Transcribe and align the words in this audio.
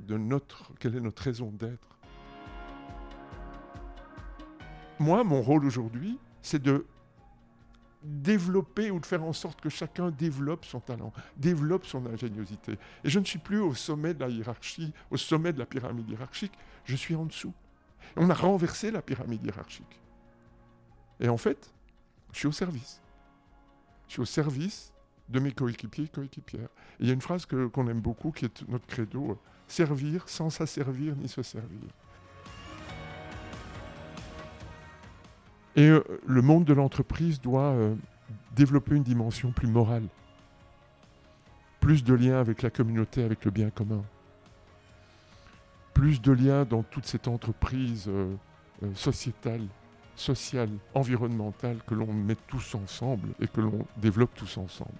de 0.00 0.16
notre, 0.16 0.72
quelle 0.78 0.96
est 0.96 1.00
notre 1.00 1.22
raison 1.22 1.50
d'être. 1.50 1.98
Moi, 4.98 5.24
mon 5.24 5.40
rôle 5.40 5.64
aujourd'hui, 5.64 6.18
c'est 6.42 6.62
de 6.62 6.86
développer 8.02 8.90
ou 8.90 8.98
de 8.98 9.06
faire 9.06 9.22
en 9.22 9.32
sorte 9.32 9.60
que 9.60 9.68
chacun 9.68 10.10
développe 10.10 10.64
son 10.64 10.80
talent, 10.80 11.12
développe 11.36 11.86
son 11.86 12.06
ingéniosité. 12.06 12.72
Et 13.04 13.10
je 13.10 13.18
ne 13.18 13.24
suis 13.24 13.38
plus 13.38 13.60
au 13.60 13.74
sommet 13.74 14.14
de 14.14 14.20
la 14.20 14.28
hiérarchie, 14.28 14.92
au 15.10 15.16
sommet 15.16 15.52
de 15.52 15.58
la 15.58 15.66
pyramide 15.66 16.08
hiérarchique, 16.08 16.52
je 16.84 16.96
suis 16.96 17.14
en 17.14 17.26
dessous. 17.26 17.52
On 18.16 18.30
a 18.30 18.34
renversé 18.34 18.90
la 18.90 19.02
pyramide 19.02 19.44
hiérarchique. 19.44 20.00
Et 21.20 21.28
en 21.28 21.36
fait, 21.36 21.72
je 22.32 22.38
suis 22.38 22.48
au 22.48 22.52
service. 22.52 23.00
Je 24.08 24.14
suis 24.14 24.22
au 24.22 24.26
service 24.26 24.92
de 25.30 25.40
mes 25.40 25.52
coéquipiers 25.52 26.04
et 26.04 26.08
coéquipières. 26.08 26.68
il 26.98 27.06
y 27.06 27.10
a 27.10 27.14
une 27.14 27.20
phrase 27.20 27.46
que, 27.46 27.66
qu'on 27.66 27.88
aime 27.88 28.00
beaucoup 28.00 28.32
qui 28.32 28.44
est 28.44 28.68
notre 28.68 28.86
credo, 28.86 29.38
servir 29.68 30.28
sans 30.28 30.50
s'asservir 30.50 31.14
ni 31.16 31.28
se 31.28 31.42
servir. 31.42 31.80
Et 35.76 35.88
euh, 35.88 36.02
le 36.26 36.42
monde 36.42 36.64
de 36.64 36.72
l'entreprise 36.72 37.40
doit 37.40 37.72
euh, 37.72 37.94
développer 38.56 38.96
une 38.96 39.04
dimension 39.04 39.52
plus 39.52 39.68
morale, 39.68 40.06
plus 41.78 42.02
de 42.02 42.12
liens 42.12 42.40
avec 42.40 42.62
la 42.62 42.70
communauté, 42.70 43.22
avec 43.22 43.44
le 43.44 43.52
bien 43.52 43.70
commun, 43.70 44.02
plus 45.94 46.20
de 46.20 46.32
liens 46.32 46.64
dans 46.64 46.82
toute 46.82 47.06
cette 47.06 47.28
entreprise 47.28 48.08
euh, 48.08 48.34
sociétale, 48.94 49.66
sociale, 50.16 50.70
environnementale 50.94 51.78
que 51.86 51.94
l'on 51.94 52.12
met 52.12 52.36
tous 52.48 52.74
ensemble 52.74 53.28
et 53.40 53.46
que 53.46 53.60
l'on 53.60 53.86
développe 53.96 54.34
tous 54.34 54.58
ensemble. 54.58 54.98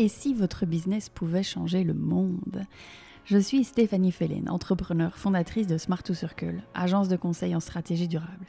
Et 0.00 0.06
si 0.06 0.32
votre 0.32 0.64
business 0.64 1.08
pouvait 1.08 1.42
changer 1.42 1.82
le 1.82 1.92
monde? 1.92 2.64
Je 3.24 3.36
suis 3.36 3.64
Stéphanie 3.64 4.12
Fellen, 4.12 4.48
entrepreneur, 4.48 5.18
fondatrice 5.18 5.66
de 5.66 5.76
Smart 5.76 6.04
to 6.04 6.14
Circle, 6.14 6.62
agence 6.72 7.08
de 7.08 7.16
conseil 7.16 7.56
en 7.56 7.58
stratégie 7.58 8.06
durable. 8.06 8.46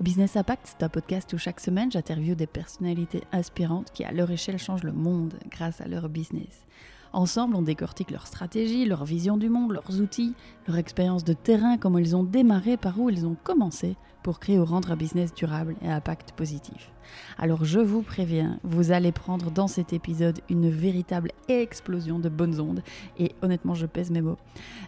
Business 0.00 0.36
Impact, 0.36 0.62
c'est 0.66 0.84
un 0.84 0.88
podcast 0.88 1.32
où 1.32 1.38
chaque 1.38 1.58
semaine 1.58 1.90
j'interviewe 1.90 2.36
des 2.36 2.46
personnalités 2.46 3.24
inspirantes 3.32 3.90
qui 3.92 4.04
à 4.04 4.12
leur 4.12 4.30
échelle 4.30 4.60
changent 4.60 4.84
le 4.84 4.92
monde 4.92 5.34
grâce 5.50 5.80
à 5.80 5.88
leur 5.88 6.08
business. 6.08 6.64
Ensemble, 7.12 7.56
on 7.56 7.62
décortique 7.62 8.10
leur 8.10 8.26
stratégie, 8.26 8.84
leur 8.84 9.04
vision 9.04 9.36
du 9.36 9.48
monde, 9.48 9.72
leurs 9.72 10.00
outils, 10.00 10.34
leur 10.66 10.76
expérience 10.76 11.24
de 11.24 11.32
terrain, 11.32 11.78
comment 11.78 11.98
ils 11.98 12.14
ont 12.14 12.22
démarré, 12.22 12.76
par 12.76 13.00
où 13.00 13.08
ils 13.10 13.26
ont 13.26 13.36
commencé 13.42 13.96
pour 14.22 14.40
créer 14.40 14.58
ou 14.58 14.64
rendre 14.64 14.90
un 14.90 14.96
business 14.96 15.32
durable 15.32 15.76
et 15.82 15.88
à 15.88 15.94
impact 15.94 16.32
positif. 16.32 16.90
Alors 17.38 17.64
je 17.64 17.80
vous 17.80 18.02
préviens, 18.02 18.58
vous 18.62 18.90
allez 18.92 19.12
prendre 19.12 19.50
dans 19.50 19.68
cet 19.68 19.94
épisode 19.94 20.40
une 20.50 20.68
véritable 20.68 21.32
explosion 21.48 22.18
de 22.18 22.28
bonnes 22.28 22.60
ondes 22.60 22.82
et 23.18 23.32
honnêtement 23.40 23.74
je 23.74 23.86
pèse 23.86 24.10
mes 24.10 24.20
mots. 24.20 24.36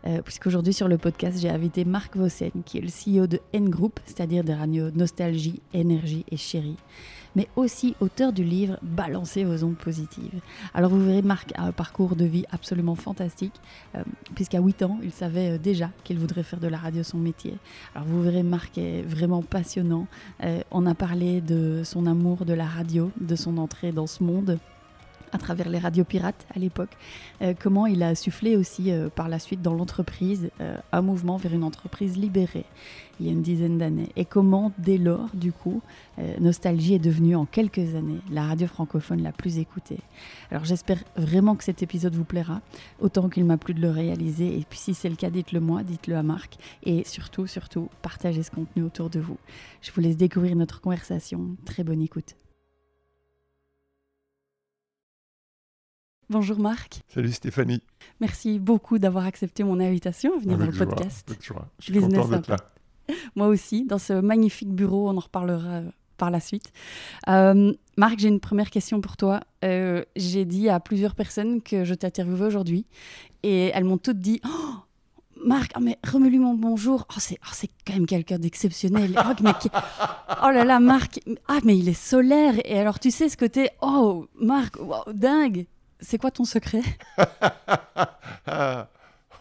Euh, 0.06 0.20
Puisqu'aujourd'hui 0.20 0.74
sur 0.74 0.88
le 0.88 0.98
podcast 0.98 1.38
j'ai 1.41 1.48
invité 1.48 1.86
Marc 1.86 2.16
Vossen 2.16 2.50
qui 2.66 2.78
est 2.78 2.82
le 2.82 2.88
CEO 2.88 3.26
de 3.26 3.41
N 3.54 3.70
Group, 3.70 4.00
c'est-à-dire 4.04 4.44
des 4.44 4.52
radios 4.52 4.91
Nostalgie, 4.91 5.62
Énergie 5.72 6.26
et 6.30 6.36
Chérie 6.36 6.76
mais 7.36 7.48
aussi 7.56 7.95
auteur 8.00 8.33
du 8.33 8.45
livre 8.45 8.78
Balancer 8.83 9.45
vos 9.45 9.64
ondes 9.64 9.77
positives. 9.77 10.41
Alors 10.75 10.91
vous 10.91 11.05
verrez, 11.05 11.23
Marc 11.23 11.53
a 11.56 11.64
un 11.64 11.72
parcours 11.72 12.17
de 12.17 12.25
vie 12.25 12.45
absolument 12.50 12.95
fantastique, 12.95 13.55
euh, 13.95 14.03
puisqu'à 14.34 14.61
8 14.61 14.83
ans, 14.83 14.98
il 15.03 15.12
savait 15.12 15.53
euh, 15.53 15.59
déjà 15.59 15.91
qu'il 16.05 16.19
voudrait 16.19 16.42
faire 16.42 16.61
de 16.61 16.69
la 16.69 16.78
radio 16.78 17.03
son 17.03 17.19
métier. 17.19 17.56
Alors 17.95 18.06
vous 18.09 18.22
verrez, 18.22 18.42
Marc 18.42 18.78
est 18.78 19.03
vraiment 19.03 19.42
passionnant. 19.42 20.06
Euh, 20.45 20.61
on 20.70 20.87
a 20.87 20.95
parlé 20.95 21.41
de 21.41 21.83
son 21.84 22.06
amour 22.06 22.45
de 22.45 22.55
la 22.55 22.67
radio, 22.67 23.10
de 23.21 23.37
son 23.37 23.59
entrée 23.59 23.93
dans 23.93 24.06
ce 24.06 24.22
monde 24.22 24.59
à 25.32 25.38
travers 25.38 25.68
les 25.68 25.78
radios 25.78 26.04
pirates 26.04 26.46
à 26.54 26.58
l'époque, 26.58 26.91
euh, 27.42 27.54
comment 27.58 27.86
il 27.86 28.02
a 28.02 28.14
soufflé 28.14 28.56
aussi 28.56 28.91
euh, 28.91 29.08
par 29.08 29.28
la 29.28 29.38
suite 29.38 29.62
dans 29.62 29.74
l'entreprise 29.74 30.50
euh, 30.60 30.76
un 30.92 31.02
mouvement 31.02 31.36
vers 31.36 31.52
une 31.52 31.64
entreprise 31.64 32.16
libérée 32.16 32.64
il 33.18 33.26
y 33.26 33.28
a 33.28 33.32
une 33.32 33.42
dizaine 33.42 33.76
d'années 33.76 34.08
et 34.16 34.24
comment 34.24 34.72
dès 34.78 34.96
lors 34.96 35.28
du 35.34 35.52
coup 35.52 35.82
Nostalgie 36.38 36.94
est 36.94 36.98
devenue 36.98 37.36
en 37.36 37.44
quelques 37.44 37.94
années 37.94 38.20
la 38.30 38.44
radio 38.44 38.66
francophone 38.66 39.22
la 39.22 39.30
plus 39.30 39.58
écoutée. 39.58 39.98
Alors 40.50 40.64
j'espère 40.64 41.04
vraiment 41.16 41.54
que 41.54 41.64
cet 41.64 41.82
épisode 41.82 42.14
vous 42.14 42.24
plaira 42.24 42.62
autant 42.98 43.28
qu'il 43.28 43.44
m'a 43.44 43.58
plu 43.58 43.74
de 43.74 43.80
le 43.82 43.91
réaliser 43.91 44.58
et 44.58 44.64
puis 44.68 44.78
si 44.78 44.94
c'est 44.94 45.10
le 45.10 45.16
cas 45.16 45.28
dites-le 45.28 45.60
moi, 45.60 45.82
dites-le 45.82 46.16
à 46.16 46.22
Marc 46.22 46.56
et 46.82 47.04
surtout 47.04 47.47
surtout 47.47 47.91
partagez 48.00 48.42
ce 48.42 48.50
contenu 48.50 48.82
autour 48.82 49.10
de 49.10 49.20
vous. 49.20 49.36
Je 49.82 49.92
vous 49.92 50.00
laisse 50.00 50.16
découvrir 50.16 50.56
notre 50.56 50.80
conversation. 50.80 51.56
Très 51.66 51.84
bonne 51.84 52.00
écoute. 52.00 52.40
Bonjour 56.30 56.60
Marc. 56.60 57.00
Salut 57.08 57.32
Stéphanie. 57.32 57.82
Merci 58.20 58.60
beaucoup 58.60 59.00
d'avoir 59.00 59.24
accepté 59.24 59.64
mon 59.64 59.80
invitation 59.80 60.32
à 60.36 60.38
venir 60.38 60.58
dans 60.58 60.66
le 60.66 60.70
podcast. 60.70 61.28
Je 61.80 61.84
suis 61.84 61.92
content 62.00 62.28
d'être 62.28 62.46
là. 62.46 62.56
Moi 63.34 63.48
aussi, 63.48 63.84
dans 63.84 63.98
ce 63.98 64.12
magnifique 64.12 64.72
bureau, 64.72 65.10
on 65.10 65.16
en 65.16 65.20
reparlera 65.20 65.68
euh, 65.68 65.91
par 66.18 66.30
la 66.30 66.38
suite. 66.38 66.72
Euh, 67.26 67.72
Marc, 67.96 68.20
j'ai 68.20 68.28
une 68.28 68.38
première 68.38 68.70
question 68.70 69.00
pour 69.00 69.16
toi. 69.16 69.41
Euh, 69.64 70.04
j'ai 70.14 70.44
dit 70.44 70.68
à 70.68 70.78
plusieurs 70.78 71.16
personnes 71.16 71.62
que 71.62 71.82
je 71.84 71.94
t'interviewais 71.94 72.47
aujourd'hui 72.47 72.86
et 73.42 73.72
elles 73.74 73.82
m'ont 73.82 73.98
toutes 73.98 74.20
dit 74.20 74.41
oh, 74.47 74.74
Marc, 75.44 75.72
oh, 75.76 75.80
mais 75.80 75.98
remets-lui 76.06 76.38
mon 76.38 76.54
bonjour. 76.54 77.08
Oh, 77.10 77.18
c'est 77.18 77.41
oh, 77.44 77.66
quand 77.84 77.94
même 77.94 78.06
quelqu'un 78.06 78.38
d'exceptionnel. 78.38 79.18
Oh, 79.18 79.68
oh, 80.44 80.50
là 80.52 80.64
là, 80.64 80.78
Marc, 80.78 81.18
ah, 81.48 81.58
mais 81.64 81.76
il 81.76 81.88
est 81.88 81.92
solaire. 81.92 82.54
Et 82.64 82.78
alors, 82.78 83.00
tu 83.00 83.10
sais 83.10 83.28
ce 83.28 83.36
côté, 83.36 83.70
oh, 83.82 84.28
Marc, 84.41 84.76
dingue. 85.12 85.66
C'est 86.00 86.19
quoi 86.19 86.31
ton 86.31 86.44
secret? 86.44 86.83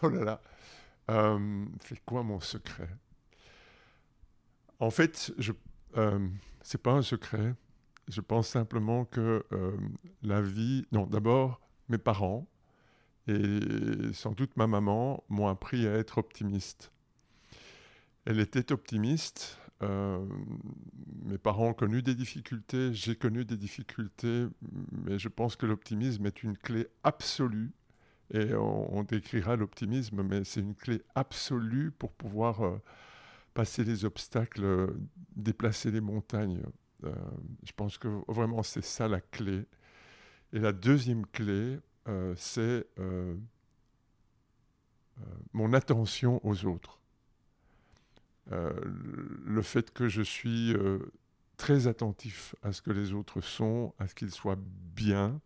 Oh 0.02 0.08
là 0.08 0.24
là. 0.24 0.40
Euh, 1.10 1.66
c'est 1.84 2.02
quoi 2.06 2.22
mon 2.22 2.40
secret? 2.40 2.88
En 4.78 4.90
fait, 4.90 5.32
je, 5.36 5.52
euh, 5.98 6.26
c'est 6.62 6.82
pas 6.82 6.92
un 6.92 7.02
secret. 7.02 7.54
Je 8.08 8.22
pense 8.22 8.48
simplement 8.48 9.04
que 9.04 9.44
euh, 9.52 9.76
la 10.22 10.40
vie. 10.40 10.86
Non, 10.90 11.04
d'abord, 11.04 11.60
mes 11.88 11.98
parents 11.98 12.46
et 13.26 14.12
sans 14.12 14.32
doute 14.32 14.56
ma 14.56 14.66
maman 14.66 15.22
m'ont 15.28 15.48
appris 15.48 15.86
à 15.86 15.92
être 15.94 16.18
optimiste. 16.18 16.90
Elle 18.24 18.40
était 18.40 18.72
optimiste 18.72 19.58
euh, 19.82 20.24
mes 21.24 21.38
parents 21.38 21.68
ont 21.68 21.74
connu 21.74 22.02
des 22.02 22.14
difficultés, 22.14 22.92
j'ai 22.92 23.16
connu 23.16 23.44
des 23.44 23.56
difficultés, 23.56 24.46
mais 24.92 25.18
je 25.18 25.28
pense 25.28 25.56
que 25.56 25.66
l'optimisme 25.66 26.26
est 26.26 26.42
une 26.42 26.56
clé 26.56 26.88
absolue. 27.02 27.72
Et 28.32 28.54
on, 28.54 29.02
décrira 29.02 29.56
l'optimisme, 29.56 30.22
mais 30.22 30.44
c'est 30.44 30.60
une 30.60 30.76
clé 30.76 31.02
absolue 31.16 31.90
pour 31.90 32.12
pouvoir 32.12 32.62
euh, 32.62 32.78
passer 33.54 33.82
les 33.82 34.04
obstacles, 34.04 34.62
euh, 34.62 34.86
déplacer 35.34 35.90
les 35.90 36.00
montagnes. 36.00 36.62
je 37.02 37.72
pense 37.74 37.98
que 37.98 38.08
vraiment 38.28 38.62
c'est 38.62 38.84
ça 38.84 39.08
la 39.08 39.20
clé. 39.20 39.66
Et 40.52 40.60
la 40.60 40.72
deuxième 40.72 41.26
clé, 41.26 41.78
c'est 42.36 42.86
mon 45.52 45.72
attention 45.72 46.40
aux 46.44 46.66
autres. 46.66 46.99
Euh, 48.52 48.72
le 49.44 49.62
fait 49.62 49.92
que 49.92 50.08
je 50.08 50.22
suis 50.22 50.74
euh, 50.74 50.98
très 51.56 51.86
attentif 51.86 52.54
à 52.62 52.72
ce 52.72 52.82
que 52.82 52.90
les 52.90 53.12
autres 53.12 53.40
sont, 53.40 53.94
à 53.98 54.08
ce 54.08 54.14
qu'ils 54.14 54.32
soient 54.32 54.58
bien 54.94 55.40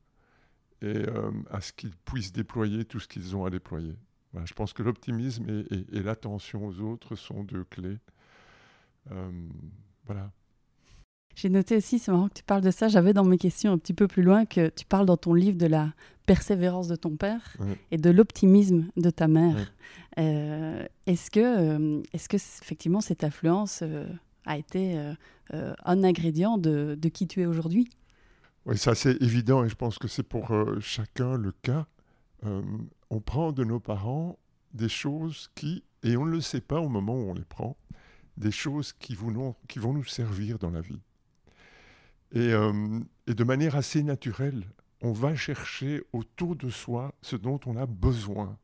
et 0.81 0.87
euh, 0.87 1.31
à 1.51 1.61
ce 1.61 1.73
qu'ils 1.73 1.95
puissent 1.95 2.33
déployer 2.33 2.85
tout 2.85 3.01
ce 3.01 3.09
qu'ils 3.09 3.37
ont 3.37 3.45
à 3.45 3.51
déployer. 3.51 3.97
je 4.45 4.55
pense 4.55 4.73
que 4.73 4.83
l'optimisme 4.83 5.65
et, 5.71 6.03
l'attention 6.03 6.67
aux 6.67 6.81
autres 6.81 7.15
sont 7.15 7.45
deux 7.45 7.65
clés. 7.65 7.99
voilà. 10.07 10.33
J'ai 11.35 11.49
noté 11.49 11.77
aussi, 11.77 11.99
c'est 11.99 12.12
marrant 12.12 12.29
que 12.29 12.35
tu 12.35 12.45
parles 12.45 12.62
de 12.62 12.71
ça, 12.71 12.89
j'avais 12.89 13.12
dans 13.12 13.25
mes 13.25 13.39
questions 13.39 13.73
un 13.73 13.79
petit 13.79 13.95
peu 13.95 14.07
plus 14.07 14.23
loin 14.23 14.47
que 14.47 14.69
tu 14.69 14.85
parles 14.85 15.07
dans 15.07 15.17
ton 15.17 15.35
livre 15.35 15.59
de 15.59 15.67
la 15.67 15.93
persévérance 16.26 16.88
de 16.88 16.97
ton 16.97 17.17
père 17.17 17.56
et 17.91 17.99
de 17.99 18.11
l'optimisme 18.11 18.88
de 18.97 19.11
ta 19.11 19.29
mère. 19.29 19.73
Euh, 20.19 20.87
est-ce 21.06 21.31
que, 21.31 21.41
euh, 21.41 22.03
est-ce 22.12 22.29
que 22.29 22.37
effectivement 22.37 23.00
cette 23.00 23.25
influence 23.25 23.81
euh, 23.82 24.06
a 24.47 24.56
été 24.56 24.99
un 25.53 26.05
ingrédient 26.05 26.59
de, 26.59 26.97
de, 26.99 27.09
qui 27.09 27.26
tu 27.26 27.43
es 27.43 27.47
aujourd'hui? 27.47 27.88
Oui, 28.67 28.79
ça 28.79 28.94
c'est 28.94 29.21
évident 29.23 29.65
et 29.65 29.69
je 29.69 29.75
pense 29.75 29.99
que 29.99 30.09
c'est 30.09 30.23
pour 30.23 30.53
chacun 30.81 31.37
le 31.37 31.53
cas. 31.62 31.87
on 32.43 33.21
prend 33.21 33.53
de 33.53 33.65
nos 33.65 33.81
parents 33.81 34.38
des 34.73 34.88
choses 34.88 35.50
qui, 35.55 35.85
et 36.03 36.17
on 36.17 36.25
ne 36.25 36.31
le 36.31 36.41
sait 36.41 36.61
pas 36.61 36.81
au 36.81 36.88
moment 36.88 37.15
où 37.15 37.31
on 37.31 37.35
les 37.35 37.44
prend, 37.44 37.76
des 38.37 38.50
choses 38.50 38.93
qui, 38.93 39.15
vous, 39.15 39.55
qui 39.69 39.79
vont 39.79 39.93
nous 39.93 40.05
servir 40.05 40.59
dans 40.59 40.71
la 40.71 40.81
vie. 40.81 41.00
Et, 42.32 42.53
et 43.26 43.35
de 43.35 43.44
manière 43.44 43.76
assez 43.76 44.03
naturelle, 44.03 44.65
on 45.05 45.12
va 45.12 45.35
chercher 45.37 46.03
autour 46.15 46.56
de 46.56 46.71
soi 46.71 47.15
ce 47.21 47.37
dont 47.37 47.61
on 47.67 47.77
a 47.77 47.85
besoin 47.85 48.59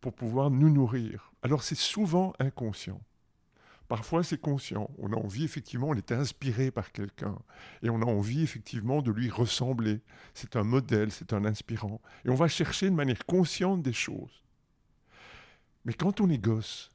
pour 0.00 0.14
pouvoir 0.14 0.52
nous 0.52 0.70
nourrir. 0.70 1.32
Alors 1.42 1.64
c'est 1.64 1.76
souvent 1.76 2.32
inconscient. 2.38 3.00
Parfois, 3.88 4.22
c'est 4.22 4.40
conscient. 4.40 4.88
On 4.98 5.12
a 5.12 5.16
envie, 5.16 5.44
effectivement, 5.44 5.88
on 5.88 5.94
est 5.94 6.12
inspiré 6.12 6.70
par 6.70 6.92
quelqu'un. 6.92 7.36
Et 7.82 7.90
on 7.90 8.00
a 8.00 8.06
envie, 8.06 8.42
effectivement, 8.42 9.02
de 9.02 9.10
lui 9.10 9.28
ressembler. 9.28 10.00
C'est 10.32 10.56
un 10.56 10.62
modèle, 10.62 11.10
c'est 11.10 11.34
un 11.34 11.44
inspirant. 11.44 12.00
Et 12.24 12.30
on 12.30 12.34
va 12.34 12.48
chercher 12.48 12.88
de 12.88 12.94
manière 12.94 13.26
consciente 13.26 13.82
des 13.82 13.92
choses. 13.92 14.44
Mais 15.84 15.92
quand 15.92 16.22
on 16.22 16.30
est 16.30 16.38
gosse, 16.38 16.90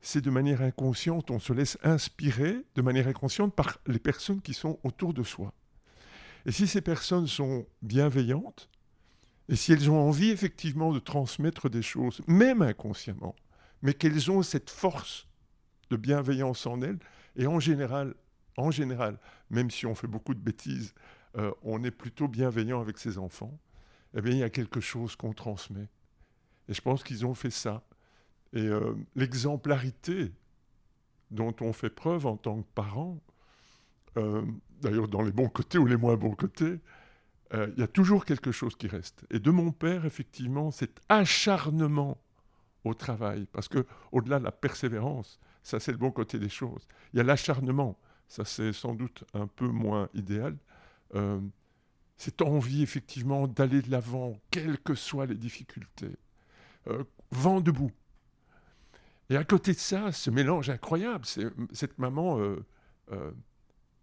c'est 0.00 0.24
de 0.24 0.30
manière 0.30 0.62
inconsciente, 0.62 1.30
on 1.30 1.38
se 1.38 1.52
laisse 1.52 1.78
inspirer 1.84 2.64
de 2.74 2.82
manière 2.82 3.06
inconsciente 3.06 3.54
par 3.54 3.78
les 3.86 4.00
personnes 4.00 4.40
qui 4.40 4.54
sont 4.54 4.80
autour 4.82 5.14
de 5.14 5.22
soi. 5.22 5.52
Et 6.46 6.52
si 6.52 6.66
ces 6.66 6.80
personnes 6.80 7.26
sont 7.26 7.66
bienveillantes, 7.82 8.68
et 9.48 9.56
si 9.56 9.72
elles 9.72 9.90
ont 9.90 10.00
envie 10.00 10.30
effectivement 10.30 10.92
de 10.92 10.98
transmettre 10.98 11.68
des 11.68 11.82
choses, 11.82 12.20
même 12.26 12.62
inconsciemment, 12.62 13.36
mais 13.82 13.94
qu'elles 13.94 14.30
ont 14.30 14.42
cette 14.42 14.70
force 14.70 15.26
de 15.90 15.96
bienveillance 15.96 16.66
en 16.66 16.80
elles, 16.80 16.98
et 17.36 17.46
en 17.46 17.60
général, 17.60 18.14
en 18.56 18.70
général, 18.70 19.18
même 19.50 19.70
si 19.70 19.86
on 19.86 19.94
fait 19.94 20.06
beaucoup 20.06 20.34
de 20.34 20.40
bêtises, 20.40 20.94
euh, 21.36 21.52
on 21.62 21.82
est 21.82 21.90
plutôt 21.90 22.28
bienveillant 22.28 22.80
avec 22.80 22.98
ses 22.98 23.18
enfants, 23.18 23.58
eh 24.14 24.20
bien, 24.20 24.32
il 24.32 24.38
y 24.38 24.42
a 24.42 24.50
quelque 24.50 24.80
chose 24.80 25.16
qu'on 25.16 25.32
transmet. 25.32 25.88
Et 26.68 26.74
je 26.74 26.80
pense 26.80 27.02
qu'ils 27.02 27.24
ont 27.24 27.34
fait 27.34 27.50
ça. 27.50 27.82
Et 28.52 28.60
euh, 28.60 28.94
l'exemplarité 29.16 30.32
dont 31.30 31.54
on 31.60 31.72
fait 31.72 31.90
preuve 31.90 32.26
en 32.26 32.36
tant 32.36 32.62
que 32.62 32.68
parent, 32.74 33.18
euh, 34.18 34.44
d'ailleurs 34.82 35.08
dans 35.08 35.22
les 35.22 35.32
bons 35.32 35.48
côtés 35.48 35.78
ou 35.78 35.86
les 35.86 35.96
moins 35.96 36.16
bons 36.16 36.34
côtés, 36.34 36.80
il 37.54 37.74
y 37.78 37.82
a 37.82 37.86
toujours 37.86 38.24
quelque 38.24 38.50
chose 38.50 38.76
qui 38.76 38.86
reste. 38.86 39.26
Et 39.30 39.38
de 39.38 39.50
mon 39.50 39.72
père, 39.72 40.06
effectivement, 40.06 40.70
cet 40.70 41.00
acharnement 41.10 42.16
au 42.84 42.94
travail, 42.94 43.46
parce 43.52 43.68
que 43.68 43.84
au-delà 44.10 44.38
de 44.38 44.44
la 44.44 44.52
persévérance, 44.52 45.38
ça 45.62 45.78
c'est 45.78 45.92
le 45.92 45.98
bon 45.98 46.10
côté 46.10 46.38
des 46.38 46.48
choses. 46.48 46.88
Il 47.12 47.18
y 47.18 47.20
a 47.20 47.24
l'acharnement, 47.24 47.98
ça 48.26 48.46
c'est 48.46 48.72
sans 48.72 48.94
doute 48.94 49.24
un 49.34 49.46
peu 49.46 49.68
moins 49.68 50.08
idéal. 50.14 50.56
Euh, 51.14 51.40
cette 52.16 52.42
envie 52.42 52.82
effectivement 52.82 53.48
d'aller 53.48 53.82
de 53.82 53.90
l'avant, 53.90 54.40
quelles 54.50 54.78
que 54.78 54.94
soient 54.94 55.26
les 55.26 55.34
difficultés. 55.34 56.16
Euh, 56.88 57.04
vent 57.30 57.60
debout. 57.60 57.90
Et 59.30 59.36
à 59.36 59.44
côté 59.44 59.72
de 59.72 59.78
ça, 59.78 60.12
ce 60.12 60.30
mélange 60.30 60.70
incroyable, 60.70 61.24
c'est 61.24 61.46
cette 61.72 61.98
maman, 61.98 62.38
euh, 62.38 62.64
euh, 63.10 63.32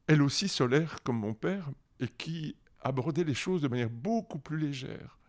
elle 0.10 0.22
aussi 0.22 0.50
solaire 0.50 0.98
comme 1.04 1.20
mon 1.20 1.34
père, 1.34 1.70
et 2.02 2.08
qui 2.08 2.58
abordait 2.82 3.24
les 3.24 3.34
choses 3.34 3.62
de 3.62 3.68
manière 3.68 3.90
beaucoup 3.90 4.40
plus 4.40 4.58
légère 4.58 5.20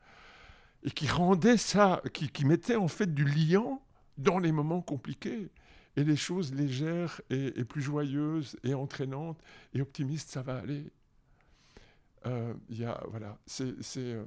et 0.82 0.91
qui 0.91 1.06
rendait 1.09 1.56
ça, 1.56 2.03
qui, 2.12 2.44
mettait 2.44 2.77
en 2.77 2.88
fait 2.88 3.12
du 3.12 3.25
liant 3.25 3.82
dans 4.19 4.38
les 4.38 4.53
moments 4.53 4.81
compliqués. 4.81 5.50
Et 5.97 6.05
les 6.05 6.17
choses 6.17 6.55
légères 6.55 7.21
et, 7.31 7.65
plus 7.65 7.82
joyeuses 7.82 8.56
et 8.62 8.75
entraînantes 8.75 9.43
et 9.75 9.82
optimistes, 9.82 10.31
ça 10.31 10.41
va 10.41 10.59
aller. 10.59 10.91
Euh, 12.26 12.55
y 12.71 12.85
a, 12.85 13.03
voilà, 13.11 13.38
c'est, 13.47 13.75
euh, 13.97 14.25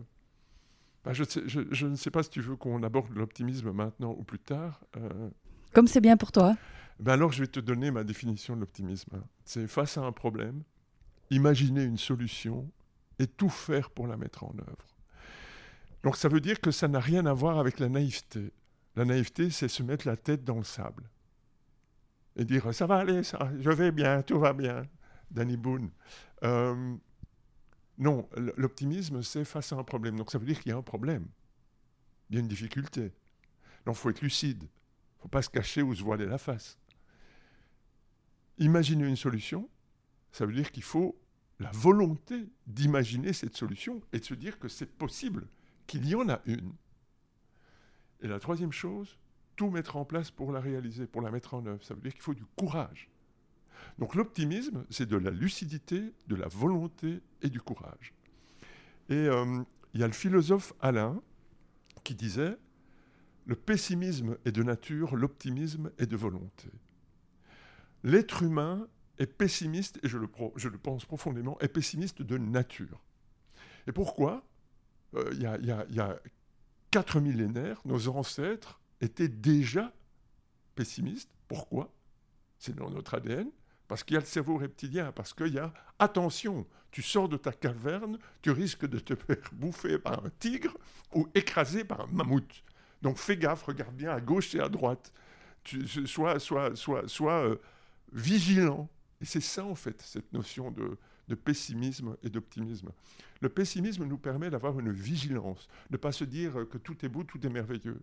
bah, 1.03 1.13
je, 1.13 1.85
ne 1.85 1.95
sais 1.95 2.11
pas 2.11 2.21
si 2.21 2.29
tu 2.29 2.41
veux 2.41 2.55
qu'on 2.57 2.83
aborde 2.83 3.15
l'optimisme 3.15 3.71
maintenant 3.71 4.13
ou 4.17 4.23
plus 4.23 4.39
tard. 4.39 4.83
Euh. 4.97 5.29
Comme 5.73 5.87
c'est 5.87 6.01
bien 6.01 6.17
pour 6.17 6.31
toi. 6.31 6.55
Ben 6.99 7.13
alors, 7.13 7.31
je 7.31 7.41
vais 7.41 7.47
te 7.47 7.59
donner 7.59 7.91
ma 7.91 8.03
définition 8.03 8.55
de 8.55 8.61
l'optimisme. 8.61 9.23
C'est 9.43 9.67
face 9.67 9.97
à 9.97 10.01
un 10.01 10.11
problème, 10.11 10.63
imaginer 11.31 11.83
une 11.83 11.97
solution 11.97 12.69
et 13.19 13.27
tout 13.27 13.49
faire 13.49 13.89
pour 13.89 14.07
la 14.07 14.17
mettre 14.17 14.43
en 14.43 14.53
œuvre. 14.59 14.87
Donc 16.03 16.15
ça 16.15 16.29
veut 16.29 16.41
dire 16.41 16.59
que 16.61 16.71
ça 16.71 16.87
n'a 16.87 16.99
rien 16.99 17.25
à 17.25 17.33
voir 17.33 17.59
avec 17.59 17.79
la 17.79 17.89
naïveté. 17.89 18.51
La 18.95 19.05
naïveté, 19.05 19.49
c'est 19.49 19.67
se 19.67 19.81
mettre 19.81 20.07
la 20.07 20.17
tête 20.17 20.43
dans 20.43 20.57
le 20.57 20.63
sable 20.63 21.09
et 22.35 22.45
dire 22.45 22.73
ça 22.73 22.85
va 22.85 22.97
aller, 22.97 23.23
ça, 23.23 23.51
je 23.59 23.69
vais 23.69 23.91
bien, 23.91 24.21
tout 24.21 24.39
va 24.39 24.53
bien. 24.53 24.87
Danny 25.29 25.57
Boone. 25.57 25.89
Euh, 26.43 26.95
non, 27.97 28.27
l'optimisme, 28.57 29.21
c'est 29.23 29.45
face 29.45 29.71
à 29.73 29.77
un 29.77 29.83
problème. 29.83 30.17
Donc 30.17 30.31
ça 30.31 30.37
veut 30.37 30.45
dire 30.45 30.59
qu'il 30.59 30.71
y 30.71 30.73
a 30.73 30.77
un 30.77 30.83
problème. 30.83 31.27
Il 32.29 32.35
y 32.35 32.37
a 32.37 32.41
une 32.41 32.47
difficulté. 32.47 33.13
Donc 33.85 33.95
il 33.95 33.99
faut 33.99 34.09
être 34.09 34.21
lucide. 34.21 34.67
Faut 35.23 35.29
pas 35.29 35.41
se 35.41 35.49
cacher 35.49 35.81
ou 35.81 35.95
se 35.95 36.03
voiler 36.03 36.25
la 36.25 36.37
face. 36.37 36.77
Imaginer 38.57 39.07
une 39.07 39.15
solution, 39.15 39.69
ça 40.33 40.45
veut 40.45 40.51
dire 40.51 40.69
qu'il 40.69 40.83
faut 40.83 41.17
la 41.61 41.71
volonté 41.71 42.49
d'imaginer 42.67 43.31
cette 43.31 43.55
solution 43.55 44.01
et 44.11 44.19
de 44.19 44.25
se 44.25 44.33
dire 44.33 44.59
que 44.59 44.67
c'est 44.67 44.91
possible 44.91 45.47
qu'il 45.87 46.05
y 46.05 46.13
en 46.13 46.27
a 46.27 46.41
une. 46.45 46.73
Et 48.19 48.27
la 48.27 48.37
troisième 48.39 48.73
chose, 48.73 49.17
tout 49.55 49.69
mettre 49.69 49.95
en 49.95 50.03
place 50.03 50.29
pour 50.29 50.51
la 50.51 50.59
réaliser, 50.59 51.07
pour 51.07 51.21
la 51.21 51.31
mettre 51.31 51.53
en 51.53 51.65
œuvre. 51.67 51.81
Ça 51.85 51.93
veut 51.93 52.01
dire 52.01 52.11
qu'il 52.11 52.21
faut 52.21 52.33
du 52.33 52.45
courage. 52.57 53.09
Donc 53.99 54.15
l'optimisme, 54.15 54.85
c'est 54.89 55.05
de 55.05 55.15
la 55.15 55.31
lucidité, 55.31 56.11
de 56.27 56.35
la 56.35 56.49
volonté 56.49 57.21
et 57.41 57.49
du 57.49 57.61
courage. 57.61 58.13
Et 59.07 59.13
euh, 59.13 59.63
il 59.93 60.01
y 60.01 60.03
a 60.03 60.07
le 60.07 60.13
philosophe 60.13 60.73
Alain 60.81 61.21
qui 62.03 62.13
disait, 62.13 62.57
le 63.45 63.55
pessimisme 63.55 64.37
est 64.45 64.51
de 64.51 64.63
nature, 64.63 65.15
l'optimisme 65.15 65.91
est 65.97 66.05
de 66.05 66.15
volonté. 66.15 66.69
L'être 68.03 68.43
humain 68.43 68.87
est 69.17 69.27
pessimiste, 69.27 69.99
et 70.03 70.07
je 70.07 70.17
le, 70.17 70.27
pense 70.77 71.05
profondément, 71.05 71.59
est 71.59 71.67
pessimiste 71.67 72.21
de 72.21 72.37
nature. 72.37 73.01
Et 73.87 73.91
pourquoi? 73.91 74.43
Euh, 75.15 75.29
il 75.33 75.41
y, 75.41 75.99
a, 75.99 76.19
quatre 76.89 77.19
millénaires, 77.19 77.81
nos 77.85 78.07
ancêtres 78.09 78.79
étaient 79.01 79.27
déjà 79.27 79.93
pessimistes. 80.75 81.29
Pourquoi? 81.47 81.93
C'est 82.57 82.75
dans 82.75 82.89
notre 82.89 83.15
ADN. 83.15 83.49
Parce 83.87 84.03
qu'il 84.03 84.15
y 84.15 84.17
a 84.17 84.21
le 84.21 84.25
cerveau 84.25 84.57
reptilien, 84.57 85.11
parce 85.11 85.33
qu'il 85.33 85.53
y 85.53 85.59
a 85.59 85.73
attention, 85.99 86.65
tu 86.89 87.01
sors 87.01 87.27
de 87.29 87.37
ta 87.37 87.51
caverne, 87.51 88.17
tu 88.41 88.51
risques 88.51 88.87
de 88.87 88.97
te 88.97 89.15
faire 89.15 89.49
bouffer 89.51 89.99
par 89.99 90.25
un 90.25 90.29
tigre 90.39 90.75
ou 91.13 91.27
écraser 91.35 91.83
par 91.83 92.01
un 92.01 92.07
mammouth. 92.07 92.63
Donc 93.03 93.17
fais 93.17 93.37
gaffe, 93.37 93.63
regarde 93.63 93.93
bien 93.95 94.11
à 94.11 94.21
gauche 94.21 94.55
et 94.55 94.61
à 94.61 94.69
droite. 94.69 95.13
Sois 96.05 96.37
euh, 97.27 97.55
vigilant. 98.11 98.89
Et 99.21 99.25
c'est 99.25 99.41
ça, 99.41 99.65
en 99.65 99.75
fait, 99.75 100.01
cette 100.01 100.31
notion 100.33 100.71
de, 100.71 100.97
pessimisme 101.35 102.15
et 102.23 102.29
d'optimisme. 102.29 102.91
Le 103.41 103.49
pessimisme 103.49 104.05
nous 104.05 104.17
permet 104.17 104.49
d'avoir 104.49 104.79
une 104.79 104.91
vigilance, 104.91 105.67
de 105.89 105.95
ne 105.95 105.97
pas 105.97 106.11
se 106.11 106.23
dire 106.23 106.53
que 106.69 106.77
tout 106.77 107.05
est 107.05 107.09
beau, 107.09 107.23
tout 107.23 107.45
est 107.45 107.49
merveilleux. 107.49 107.99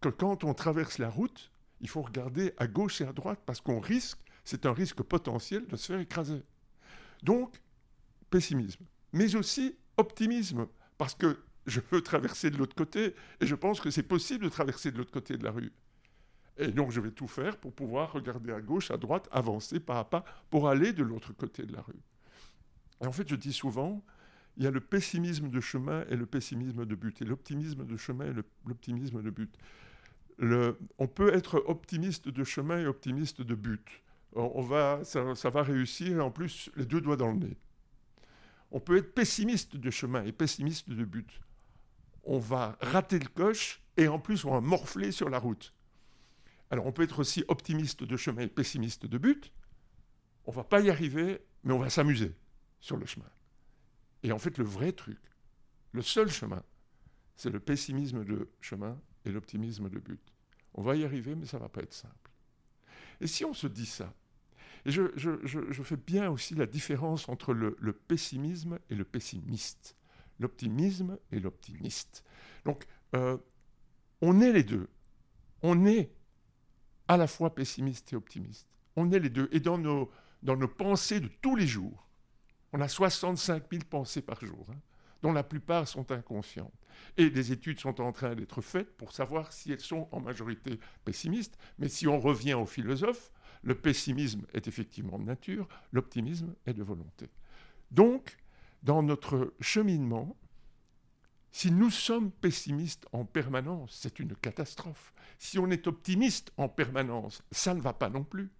Que 0.00 0.08
quand 0.08 0.44
on 0.44 0.54
traverse 0.54 0.98
la 0.98 1.08
route, 1.08 1.50
il 1.80 1.88
faut 1.88 2.02
regarder 2.02 2.52
à 2.56 2.66
gauche 2.66 3.00
et 3.00 3.06
à 3.06 3.12
droite 3.12 3.40
parce 3.46 3.60
qu'on 3.60 3.80
risque, 3.80 4.18
c'est 4.44 4.66
un 4.66 4.72
risque 4.72 5.02
potentiel 5.02 5.66
de 5.66 5.76
se 5.76 5.86
faire 5.86 6.00
écraser. 6.00 6.42
Donc, 7.22 7.60
pessimisme. 8.30 8.84
Mais 9.12 9.34
aussi 9.34 9.76
optimisme, 9.96 10.66
parce 10.98 11.14
que 11.14 11.38
je 11.66 11.80
peux 11.80 12.00
traverser 12.00 12.50
de 12.50 12.56
l'autre 12.56 12.74
côté 12.74 13.14
et 13.40 13.46
je 13.46 13.54
pense 13.54 13.80
que 13.80 13.90
c'est 13.90 14.02
possible 14.02 14.44
de 14.44 14.50
traverser 14.50 14.90
de 14.90 14.98
l'autre 14.98 15.12
côté 15.12 15.36
de 15.36 15.44
la 15.44 15.50
rue. 15.50 15.72
Et 16.56 16.68
donc, 16.68 16.92
je 16.92 17.00
vais 17.00 17.10
tout 17.10 17.26
faire 17.26 17.56
pour 17.56 17.72
pouvoir 17.72 18.12
regarder 18.12 18.52
à 18.52 18.60
gauche, 18.60 18.90
à 18.90 18.96
droite, 18.96 19.28
avancer 19.32 19.80
pas 19.80 19.98
à 19.98 20.04
pas 20.04 20.24
pour 20.50 20.68
aller 20.68 20.92
de 20.92 21.02
l'autre 21.02 21.32
côté 21.32 21.64
de 21.64 21.72
la 21.72 21.82
rue. 21.82 22.00
Et 23.02 23.06
en 23.06 23.12
fait, 23.12 23.28
je 23.28 23.34
dis 23.34 23.52
souvent, 23.52 24.04
il 24.56 24.64
y 24.64 24.66
a 24.66 24.70
le 24.70 24.80
pessimisme 24.80 25.50
de 25.50 25.60
chemin 25.60 26.04
et 26.08 26.16
le 26.16 26.26
pessimisme 26.26 26.86
de 26.86 26.94
but, 26.94 27.20
et 27.22 27.24
l'optimisme 27.24 27.84
de 27.84 27.96
chemin 27.96 28.26
et 28.26 28.34
l'optimisme 28.66 29.20
de 29.20 29.30
but. 29.30 29.52
on 30.98 31.08
peut 31.08 31.34
être 31.34 31.64
optimiste 31.66 32.28
de 32.28 32.44
chemin 32.44 32.78
et 32.78 32.86
optimiste 32.86 33.42
de 33.42 33.54
but. 33.54 34.02
On, 34.36 34.62
va, 34.62 35.00
ça, 35.04 35.50
va 35.50 35.62
réussir, 35.62 36.24
en 36.24 36.30
plus, 36.30 36.70
les 36.76 36.86
deux 36.86 37.00
doigts 37.00 37.16
dans 37.16 37.32
le 37.32 37.38
nez. 37.38 37.56
On 38.70 38.80
peut 38.80 38.96
être 38.96 39.14
pessimiste 39.14 39.76
de 39.76 39.90
chemin 39.90 40.24
et 40.24 40.32
pessimiste 40.32 40.90
de 40.90 41.04
but. 41.04 41.40
On 42.24 42.38
va 42.38 42.76
rater 42.80 43.18
le 43.18 43.28
coche, 43.28 43.82
et 43.96 44.08
en 44.08 44.18
plus, 44.18 44.44
on 44.44 44.52
va 44.52 44.60
morfler 44.60 45.12
sur 45.12 45.30
la 45.30 45.38
route. 45.38 45.74
Alors, 46.70 46.86
on 46.86 46.92
peut 46.92 47.02
être 47.02 47.20
aussi 47.20 47.44
optimiste 47.48 48.02
de 48.02 48.16
chemin 48.16 48.42
et 48.42 48.48
pessimiste 48.48 49.06
de 49.06 49.18
but. 49.18 49.52
On 50.46 50.52
va 50.52 50.64
pas 50.64 50.80
y 50.80 50.90
arriver, 50.90 51.40
mais 51.62 51.72
on 51.72 51.78
va 51.78 51.90
s'amuser 51.90 52.34
sur 52.80 52.96
le 52.96 53.06
chemin. 53.06 53.28
Et 54.22 54.32
en 54.32 54.38
fait, 54.38 54.58
le 54.58 54.64
vrai 54.64 54.92
truc, 54.92 55.20
le 55.92 56.02
seul 56.02 56.30
chemin, 56.30 56.62
c'est 57.36 57.50
le 57.50 57.60
pessimisme 57.60 58.24
de 58.24 58.50
chemin 58.60 58.98
et 59.24 59.30
l'optimisme 59.30 59.88
de 59.88 59.98
but. 59.98 60.20
On 60.74 60.82
va 60.82 60.96
y 60.96 61.04
arriver, 61.04 61.34
mais 61.34 61.46
ça 61.46 61.58
va 61.58 61.68
pas 61.68 61.82
être 61.82 61.94
simple. 61.94 62.30
Et 63.20 63.26
si 63.26 63.44
on 63.44 63.54
se 63.54 63.66
dit 63.66 63.86
ça, 63.86 64.12
et 64.86 64.90
je, 64.90 65.82
fais 65.82 65.96
bien 65.96 66.30
aussi 66.30 66.54
la 66.54 66.66
différence 66.66 67.28
entre 67.28 67.54
le, 67.54 67.92
pessimisme 67.92 68.78
et 68.90 68.94
le 68.94 69.04
pessimiste, 69.04 69.96
l'optimisme 70.38 71.18
et 71.32 71.40
l'optimiste. 71.40 72.24
Donc, 72.64 72.86
euh, 73.14 73.38
on 74.20 74.40
est 74.40 74.52
les 74.52 74.64
deux. 74.64 74.88
On 75.62 75.86
est 75.86 76.10
à 77.08 77.16
la 77.16 77.26
fois 77.26 77.54
pessimiste 77.54 78.12
et 78.12 78.16
optimiste. 78.16 78.68
On 78.96 79.10
est 79.12 79.18
les 79.18 79.30
deux. 79.30 79.48
Et 79.52 79.60
dans 79.60 79.78
nos, 79.78 80.10
dans 80.42 80.56
nos 80.56 80.68
pensées 80.68 81.20
de 81.20 81.28
tous 81.40 81.56
les 81.56 81.66
jours, 81.66 82.06
on 82.72 82.80
a 82.80 82.88
65 82.88 83.64
000 83.70 83.84
pensées 83.88 84.22
par 84.22 84.44
jour, 84.44 84.66
hein, 84.70 84.80
dont 85.22 85.32
la 85.32 85.44
plupart 85.44 85.86
sont 85.86 86.10
inconscientes. 86.10 86.72
Et 87.16 87.30
des 87.30 87.52
études 87.52 87.80
sont 87.80 88.00
en 88.00 88.12
train 88.12 88.34
d'être 88.34 88.60
faites 88.60 88.96
pour 88.96 89.12
savoir 89.12 89.52
si 89.52 89.72
elles 89.72 89.80
sont 89.80 90.08
en 90.12 90.20
majorité 90.20 90.78
pessimistes. 91.04 91.56
Mais 91.78 91.88
si 91.88 92.06
on 92.08 92.18
revient 92.18 92.54
aux 92.54 92.66
philosophes, 92.66 93.30
Le 93.64 93.74
pessimisme 93.74 94.42
est 94.52 94.68
effectivement 94.68 95.18
de 95.18 95.24
nature, 95.24 95.66
l'optimisme 95.90 96.54
est 96.66 96.74
de 96.74 96.82
volonté. 96.82 97.30
Donc, 97.90 98.36
dans 98.84 99.02
notre 99.02 99.54
cheminement, 99.60 100.36
si 101.50 101.70
nous 101.70 101.90
sommes 101.90 102.30
pessimistes 102.30 103.06
en 103.12 103.24
permanence, 103.24 103.98
c'est 104.00 104.18
une 104.18 104.34
catastrophe. 104.36 105.14
Si 105.38 105.58
on 105.58 105.70
est 105.70 105.86
optimiste 105.86 106.52
en 106.56 106.68
permanence, 106.68 107.42
ça 107.50 107.74
ne 107.74 107.80
va 107.80 107.92
pas 107.92 108.10
non 108.10 108.24
plus. 108.24 108.50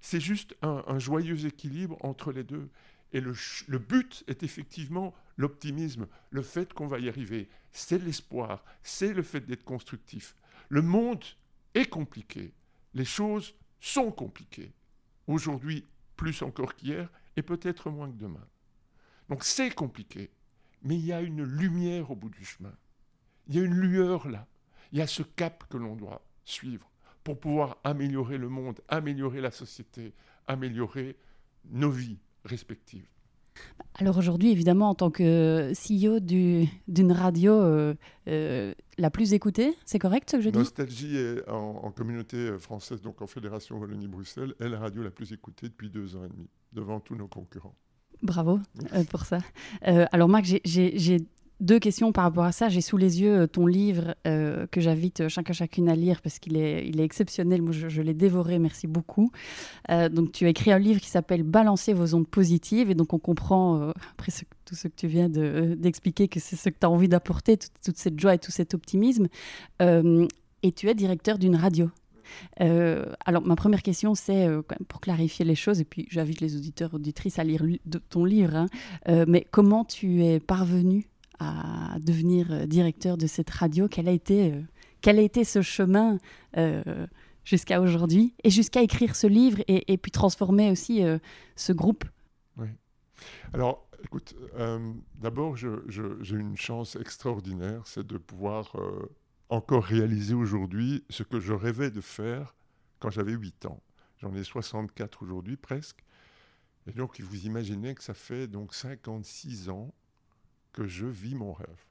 C'est 0.00 0.20
juste 0.20 0.54
un, 0.62 0.98
joyeux 0.98 1.46
équilibre 1.46 1.96
entre 2.04 2.32
les 2.32 2.44
deux. 2.44 2.68
Et 3.12 3.20
le, 3.20 3.34
but 3.78 4.24
est 4.28 4.42
effectivement 4.42 5.14
l'optimisme, 5.36 6.06
le 6.30 6.42
fait 6.42 6.72
qu'on 6.72 6.86
va 6.86 6.98
y 6.98 7.08
arriver. 7.08 7.48
C'est 7.72 8.02
l'espoir, 8.02 8.64
c'est 8.82 9.12
le 9.12 9.22
fait 9.22 9.40
d'être 9.40 9.64
constructif. 9.64 10.34
Le 10.68 10.82
monde 10.82 11.24
est 11.74 11.86
compliqué, 11.86 12.52
les 12.94 13.04
choses 13.04 13.54
sont 13.80 14.12
compliquées. 14.12 14.72
Aujourd'hui, 15.26 15.86
plus 16.16 16.42
encore 16.42 16.74
qu'hier, 16.74 17.08
et 17.36 17.42
peut-être 17.42 17.90
moins 17.90 18.10
que 18.10 18.16
demain. 18.16 18.46
Donc 19.30 19.44
c'est 19.44 19.70
compliqué, 19.70 20.30
mais 20.82 20.96
il 20.96 21.06
y 21.06 21.12
a 21.12 21.20
une 21.22 21.44
lumière 21.44 22.10
au 22.10 22.16
bout 22.16 22.30
du 22.30 22.44
chemin. 22.44 22.74
Il 23.46 23.54
y 23.54 23.60
a 23.60 23.62
une 23.62 23.74
lueur 23.74 24.28
là. 24.28 24.46
Il 24.92 24.98
y 24.98 25.02
a 25.02 25.06
ce 25.06 25.22
cap 25.22 25.64
que 25.70 25.76
l'on 25.76 25.94
doit 25.94 26.26
suivre 26.44 26.90
pour 27.22 27.38
pouvoir 27.38 27.78
améliorer 27.84 28.38
le 28.38 28.48
monde, 28.48 28.80
améliorer 28.88 29.40
la 29.40 29.52
société, 29.52 30.14
améliorer 30.48 31.16
nos 31.70 31.90
vies 31.90 32.18
respectives. 32.44 33.06
Alors 33.94 34.16
aujourd'hui, 34.16 34.50
évidemment, 34.50 34.88
en 34.88 34.94
tant 34.94 35.10
que 35.10 35.72
CEO 35.74 36.18
d'une 36.20 37.12
radio 37.12 37.52
euh, 37.52 37.94
euh, 38.28 38.74
la 38.98 39.10
plus 39.10 39.32
écoutée, 39.32 39.74
c'est 39.84 39.98
correct 39.98 40.30
ce 40.30 40.36
que 40.38 40.42
je 40.42 40.50
dis? 40.50 40.58
Nostalgie 40.58 41.16
est 41.16 41.48
en, 41.48 41.92
communauté 41.92 42.58
française, 42.58 43.00
donc 43.00 43.20
en 43.22 43.26
Fédération 43.26 43.76
Wallonie-Bruxelles, 43.78 44.54
est 44.58 44.68
la 44.68 44.78
radio 44.78 45.02
la 45.02 45.10
plus 45.10 45.32
écoutée 45.32 45.68
depuis 45.68 45.90
deux 45.90 46.16
ans 46.16 46.24
et 46.24 46.28
demi, 46.28 46.48
devant 46.72 46.98
tous 46.98 47.14
nos 47.14 47.28
concurrents. 47.28 47.76
Bravo 48.22 48.60
euh, 48.94 49.04
pour 49.04 49.24
ça. 49.24 49.38
alors 49.82 50.28
Marc, 50.28 50.44
j'ai 50.44 51.20
deux 51.60 51.78
questions 51.78 52.12
par 52.12 52.24
rapport 52.24 52.44
à 52.44 52.52
ça. 52.52 52.68
J'ai 52.68 52.80
sous 52.80 52.96
les 52.96 53.20
yeux 53.20 53.40
euh, 53.40 53.46
ton 53.46 53.66
livre 53.66 54.14
euh, 54.26 54.66
que 54.70 54.80
j'invite 54.80 55.28
chacun 55.28 55.52
chacune 55.52 55.88
à 55.88 55.94
lire 55.94 56.22
parce 56.22 56.38
qu'il 56.38 56.56
est, 56.56 56.98
exceptionnel. 56.98 57.62
Moi, 57.62 57.72
je, 57.72 58.02
l'ai 58.02 58.14
dévoré. 58.14 58.58
Merci 58.58 58.86
beaucoup. 58.86 59.30
Euh, 59.90 60.08
donc, 60.08 60.32
tu 60.32 60.46
as 60.46 60.48
écrit 60.48 60.72
un 60.72 60.78
livre 60.78 61.00
qui 61.00 61.08
s'appelle 61.08 61.42
Balancer 61.42 61.92
vos 61.92 62.14
ondes 62.14 62.28
positives. 62.28 62.90
Et 62.90 62.94
donc, 62.94 63.12
on 63.12 63.18
comprend, 63.18 63.92
après 64.12 64.32
tout 64.64 64.74
ce 64.74 64.88
que 64.88 64.94
tu 64.96 65.06
viens 65.06 65.28
d'expliquer, 65.28 66.28
que 66.28 66.40
c'est 66.40 66.56
ce 66.56 66.68
que 66.70 66.78
tu 66.78 66.86
as 66.86 66.90
envie 66.90 67.08
d'apporter, 67.08 67.58
toute, 67.58 67.96
cette 67.96 68.18
joie 68.18 68.34
et 68.34 68.38
tout 68.38 68.50
cet 68.50 68.74
optimisme. 68.74 69.28
et 69.80 70.72
tu 70.72 70.88
es 70.88 70.94
directeur 70.94 71.38
d'une 71.38 71.56
radio. 71.56 71.90
Alors, 72.58 73.42
ma 73.42 73.56
première 73.56 73.82
question, 73.82 74.14
c'est 74.14 74.48
pour 74.88 75.00
clarifier 75.00 75.44
les 75.44 75.54
choses, 75.54 75.80
et 75.80 75.84
puis 75.84 76.06
j'invite 76.10 76.40
les 76.40 76.56
auditeurs, 76.56 76.94
auditrices 76.94 77.38
à 77.38 77.44
lire 77.44 77.62
ton 78.08 78.24
livre, 78.24 78.56
hein, 78.56 78.66
mais 79.26 79.46
comment 79.50 79.84
tu 79.84 80.24
es 80.24 80.40
parvenu 80.40 81.10
à 81.40 81.98
devenir 81.98 82.52
euh, 82.52 82.66
directeur 82.66 83.16
de 83.16 83.26
cette 83.26 83.50
radio? 83.50 83.88
Quel 83.88 84.08
a 84.08 84.12
été, 84.12 84.52
euh, 84.52 84.60
quel 85.00 85.18
a 85.18 85.22
été 85.22 85.42
ce 85.44 85.62
chemin 85.62 86.18
euh, 86.56 87.06
jusqu'à 87.44 87.80
aujourd'hui? 87.80 88.34
Et 88.44 88.50
jusqu'à 88.50 88.82
écrire 88.82 89.16
ce 89.16 89.26
livre 89.26 89.62
et, 89.66 89.96
puis 89.96 90.12
transformer 90.12 90.70
aussi 90.70 91.02
ce 91.56 91.72
groupe? 91.72 92.04
Oui. 92.58 92.68
Alors, 93.54 93.88
écoute, 94.04 94.34
d'abord, 95.14 95.56
j'ai 95.56 96.36
une 96.36 96.56
chance 96.56 96.96
extraordinaire, 96.96 97.82
c'est 97.86 98.06
de 98.06 98.18
pouvoir 98.18 98.76
encore 99.50 99.84
réaliser 99.84 100.34
aujourd'hui 100.34 101.04
ce 101.10 101.22
que 101.22 101.40
je 101.40 101.52
rêvais 101.52 101.90
de 101.90 102.00
faire 102.00 102.54
quand 102.98 103.10
j'avais 103.10 103.32
8 103.32 103.66
ans. 103.66 103.82
J'en 104.18 104.34
ai 104.34 104.44
64 104.44 105.22
aujourd'hui 105.22 105.56
presque. 105.56 106.04
Et 106.86 106.92
donc, 106.92 107.20
vous 107.20 107.46
imaginez 107.46 107.94
que 107.94 108.02
ça 108.02 108.14
fait 108.14 108.46
donc 108.46 108.74
56 108.74 109.68
ans 109.68 109.92
que 110.72 110.86
je 110.86 111.06
vis 111.06 111.34
mon 111.34 111.52
rêve. 111.52 111.84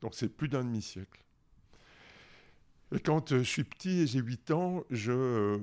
Donc 0.00 0.14
c'est 0.14 0.28
plus 0.28 0.48
d'un 0.48 0.64
demi-siècle. 0.64 1.22
Et 2.94 3.00
quand 3.00 3.32
euh, 3.32 3.38
je 3.38 3.44
suis 3.44 3.64
petit 3.64 4.00
et 4.00 4.06
j'ai 4.06 4.20
8 4.20 4.50
ans, 4.52 4.84
je, 4.90 5.60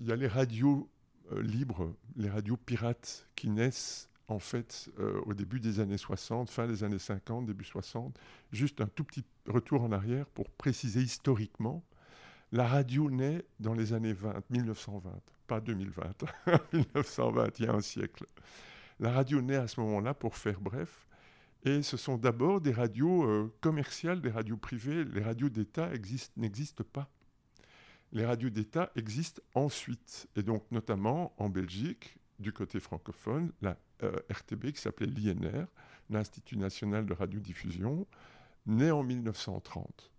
il 0.00 0.06
y 0.06 0.12
a 0.12 0.16
les 0.16 0.26
radios 0.26 0.90
euh, 1.32 1.40
libres, 1.40 1.94
les 2.16 2.28
radios 2.28 2.56
pirates 2.56 3.28
qui 3.34 3.48
naissent 3.48 4.10
en 4.32 4.38
fait 4.38 4.90
euh, 4.98 5.20
au 5.26 5.34
début 5.34 5.60
des 5.60 5.80
années 5.80 5.98
60, 5.98 6.50
fin 6.50 6.66
des 6.66 6.84
années 6.84 6.98
50, 6.98 7.46
début 7.46 7.64
60. 7.64 8.18
Juste 8.50 8.80
un 8.80 8.86
tout 8.86 9.04
petit 9.04 9.24
retour 9.46 9.82
en 9.82 9.92
arrière 9.92 10.26
pour 10.26 10.50
préciser 10.50 11.00
historiquement. 11.00 11.84
La 12.50 12.66
radio 12.66 13.10
naît 13.10 13.44
dans 13.60 13.74
les 13.74 13.92
années 13.92 14.12
20, 14.12 14.50
1920, 14.50 15.10
pas 15.46 15.60
2020, 15.60 16.24
1920, 16.72 17.50
il 17.58 17.64
y 17.64 17.68
a 17.68 17.72
un 17.72 17.80
siècle. 17.80 18.26
La 19.00 19.12
radio 19.12 19.40
naît 19.40 19.56
à 19.56 19.68
ce 19.68 19.80
moment-là, 19.80 20.12
pour 20.12 20.36
faire 20.36 20.60
bref, 20.60 21.06
et 21.64 21.82
ce 21.82 21.96
sont 21.96 22.18
d'abord 22.18 22.60
des 22.60 22.72
radios 22.72 23.24
euh, 23.24 23.52
commerciales, 23.60 24.20
des 24.20 24.30
radios 24.30 24.56
privées. 24.56 25.04
Les 25.04 25.22
radios 25.22 25.48
d'État 25.48 25.90
n'existent 26.36 26.84
pas. 26.92 27.08
Les 28.10 28.26
radios 28.26 28.50
d'État 28.50 28.90
existent 28.96 29.40
ensuite, 29.54 30.28
et 30.36 30.42
donc 30.42 30.64
notamment 30.70 31.32
en 31.38 31.48
Belgique, 31.48 32.18
du 32.38 32.52
côté 32.52 32.80
francophone, 32.80 33.52
la 33.62 33.78
euh, 34.02 34.12
RTB 34.30 34.72
qui 34.72 34.80
s'appelait 34.80 35.06
l'INR, 35.06 35.66
l'Institut 36.10 36.56
national 36.56 37.06
de 37.06 37.12
radiodiffusion, 37.12 38.06
naît 38.66 38.90
en 38.90 39.02
1930. 39.02 40.10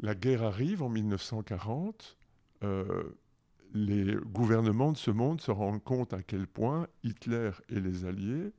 La 0.00 0.14
guerre 0.14 0.44
arrive 0.44 0.82
en 0.82 0.88
1940 0.88 2.16
les 3.74 4.16
gouvernements 4.26 4.92
de 4.92 4.96
ce 4.96 5.10
monde 5.10 5.40
se 5.40 5.50
rendent 5.50 5.82
compte 5.82 6.12
à 6.12 6.22
quel 6.22 6.46
point 6.46 6.86
Hitler 7.02 7.50
et 7.68 7.80
les 7.80 8.04
Alliés, 8.04 8.52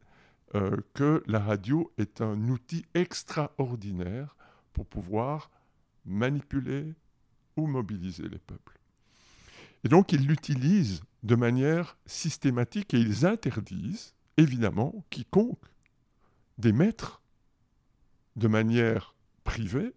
euh, 0.56 0.77
que 0.94 1.24
la 1.27 1.39
radio 1.39 1.91
est 1.98 2.22
un 2.22 2.48
outil 2.50 2.86
extraordinaire 2.94 4.36
pour 4.74 4.86
pouvoir 4.86 5.51
manipuler 6.06 6.94
ou 7.56 7.68
mobiliser 7.68 8.27
les 8.27 8.39
peuples. 8.39 8.79
Et 9.84 9.89
donc 9.89 10.12
ils 10.12 10.25
l'utilisent 10.25 11.01
de 11.24 11.36
manière 11.36 11.98
systématique 12.06 12.94
et 12.94 13.00
ils 13.00 13.26
interdisent, 13.26 14.16
évidemment, 14.38 15.06
quiconque 15.10 15.64
d'émettre 16.58 17.22
de 18.36 18.48
manière 18.48 19.16
privée, 19.44 19.94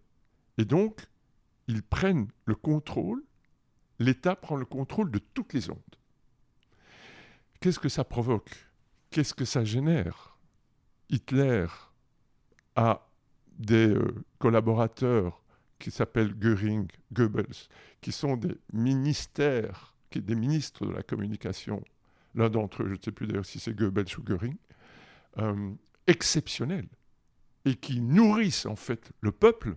et 0.59 0.64
donc 0.64 1.07
ils 1.69 1.83
prennent 1.83 2.29
le 2.45 2.55
contrôle 2.55 3.23
l'État 4.02 4.37
prend 4.37 4.57
le 4.57 4.64
contrôle 4.64 5.11
de 5.11 5.19
toutes 5.19 5.52
les 5.52 5.71
ondes. 5.71 5.79
Qu'est-ce 7.61 7.79
que 7.79 7.88
ça 7.88 8.05
provoque? 8.05 8.69
Qu'est-ce 9.11 9.35
que 9.35 9.45
ça 9.45 9.64
génère? 9.64 10.37
Hitler 11.09 11.67
a 12.75 13.09
des 13.59 13.88
euh, 13.88 14.25
collaborateurs 14.38 15.43
qui 15.79 15.91
s'appellent 15.91 16.35
Göring, 16.35 16.88
Goebbels, 17.12 17.69
qui 18.00 18.12
sont 18.12 18.37
des 18.37 18.57
ministères, 18.73 19.91
des 20.21 20.35
ministres 20.35 20.87
de 20.87 20.92
la 20.92 21.02
communication, 21.02 21.83
l'un 22.35 22.50
d'entre 22.50 22.83
eux, 22.83 22.88
je 22.88 22.95
ne 22.95 23.02
sais 23.02 23.12
plus 23.12 23.26
d'ailleurs 23.26 23.47
si 23.47 23.59
c'est 23.59 23.75
Goebbels 23.75 24.19
ou 24.19 24.23
Göring, 24.23 24.57
euh, 25.38 25.71
exceptionnels, 26.07 26.88
et 27.64 27.75
qui 27.76 28.00
nourrissent 28.00 28.66
en 28.66 28.76
fait 28.76 29.12
le 29.21 29.33
peuple 29.33 29.76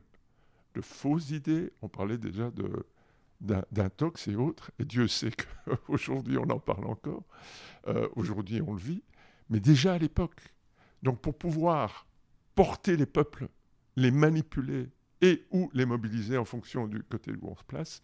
de 0.73 0.81
fausses 0.81 1.29
idées. 1.29 1.71
On 1.81 1.87
parlait 1.87 2.17
déjà 2.17 2.51
de 2.51 2.85
d'intox 3.41 4.27
et 4.27 4.35
autres. 4.35 4.71
Et 4.79 4.85
Dieu 4.85 5.07
sait 5.07 5.31
qu'aujourd'hui, 5.65 6.37
on 6.39 6.49
en 6.49 6.59
parle 6.59 6.85
encore. 6.85 7.23
Euh, 7.87 8.07
aujourd'hui, 8.15 8.61
on 8.61 8.73
le 8.73 8.79
vit. 8.79 9.03
Mais 9.49 9.59
déjà 9.59 9.93
à 9.93 9.97
l'époque. 9.97 10.41
Donc, 11.03 11.21
pour 11.21 11.37
pouvoir 11.37 12.07
porter 12.55 12.97
les 12.97 13.05
peuples, 13.05 13.47
les 13.95 14.11
manipuler 14.11 14.89
et 15.21 15.45
ou 15.51 15.69
les 15.73 15.85
mobiliser 15.85 16.37
en 16.37 16.45
fonction 16.45 16.87
du 16.87 17.03
côté 17.03 17.31
où 17.31 17.49
on 17.49 17.55
se 17.55 17.63
place, 17.63 18.01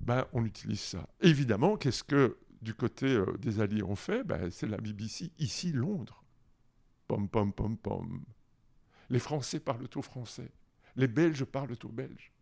ben, 0.00 0.26
on 0.32 0.44
utilise 0.44 0.80
ça. 0.80 1.06
Évidemment, 1.20 1.76
qu'est-ce 1.76 2.04
que 2.04 2.38
du 2.62 2.74
côté 2.74 3.06
euh, 3.06 3.36
des 3.38 3.60
Alliés 3.60 3.82
on 3.82 3.96
fait? 3.96 4.24
Ben, 4.24 4.50
C'est 4.50 4.66
la 4.66 4.78
BBC, 4.78 5.30
ici 5.38 5.72
Londres. 5.72 6.24
Pom, 7.08 7.28
pom, 7.28 7.52
pom, 7.52 7.76
pom. 7.76 8.24
Les 9.08 9.18
Français 9.18 9.60
parlent 9.60 9.88
tout 9.88 10.02
français. 10.02 10.52
Les 10.96 11.08
Belges 11.08 11.44
parlent 11.44 11.76
tout 11.76 11.88
belge. 11.88 12.32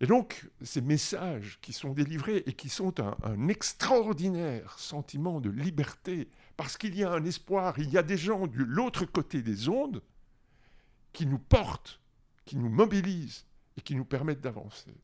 Et 0.00 0.06
donc, 0.06 0.48
ces 0.62 0.80
messages 0.80 1.58
qui 1.60 1.72
sont 1.72 1.92
délivrés 1.92 2.42
et 2.46 2.54
qui 2.54 2.70
sont 2.70 2.94
un, 3.00 3.48
extraordinaire 3.48 4.78
sentiment 4.78 5.40
de 5.40 5.50
liberté, 5.50 6.28
parce 6.56 6.78
qu'il 6.78 6.96
y 6.96 7.04
a 7.04 7.12
un 7.12 7.24
espoir, 7.24 7.78
il 7.78 7.90
y 7.90 7.98
a 7.98 8.02
des 8.02 8.16
gens 8.16 8.46
de 8.46 8.62
l'autre 8.62 9.04
côté 9.04 9.42
des 9.42 9.68
ondes 9.68 10.02
qui 11.12 11.26
nous 11.26 11.38
portent, 11.38 12.00
qui 12.46 12.56
nous 12.56 12.70
mobilisent 12.70 13.44
et 13.76 13.82
qui 13.82 13.94
nous 13.94 14.06
permettent 14.06 14.40
d'avancer. 14.40 14.94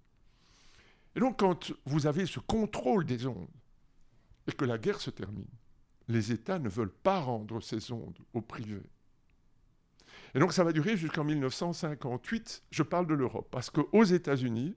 Et 1.17 1.21
donc, 1.21 1.41
quand 1.41 1.73
vous 1.87 2.07
avez 2.07 2.27
ce 2.27 2.39
contrôle 2.39 3.05
des 3.05 3.27
ondes 3.27 3.49
et 4.47 4.53
que 4.53 4.65
la 4.65 4.79
guerre 4.79 5.01
se 5.01 5.11
termine, 5.11 5.49
les 6.09 6.31
États 6.31 6.59
ne 6.59 6.69
veulent 6.69 6.93
pas 6.93 7.21
rendre 7.21 7.61
ces 7.61 7.91
ondes 7.91 8.19
au 8.33 8.41
privé. 8.43 8.83
Et 10.35 10.39
donc 10.39 10.53
ça 10.53 10.63
va 10.63 10.73
durer 10.73 10.97
jusqu'en 10.97 11.25
1958. 11.25 12.65
Je 12.71 12.83
parle 12.83 13.07
de 13.07 13.15
l'Europe, 13.15 13.49
parce 13.51 13.71
qu'aux 13.71 14.05
États-Unis, 14.05 14.77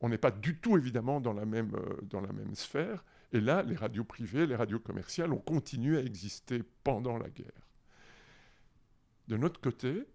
On 0.00 0.10
n'est 0.10 0.18
pas 0.18 0.30
du 0.30 0.58
tout 0.58 0.76
évidemment 0.76 1.20
dans 1.22 1.32
la 1.32 1.46
même, 1.46 1.74
euh, 1.74 1.96
dans 2.02 2.20
la 2.20 2.30
même 2.30 2.54
sphère. 2.54 3.02
Et 3.32 3.40
là, 3.40 3.62
les 3.62 3.76
radios 3.76 4.04
privées, 4.04 4.46
les 4.46 4.54
radios 4.54 4.78
commerciales 4.78 5.32
ont 5.32 5.38
continué 5.38 5.96
à 5.96 6.02
exister 6.02 6.62
pendant 6.84 7.16
la 7.16 7.30
guerre. 7.30 7.66
De 9.26 9.38
notre 9.38 9.58
côté, 9.58 10.06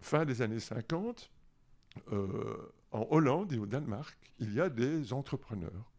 fin 0.00 0.24
des 0.24 0.42
années 0.42 0.60
50, 0.60 1.28
euh, 2.12 2.72
en 2.96 3.06
Hollande 3.10 3.52
et 3.52 3.58
au 3.58 3.66
Danemark, 3.66 4.16
il 4.38 4.54
y 4.54 4.60
a 4.60 4.70
des 4.70 5.12
entrepreneurs 5.12 5.92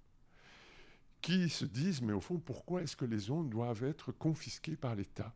qui 1.21 1.49
se 1.49 1.65
disent, 1.65 2.01
mais 2.01 2.13
au 2.13 2.21
fond, 2.21 2.39
pourquoi 2.39 2.81
est-ce 2.81 2.95
que 2.95 3.05
les 3.05 3.29
ondes 3.29 3.49
doivent 3.49 3.83
être 3.83 4.11
confisquées 4.11 4.75
par 4.75 4.95
l'État? 4.95 5.35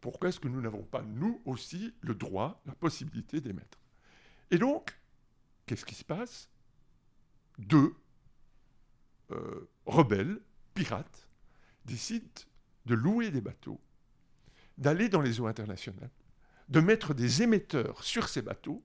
Pourquoi 0.00 0.30
est-ce 0.30 0.40
que 0.40 0.48
nous 0.48 0.60
n'avons 0.60 0.84
pas, 0.84 1.02
nous 1.02 1.42
aussi, 1.44 1.92
le 2.00 2.14
droit, 2.14 2.62
la 2.64 2.74
possibilité 2.74 3.40
d'émettre? 3.40 3.78
Et 4.50 4.58
donc, 4.58 4.98
qu'est-ce 5.66 5.84
qui 5.84 5.94
se 5.94 6.04
passe? 6.04 6.48
Deux 7.58 7.94
euh, 9.30 9.68
rebelles, 9.84 10.40
pirates, 10.72 11.28
décident 11.84 12.26
de 12.86 12.94
louer 12.94 13.30
des 13.30 13.40
bateaux, 13.42 13.80
d'aller 14.78 15.08
dans 15.08 15.20
les 15.20 15.40
eaux 15.40 15.46
internationales, 15.46 16.10
de 16.68 16.80
mettre 16.80 17.12
des 17.12 17.42
émetteurs 17.42 18.04
sur 18.04 18.28
ces 18.28 18.40
bateaux, 18.40 18.82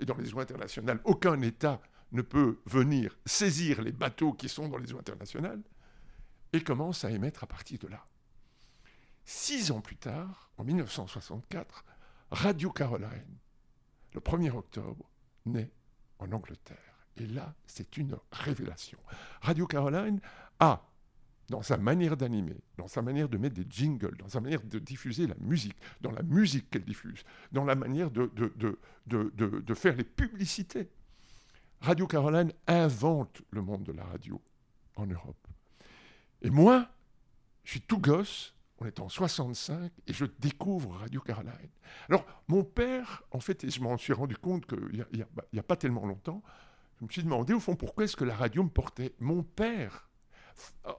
et 0.00 0.04
dans 0.04 0.16
les 0.16 0.34
eaux 0.34 0.40
internationales, 0.40 1.00
aucun 1.04 1.40
État 1.42 1.80
ne 2.12 2.22
peut 2.22 2.60
venir 2.66 3.16
saisir 3.24 3.82
les 3.82 3.92
bateaux 3.92 4.32
qui 4.32 4.48
sont 4.48 4.68
dans 4.68 4.78
les 4.78 4.92
eaux 4.92 4.98
internationales, 4.98 5.62
et 6.52 6.62
commence 6.62 7.04
à 7.04 7.10
émettre 7.10 7.44
à 7.44 7.46
partir 7.46 7.78
de 7.78 7.86
là. 7.86 8.04
Six 9.24 9.70
ans 9.70 9.80
plus 9.80 9.96
tard, 9.96 10.50
en 10.56 10.64
1964, 10.64 11.84
Radio 12.32 12.70
Caroline, 12.72 13.38
le 14.12 14.20
1er 14.20 14.50
octobre, 14.50 15.08
naît 15.46 15.70
en 16.18 16.32
Angleterre. 16.32 16.76
Et 17.16 17.26
là, 17.26 17.54
c'est 17.66 17.96
une 17.96 18.16
révélation. 18.32 18.98
Radio 19.42 19.66
Caroline 19.66 20.20
a, 20.58 20.82
dans 21.50 21.62
sa 21.62 21.76
manière 21.76 22.16
d'animer, 22.16 22.56
dans 22.78 22.86
sa 22.86 23.02
manière 23.02 23.28
de 23.28 23.36
mettre 23.36 23.56
des 23.56 23.66
jingles, 23.68 24.16
dans 24.18 24.28
sa 24.28 24.40
manière 24.40 24.62
de 24.62 24.78
diffuser 24.78 25.26
la 25.26 25.34
musique, 25.40 25.76
dans 26.00 26.12
la 26.12 26.22
musique 26.22 26.70
qu'elle 26.70 26.84
diffuse, 26.84 27.24
dans 27.50 27.64
la 27.64 27.74
manière 27.74 28.10
de, 28.10 28.30
de, 28.36 28.78
de, 29.06 29.60
de, 29.60 29.74
faire 29.74 29.96
les 29.96 30.04
publicités. 30.04 30.88
Radio 31.80 32.06
Caroline 32.06 32.52
invente 32.68 33.42
le 33.50 33.62
monde 33.62 33.82
de 33.82 33.92
la 33.92 34.04
radio 34.04 34.40
en 34.94 35.06
Europe. 35.06 35.48
Et 36.42 36.50
moi, 36.50 36.88
je 37.64 37.72
suis 37.72 37.80
tout 37.80 37.98
gosse, 37.98 38.54
on 38.78 38.86
est 38.86 39.00
en 39.00 39.08
65, 39.08 39.90
et 40.06 40.12
je 40.12 40.26
découvre 40.38 40.98
Radio 40.98 41.20
Caroline. 41.20 41.52
Alors, 42.08 42.24
mon 42.46 42.62
père, 42.62 43.24
en 43.32 43.40
fait, 43.40 43.64
et 43.64 43.70
je 43.70 43.82
m'en 43.82 43.98
suis 43.98 44.12
rendu 44.12 44.36
compte 44.36 44.66
qu'il 44.66 45.04
n'y 45.12 45.22
a, 45.22 45.26
a, 45.58 45.62
pas 45.64 45.76
tellement 45.76 46.06
longtemps, 46.06 46.44
je 47.00 47.06
me 47.06 47.10
suis 47.10 47.24
demandé, 47.24 47.54
au 47.54 47.60
fond, 47.60 47.74
pourquoi 47.74 48.04
est-ce 48.04 48.16
que 48.16 48.24
la 48.24 48.36
radio 48.36 48.62
me 48.62 48.68
portait? 48.68 49.14
Mon 49.18 49.42
père 49.42 50.09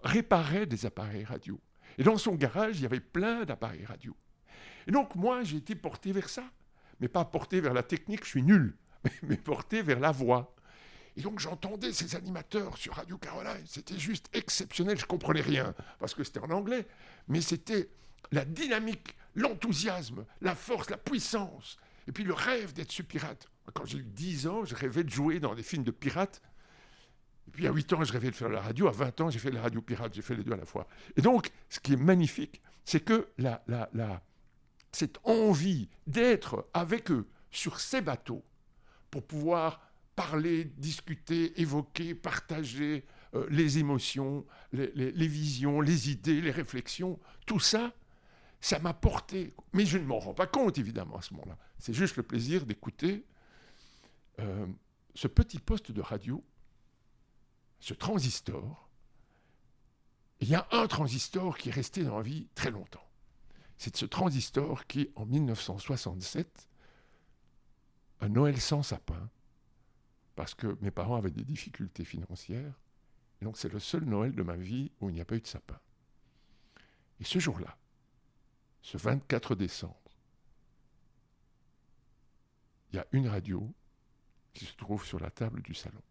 réparait 0.04 0.66
des 0.66 0.86
appareils 0.86 1.24
radio. 1.24 1.60
Et 1.98 2.04
dans 2.04 2.18
son 2.18 2.36
garage, 2.36 2.80
il 2.80 2.84
y 2.84 2.86
avait 2.86 3.00
plein 3.00 3.44
d'appareils 3.46 3.86
radio. 3.86 4.16
Et 4.88 4.92
donc, 4.92 5.16
moi, 5.16 5.44
j'ai 5.44 5.58
été 5.58 5.76
porté 5.76 6.12
vers 6.12 6.30
ça. 6.30 6.44
Mais 7.00 7.08
pas 7.08 7.26
porté 7.26 7.62
vers 7.62 7.74
la 7.74 7.84
technique, 7.84 8.24
je 8.24 8.30
suis 8.30 8.44
nul, 8.44 8.78
mais 9.24 9.38
porté 9.38 9.82
vers 9.82 10.00
la 10.00 10.12
voix. 10.12 10.56
Et 11.18 11.22
donc 11.22 11.40
j'entendais 11.40 11.92
ces 11.92 12.16
animateurs 12.16 12.78
sur 12.78 12.94
Radio 12.94 13.18
Caroline, 13.18 13.66
c'était 13.66 13.98
juste 13.98 14.30
exceptionnel, 14.34 14.98
je 14.98 15.06
comprenais 15.06 15.42
rien, 15.42 15.74
parce 16.00 16.14
que 16.14 16.24
c'était 16.24 16.40
en 16.40 16.52
anglais, 16.52 16.88
mais 17.28 17.42
c'était 17.42 17.90
la 18.32 18.46
dynamique, 18.46 19.16
l'enthousiasme, 19.36 20.26
la 20.40 20.56
force, 20.56 20.90
la 20.90 20.98
puissance, 20.98 21.78
et 22.08 22.14
puis 22.14 22.24
le 22.24 22.34
rêve 22.34 22.74
d'être 22.74 22.92
ce 22.92 23.02
pirate. 23.02 23.48
Quand 23.74 23.86
j'ai 23.86 23.98
eu 23.98 24.04
10 24.04 24.48
ans, 24.48 24.64
je 24.64 24.76
rêvais 24.76 25.04
de 25.04 25.10
jouer 25.10 25.40
dans 25.40 25.54
des 25.54 25.64
films 25.64 25.84
de 25.84 25.92
pirates, 25.92 26.42
et 27.52 27.54
puis 27.54 27.68
à 27.68 27.72
8 27.72 27.94
ans, 27.94 28.04
je 28.06 28.14
rêvais 28.14 28.32
de 28.32 28.36
faire 28.36 28.48
la 28.48 28.62
radio, 28.62 28.88
à 28.88 28.92
20 28.92 29.22
ans, 29.22 29.30
j'ai 29.30 29.40
fait 29.40 29.52
la 29.52 29.62
radio 29.62 29.82
pirate, 29.82 30.14
j'ai 30.14 30.22
fait 30.22 30.36
les 30.36 30.44
deux 30.44 30.54
à 30.54 30.58
la 30.58 30.66
fois. 30.66 30.88
Et 31.18 31.22
donc, 31.22 31.52
ce 31.68 31.82
qui 31.82 31.94
est 31.94 31.98
magnifique, 31.98 32.62
c'est 32.86 33.02
que 33.02 33.28
la, 33.38 33.62
la, 33.68 33.90
la, 33.94 34.24
cette 34.94 35.18
envie 35.26 35.90
d'être 36.08 36.70
avec 36.74 37.12
eux 37.12 37.28
sur 37.50 37.82
ces 37.82 38.00
bateaux, 38.00 38.46
pour 39.10 39.28
pouvoir 39.28 39.82
parler, 40.16 40.64
discuter, 40.78 41.60
évoquer, 41.60 42.16
partager 42.16 43.04
euh, 43.36 43.46
les 43.50 43.80
émotions, 43.80 44.46
les, 44.72 45.12
visions, 45.28 45.82
les 45.82 46.10
idées, 46.10 46.40
les 46.40 46.52
réflexions, 46.52 47.20
tout 47.46 47.60
ça, 47.60 47.94
ça 48.62 48.80
m'a 48.80 48.94
porté. 48.94 49.54
Mais 49.74 49.86
je 49.86 49.98
ne 49.98 50.06
m'en 50.06 50.20
rends 50.20 50.34
pas 50.34 50.48
compte, 50.48 50.78
évidemment, 50.78 51.18
à 51.18 51.22
ce 51.22 51.34
moment-là. 51.34 51.58
C'est 51.80 51.94
juste 51.94 52.16
le 52.16 52.24
plaisir 52.24 52.66
d'écouter 52.66 53.26
euh, 54.40 54.66
ce 55.16 55.28
petit 55.28 55.60
poste 55.60 55.92
de 55.92 56.00
radio, 56.00 56.42
ce 57.82 57.94
transistor. 57.94 58.88
Il 60.40 60.48
y 60.48 60.56
a 60.56 60.68
un 60.72 60.88
transistor 60.88 61.58
qui 61.58 61.70
est 61.70 61.74
resté 61.74 62.04
dans 62.04 62.18
la 62.18 62.24
vie 62.24 62.48
très 62.56 62.72
longtemps. 62.72 63.06
C'est 63.78 63.96
ce 63.98 64.06
transistor 64.06 64.86
qui, 64.86 65.10
en 65.16 65.26
1967, 65.26 66.70
un 68.22 68.30
Noël 68.30 68.62
sans 68.62 68.84
sapin, 68.84 69.30
parce 70.36 70.54
que 70.54 70.78
mes 70.82 70.92
parents 70.92 71.16
avaient 71.16 71.32
des 71.32 71.44
difficultés 71.44 72.06
financières. 72.06 72.80
Et 73.42 73.46
donc 73.46 73.58
c'est 73.58 73.74
le 73.74 73.80
seul 73.80 74.04
Noël 74.06 74.34
de 74.34 74.44
ma 74.44 74.56
vie 74.56 74.92
où 75.02 75.10
il 75.10 75.16
n'y 75.16 75.22
a 75.22 75.26
pas 75.26 75.36
eu 75.36 75.42
de 75.42 75.48
sapin. 75.48 75.80
Et 77.20 77.24
ce 77.24 77.40
jour-là, 77.40 77.78
ce 78.82 78.98
24 78.98 79.56
décembre, 79.56 79.96
il 82.92 82.98
y 82.98 83.00
a 83.00 83.08
une 83.12 83.28
radio 83.28 83.68
qui 84.54 84.66
se 84.66 84.76
trouve 84.76 85.04
sur 85.06 85.20
la 85.20 85.32
table 85.32 85.62
du 85.64 85.74
salon. 85.74 86.02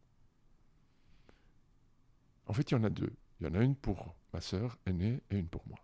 En 2.51 2.53
fait, 2.53 2.69
il 2.73 2.75
y 2.75 2.77
en 2.77 2.83
a 2.83 2.91
deux. 2.91 3.13
Il 3.41 3.47
y 3.47 3.49
en 3.49 3.55
a 3.55 3.63
une 3.63 3.77
pour 3.77 4.17
ma 4.33 4.41
sœur 4.41 4.77
aînée 4.85 5.23
et 5.31 5.39
une 5.39 5.47
pour 5.47 5.63
moi. 5.69 5.79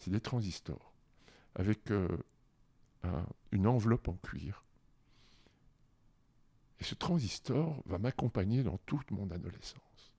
C'est 0.00 0.10
des 0.10 0.20
transistors 0.20 0.92
avec 1.54 1.92
euh, 1.92 2.08
une 3.52 3.68
enveloppe 3.68 4.08
en 4.08 4.14
cuir 4.14 4.64
et 6.80 6.84
ce 6.84 6.96
transistor 6.96 7.80
va 7.86 7.98
m'accompagner 7.98 8.64
dans 8.64 8.76
toute 8.78 9.12
mon 9.12 9.30
adolescence. 9.30 10.12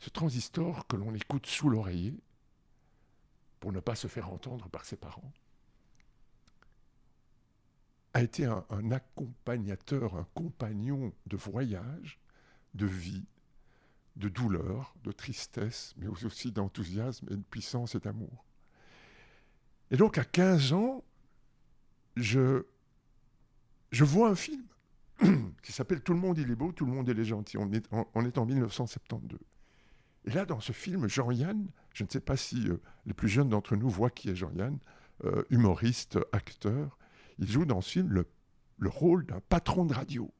Ce 0.00 0.10
transistor 0.10 0.86
que 0.86 0.96
l'on 0.96 1.14
écoute 1.14 1.46
sous 1.46 1.70
l'oreiller 1.70 2.14
pour 3.60 3.72
ne 3.72 3.80
pas 3.80 3.94
se 3.94 4.06
faire 4.06 4.30
entendre 4.30 4.68
par 4.68 4.84
ses 4.84 4.96
parents 4.96 5.32
a 8.12 8.22
été 8.22 8.44
un, 8.44 8.90
accompagnateur, 8.90 10.14
un 10.14 10.28
compagnon 10.34 11.14
de 11.24 11.38
voyage, 11.38 12.20
de 12.74 12.84
vie, 12.84 13.24
de 14.16 14.28
douleur, 14.28 14.94
de 15.02 15.12
tristesse, 15.12 15.94
mais 15.96 16.06
aussi 16.06 16.52
d'enthousiasme 16.52 17.26
et 17.30 17.36
de 17.36 17.42
puissance 17.42 17.94
et 17.94 18.00
d'amour. 18.00 18.44
Et 19.90 19.96
donc 19.96 20.18
à 20.18 20.24
15 20.24 20.72
ans, 20.72 21.04
je, 22.16 22.64
je 23.90 24.04
vois 24.04 24.30
un 24.30 24.34
film 24.34 24.64
qui 25.62 25.72
s'appelle 25.72 26.02
Tout 26.02 26.14
le 26.14 26.20
monde 26.20 26.38
il 26.38 26.50
est 26.50 26.56
beau, 26.56 26.72
tout 26.72 26.86
le 26.86 26.92
monde 26.92 27.08
il 27.08 27.18
est 27.18 27.24
gentil. 27.24 27.58
On 27.58 27.70
est 27.72 27.86
en, 27.92 28.24
est 28.24 28.38
en 28.38 28.46
1972. 28.46 29.38
Et 30.26 30.30
là, 30.30 30.46
dans 30.46 30.60
ce 30.60 30.72
film, 30.72 31.06
Jean-Yann, 31.08 31.68
je 31.92 32.04
ne 32.04 32.08
sais 32.08 32.20
pas 32.20 32.36
si 32.36 32.68
euh, 32.68 32.80
les 33.04 33.12
plus 33.12 33.28
jeunes 33.28 33.50
d'entre 33.50 33.76
nous 33.76 33.90
voient 33.90 34.10
qui 34.10 34.30
est 34.30 34.36
Jean-Yann, 34.36 34.78
euh, 35.24 35.44
humoriste, 35.50 36.18
acteur, 36.32 36.98
il 37.38 37.50
joue 37.50 37.66
dans 37.66 37.80
ce 37.80 37.90
film 37.90 38.10
le, 38.10 38.26
le 38.78 38.88
rôle 38.88 39.26
d'un 39.26 39.40
patron 39.48 39.84
de 39.84 39.92
radio. 39.92 40.32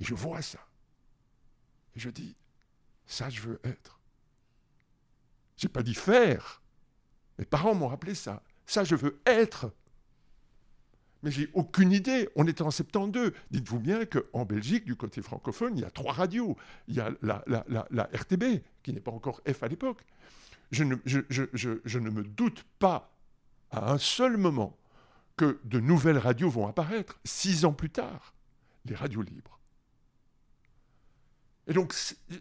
Et 0.00 0.04
je 0.04 0.14
vois 0.14 0.42
ça. 0.42 0.60
Je 1.96 2.10
dis, 2.10 2.36
ça 3.06 3.28
je 3.30 3.40
veux 3.40 3.60
être. 3.64 4.00
J'ai 5.56 5.68
pas 5.68 5.82
dit 5.82 5.94
faire. 5.94 6.62
Mes 7.38 7.44
parents 7.44 7.74
m'ont 7.74 7.88
rappelé 7.88 8.14
ça. 8.14 8.42
Ça 8.66 8.84
je 8.84 8.94
veux 8.94 9.20
être. 9.26 9.72
Mais 11.22 11.30
j'ai 11.30 11.50
aucune 11.54 11.92
idée. 11.92 12.28
On 12.36 12.46
était 12.46 12.62
en 12.62 12.70
72. 12.70 13.32
Dites-vous 13.50 13.80
bien 13.80 14.04
qu'en 14.04 14.44
Belgique, 14.44 14.84
du 14.84 14.96
côté 14.96 15.22
francophone, 15.22 15.76
il 15.76 15.80
y 15.80 15.84
a 15.84 15.90
trois 15.90 16.12
radios. 16.12 16.56
Il 16.88 16.94
y 16.94 17.00
a 17.00 17.10
la, 17.22 18.08
RTB, 18.12 18.62
qui 18.82 18.92
n'est 18.92 19.00
pas 19.00 19.10
encore 19.10 19.40
F 19.50 19.62
à 19.62 19.68
l'époque. 19.68 20.04
Je 20.70 20.84
ne, 20.84 20.96
je, 21.04 21.20
je 21.30 21.98
ne 21.98 22.10
me 22.10 22.22
doute 22.22 22.64
pas 22.78 23.10
à 23.70 23.92
un 23.92 23.98
seul 23.98 24.36
moment 24.36 24.76
que 25.36 25.60
de 25.64 25.80
nouvelles 25.80 26.18
radios 26.18 26.50
vont 26.50 26.66
apparaître, 26.66 27.18
six 27.24 27.64
ans 27.64 27.72
plus 27.72 27.90
tard, 27.90 28.34
les 28.84 28.94
radios 28.94 29.22
libres. 29.22 29.58
Et 31.66 31.72
donc, 31.72 31.94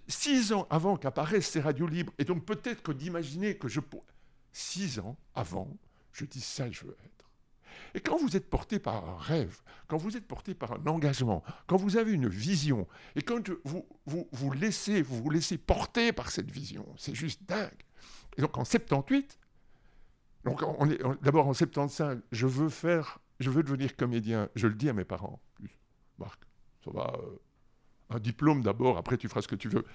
six 0.08 0.54
ans 0.54 0.68
avant 0.70 0.98
qu'apparaissent 0.98 1.50
ces 1.50 1.62
radios 1.62 1.88
libres, 1.88 2.14
et 2.20 2.26
donc 2.26 2.46
peut-être 2.46 2.84
que 2.84 2.92
d'imaginer 2.92 3.58
que 3.58 3.68
je 3.68 3.80
pourrais... 3.80 4.06
Six 4.52 5.00
ans 5.00 5.18
avant, 5.34 5.76
je 6.14 6.24
dis 6.24 6.42
ça, 6.42 6.72
je 6.72 6.86
veux 6.86 6.96
être. 7.04 7.16
Et 7.94 8.00
quand 8.00 8.18
vous 8.18 8.38
êtes 8.38 8.50
porté 8.50 8.80
par 8.80 9.08
un 9.08 9.18
rêve, 9.18 9.62
quand 9.88 9.98
vous 9.98 10.16
êtes 10.16 10.28
porté 10.28 10.54
par 10.54 10.74
un 10.74 10.88
engagement, 10.88 11.44
quand 11.68 11.78
vous 11.78 11.98
avez 11.98 12.12
une 12.12 12.28
vision, 12.28 12.88
et 13.16 13.22
quand 13.22 13.50
vous 13.64 13.86
vous, 14.06 14.52
laissez, 14.52 15.02
vous 15.02 15.30
laissez 15.30 15.58
porter 15.58 16.14
par 16.14 16.32
cette 16.32 16.52
vision, 16.52 16.86
c'est 16.98 17.16
juste 17.16 17.44
dingue. 17.44 17.84
Et 18.38 18.42
donc 18.42 18.58
en 18.58 18.66
78, 18.66 19.40
donc 20.46 20.62
on 20.62 20.90
est 20.90 21.02
d'abord 21.22 21.48
en 21.48 21.54
75, 21.54 22.22
je 22.32 22.48
veux 22.48 22.70
faire, 22.70 23.20
je 23.40 23.50
veux 23.50 23.64
devenir 23.64 23.96
comédien. 23.96 24.50
Je 24.56 24.68
le 24.68 24.76
dis 24.76 24.90
à 24.90 24.94
mes 24.94 25.06
parents. 25.06 25.42
Marc, 26.18 26.42
ça 26.84 26.92
va, 26.92 27.14
euh, 27.18 27.40
un 28.10 28.20
diplôme 28.20 28.62
d'abord, 28.62 28.98
après 28.98 29.18
tu 29.18 29.28
feras 29.28 29.42
ce 29.42 29.48
que 29.48 29.56
tu 29.56 29.70
veux. 29.70 29.86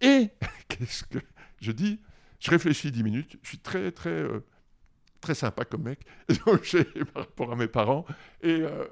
Et 0.00 0.30
qu'est-ce 0.68 1.04
que 1.04 1.18
je 1.60 1.72
dis? 1.72 2.00
Je 2.38 2.50
réfléchis 2.50 2.90
dix 2.90 3.02
minutes, 3.02 3.38
je 3.42 3.48
suis 3.48 3.58
très, 3.58 3.92
très, 3.92 4.10
euh, 4.10 4.40
très 5.20 5.34
sympa 5.34 5.64
comme 5.64 5.82
mec, 5.82 6.00
par 7.14 7.24
rapport 7.24 7.52
à 7.52 7.56
mes 7.56 7.68
parents, 7.68 8.06
et 8.42 8.60
euh, 8.62 8.86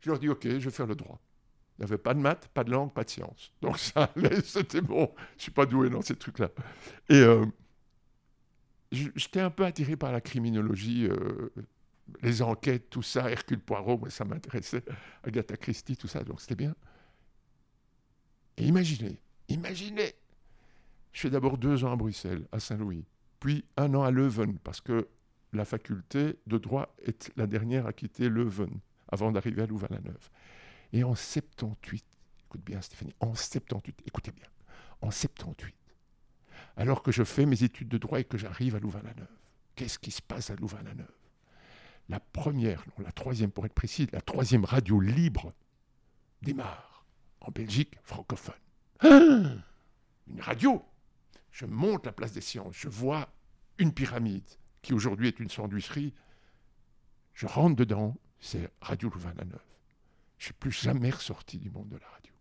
je 0.00 0.10
leur 0.10 0.18
dis 0.18 0.28
Ok, 0.28 0.42
je 0.44 0.58
vais 0.58 0.70
faire 0.70 0.86
le 0.86 0.94
droit. 0.94 1.20
Il 1.78 1.80
n'y 1.80 1.90
avait 1.90 1.98
pas 1.98 2.14
de 2.14 2.20
maths, 2.20 2.48
pas 2.54 2.62
de 2.62 2.70
langue, 2.70 2.92
pas 2.92 3.02
de 3.02 3.10
sciences. 3.10 3.52
Donc 3.60 3.78
ça 3.78 4.12
c'était 4.44 4.80
bon. 4.80 5.12
Je 5.36 5.44
suis 5.44 5.50
pas 5.50 5.66
doué 5.66 5.90
dans 5.90 6.02
ces 6.02 6.14
trucs-là. 6.14 6.50
Et 7.08 7.16
euh, 7.16 7.44
j'étais 8.92 9.40
un 9.40 9.50
peu 9.50 9.64
attiré 9.64 9.96
par 9.96 10.12
la 10.12 10.20
criminologie, 10.20 11.08
les 12.22 12.42
enquêtes, 12.42 12.90
tout 12.90 13.02
ça, 13.02 13.30
Hercule 13.30 13.60
Poirot, 13.60 13.98
moi, 13.98 14.10
ça 14.10 14.24
m'intéressait, 14.24 14.84
Agatha 15.22 15.56
Christie, 15.56 15.96
tout 15.96 16.08
ça, 16.08 16.22
donc 16.22 16.40
c'était 16.40 16.54
bien. 16.54 16.74
Et 18.56 18.66
imaginez, 18.66 19.18
imaginez, 19.48 20.14
je 21.12 21.20
fais 21.20 21.30
d'abord 21.30 21.58
deux 21.58 21.84
ans 21.84 21.92
à 21.92 21.96
Bruxelles, 21.96 22.46
à 22.52 22.60
Saint-Louis, 22.60 23.04
puis 23.40 23.64
un 23.76 23.94
an 23.94 24.02
à 24.02 24.10
Leuven, 24.10 24.58
parce 24.58 24.80
que 24.80 25.08
la 25.52 25.64
faculté 25.64 26.36
de 26.46 26.58
droit 26.58 26.94
est 27.04 27.32
la 27.36 27.46
dernière 27.46 27.86
à 27.86 27.92
quitter 27.92 28.28
Leuven, 28.28 28.80
avant 29.08 29.32
d'arriver 29.32 29.62
à 29.62 29.66
Louvain-la-Neuve. 29.66 30.30
Et 30.92 31.04
en 31.04 31.14
78, 31.14 32.04
écoute 32.46 32.64
bien 32.64 32.80
Stéphanie, 32.80 33.14
en 33.20 33.34
78, 33.34 34.02
écoutez 34.06 34.32
bien, 34.32 34.46
en 35.00 35.10
78, 35.10 35.74
alors 36.76 37.02
que 37.02 37.12
je 37.12 37.24
fais 37.24 37.46
mes 37.46 37.62
études 37.62 37.88
de 37.88 37.98
droit 37.98 38.20
et 38.20 38.24
que 38.24 38.38
j'arrive 38.38 38.76
à 38.76 38.80
Louvain-la-Neuve, 38.80 39.26
qu'est-ce 39.74 39.98
qui 39.98 40.10
se 40.10 40.22
passe 40.22 40.50
à 40.50 40.56
Louvain-la-Neuve? 40.56 41.06
La 42.08 42.20
première, 42.20 42.84
non, 42.86 43.04
la 43.04 43.12
troisième 43.12 43.50
pour 43.50 43.66
être 43.66 43.74
précis, 43.74 44.08
la 44.12 44.20
troisième 44.20 44.64
radio 44.64 45.00
libre 45.00 45.52
démarre 46.42 46.93
en 47.44 47.50
Belgique 47.50 47.96
francophone. 48.02 48.54
une 49.02 50.40
radio. 50.40 50.82
Je 51.52 51.66
monte 51.66 52.06
la 52.06 52.12
place 52.12 52.32
des 52.32 52.40
sciences, 52.40 52.74
je 52.76 52.88
vois 52.88 53.28
une 53.78 53.92
pyramide 53.92 54.48
qui 54.82 54.92
aujourd'hui 54.92 55.28
est 55.28 55.38
une 55.38 55.48
sandwicherie. 55.48 56.12
Je 57.32 57.46
rentre 57.46 57.76
dedans, 57.76 58.16
c'est 58.40 58.70
Radio 58.80 59.08
Louvain-la-Neuve. 59.08 59.60
Je 60.38 60.42
ne 60.42 60.46
suis 60.46 60.54
plus 60.54 60.72
jamais 60.72 61.10
ressorti 61.10 61.58
du 61.58 61.70
monde 61.70 61.88
de 61.88 61.96
la 61.96 62.06
radio. 62.08 62.32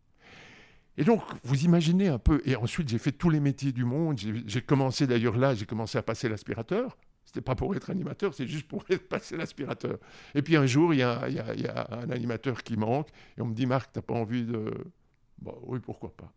Et 0.97 1.03
donc, 1.03 1.21
vous 1.43 1.63
imaginez 1.63 2.07
un 2.07 2.19
peu, 2.19 2.41
et 2.45 2.55
ensuite 2.55 2.87
j'ai 2.87 2.99
fait 2.99 3.11
tous 3.11 3.29
les 3.29 3.39
métiers 3.39 3.71
du 3.71 3.83
monde, 3.83 4.19
j'ai 4.19 4.61
commencé 4.61 5.07
d'ailleurs 5.07 5.37
là, 5.37 5.55
j'ai 5.55 5.65
commencé 5.65 5.97
à 5.97 6.03
passer 6.03 6.29
l'aspirateur, 6.29 6.97
c'était 7.25 7.41
pas 7.41 7.55
pour 7.55 7.75
être 7.75 7.89
animateur, 7.89 8.33
c'est 8.33 8.47
juste 8.47 8.67
pour 8.67 8.86
passer 9.09 9.38
l'aspirateur. 9.38 9.97
Et 10.36 10.41
puis 10.41 10.55
un 10.55 10.65
jour, 10.65 10.93
il 10.93 10.99
y, 10.99 11.03
a, 11.03 11.88
un 11.91 12.09
animateur 12.09 12.63
qui 12.63 12.77
manque, 12.77 13.09
et 13.38 13.41
on 13.41 13.45
me 13.45 13.53
dit 13.53 13.65
Marc, 13.65 13.91
t'as 13.93 14.01
pas 14.01 14.13
envie 14.13 14.45
de. 14.45 14.73
Bon, 15.39 15.57
oui, 15.63 15.79
pourquoi 15.79 16.15
pas. 16.15 16.31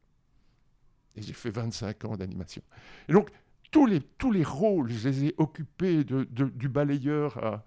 Et 1.15 1.23
j'ai 1.23 1.33
fait 1.33 1.51
25 1.51 2.05
ans 2.05 2.17
d'animation. 2.17 2.63
Et 3.09 3.13
donc, 3.13 3.31
tous 3.71 3.87
les, 3.87 4.01
tous 4.01 4.33
les 4.33 4.45
rôles, 4.45 4.91
je 4.91 5.09
les 5.09 5.25
ai 5.27 5.35
occupés 5.39 6.05
de, 6.05 6.25
du 6.25 6.69
balayeur 6.69 7.63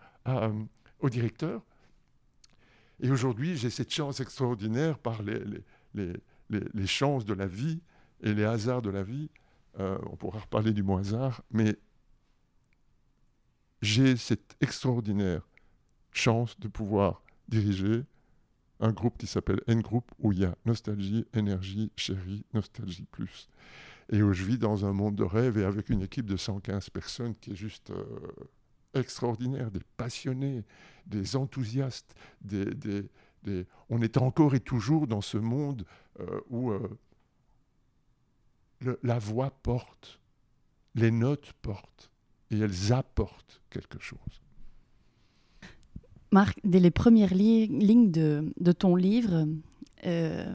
au 1.00 1.10
directeur. 1.10 1.64
Et 3.02 3.10
aujourd'hui, 3.12 3.56
j'ai 3.56 3.70
cette 3.70 3.94
chance 3.94 4.20
extraordinaire 4.20 4.98
par 5.00 5.24
les, 5.24 5.40
les, 5.94 6.14
les, 6.50 6.64
les, 6.74 6.88
chances 6.88 7.26
de 7.26 7.34
la 7.34 7.48
vie 7.48 7.82
et 8.22 8.34
les 8.34 8.44
hasards 8.44 8.82
de 8.82 8.90
la 8.90 9.04
vie. 9.04 9.30
Euh, 9.80 9.98
on 10.12 10.16
pourra 10.16 10.40
reparler 10.40 10.74
du 10.74 10.84
mot 10.84 10.98
hasard, 10.98 11.42
mais 11.52 11.78
j'ai 13.82 14.18
cette 14.18 14.56
extraordinaire 14.62 15.48
chance 16.12 16.60
de 16.60 16.68
pouvoir 16.68 17.22
diriger 17.48 18.04
un 18.80 18.92
groupe 18.92 19.18
qui 19.18 19.28
s'appelle 19.28 19.62
N 19.68 19.82
Group 19.82 20.12
où 20.20 20.32
il 20.32 20.40
y 20.40 20.46
a 20.46 20.56
Nostalgie, 20.66 21.26
Énergie, 21.34 21.92
Chérie, 21.96 22.46
Nostalgie 22.54 23.06
Plus. 23.12 23.50
Et 24.12 24.24
où 24.24 24.34
je 24.34 24.44
vis 24.44 24.58
dans 24.58 24.86
un 24.86 24.94
monde 24.94 25.16
de 25.16 25.24
rêve 25.24 25.58
et 25.58 25.66
avec 25.66 25.90
une 25.90 26.02
équipe 26.02 26.26
de 26.26 26.38
115 26.38 26.90
personnes 26.90 27.36
qui 27.36 27.52
est 27.52 27.56
juste 27.56 27.92
euh, 27.92 28.06
extraordinaire, 28.94 29.70
des 29.70 29.82
passionnés, 29.98 30.64
des 31.06 31.36
enthousiastes, 31.36 32.16
on 33.90 34.02
est 34.02 34.18
encore 34.18 34.56
et 34.56 34.60
toujours 34.60 35.08
dans 35.08 35.22
ce 35.22 35.38
monde 35.38 35.86
euh, 36.20 36.42
où 36.50 36.72
euh, 36.72 36.98
la 39.04 39.20
voix 39.20 39.52
porte, 39.52 40.20
les 40.96 41.12
notes 41.12 41.54
portent 41.62 42.10
et 42.52 42.60
elles 42.60 42.94
apportent 42.94 43.62
quelque 43.70 44.00
chose. 44.00 44.42
Marc, 46.32 46.60
dès 46.64 46.80
les 46.80 46.92
premières 46.92 47.34
lignes 47.34 48.12
de, 48.12 48.72
ton 48.72 48.96
livre, 48.96 49.48
euh, 50.06 50.46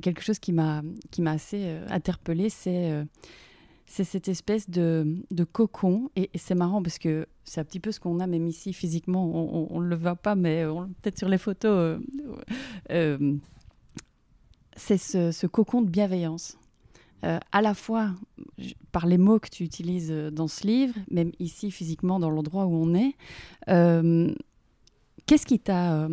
quelque 0.00 0.22
chose 0.22 0.38
qui 0.38 0.52
m'a 0.52 0.82
assez 1.26 1.64
euh, 1.64 1.86
interpellée, 1.90 2.48
c'est 2.48 2.90
euh, 2.90 3.04
cette 3.86 4.28
espèce 4.28 4.70
de, 4.70 5.18
de 5.30 5.44
cocon. 5.44 6.10
Et, 6.16 6.30
c'est 6.34 6.54
marrant 6.54 6.82
parce 6.82 6.98
que 6.98 7.26
c'est 7.44 7.60
un 7.60 7.64
petit 7.64 7.80
peu 7.80 7.92
ce 7.92 8.00
qu'on 8.00 8.20
a 8.20 8.26
même 8.26 8.46
ici 8.46 8.72
physiquement. 8.72 9.70
On 9.70 9.80
ne 9.80 9.86
le 9.86 9.96
voit 9.96 10.16
pas, 10.16 10.34
mais 10.34 10.64
peut-être 11.02 11.18
sur 11.18 11.28
les 11.28 11.38
photos. 11.38 12.00
c'est 14.76 14.98
ce, 14.98 15.30
ce, 15.30 15.46
cocon 15.46 15.82
de 15.82 15.90
bienveillance. 15.90 16.56
Euh, 17.24 17.38
à 17.50 17.62
la 17.62 17.74
fois 17.74 18.12
par 18.92 19.06
les 19.06 19.18
mots 19.18 19.40
que 19.40 19.48
tu 19.48 19.64
utilises 19.64 20.12
euh, 20.12 20.30
dans 20.30 20.46
ce 20.46 20.64
livre, 20.66 20.94
même 21.10 21.32
ici 21.40 21.70
physiquement 21.70 22.20
dans 22.20 22.30
l'endroit 22.30 22.66
où 22.66 22.74
on 22.74 22.94
est. 22.94 23.14
Euh, 23.68 24.32
qu'est-ce 25.26 25.44
qui 25.46 25.58
t'a 25.58 26.08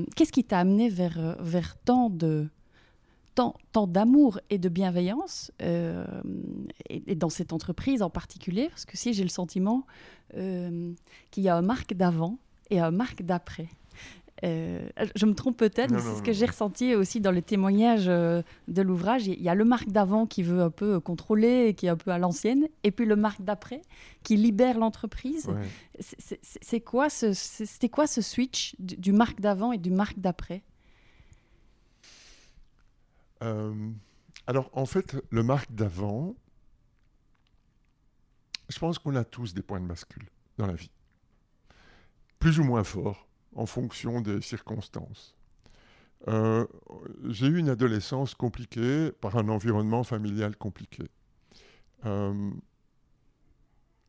t'a 0.47 0.59
amené 0.59 0.89
vers 0.89 1.35
vers 1.39 1.77
tant 1.77 2.09
de 2.09 2.47
tant, 3.35 3.55
tant 3.71 3.85
d'amour 3.85 4.39
et 4.49 4.57
de 4.57 4.67
bienveillance 4.67 5.51
et, 5.59 7.15
dans 7.15 7.29
cette 7.29 7.53
entreprise 7.53 8.01
en 8.01 8.09
particulier? 8.09 8.69
Parce 8.69 8.85
que 8.85 8.97
si 8.97 9.13
j'ai 9.13 9.23
le 9.23 9.29
sentiment 9.29 9.85
qu'il 10.33 11.43
y 11.43 11.49
a 11.49 11.55
un 11.55 11.61
marque 11.61 11.93
d'avant 11.93 12.39
et 12.71 12.79
un 12.79 12.91
marque 12.91 13.21
d'après 13.21 13.67
euh, 14.43 14.89
je 15.15 15.25
me 15.25 15.33
trompe 15.33 15.55
peut-être, 15.55 15.91
mais 15.91 16.01
c'est 16.01 16.15
ce 16.15 16.21
que 16.21 16.33
j'ai 16.33 16.45
ressenti 16.45 16.93
aussi 16.93 17.21
dans 17.21 17.31
le 17.31 17.41
témoignage 17.41 18.05
euh, 18.07 18.41
de 18.67 18.81
l'ouvrage. 18.81 19.27
Il 19.27 19.41
y 19.41 19.47
a 19.47 19.55
le 19.55 19.63
Marc 19.63 19.87
d'avant 19.87 20.25
qui 20.25 20.43
veut 20.43 20.61
un 20.61 20.69
peu 20.69 20.99
contrôler, 20.99 21.73
qui 21.73 21.85
est 21.85 21.89
un 21.89 21.95
peu 21.95 22.11
à 22.11 22.17
l'ancienne, 22.17 22.67
et 22.83 22.91
puis 22.91 23.05
le 23.05 23.15
Marc 23.15 23.41
d'après 23.41 23.81
qui 24.23 24.35
libère 24.35 24.77
l'entreprise. 24.77 25.49
C'est 25.99 26.81
quoi 26.81 27.09
ce, 27.09 27.31
c'était 27.33 27.89
quoi 27.89 28.07
ce 28.07 28.21
switch 28.21 28.75
du, 28.79 29.13
Marc 29.13 29.39
d'avant 29.39 29.71
et 29.71 29.77
du 29.77 29.89
Marc 29.89 30.19
d'après? 30.19 30.63
Euh, 33.41 33.73
Alors 34.47 34.69
en 34.73 34.85
fait, 34.85 35.15
le 35.29 35.43
Marc 35.43 35.71
d'avant, 35.71 36.35
je 38.67 38.79
pense 38.79 38.99
qu'on 38.99 39.15
a 39.15 39.23
tous 39.23 39.53
des 39.53 39.61
points 39.61 39.79
de 39.79 39.87
bascule 39.87 40.27
dans 40.57 40.67
la 40.67 40.73
vie, 40.73 40.91
plus 42.39 42.59
ou 42.59 42.65
moins 42.65 42.83
forts 42.83 43.25
en 43.55 43.65
fonction 43.65 44.21
des 44.21 44.41
circonstances. 44.41 45.35
Euh, 46.27 46.65
j'ai 47.25 47.47
eu 47.47 47.57
une 47.57 47.69
adolescence 47.69 48.33
compliquée 48.33 49.11
par 49.21 49.37
un 49.37 49.47
environnement 49.49 50.03
familial 50.03 50.55
compliqué, 50.57 51.03
euh, 52.05 52.51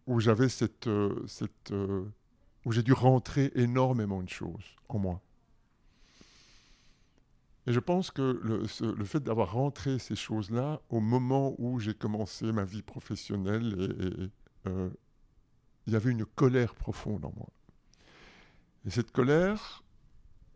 où 0.06 0.20
j'avais 0.20 0.48
cette, 0.48 0.86
euh, 0.86 1.24
cette 1.26 1.72
où 2.64 2.72
j'ai 2.72 2.82
dû 2.82 2.92
rentrer 2.92 3.52
énormément 3.54 4.22
de 4.22 4.28
choses 4.28 4.64
en 4.88 4.98
moi. 4.98 5.20
Et 7.68 7.72
je 7.72 7.80
pense 7.80 8.12
que 8.12 8.40
le, 8.42 9.04
fait 9.04 9.20
d'avoir 9.20 9.52
rentré 9.52 9.98
ces 9.98 10.14
choses-là 10.14 10.80
au 10.88 11.00
moment 11.00 11.54
où 11.58 11.80
j'ai 11.80 11.94
commencé 11.94 12.52
ma 12.52 12.64
vie 12.64 12.82
professionnelle, 12.82 14.30
il 14.66 15.92
y 15.92 15.96
avait 15.96 16.12
une 16.12 16.24
colère 16.24 16.74
profonde 16.76 17.24
en 17.24 17.32
moi. 17.36 17.48
Et 18.86 18.90
cette 18.90 19.10
colère 19.10 19.82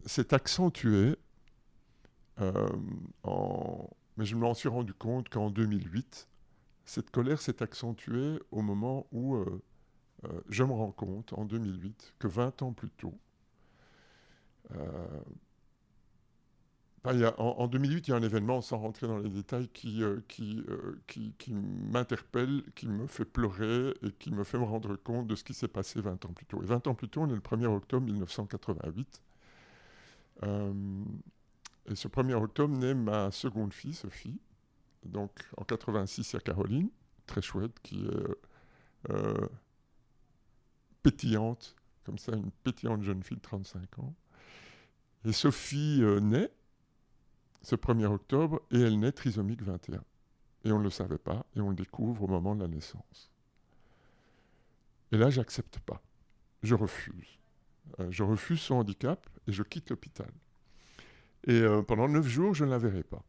s'est 0.06 0.32
accentuée, 0.32 1.16
euh, 2.40 2.68
mais 4.16 4.24
je 4.24 4.36
m'en 4.36 4.54
suis 4.54 4.68
rendu 4.68 4.94
compte 4.94 5.28
qu'en 5.28 5.50
2008, 5.50 6.28
cette 6.84 7.10
colère 7.10 7.42
s'est 7.42 7.60
accentuée 7.60 8.40
au 8.52 8.62
moment 8.62 9.08
où 9.10 9.34
euh, 9.34 9.60
euh, 10.24 10.40
je 10.48 10.62
me 10.62 10.72
rends 10.72 10.92
compte, 10.92 11.32
en 11.32 11.44
2008, 11.44 12.14
que 12.20 12.28
20 12.28 12.62
ans 12.62 12.72
plus 12.72 12.90
tôt, 12.90 13.18
en, 17.04 17.66
2008, 17.66 18.08
il 18.08 18.10
y 18.10 18.14
a 18.14 18.16
un 18.16 18.22
événement, 18.22 18.60
sans 18.60 18.78
rentrer 18.78 19.06
dans 19.06 19.18
les 19.18 19.30
détails, 19.30 19.68
qui, 19.68 20.02
euh, 20.02 20.20
euh, 20.40 21.00
qui, 21.06 21.54
m'interpelle, 21.54 22.62
qui 22.74 22.88
me 22.88 23.06
fait 23.06 23.24
pleurer 23.24 23.94
et 24.02 24.12
qui 24.12 24.30
me 24.30 24.44
fait 24.44 24.58
me 24.58 24.64
rendre 24.64 24.96
compte 24.96 25.26
de 25.26 25.34
ce 25.34 25.42
qui 25.42 25.54
s'est 25.54 25.68
passé 25.68 26.02
20 26.02 26.26
ans 26.26 26.32
plus 26.34 26.44
tôt. 26.44 26.62
Et 26.62 26.66
20 26.66 26.88
ans 26.88 26.94
plus 26.94 27.08
tôt, 27.08 27.22
on 27.22 27.28
est 27.28 27.34
le 27.34 27.40
1er 27.40 27.66
octobre 27.66 28.04
1988. 28.04 29.22
Euh, 30.42 31.04
et 31.86 31.94
ce 31.94 32.06
1er 32.06 32.34
octobre 32.34 32.76
naît 32.76 32.94
ma 32.94 33.30
seconde 33.30 33.72
fille, 33.72 33.94
Sophie. 33.94 34.38
Donc 35.06 35.30
en 35.56 35.64
86, 35.64 36.32
il 36.32 36.34
y 36.34 36.36
a 36.36 36.40
Caroline, 36.40 36.90
très 37.24 37.40
chouette, 37.40 37.80
qui 37.82 38.04
est 38.04 39.08
pétillante, 41.02 41.74
comme 42.04 42.18
ça, 42.18 42.32
une 42.36 42.50
pétillante 42.50 43.02
jeune 43.02 43.22
fille 43.22 43.38
de 43.38 43.42
35 43.42 43.98
ans. 44.00 44.14
Et 45.24 45.32
Sophie 45.32 46.02
naît 46.20 46.50
ce 47.62 47.76
1er 47.76 48.06
octobre 48.06 48.62
et 48.70 48.80
elle 48.80 48.98
naît 48.98 49.12
trisomique 49.12 49.62
21. 49.62 50.02
Et 50.64 50.72
on 50.72 50.78
ne 50.78 50.84
le 50.84 50.90
savait 50.90 51.18
pas 51.18 51.46
et 51.56 51.60
on 51.60 51.70
le 51.70 51.76
découvre 51.76 52.24
au 52.24 52.26
moment 52.26 52.54
de 52.54 52.62
la 52.62 52.68
naissance. 52.68 53.30
Et 55.12 55.16
là, 55.16 55.30
j'accepte 55.30 55.78
pas. 55.80 56.02
Je 56.62 56.74
refuse. 56.74 57.38
Euh, 57.98 58.10
je 58.10 58.22
refuse 58.22 58.60
son 58.60 58.76
handicap 58.76 59.28
et 59.46 59.52
je 59.52 59.62
quitte 59.62 59.90
l'hôpital. 59.90 60.30
Et 61.46 61.60
euh, 61.60 61.82
pendant 61.82 62.08
neuf 62.08 62.26
jours, 62.26 62.54
je 62.54 62.64
ne 62.64 62.70
la 62.70 62.78
verrai 62.78 63.02
pas. 63.02 63.24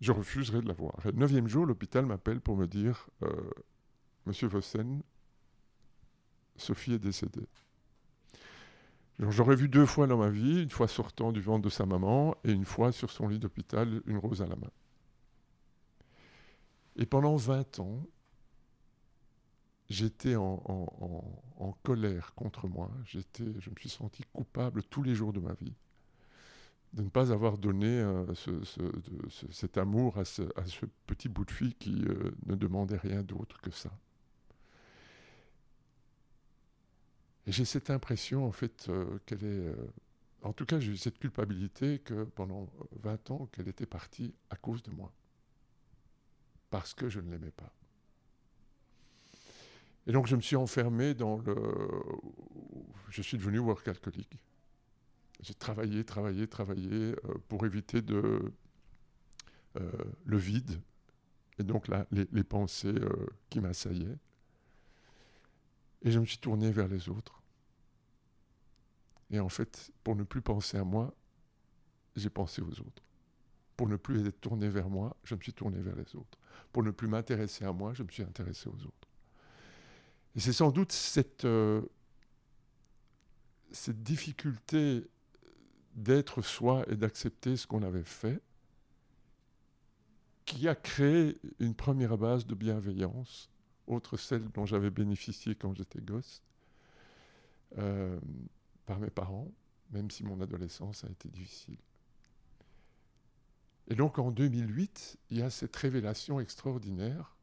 Je 0.00 0.12
refuserai 0.12 0.60
de 0.60 0.68
la 0.68 0.74
voir. 0.74 0.94
Et 1.04 1.12
le 1.12 1.18
neuvième 1.18 1.48
jour, 1.48 1.64
l'hôpital 1.64 2.04
m'appelle 2.04 2.40
pour 2.40 2.56
me 2.56 2.66
dire 2.66 3.08
euh, 3.22 3.50
Monsieur 4.26 4.48
Vossen, 4.48 5.02
Sophie 6.56 6.94
est 6.94 6.98
décédée. 6.98 7.48
J'aurais 9.20 9.56
vu 9.56 9.68
deux 9.68 9.86
fois 9.86 10.06
dans 10.06 10.18
ma 10.18 10.28
vie, 10.28 10.62
une 10.62 10.70
fois 10.70 10.88
sortant 10.88 11.30
du 11.30 11.40
ventre 11.40 11.62
de 11.62 11.70
sa 11.70 11.86
maman 11.86 12.34
et 12.44 12.50
une 12.50 12.64
fois 12.64 12.90
sur 12.90 13.10
son 13.10 13.28
lit 13.28 13.38
d'hôpital, 13.38 14.02
une 14.06 14.18
rose 14.18 14.42
à 14.42 14.46
la 14.46 14.56
main. 14.56 14.70
Et 16.96 17.06
pendant 17.06 17.36
20 17.36 17.78
ans, 17.78 18.06
j'étais 19.88 20.34
en, 20.36 20.58
colère 21.82 22.34
contre 22.34 22.68
moi. 22.68 22.90
Je 23.04 23.18
me 23.70 23.76
suis 23.78 23.88
senti 23.88 24.22
coupable 24.32 24.82
tous 24.82 25.02
les 25.02 25.14
jours 25.14 25.32
de 25.32 25.40
ma 25.40 25.54
vie 25.54 25.74
de 26.94 27.02
ne 27.02 27.08
pas 27.08 27.32
avoir 27.32 27.58
donné 27.58 27.88
euh, 27.88 28.24
cet 29.50 29.78
amour 29.78 30.16
à 30.16 30.24
ce, 30.24 30.42
petit 31.06 31.28
bout 31.28 31.44
de 31.44 31.50
fille 31.50 31.74
qui 31.74 32.04
euh, 32.04 32.30
ne 32.46 32.54
demandait 32.54 32.96
rien 32.96 33.22
d'autre 33.22 33.60
que 33.60 33.70
ça. 33.70 33.90
Et 37.46 37.52
j'ai 37.52 37.64
cette 37.64 37.90
impression, 37.90 38.46
en 38.46 38.52
fait, 38.52 38.86
euh, 38.88 39.18
qu'elle 39.26 39.44
est. 39.44 39.74
en 40.42 40.52
tout 40.52 40.64
cas, 40.64 40.80
j'ai 40.80 40.92
eu 40.92 40.96
cette 40.96 41.18
culpabilité 41.18 41.98
que 41.98 42.24
pendant 42.24 42.68
20 43.02 43.30
ans, 43.30 43.48
qu'elle 43.52 43.68
était 43.68 43.86
partie 43.86 44.34
à 44.50 44.56
cause 44.56 44.82
de 44.82 44.90
moi. 44.90 45.12
Parce 46.70 46.94
que 46.94 47.08
je 47.08 47.20
ne 47.20 47.30
l'aimais 47.30 47.52
pas. 47.52 47.72
Et 50.06 50.12
donc, 50.12 50.26
je 50.26 50.36
me 50.36 50.40
suis 50.40 50.56
enfermé 50.56 51.14
dans 51.14 51.38
le. 51.38 51.54
Je 53.10 53.22
suis 53.22 53.38
devenu 53.38 53.58
work 53.58 53.86
alcoolique. 53.88 54.38
J'ai 55.40 55.54
travaillé, 55.54 56.04
travaillé, 56.04 56.46
travaillé 56.46 56.90
euh, 56.90 57.14
pour 57.48 57.66
éviter 57.66 58.02
de, 58.02 58.52
euh, 59.76 59.90
le 60.24 60.36
vide 60.36 60.80
et 61.58 61.64
donc 61.64 61.86
les, 62.12 62.44
pensées 62.44 62.88
euh, 62.88 63.26
qui 63.50 63.60
m'assaillaient. 63.60 64.16
Et 66.04 66.10
je 66.10 66.18
me 66.18 66.24
suis 66.26 66.38
tourné 66.38 66.70
vers 66.70 66.86
les 66.86 67.08
autres. 67.08 67.42
Et 69.30 69.40
en 69.40 69.48
fait, 69.48 69.90
pour 70.04 70.14
ne 70.14 70.22
plus 70.22 70.42
penser 70.42 70.76
à 70.76 70.84
moi, 70.84 71.12
j'ai 72.14 72.30
pensé 72.30 72.62
aux 72.62 72.80
autres. 72.80 73.02
Pour 73.76 73.88
ne 73.88 73.96
plus 73.96 74.26
être 74.26 74.40
tourné 74.40 74.68
vers 74.68 74.88
moi, 74.88 75.16
je 75.24 75.34
me 75.34 75.40
suis 75.40 75.52
tourné 75.52 75.80
vers 75.80 75.96
les 75.96 76.14
autres. 76.14 76.38
Pour 76.72 76.82
ne 76.82 76.90
plus 76.90 77.08
m'intéresser 77.08 77.64
à 77.64 77.72
moi, 77.72 77.94
je 77.94 78.02
me 78.02 78.08
suis 78.08 78.22
intéressé 78.22 78.68
aux 78.68 78.84
autres. 78.86 79.08
Et 80.36 80.40
c'est 80.40 80.52
sans 80.52 80.70
doute 80.70 80.92
cette, 80.92 81.46
cette 83.72 84.02
difficulté 84.02 85.08
d'être 85.94 86.42
soi 86.42 86.84
et 86.88 86.96
d'accepter 86.96 87.56
ce 87.56 87.66
qu'on 87.66 87.82
avait 87.82 88.04
fait, 88.04 88.40
qui 90.44 90.68
a 90.68 90.74
créé 90.74 91.38
une 91.58 91.74
première 91.74 92.18
base 92.18 92.46
de 92.46 92.54
bienveillance, 92.54 93.48
autre 93.86 94.16
celle 94.16 94.48
dont 94.50 94.66
j'avais 94.66 94.90
bénéficié 94.90 95.54
quand 95.54 95.74
j'étais 95.74 96.00
gosse, 96.00 96.42
euh, 97.78 98.18
par 98.86 98.98
mes 98.98 99.10
parents, 99.10 99.50
même 99.90 100.10
si 100.10 100.24
mon 100.24 100.40
adolescence 100.40 101.04
a 101.04 101.08
été 101.08 101.28
difficile. 101.28 101.78
Et 103.88 103.94
donc 103.94 104.18
en 104.18 104.30
2008, 104.30 105.18
il 105.30 105.38
y 105.38 105.42
a 105.42 105.50
cette 105.50 105.76
révélation 105.76 106.40
extraordinaire 106.40 107.36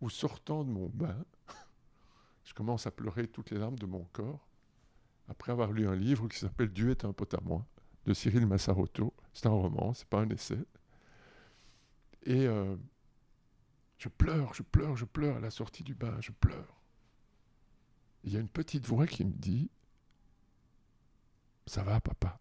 où 0.00 0.10
sortant 0.10 0.64
de 0.64 0.70
mon 0.70 0.88
bain, 0.88 1.24
je 2.44 2.54
commence 2.54 2.86
à 2.86 2.90
pleurer 2.90 3.26
toutes 3.28 3.50
les 3.50 3.58
larmes 3.58 3.78
de 3.78 3.86
mon 3.86 4.04
corps, 4.12 4.46
après 5.28 5.52
avoir 5.52 5.72
lu 5.72 5.86
un 5.86 5.94
livre 5.94 6.28
qui 6.28 6.38
s'appelle 6.38 6.72
Dieu 6.72 6.90
est 6.90 7.04
un 7.04 7.12
pote 7.12 7.34
à 7.34 7.40
moi, 7.42 7.64
de 8.06 8.14
Cyril 8.14 8.46
Massaroto. 8.46 9.14
C'est 9.32 9.46
un 9.46 9.50
roman, 9.50 9.94
c'est 9.94 10.08
pas 10.08 10.20
un 10.20 10.28
essai. 10.28 10.58
Et 12.24 12.46
euh, 12.46 12.76
je 14.02 14.08
pleure, 14.08 14.52
je 14.52 14.64
pleure, 14.64 14.96
je 14.96 15.04
pleure 15.04 15.36
à 15.36 15.40
la 15.40 15.52
sortie 15.52 15.84
du 15.84 15.94
bain, 15.94 16.20
je 16.20 16.32
pleure. 16.32 16.82
Il 18.24 18.32
y 18.32 18.36
a 18.36 18.40
une 18.40 18.48
petite 18.48 18.84
voix 18.84 19.06
qui 19.06 19.24
me 19.24 19.30
dit 19.30 19.70
Ça 21.68 21.84
va, 21.84 22.00
papa. 22.00 22.40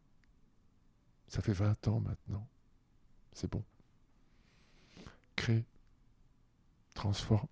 Ça 1.28 1.44
fait 1.44 1.54
20 1.54 1.88
ans 1.88 2.00
maintenant. 2.00 2.48
C'est 3.32 3.48
bon. 3.48 3.64
Crée. 5.36 5.64
Transforme. 6.96 7.48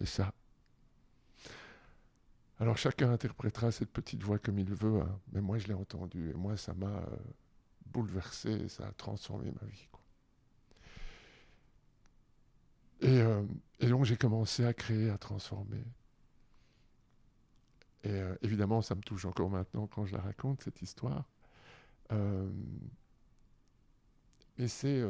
Et 0.00 0.06
ça, 0.06 0.32
alors 2.58 2.78
chacun 2.78 3.10
interprétera 3.10 3.72
cette 3.72 3.90
petite 3.90 4.22
voix 4.22 4.38
comme 4.38 4.58
il 4.58 4.72
veut, 4.72 5.02
hein. 5.02 5.20
mais 5.32 5.42
moi 5.42 5.58
je 5.58 5.68
l'ai 5.68 5.74
entendue 5.74 6.30
et 6.30 6.34
moi 6.34 6.56
ça 6.56 6.72
m'a 6.74 6.86
euh, 6.86 7.16
bouleversé, 7.86 8.68
ça 8.68 8.86
a 8.86 8.92
transformé 8.92 9.50
ma 9.50 9.66
vie. 9.68 9.88
Euh, 13.04 13.44
et, 13.80 13.88
donc 13.88 14.04
j'ai 14.04 14.16
commencé 14.16 14.64
à 14.64 14.72
créer, 14.72 15.10
à 15.10 15.18
transformer. 15.18 15.84
Et 18.04 18.10
euh, 18.10 18.34
évidemment, 18.42 18.82
ça 18.82 18.94
me 18.94 19.00
touche 19.00 19.24
encore 19.24 19.50
maintenant 19.50 19.86
quand 19.86 20.06
je 20.06 20.14
la 20.14 20.20
raconte, 20.20 20.62
cette 20.62 20.80
histoire. 20.82 21.28
mais 24.58 24.68
c'est, 24.68 25.02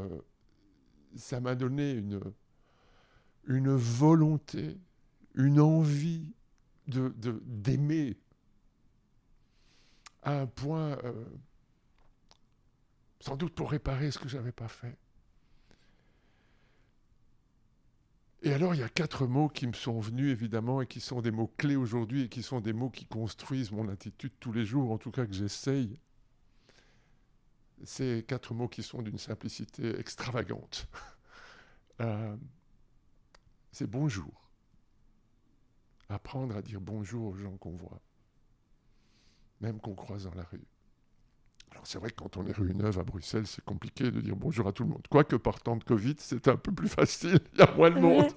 ça 1.14 1.40
m'a 1.40 1.55
donné 1.55 1.92
une, 1.92 2.20
une 3.46 3.75
volonté, 3.75 4.79
une 5.35 5.61
envie 5.61 6.27
de, 6.88 7.14
d'aimer 7.44 8.16
à 10.22 10.40
un 10.40 10.46
point, 10.46 10.99
euh, 11.05 11.25
sans 13.20 13.37
doute 13.37 13.55
pour 13.55 13.70
réparer 13.70 14.11
ce 14.11 14.18
que 14.18 14.29
je 14.29 14.37
n'avais 14.37 14.53
pas 14.53 14.68
fait. 14.68 14.99
Et 18.46 18.52
alors, 18.52 18.76
il 18.76 18.80
y 18.80 18.85
a 18.85 18.88
quatre 18.88 19.26
mots 19.26 19.48
qui 19.48 19.66
me 19.66 19.72
sont 19.72 19.98
venus, 19.98 20.30
évidemment, 20.30 20.80
et 20.80 20.87
qui 20.87 21.00
sont 21.00 21.20
des 21.20 21.32
mots 21.32 21.52
clés 21.56 21.74
aujourd'hui, 21.74 22.22
et 22.22 22.28
qui 22.28 22.44
sont 22.44 22.61
des 22.61 22.72
mots 22.72 22.90
qui 22.90 23.04
construisent 23.04 23.72
mon 23.72 23.88
attitude 23.88 24.30
tous 24.38 24.52
les 24.52 24.64
jours, 24.64 24.92
en 24.92 24.98
tout 24.98 25.11
cas 25.11 25.26
que 25.26 25.32
j'essaye. 25.32 25.98
Ces 27.82 28.24
quatre 28.28 28.54
mots 28.54 28.68
qui 28.68 28.85
sont 28.85 29.02
d'une 29.02 29.18
simplicité 29.18 29.98
extravagante. 29.98 30.87
Euh, 32.02 32.37
c'est 33.72 33.87
bonjour 33.87 34.50
apprendre 36.11 36.54
à 36.54 36.61
dire 36.61 36.78
bonjour 36.78 37.28
aux 37.28 37.35
gens 37.35 37.56
qu'on 37.56 37.74
voit, 37.74 38.02
même 39.62 39.80
qu'on 39.80 39.94
croise 39.94 40.24
dans 40.24 40.35
la 40.35 40.42
rue. 40.42 40.66
Alors 41.72 41.87
c'est 41.87 41.98
vrai 41.98 42.11
que 42.11 42.16
quand 42.16 42.37
on 42.37 42.46
est 42.46 42.52
rue 42.52 42.74
Neuve 42.74 42.98
à 42.98 43.02
Bruxelles, 43.02 43.46
c'est 43.46 43.64
compliqué 43.64 44.11
de 44.11 44.20
dire 44.20 44.37
bonjour 44.37 44.66
à 44.66 44.72
tout 44.72 44.83
le 44.83 44.90
monde. 44.90 45.07
Quoique 45.11 45.37
par 45.37 45.61
temps 45.61 45.76
de 45.76 45.85
Covid, 45.85 46.14
c'est 46.18 46.48
un 46.48 46.57
peu 46.57 46.72
plus 46.72 46.88
facile, 46.88 47.38
il 47.55 47.59
y 47.61 47.62
a 47.62 47.74
moins 47.74 47.90
de 47.90 48.00
monde. 48.00 48.33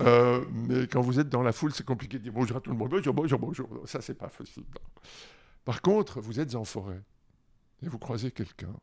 Euh, 0.00 0.44
mais 0.52 0.86
quand 0.86 1.00
vous 1.00 1.20
êtes 1.20 1.28
dans 1.28 1.42
la 1.42 1.52
foule, 1.52 1.72
c'est 1.72 1.86
compliqué 1.86 2.18
de 2.18 2.24
dire 2.24 2.32
bonjour 2.32 2.56
à 2.56 2.60
tout 2.60 2.70
le 2.70 2.76
monde. 2.76 2.90
Bonjour, 2.90 3.14
bonjour, 3.14 3.38
bonjour. 3.38 3.68
Ça, 3.86 4.00
c'est 4.00 4.14
pas 4.14 4.28
facile. 4.28 4.64
Par 5.64 5.82
contre, 5.82 6.20
vous 6.20 6.40
êtes 6.40 6.54
en 6.54 6.64
forêt 6.64 7.02
et 7.82 7.88
vous 7.88 7.98
croisez 7.98 8.30
quelqu'un. 8.30 8.74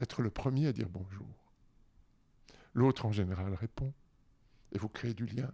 Être 0.00 0.22
le 0.22 0.30
premier 0.30 0.68
à 0.68 0.72
dire 0.72 0.88
bonjour. 0.88 1.26
L'autre, 2.74 3.06
en 3.06 3.12
général, 3.12 3.54
répond. 3.54 3.92
Et 4.72 4.78
vous 4.78 4.88
créez 4.88 5.14
du 5.14 5.26
lien 5.26 5.50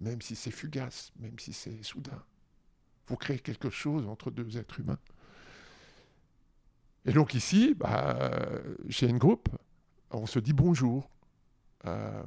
même 0.00 0.22
si 0.22 0.36
c'est 0.36 0.50
fugace, 0.50 1.12
même 1.18 1.38
si 1.38 1.52
c'est 1.52 1.82
soudain. 1.82 2.22
Vous 3.06 3.16
créez 3.16 3.38
quelque 3.38 3.70
chose 3.70 4.06
entre 4.06 4.30
deux 4.30 4.58
êtres 4.58 4.80
humains. 4.80 4.98
Et 7.04 7.12
donc 7.12 7.34
ici, 7.34 7.74
bah, 7.74 8.30
chez 8.88 9.08
une 9.08 9.18
groupe, 9.18 9.48
on 10.10 10.26
se 10.26 10.38
dit 10.38 10.52
bonjour. 10.52 11.10
Euh, 11.86 12.22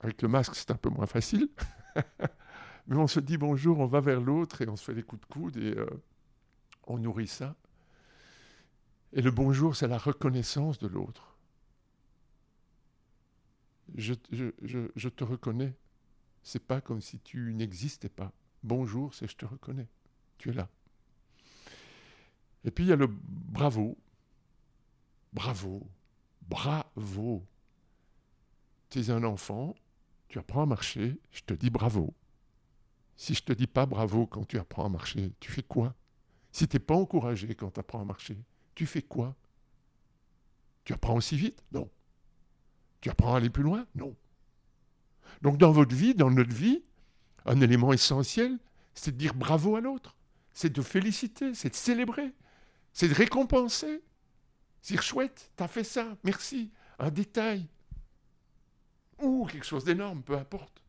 avec 0.00 0.22
le 0.22 0.28
masque, 0.28 0.54
c'est 0.54 0.70
un 0.70 0.76
peu 0.76 0.88
moins 0.88 1.06
facile. 1.06 1.48
Mais 2.86 2.96
on 2.96 3.06
se 3.06 3.20
dit 3.20 3.36
bonjour, 3.36 3.78
on 3.78 3.86
va 3.86 4.00
vers 4.00 4.20
l'autre 4.20 4.62
et 4.62 4.68
on 4.68 4.76
se 4.76 4.84
fait 4.84 4.94
des 4.94 5.02
coups 5.02 5.20
de 5.22 5.26
coude 5.26 5.56
et 5.56 5.76
euh, 5.76 5.86
on 6.86 6.98
nourrit 6.98 7.28
ça. 7.28 7.54
Et 9.12 9.22
le 9.22 9.30
bonjour, 9.30 9.76
c'est 9.76 9.88
la 9.88 9.98
reconnaissance 9.98 10.78
de 10.78 10.86
l'autre. 10.86 11.36
je, 13.96 14.14
je, 14.30 15.08
te 15.08 15.24
reconnais. 15.24 15.74
C'est 16.42 16.64
pas 16.64 16.80
comme 16.80 17.00
si 17.00 17.18
tu 17.18 17.52
n'existais 17.54 18.08
pas. 18.08 18.32
Bonjour, 18.62 19.14
c'est 19.14 19.28
je 19.28 19.36
te 19.36 19.44
reconnais. 19.44 19.88
Tu 20.38 20.50
es 20.50 20.52
là. 20.52 20.68
Et 22.64 22.70
puis 22.70 22.84
il 22.84 22.88
y 22.88 22.92
a 22.92 22.96
le 22.96 23.06
bravo. 23.08 23.96
Bravo. 25.32 25.86
Bravo. 26.48 27.44
Tu 28.90 29.00
es 29.00 29.10
un 29.10 29.22
enfant, 29.22 29.76
tu 30.28 30.38
apprends 30.38 30.62
à 30.62 30.66
marcher, 30.66 31.18
je 31.30 31.42
te 31.42 31.54
dis 31.54 31.70
bravo. 31.70 32.12
Si 33.16 33.34
je 33.34 33.42
te 33.42 33.52
dis 33.52 33.66
pas 33.66 33.86
bravo 33.86 34.26
quand 34.26 34.44
tu 34.46 34.58
apprends 34.58 34.86
à 34.86 34.88
marcher, 34.88 35.32
tu 35.40 35.52
fais 35.52 35.62
quoi? 35.62 35.94
Si 36.50 36.66
tu 36.66 36.76
n'es 36.76 36.80
pas 36.80 36.94
encouragé 36.94 37.54
quand 37.54 37.70
tu 37.70 37.80
apprends 37.80 38.00
à 38.00 38.04
marcher, 38.04 38.36
tu 38.74 38.86
fais 38.86 39.02
quoi? 39.02 39.36
Tu 40.84 40.92
apprends 40.92 41.14
aussi 41.14 41.36
vite? 41.36 41.62
Non. 41.70 41.88
Tu 43.00 43.10
apprends 43.10 43.34
à 43.34 43.36
aller 43.36 43.50
plus 43.50 43.62
loin? 43.62 43.86
Non. 43.94 44.16
Donc 45.42 45.56
dans 45.58 45.70
votre 45.70 45.94
vie, 45.94 46.14
dans 46.14 46.30
notre 46.30 46.54
vie, 46.54 46.82
un 47.44 47.60
élément 47.60 47.92
essentiel, 47.92 48.58
c'est 48.94 49.12
de 49.12 49.16
dire 49.16 49.34
bravo 49.34 49.76
à 49.76 49.80
l'autre, 49.80 50.16
c'est 50.52 50.72
de 50.72 50.82
féliciter, 50.82 51.54
c'est 51.54 51.70
de 51.70 51.74
célébrer, 51.74 52.34
c'est 53.00 53.08
de 53.08 53.14
récompenser. 53.14 54.02
C'est 54.82 55.00
chouette, 55.00 55.50
t'as 55.56 55.68
fait 55.68 55.84
ça, 55.84 56.18
merci, 56.22 56.70
un 56.98 57.10
détail. 57.10 57.66
Ou 59.22 59.46
quelque 59.46 59.64
chose 59.64 59.84
d'énorme, 59.84 60.22
peu 60.22 60.36
importe. 60.36 60.82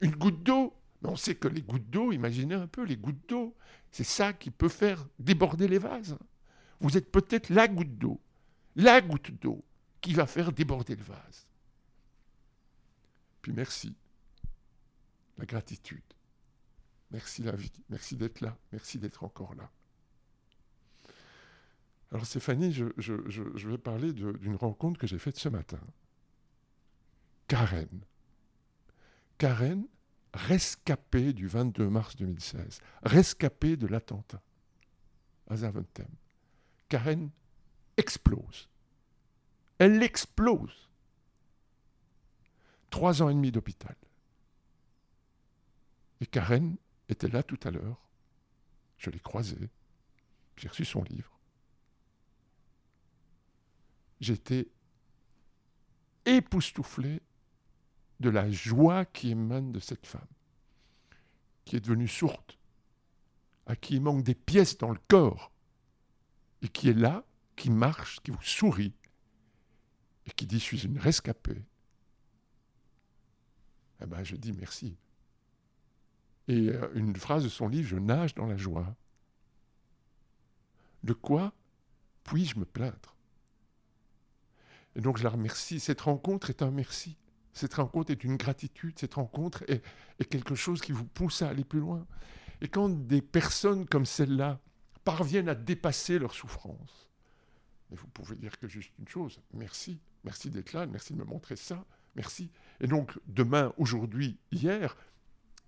Une 0.00 0.16
goutte 0.16 0.42
d'eau. 0.42 0.74
Mais 1.00 1.10
on 1.10 1.14
sait 1.14 1.36
que 1.36 1.46
les 1.46 1.62
gouttes 1.62 1.88
d'eau, 1.88 2.10
imaginez 2.10 2.56
un 2.56 2.66
peu 2.66 2.82
les 2.82 2.96
gouttes 2.96 3.28
d'eau, 3.28 3.54
c'est 3.92 4.02
ça 4.02 4.32
qui 4.32 4.50
peut 4.50 4.68
faire 4.68 5.06
déborder 5.20 5.68
les 5.68 5.78
vases. 5.78 6.18
Vous 6.80 6.96
êtes 6.96 7.12
peut-être 7.12 7.50
la 7.50 7.68
goutte 7.68 7.98
d'eau, 7.98 8.20
la 8.74 9.00
goutte 9.00 9.30
d'eau 9.40 9.64
qui 10.00 10.12
va 10.12 10.26
faire 10.26 10.50
déborder 10.50 10.96
le 10.96 11.04
vase. 11.04 11.46
Puis 13.42 13.52
merci. 13.52 13.94
La 15.38 15.46
gratitude. 15.46 16.02
Merci 17.12 17.44
la 17.44 17.52
vie. 17.52 17.70
Merci 17.90 18.16
d'être 18.16 18.40
là. 18.40 18.58
Merci 18.72 18.98
d'être 18.98 19.22
encore 19.22 19.54
là. 19.54 19.70
Alors 22.14 22.26
Stéphanie, 22.26 22.72
je, 22.72 23.68
vais 23.68 23.76
parler 23.76 24.12
d'une 24.12 24.54
rencontre 24.54 25.00
que 25.00 25.06
j'ai 25.08 25.18
faite 25.18 25.36
ce 25.36 25.48
matin. 25.48 25.80
Karen. 27.48 28.04
Karen, 29.36 29.84
rescapée 30.32 31.32
du 31.32 31.48
22 31.48 31.88
mars 31.88 32.14
2016, 32.14 32.80
rescapée 33.02 33.76
de 33.76 33.88
l'attentat 33.88 34.40
à 35.48 35.56
Zaventem. 35.56 36.06
Karen 36.88 37.30
explose. 37.96 38.68
Elle 39.78 40.00
explose. 40.00 40.88
Trois 42.90 43.22
ans 43.22 43.28
et 43.28 43.34
demi 43.34 43.50
d'hôpital. 43.50 43.96
Et 46.20 46.26
Karen 46.26 46.76
était 47.08 47.26
là 47.26 47.42
tout 47.42 47.58
à 47.64 47.72
l'heure. 47.72 48.06
Je 48.98 49.10
l'ai 49.10 49.18
croisée. 49.18 49.68
J'ai 50.56 50.68
reçu 50.68 50.84
son 50.84 51.02
livre. 51.02 51.33
J'étais 54.20 54.68
époustouflé 56.24 57.20
de 58.20 58.30
la 58.30 58.50
joie 58.50 59.04
qui 59.04 59.30
émane 59.30 59.72
de 59.72 59.80
cette 59.80 60.06
femme, 60.06 60.26
qui 61.64 61.76
est 61.76 61.80
devenue 61.80 62.08
sourde, 62.08 62.52
à 63.66 63.76
qui 63.76 63.96
il 63.96 64.00
manque 64.00 64.22
des 64.22 64.34
pièces 64.34 64.78
dans 64.78 64.90
le 64.90 65.00
corps, 65.08 65.52
et 66.62 66.68
qui 66.68 66.88
est 66.88 66.94
là, 66.94 67.24
qui 67.56 67.70
marche, 67.70 68.20
qui 68.20 68.30
vous 68.30 68.42
sourit, 68.42 68.94
et 70.26 70.30
qui 70.30 70.46
dit 70.46 70.58
Je 70.58 70.64
suis 70.64 70.84
une 70.84 70.98
rescapée, 70.98 71.64
eh 74.00 74.06
ben, 74.06 74.22
je 74.22 74.36
dis 74.36 74.52
merci. 74.52 74.96
Et 76.48 76.68
euh, 76.68 76.90
une 76.94 77.16
phrase 77.16 77.44
de 77.44 77.48
son 77.48 77.68
livre, 77.68 77.88
je 77.88 77.96
nage 77.96 78.34
dans 78.34 78.46
la 78.46 78.56
joie. 78.56 78.94
De 81.02 81.12
quoi? 81.12 81.52
Puis-je 82.24 82.58
me 82.58 82.64
plaindre? 82.64 83.13
Et 84.96 85.00
donc 85.00 85.18
je 85.18 85.24
la 85.24 85.30
remercie. 85.30 85.80
Cette 85.80 86.02
rencontre 86.02 86.50
est 86.50 86.62
un 86.62 86.70
merci. 86.70 87.16
Cette 87.52 87.74
rencontre 87.74 88.10
est 88.10 88.24
une 88.24 88.36
gratitude. 88.36 88.98
Cette 88.98 89.14
rencontre 89.14 89.64
est, 89.68 89.82
quelque 90.28 90.54
chose 90.54 90.80
qui 90.80 90.92
vous 90.92 91.04
pousse 91.04 91.42
à 91.42 91.48
aller 91.48 91.64
plus 91.64 91.80
loin. 91.80 92.06
Et 92.60 92.68
quand 92.68 92.88
des 92.88 93.22
personnes 93.22 93.86
comme 93.86 94.06
celle-là 94.06 94.60
parviennent 95.04 95.48
à 95.48 95.54
dépasser 95.54 96.18
leur 96.18 96.34
souffrance, 96.34 97.10
mais 97.90 97.96
vous 97.96 98.06
pouvez 98.08 98.36
dire 98.36 98.58
que 98.58 98.66
juste 98.66 98.92
une 98.98 99.08
chose, 99.08 99.40
merci, 99.52 100.00
merci 100.24 100.50
d'être 100.50 100.72
là, 100.72 100.86
merci 100.86 101.12
de 101.12 101.18
me 101.18 101.24
montrer 101.24 101.56
ça, 101.56 101.84
Merci. 102.16 102.50
Et 102.80 102.86
donc, 102.86 103.18
demain, 103.26 103.72
aujourd'hui, 103.76 104.38
hier, 104.52 104.96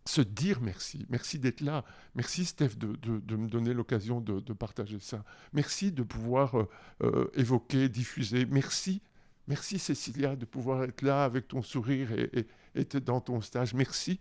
se 0.05 0.21
dire 0.21 0.61
merci. 0.61 1.07
Merci 1.09 1.39
d'être 1.39 1.61
là. 1.61 1.85
Merci, 2.15 2.45
Steph, 2.45 2.77
de, 2.77 3.37
me 3.37 3.49
donner 3.49 3.75
l'occasion 3.75 4.21
de, 4.21 4.53
partager 4.53 5.01
ça. 5.01 5.25
Merci 5.53 5.93
de 5.93 6.03
pouvoir 6.03 6.59
euh, 6.59 6.69
euh, 7.03 7.31
évoquer, 7.35 7.89
diffuser. 7.89 8.47
Merci. 8.47 9.03
Merci, 9.49 9.79
Cécilia, 9.79 10.37
de 10.37 10.45
pouvoir 10.45 10.85
être 10.85 11.03
là 11.03 11.25
avec 11.25 11.49
ton 11.49 11.63
sourire 11.63 12.13
et, 12.13 12.47
être 12.75 12.99
dans 12.99 13.21
ton 13.21 13.41
stage. 13.41 13.75
Merci. 13.75 14.21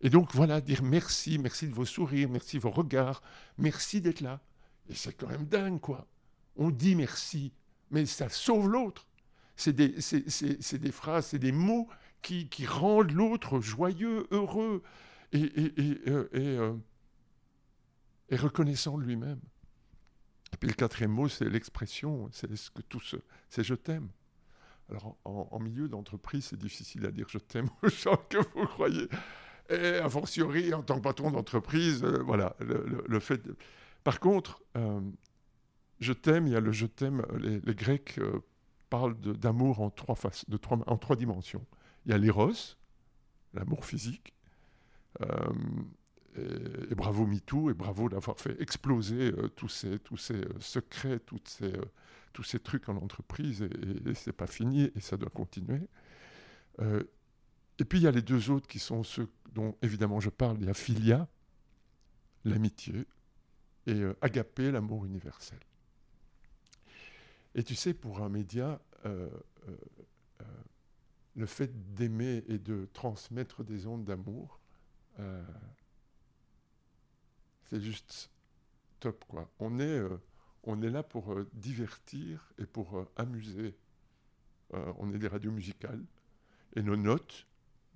Et 0.00 0.10
donc, 0.10 0.34
voilà, 0.34 0.60
dire 0.60 0.82
merci. 0.82 1.38
Merci 1.38 1.68
de 1.68 1.74
vos 1.74 1.84
sourires. 1.84 2.28
Merci 2.28 2.56
de 2.56 2.62
vos 2.62 2.70
regards. 2.70 3.22
Merci 3.58 4.00
d'être 4.00 4.20
là. 4.20 4.40
Et 4.88 4.94
c'est 4.94 5.12
quand 5.12 5.28
même 5.28 5.46
dingue, 5.46 5.80
quoi. 5.80 6.06
On 6.56 6.70
dit 6.70 6.94
merci, 6.94 7.52
mais 7.90 8.04
ça 8.06 8.28
sauve 8.28 8.68
l'autre 8.68 9.06
c'est 9.56 9.72
des, 9.72 10.92
phrases, 10.92 11.26
c'est 11.26 11.38
des 11.38 11.52
mots 11.52 11.88
qui, 12.20 12.48
rendent 12.66 13.12
l'autre 13.12 13.60
joyeux, 13.60 14.26
heureux 14.30 14.82
et, 15.32 15.50
euh, 16.08 16.28
euh, 16.34 16.76
reconnaissant 18.30 18.98
de 18.98 19.04
lui-même. 19.04 19.40
Et 20.52 20.56
puis 20.56 20.68
le 20.68 20.74
quatrième 20.74 21.12
mot, 21.12 21.28
c'est 21.28 21.48
l'expression, 21.48 22.28
c'est 22.32 22.54
ce 22.54 22.70
que 22.70 22.82
tout 22.82 23.00
c'est 23.48 23.64
je 23.64 23.74
t'aime. 23.74 24.08
Alors 24.92 25.16
en, 25.24 25.58
milieu 25.58 25.88
d'entreprise, 25.88 26.46
c'est 26.46 26.58
difficile 26.58 27.06
à 27.06 27.10
dire 27.10 27.26
je 27.28 27.38
t'aime 27.38 27.68
aux 27.82 27.88
gens 27.88 28.18
que 28.28 28.38
vous 28.54 28.66
croyez. 28.66 29.08
Et 29.70 29.96
a 29.96 30.08
fortiori, 30.08 30.74
en 30.74 30.82
tant 30.82 30.96
que 30.96 31.02
patron 31.02 31.30
d'entreprise, 31.30 32.04
euh, 32.04 32.22
voilà, 32.22 32.56
le, 32.60 33.20
fait. 33.20 33.40
Par 34.04 34.20
contre, 34.20 34.62
je 36.00 36.12
t'aime, 36.12 36.46
il 36.46 36.52
y 36.52 36.56
a 36.56 36.60
le 36.60 36.72
je 36.72 36.86
t'aime, 36.86 37.24
les, 37.38 37.74
Grecs 37.74 38.20
parle 38.90 39.14
d'amour 39.16 39.80
en 39.80 39.90
trois, 39.90 40.16
en 40.86 40.96
trois 40.98 41.16
dimensions. 41.16 41.64
Il 42.04 42.12
y 42.12 42.14
a 42.14 42.18
l'éros, 42.18 42.52
l'amour 43.54 43.84
physique, 43.84 44.34
euh, 46.38 46.86
et, 46.90 46.94
bravo 46.94 47.26
MeToo, 47.26 47.70
et 47.70 47.74
bravo 47.74 48.08
d'avoir 48.08 48.38
fait 48.38 48.60
exploser 48.60 49.32
euh, 49.32 49.48
tous 49.48 49.68
ces, 49.68 49.98
tous 49.98 50.16
ces 50.16 50.36
euh, 50.36 50.60
secrets, 50.60 51.18
toutes 51.18 51.48
ces, 51.48 51.72
tous 52.32 52.44
ces 52.44 52.58
trucs 52.58 52.88
en 52.88 52.96
entreprise, 52.96 53.62
et, 53.62 54.10
et 54.10 54.14
c'est 54.14 54.32
pas 54.32 54.46
fini, 54.46 54.90
et 54.94 55.00
ça 55.00 55.16
doit 55.16 55.30
continuer. 55.30 55.88
et 56.80 57.84
puis 57.84 57.98
il 57.98 58.02
y 58.02 58.06
a 58.06 58.10
les 58.10 58.22
deux 58.22 58.50
autres 58.50 58.66
qui 58.66 58.78
sont 58.78 59.02
ceux 59.02 59.28
dont 59.52 59.76
évidemment 59.82 60.20
je 60.20 60.30
parle. 60.30 60.56
Il 60.60 60.66
y 60.66 60.70
a 60.70 60.74
Philia, 60.74 61.28
l'amitié, 62.44 63.06
et 63.86 64.02
Agapé, 64.20 64.70
l'amour 64.70 65.04
universel. 65.04 65.58
Et 67.54 67.62
tu 67.62 67.74
sais, 67.74 67.94
pour 67.94 68.22
un 68.22 68.28
média, 68.28 68.80
euh, 69.04 69.28
euh, 69.68 69.76
euh, 70.40 70.44
le 71.34 71.46
fait 71.46 71.94
d'aimer 71.94 72.44
et 72.48 72.58
de 72.58 72.88
transmettre 72.92 73.64
des 73.64 73.86
ondes 73.86 74.04
d'amour, 74.04 74.58
c'est 77.68 77.80
juste 77.80 78.30
top, 78.98 79.24
quoi. 79.28 79.48
On 79.60 79.78
est, 79.78 80.00
on 80.64 80.80
est 80.82 80.90
là 80.90 81.02
pour 81.02 81.34
divertir 81.52 82.52
et 82.58 82.66
pour 82.66 83.06
amuser. 83.16 83.76
on 84.72 85.12
est 85.12 85.18
des 85.18 85.28
radios 85.28 85.52
musicales, 85.52 86.02
et 86.74 86.82
nos 86.82 86.96
notes, 86.96 87.46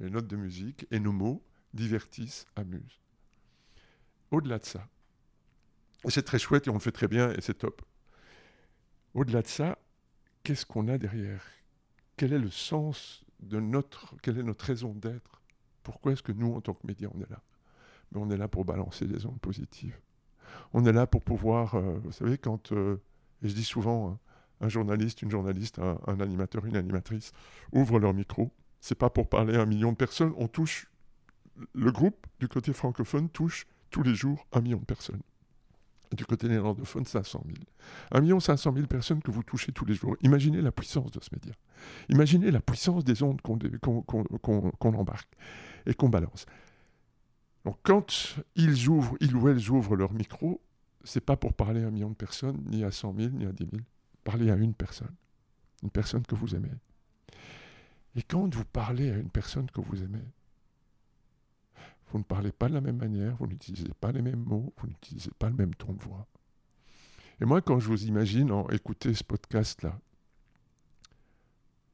les 0.01 0.11
notes 0.11 0.27
de 0.27 0.37
musique 0.37 0.87
et 0.91 1.01
nos 1.01 1.13
mots 1.13 1.43
divertissent, 1.73 2.47
amusent. 2.57 3.01
Au-delà 4.31 4.59
de 4.59 4.65
ça, 4.65 4.89
c'est 6.09 6.23
très 6.23 6.39
chouette 6.39 6.67
et 6.67 6.71
on 6.71 6.75
le 6.75 6.81
fait 6.81 6.93
très 6.93 7.09
bien 7.09 7.33
et 7.33 7.41
c'est 7.41 7.55
top. 7.55 7.83
Au-delà 9.15 9.43
de 9.43 9.47
ça, 9.47 9.79
qu'est-ce 10.43 10.67
qu'on 10.67 10.89
a 10.89 10.99
derrière? 10.99 11.45
Quel 12.17 12.33
est 12.33 12.39
le 12.39 12.51
sens 12.51 13.25
de 13.41 13.61
notre, 13.61 14.15
quelle 14.23 14.39
est 14.39 14.43
notre 14.43 14.65
raison 14.65 14.93
d'être? 14.93 15.43
Pourquoi 15.83 16.13
est-ce 16.13 16.23
que 16.23 16.33
nous, 16.33 16.53
en 16.53 16.61
tant 16.61 16.75
que 16.75 16.87
médias, 16.87 17.09
on 17.15 17.21
est 17.21 17.31
là? 17.31 17.43
Mais 18.13 18.21
on 18.21 18.31
est 18.31 18.37
là 18.37 18.49
pour 18.49 18.65
balancer 18.65 19.07
des 19.07 19.27
ondes 19.27 19.41
positives. 19.41 19.99
On 20.73 20.85
est 20.85 20.93
là 20.93 21.07
pour 21.07 21.23
pouvoir, 21.23 21.75
euh, 21.75 21.99
vous 22.05 22.13
savez, 22.13 22.39
quand, 22.39 22.73
euh, 22.73 22.97
et 23.43 23.49
je 23.49 23.55
dis 23.55 23.65
souvent, 23.65 24.11
hein, 24.11 24.19
un 24.61 24.69
journaliste, 24.69 25.23
une 25.23 25.31
journaliste, 25.31 25.79
un, 25.79 26.21
animateur, 26.21 26.65
une 26.65 26.77
animatrice 26.77 27.33
ouvre 27.73 27.99
leur 27.99 28.15
micro. 28.15 28.51
C'est 28.81 28.95
pas 28.95 29.11
pour 29.11 29.29
parler 29.29 29.57
à 29.57 29.63
un 29.63 29.67
million 29.67 29.93
de 29.93 29.97
personnes. 29.97 30.33
On 30.37 30.49
touche, 30.49 30.91
le 31.75 31.93
groupe 31.93 32.27
du 32.41 32.49
côté 32.49 32.73
francophone 32.73 33.29
touche 33.29 33.67
tous 33.91 34.03
les 34.03 34.15
jours 34.15 34.47
un 34.53 34.61
million 34.61 34.79
de 34.79 34.85
personnes 34.85 35.21
du 36.15 36.25
côté 36.25 36.49
néerlandophone, 36.49 37.05
500 37.05 37.45
000. 38.13 38.37
1 38.37 38.41
500 38.41 38.73
000 38.75 38.87
personnes 38.87 39.23
que 39.23 39.31
vous 39.31 39.43
touchez 39.43 39.73
tous 39.73 39.85
les 39.85 39.95
jours. 39.95 40.17
Imaginez 40.23 40.61
la 40.61 40.73
puissance 40.73 41.11
de 41.11 41.21
ce 41.21 41.31
média. 41.33 41.53
Imaginez 42.09 42.51
la 42.51 42.61
puissance 42.61 43.05
des 43.05 43.23
ondes 43.23 43.41
qu'on 43.41 44.95
embarque 44.95 45.29
et 45.87 45.95
qu'on 45.95 46.09
balance. 46.09 46.47
Donc 47.67 47.79
quand 47.83 48.37
ils 48.55 48.89
ouvrent, 48.89 49.17
ils 49.21 49.35
ou 49.35 49.49
elles 49.49 49.71
ouvrent 49.71 49.97
leur 49.97 50.13
micro, 50.13 50.63
c'est 51.03 51.21
pas 51.21 51.37
pour 51.37 51.53
parler 51.53 51.83
à 51.83 51.89
un 51.89 51.91
million 51.91 52.11
de 52.11 52.15
personnes, 52.15 52.63
ni 52.71 52.85
à 52.85 52.93
100 52.93 53.17
000, 53.19 53.31
ni 53.31 53.45
à 53.45 53.51
10 53.51 53.67
000. 53.73 53.83
Parlez 54.23 54.53
à 54.53 54.55
une 54.55 54.73
personne. 54.73 55.15
Une 55.83 55.91
personne 55.91 56.25
que 56.25 56.37
vous 56.37 56.55
aimez. 56.55 56.71
Et 58.15 58.23
quand 58.23 58.55
vous 58.55 58.65
parlez 58.65 59.11
à 59.11 59.17
une 59.17 59.31
personne 59.31 59.69
que 59.69 59.81
vous 59.81 60.01
aimez, 60.01 60.23
vous 62.13 62.19
ne 62.19 62.23
parlez 62.23 62.53
pas 62.53 62.69
de 62.69 62.75
la 62.75 62.81
même 62.81 62.99
manière, 62.99 63.35
vous 63.35 63.49
n'utilisez 63.49 63.93
pas 64.01 64.13
les 64.13 64.23
mêmes 64.23 64.45
mots, 64.45 64.73
vous 64.77 64.87
n'utilisez 64.87 65.33
pas 65.37 65.49
le 65.49 65.57
même 65.57 65.75
ton 65.75 65.93
de 65.93 66.01
voix. 66.01 66.25
Et 67.41 67.45
moi, 67.45 67.61
quand 67.63 67.81
je 67.81 67.89
vous 67.89 68.05
imagine 68.05 68.53
en 68.53 68.69
écouter 68.69 69.13
ce 69.13 69.25
podcast-là, 69.25 69.99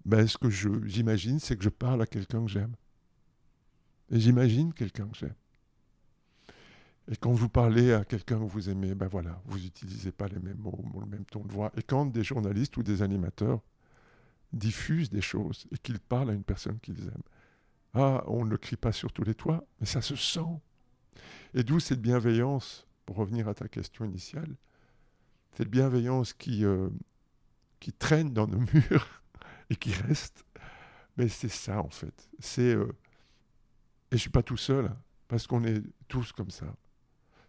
ben, 0.05 0.27
ce 0.27 0.37
que 0.37 0.51
j'imagine, 0.51 1.39
c'est 1.39 1.57
que 1.57 1.64
je 1.64 1.70
parle 1.70 2.03
à 2.03 2.07
quelqu'un 2.07 2.45
que 2.45 2.51
j'aime. 2.51 2.75
Et 4.11 4.20
j'imagine 4.20 4.75
quelqu'un 4.75 5.09
que 5.09 5.16
j'aime. 5.16 5.35
Et 7.12 7.16
quand 7.16 7.32
vous 7.32 7.50
parlez 7.50 7.92
à 7.92 8.06
quelqu'un 8.06 8.38
que 8.38 8.50
vous 8.50 8.70
aimez, 8.70 8.94
ben 8.94 9.06
voilà, 9.06 9.38
vous 9.44 9.58
n'utilisez 9.58 10.12
pas 10.12 10.28
les 10.28 10.38
mêmes 10.38 10.56
mots, 10.56 10.82
le 10.98 11.04
même 11.04 11.26
ton 11.26 11.44
de 11.44 11.52
voix. 11.52 11.70
Et 11.76 11.82
quand 11.82 12.06
des 12.06 12.24
journalistes 12.24 12.74
ou 12.78 12.82
des 12.82 13.02
animateurs 13.02 13.60
diffusent 14.54 15.10
des 15.10 15.20
choses 15.20 15.66
et 15.72 15.76
qu'ils 15.76 16.00
parlent 16.00 16.30
à 16.30 16.32
une 16.32 16.42
personne 16.42 16.80
qu'ils 16.80 17.02
aiment, 17.02 17.22
ah, 17.92 18.24
on 18.28 18.46
ne 18.46 18.50
le 18.50 18.56
crie 18.56 18.76
pas 18.76 18.92
sur 18.92 19.12
tous 19.12 19.24
les 19.24 19.34
toits, 19.34 19.62
mais 19.78 19.84
ça 19.84 20.00
se 20.00 20.16
sent. 20.16 20.58
Et 21.52 21.62
d'où 21.62 21.80
cette 21.80 22.00
bienveillance, 22.00 22.86
pour 23.04 23.16
revenir 23.16 23.46
à 23.46 23.52
ta 23.52 23.68
question 23.68 24.06
initiale, 24.06 24.56
cette 25.50 25.68
bienveillance 25.68 26.32
qui, 26.32 26.64
euh, 26.64 26.88
qui 27.78 27.92
traîne 27.92 28.32
dans 28.32 28.46
nos 28.46 28.60
murs 28.72 29.22
et 29.68 29.76
qui 29.76 29.92
reste. 29.92 30.46
Mais 31.18 31.28
c'est 31.28 31.50
ça, 31.50 31.82
en 31.82 31.90
fait. 31.90 32.30
C'est. 32.38 32.74
Euh, 32.74 32.86
et 34.10 34.12
je 34.12 34.16
ne 34.16 34.20
suis 34.20 34.30
pas 34.30 34.42
tout 34.42 34.56
seul, 34.56 34.86
hein, 34.86 34.96
parce 35.28 35.46
qu'on 35.46 35.62
est 35.64 35.82
tous 36.08 36.32
comme 36.32 36.50
ça. 36.50 36.74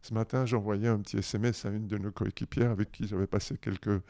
Ce 0.04 0.14
matin, 0.14 0.46
j'envoyais 0.46 0.88
un 0.88 1.00
petit 1.00 1.18
SMS 1.18 1.66
à 1.66 1.70
une 1.70 1.88
de 1.88 1.98
nos 1.98 2.12
coéquipières 2.12 2.70
avec 2.70 2.92
qui 2.92 3.08
j'avais 3.08 3.26
passé 3.26 3.58
quelques, 3.58 4.02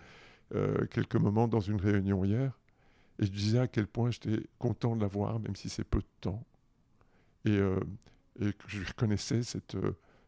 euh, 0.54 0.86
quelques 0.88 1.16
moments 1.16 1.48
dans 1.48 1.62
une 1.62 1.80
réunion 1.80 2.26
hier. 2.26 2.52
Et 3.20 3.26
je 3.26 3.32
disais 3.32 3.60
à 3.60 3.68
quel 3.68 3.88
point 3.88 4.12
j'étais 4.12 4.44
content 4.60 4.96
de 4.98 5.02
la 5.02 5.08
voir, 5.08 5.40
même 5.40 5.56
si 5.56 5.70
c'est 5.70 5.86
peu 5.86 6.00
de 6.00 6.08
temps. 6.20 6.44
Et, 7.46 7.58
et 8.40 8.54
que 8.54 8.68
je 8.68 8.84
reconnaissais 8.86 9.44
cette, 9.44 9.78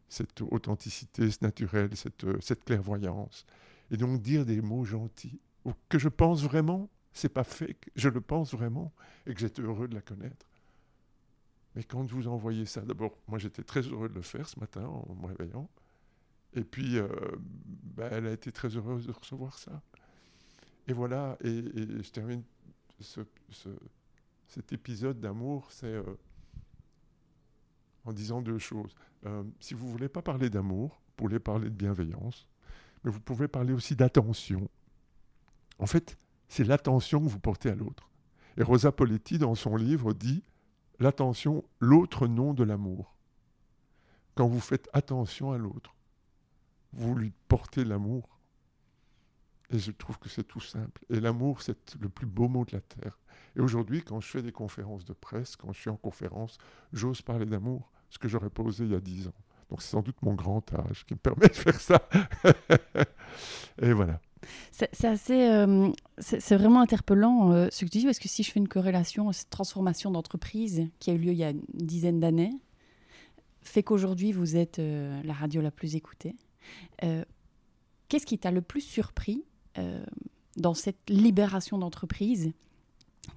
cette 0.08 0.40
authenticité, 0.42 1.30
ce 1.30 1.38
naturel, 1.42 1.90
cette, 1.96 2.24
euh, 2.24 2.38
cette 2.40 2.64
clairvoyance. 2.64 3.44
Et 3.90 3.96
donc 3.96 4.22
dire 4.22 4.44
des 4.44 4.60
mots 4.60 4.84
gentils, 4.84 5.40
que 5.88 5.98
je 5.98 6.08
pense 6.08 6.42
vraiment, 6.42 6.88
c'est 7.12 7.28
pas 7.28 7.44
fait, 7.44 7.76
je 7.96 8.08
le 8.08 8.20
pense 8.20 8.52
vraiment, 8.52 8.92
et 9.26 9.34
que 9.34 9.40
j'étais 9.40 9.62
heureux 9.62 9.88
de 9.88 9.94
la 9.94 10.02
connaître. 10.02 10.46
Mais 11.76 11.84
quand 11.84 12.02
vous 12.10 12.26
envoyez 12.26 12.64
ça, 12.64 12.80
d'abord, 12.80 13.12
moi 13.28 13.38
j'étais 13.38 13.62
très 13.62 13.82
heureux 13.82 14.08
de 14.08 14.14
le 14.14 14.22
faire 14.22 14.48
ce 14.48 14.58
matin 14.58 14.84
en 14.86 15.14
me 15.14 15.26
réveillant. 15.26 15.68
Et 16.54 16.64
puis, 16.64 16.96
euh, 16.96 17.06
ben, 17.94 18.08
elle 18.10 18.26
a 18.26 18.32
été 18.32 18.50
très 18.50 18.68
heureuse 18.68 19.06
de 19.06 19.12
recevoir 19.12 19.58
ça. 19.58 19.82
Et 20.88 20.94
voilà, 20.94 21.36
et, 21.44 21.62
je 22.02 22.10
termine 22.10 22.42
ce, 22.98 23.20
cet 24.48 24.72
épisode 24.72 25.20
d'amour, 25.20 25.70
c'est 25.70 25.86
euh, 25.86 26.02
en 28.06 28.12
disant 28.14 28.40
deux 28.40 28.58
choses. 28.58 28.94
Euh, 29.26 29.44
si 29.60 29.74
vous 29.74 29.86
ne 29.86 29.92
voulez 29.92 30.08
pas 30.08 30.22
parler 30.22 30.48
d'amour, 30.48 31.02
vous 31.08 31.12
pouvez 31.16 31.38
parler 31.38 31.68
de 31.68 31.74
bienveillance, 31.74 32.48
mais 33.04 33.10
vous 33.10 33.20
pouvez 33.20 33.48
parler 33.48 33.74
aussi 33.74 33.94
d'attention. 33.94 34.66
En 35.78 35.86
fait, 35.86 36.16
c'est 36.48 36.64
l'attention 36.64 37.20
que 37.20 37.28
vous 37.28 37.40
portez 37.40 37.68
à 37.68 37.74
l'autre. 37.74 38.08
Et 38.56 38.62
Rosa 38.62 38.92
Poletti, 38.92 39.36
dans 39.36 39.54
son 39.54 39.76
livre, 39.76 40.14
dit 40.14 40.42
l'attention, 40.98 41.64
l'autre 41.80 42.26
nom 42.26 42.54
de 42.54 42.64
l'amour. 42.64 43.14
Quand 44.34 44.46
vous 44.46 44.60
faites 44.60 44.88
attention 44.92 45.52
à 45.52 45.58
l'autre, 45.58 45.94
vous 46.92 47.14
lui 47.14 47.32
portez 47.48 47.84
l'amour. 47.84 48.38
Et 49.70 49.78
je 49.78 49.90
trouve 49.90 50.18
que 50.18 50.28
c'est 50.28 50.44
tout 50.44 50.60
simple. 50.60 51.04
Et 51.10 51.20
l'amour, 51.20 51.62
c'est 51.62 51.96
le 52.00 52.08
plus 52.08 52.26
beau 52.26 52.48
mot 52.48 52.64
de 52.64 52.72
la 52.72 52.80
terre. 52.80 53.18
Et 53.56 53.60
aujourd'hui, 53.60 54.02
quand 54.02 54.20
je 54.20 54.28
fais 54.28 54.42
des 54.42 54.52
conférences 54.52 55.04
de 55.04 55.12
presse, 55.12 55.56
quand 55.56 55.72
je 55.72 55.80
suis 55.80 55.90
en 55.90 55.96
conférence, 55.96 56.58
j'ose 56.92 57.22
parler 57.22 57.46
d'amour 57.46 57.90
ce 58.10 58.18
que 58.18 58.28
j'aurais 58.28 58.50
posé 58.50 58.84
il 58.84 58.92
y 58.92 58.94
a 58.94 59.00
dix 59.00 59.26
ans. 59.26 59.34
Donc 59.70 59.82
c'est 59.82 59.90
sans 59.90 60.02
doute 60.02 60.20
mon 60.22 60.34
grand 60.34 60.72
âge 60.74 61.04
qui 61.06 61.14
me 61.14 61.18
permet 61.18 61.48
de 61.48 61.54
faire 61.54 61.80
ça. 61.80 62.08
et 63.82 63.92
voilà. 63.92 64.20
C'est 64.70 65.04
assez, 65.04 65.48
euh, 65.48 65.90
c'est 66.18 66.56
vraiment 66.56 66.80
interpellant 66.80 67.52
euh, 67.52 67.68
ce 67.70 67.84
que 67.84 67.90
tu 67.90 67.98
dis 67.98 68.04
parce 68.04 68.18
que 68.18 68.28
si 68.28 68.42
je 68.42 68.50
fais 68.50 68.60
une 68.60 68.68
corrélation, 68.68 69.32
cette 69.32 69.50
transformation 69.50 70.10
d'entreprise 70.10 70.86
qui 70.98 71.10
a 71.10 71.14
eu 71.14 71.18
lieu 71.18 71.32
il 71.32 71.38
y 71.38 71.44
a 71.44 71.50
une 71.50 71.62
dizaine 71.74 72.20
d'années 72.20 72.52
fait 73.62 73.82
qu'aujourd'hui 73.82 74.32
vous 74.32 74.56
êtes 74.56 74.78
euh, 74.78 75.20
la 75.24 75.32
radio 75.32 75.60
la 75.60 75.70
plus 75.70 75.96
écoutée. 75.96 76.36
Qu'est-ce 78.08 78.26
qui 78.26 78.38
t'a 78.38 78.50
le 78.50 78.62
plus 78.62 78.80
surpris 78.80 79.44
dans 80.56 80.74
cette 80.74 81.08
libération 81.08 81.78
d'entreprise 81.78 82.52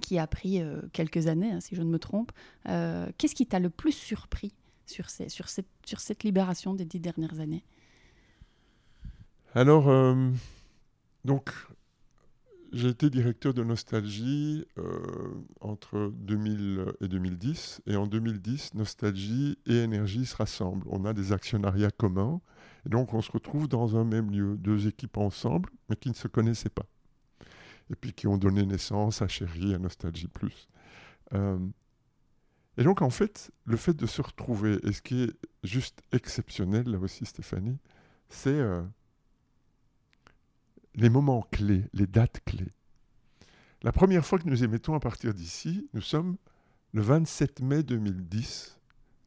qui 0.01 0.17
a 0.17 0.25
pris 0.25 0.61
quelques 0.93 1.27
années, 1.27 1.51
hein, 1.51 1.59
si 1.59 1.75
je 1.75 1.81
ne 1.81 1.89
me 1.89 1.99
trompe 1.99 2.31
Qu'est-ce 2.65 3.35
qui 3.35 3.45
t'a 3.45 3.59
le 3.59 3.69
plus 3.69 3.91
surpris 3.91 4.53
sur, 4.87 5.09
sur, 5.09 5.49
cette, 5.49 5.67
sur 5.85 5.99
cette 5.99 6.23
libération 6.23 6.73
des 6.73 6.85
dix 6.85 6.99
dernières 6.99 7.39
années? 7.39 7.63
Alors, 9.55 9.89
euh, 9.89 10.29
donc, 11.25 11.51
j'ai 12.71 12.89
été 12.89 13.09
directeur 13.09 13.53
de 13.53 13.63
Nostalgie 13.63 14.65
euh, 14.77 14.83
entre 15.59 16.11
2000 16.15 16.85
et 17.01 17.07
2010. 17.07 17.81
Et 17.87 17.95
en 17.95 18.07
2010, 18.07 18.75
Nostalgie 18.75 19.57
et 19.65 19.77
Énergie 19.77 20.25
se 20.25 20.35
rassemblent. 20.35 20.85
On 20.89 21.05
a 21.05 21.13
des 21.13 21.33
actionnariats 21.33 21.91
communs. 21.91 22.41
Et 22.85 22.89
donc, 22.89 23.13
on 23.13 23.21
se 23.21 23.31
retrouve 23.31 23.67
dans 23.67 23.97
un 23.97 24.05
même 24.05 24.31
lieu, 24.31 24.55
deux 24.57 24.87
équipes 24.87 25.17
ensemble, 25.17 25.69
mais 25.89 25.95
qui 25.95 26.09
ne 26.09 26.15
se 26.15 26.27
connaissaient 26.27 26.69
pas. 26.69 26.85
Et 27.89 27.95
puis 27.95 28.13
qui 28.13 28.27
ont 28.27 28.37
donné 28.37 28.65
naissance 28.65 29.21
à 29.21 29.27
Chérie, 29.27 29.73
à 29.73 29.79
Nostalgie 29.79 30.27
Plus. 30.27 30.67
Euh, 31.33 31.57
et 32.77 32.83
donc, 32.83 33.01
en 33.01 33.09
fait, 33.09 33.51
le 33.65 33.77
fait 33.77 33.95
de 33.95 34.05
se 34.05 34.21
retrouver, 34.21 34.77
et 34.83 34.93
ce 34.93 35.01
qui 35.01 35.23
est 35.23 35.33
juste 35.63 36.01
exceptionnel, 36.13 36.87
là 36.87 36.99
aussi, 36.99 37.25
Stéphanie, 37.25 37.79
c'est 38.29 38.49
euh, 38.51 38.83
les 40.95 41.09
moments 41.09 41.47
clés, 41.51 41.85
les 41.93 42.07
dates 42.07 42.41
clés. 42.45 42.71
La 43.81 43.91
première 43.91 44.25
fois 44.25 44.39
que 44.39 44.47
nous 44.47 44.63
émettons 44.63 44.93
à 44.93 44.99
partir 44.99 45.33
d'ici, 45.33 45.89
nous 45.93 46.01
sommes 46.01 46.37
le 46.93 47.01
27 47.01 47.61
mai 47.61 47.83
2010, 47.83 48.79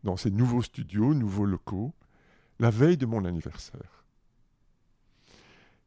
dans 0.04 0.16
ces 0.16 0.30
nouveaux 0.30 0.62
studios, 0.62 1.14
nouveaux 1.14 1.46
locaux, 1.46 1.94
la 2.58 2.70
veille 2.70 2.96
de 2.96 3.06
mon 3.06 3.24
anniversaire. 3.24 4.04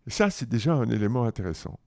Et 0.08 0.10
ça, 0.10 0.30
c'est 0.30 0.48
déjà 0.48 0.74
un 0.74 0.90
élément 0.90 1.26
intéressant. 1.26 1.80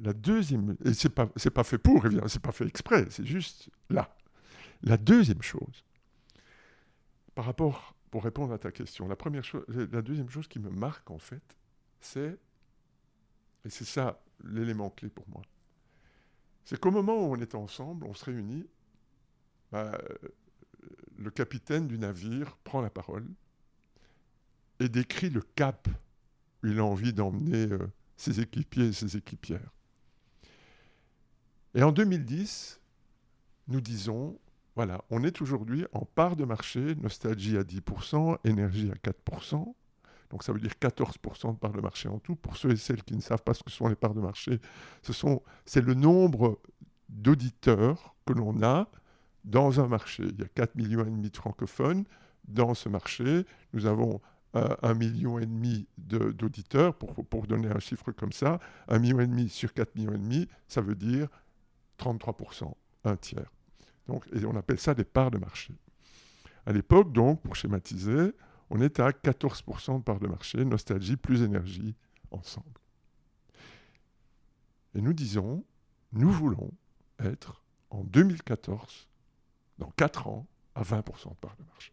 La 0.00 0.12
deuxième, 0.12 0.76
et 0.84 0.94
c'est 0.94 1.08
pas, 1.08 1.26
pas 1.26 1.64
fait 1.64 1.78
pour, 1.78 2.04
c'est 2.28 2.42
pas 2.42 2.52
fait 2.52 2.66
exprès, 2.66 3.06
c'est 3.10 3.26
juste 3.26 3.70
là. 3.90 4.14
La 4.82 4.96
deuxième 4.96 5.42
chose, 5.42 5.84
par 7.34 7.44
rapport, 7.44 7.94
pour 8.10 8.22
répondre 8.22 8.52
à 8.52 8.58
ta 8.58 8.70
question, 8.70 9.08
la, 9.08 9.16
première 9.16 9.44
chose, 9.44 9.64
la 9.68 10.02
deuxième 10.02 10.28
chose 10.28 10.46
qui 10.46 10.60
me 10.60 10.70
marque 10.70 11.10
en 11.10 11.18
fait, 11.18 11.42
c'est, 12.00 12.38
et 13.64 13.70
c'est 13.70 13.84
ça 13.84 14.20
l'élément 14.44 14.90
clé 14.90 15.08
pour 15.08 15.28
moi, 15.28 15.42
c'est 16.64 16.78
qu'au 16.78 16.90
moment 16.90 17.16
où 17.16 17.32
on 17.32 17.40
est 17.40 17.54
ensemble, 17.54 18.06
on 18.06 18.14
se 18.14 18.26
réunit, 18.26 18.66
bah, 19.72 19.98
le 21.16 21.30
capitaine 21.30 21.88
du 21.88 21.98
navire 21.98 22.56
prend 22.64 22.80
la 22.80 22.90
parole 22.90 23.26
et 24.80 24.88
décrit 24.88 25.30
le 25.30 25.40
cap 25.40 25.88
où 26.62 26.66
il 26.66 26.78
a 26.78 26.84
envie 26.84 27.12
d'emmener 27.12 27.72
euh, 27.72 27.90
ses 28.16 28.40
équipiers 28.40 28.88
et 28.88 28.92
ses 28.92 29.16
équipières. 29.16 29.72
Et 31.74 31.82
en 31.82 31.92
2010, 31.92 32.80
nous 33.68 33.80
disons, 33.80 34.38
voilà, 34.74 35.02
on 35.10 35.22
est 35.22 35.40
aujourd'hui 35.40 35.86
en 35.92 36.04
part 36.04 36.36
de 36.36 36.44
marché, 36.44 36.94
nostalgie 36.96 37.56
à 37.56 37.62
10%, 37.62 38.38
énergie 38.44 38.90
à 38.90 39.10
4%. 39.10 39.74
Donc 40.30 40.42
ça 40.42 40.52
veut 40.52 40.60
dire 40.60 40.72
14% 40.80 41.54
de 41.54 41.58
part 41.58 41.72
de 41.72 41.80
marché 41.80 42.08
en 42.08 42.18
tout. 42.18 42.36
Pour 42.36 42.56
ceux 42.56 42.72
et 42.72 42.76
celles 42.76 43.02
qui 43.02 43.16
ne 43.16 43.20
savent 43.20 43.42
pas 43.42 43.54
ce 43.54 43.62
que 43.62 43.70
sont 43.70 43.88
les 43.88 43.96
parts 43.96 44.14
de 44.14 44.20
marché, 44.20 44.60
c'est 45.02 45.80
le 45.80 45.94
nombre 45.94 46.60
d'auditeurs 47.08 48.14
que 48.26 48.32
l'on 48.32 48.62
a 48.62 48.88
dans 49.44 49.80
un 49.80 49.86
marché. 49.86 50.24
Il 50.24 50.38
y 50.38 50.42
a 50.42 50.48
4 50.48 50.74
millions 50.74 51.04
de 51.04 51.36
francophones 51.36 52.04
dans 52.46 52.74
ce 52.74 52.88
marché. 52.88 53.46
Nous 53.72 53.86
avons 53.86 54.20
euh, 54.56 54.74
un 54.82 54.94
million 54.94 55.38
et 55.38 55.46
demi 55.46 55.86
d'auditeurs, 55.96 56.94
pour, 56.94 57.46
donner 57.46 57.68
un 57.68 57.80
chiffre 57.80 58.12
comme 58.12 58.32
ça. 58.32 58.58
Un 58.88 58.98
million 58.98 59.20
et 59.20 59.26
demi 59.26 59.48
sur 59.48 59.72
4 59.72 59.94
millions 59.94 60.14
et 60.14 60.18
demi, 60.18 60.48
ça 60.66 60.80
veut 60.80 60.94
dire 60.94 61.28
33%, 61.98 62.72
un 63.04 63.16
tiers. 63.16 63.50
Donc, 64.06 64.24
et 64.32 64.44
on 64.46 64.56
appelle 64.56 64.78
ça 64.78 64.94
des 64.94 65.04
parts 65.04 65.30
de 65.30 65.38
marché. 65.38 65.74
À 66.64 66.72
l'époque, 66.72 67.12
donc, 67.12 67.42
pour 67.42 67.56
schématiser, 67.56 68.32
on 68.70 68.80
est 68.80 69.00
à 69.00 69.10
14% 69.10 69.98
de 69.98 70.02
parts 70.02 70.20
de 70.20 70.28
marché, 70.28 70.64
nostalgie 70.64 71.16
plus 71.16 71.42
énergie 71.42 71.94
ensemble. 72.30 72.66
Et 74.94 75.00
nous 75.00 75.12
disons, 75.12 75.64
nous 76.12 76.30
voulons 76.30 76.70
être 77.18 77.62
en 77.90 78.04
2014, 78.04 79.08
dans 79.78 79.90
4 79.90 80.28
ans, 80.28 80.46
à 80.74 80.82
20% 80.82 81.30
de 81.30 81.34
parts 81.36 81.56
de 81.56 81.64
marché 81.64 81.92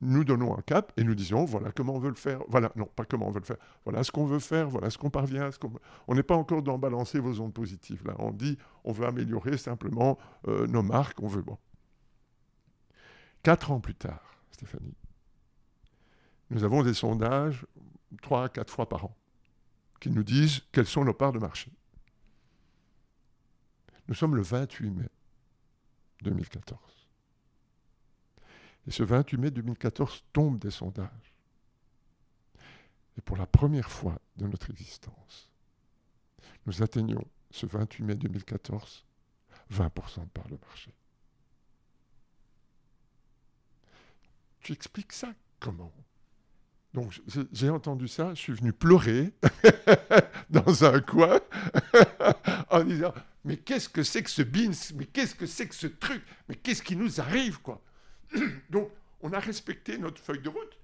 nous 0.00 0.24
donnons 0.24 0.56
un 0.56 0.62
cap 0.62 0.92
et 0.96 1.04
nous 1.04 1.14
disons 1.14 1.44
voilà 1.44 1.72
comment 1.72 1.94
on 1.94 1.98
veut 1.98 2.08
le 2.08 2.14
faire. 2.14 2.40
Voilà, 2.48 2.70
non, 2.76 2.86
pas 2.86 3.04
comment 3.04 3.28
on 3.28 3.30
veut 3.30 3.40
le 3.40 3.46
faire. 3.46 3.56
Voilà 3.84 4.04
ce 4.04 4.12
qu'on 4.12 4.26
veut 4.26 4.38
faire, 4.38 4.68
voilà 4.68 4.90
ce 4.90 4.98
qu'on 4.98 5.10
parvient. 5.10 5.50
On 6.06 6.14
n'est 6.14 6.22
pas 6.22 6.36
encore 6.36 6.62
dans 6.62 6.78
balancer 6.78 7.18
vos 7.18 7.40
ondes 7.40 7.52
positives. 7.54 8.02
Là, 8.06 8.14
on 8.18 8.30
dit 8.30 8.58
on 8.84 8.92
veut 8.92 9.06
améliorer 9.06 9.58
simplement 9.58 10.18
euh, 10.46 10.66
nos 10.66 10.82
marques, 10.82 11.20
on 11.22 11.26
veut. 11.26 11.42
Bon. 11.42 11.58
Quatre 13.42 13.70
ans 13.70 13.80
plus 13.80 13.94
tard, 13.94 14.37
Stéphanie, 14.52 14.94
nous 16.50 16.64
avons 16.64 16.82
des 16.82 16.94
sondages 16.94 17.66
trois 18.22 18.44
à 18.44 18.48
quatre 18.48 18.72
fois 18.72 18.88
par 18.88 19.04
an, 19.04 19.16
qui 20.00 20.10
nous 20.10 20.22
disent 20.22 20.62
quelles 20.72 20.86
sont 20.86 21.04
nos 21.04 21.14
parts 21.14 21.32
de 21.32 21.38
marché. 21.38 21.70
Nous 24.08 24.14
sommes 24.14 24.36
le 24.36 24.42
28 24.42 24.90
mai 24.90 25.08
2014. 26.22 26.80
Et 28.86 28.90
ce 28.90 29.02
28 29.02 29.36
mai 29.36 29.50
2014 29.50 30.24
tombe 30.32 30.58
des 30.58 30.70
sondages. 30.70 31.34
Et 33.18 33.20
pour 33.20 33.36
la 33.36 33.46
première 33.46 33.90
fois 33.90 34.18
de 34.36 34.46
notre 34.46 34.70
existence, 34.70 35.50
nous 36.64 36.82
atteignons 36.82 37.24
ce 37.50 37.66
28 37.66 38.04
mai 38.04 38.14
2014 38.14 39.04
20% 39.72 40.24
de 40.24 40.28
part 40.28 40.48
de 40.48 40.56
marché. 40.56 40.94
Tu 44.68 44.74
expliques 44.74 45.14
ça 45.14 45.28
comment? 45.60 45.90
Donc 46.92 47.18
j'ai 47.54 47.70
entendu 47.70 48.06
ça, 48.06 48.34
je 48.34 48.40
suis 48.42 48.52
venu 48.52 48.74
pleurer 48.74 49.32
dans 50.50 50.84
un 50.84 51.00
coin 51.00 51.40
en 52.70 52.84
disant 52.84 53.14
mais 53.46 53.56
qu'est-ce 53.56 53.88
que 53.88 54.02
c'est 54.02 54.22
que 54.22 54.28
ce 54.28 54.42
beans? 54.42 54.92
Mais 54.94 55.06
qu'est-ce 55.06 55.34
que 55.34 55.46
c'est 55.46 55.68
que 55.68 55.74
ce 55.74 55.86
truc? 55.86 56.22
Mais 56.50 56.54
qu'est-ce 56.54 56.82
qui 56.82 56.96
nous 56.96 57.18
arrive 57.18 57.62
quoi? 57.62 57.80
Donc 58.68 58.90
on 59.22 59.32
a 59.32 59.38
respecté 59.38 59.96
notre 59.96 60.20
feuille 60.20 60.42
de 60.42 60.50
route. 60.50 60.78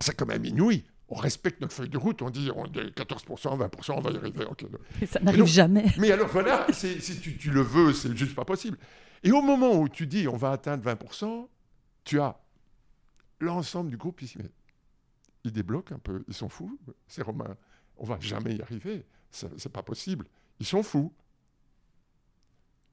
C'est 0.00 0.16
quand 0.16 0.24
même 0.24 0.46
inouï. 0.46 0.82
On 1.10 1.16
respecte 1.16 1.60
notre 1.60 1.74
feuille 1.74 1.90
de 1.90 1.98
route, 1.98 2.22
on 2.22 2.30
dit 2.30 2.50
on 2.56 2.64
est 2.64 2.98
14%, 2.98 3.26
20%, 3.26 3.92
on 3.92 4.00
va 4.00 4.10
y 4.10 4.16
arriver. 4.16 4.46
Ça 5.06 5.20
n'arrive 5.20 5.44
jamais. 5.44 5.84
Mais 5.98 6.12
alors 6.12 6.28
voilà, 6.28 6.66
si 6.72 6.96
tu, 7.20 7.36
tu, 7.36 7.50
le 7.50 7.60
veux, 7.60 7.92
c'est 7.92 8.16
juste 8.16 8.34
pas 8.34 8.46
possible. 8.46 8.78
Et 9.22 9.32
au 9.32 9.42
moment 9.42 9.78
où 9.78 9.90
tu 9.90 10.06
dis 10.06 10.26
on 10.28 10.38
va 10.38 10.52
atteindre 10.52 10.90
20%, 10.90 11.48
tu 12.04 12.18
as 12.18 12.41
l'ensemble 13.42 13.90
du 13.90 13.96
groupe 13.96 14.22
ils 15.44 15.52
débloquent 15.52 15.94
un 15.94 15.98
peu, 15.98 16.24
ils 16.28 16.34
sont 16.34 16.48
fous, 16.48 16.78
ces 17.06 17.22
Romains. 17.22 17.56
On 17.96 18.04
va 18.04 18.18
jamais 18.20 18.54
y 18.56 18.62
arriver, 18.62 19.04
c'est 19.30 19.72
pas 19.72 19.82
possible. 19.82 20.26
Ils 20.60 20.66
sont 20.66 20.82
fous. 20.82 21.12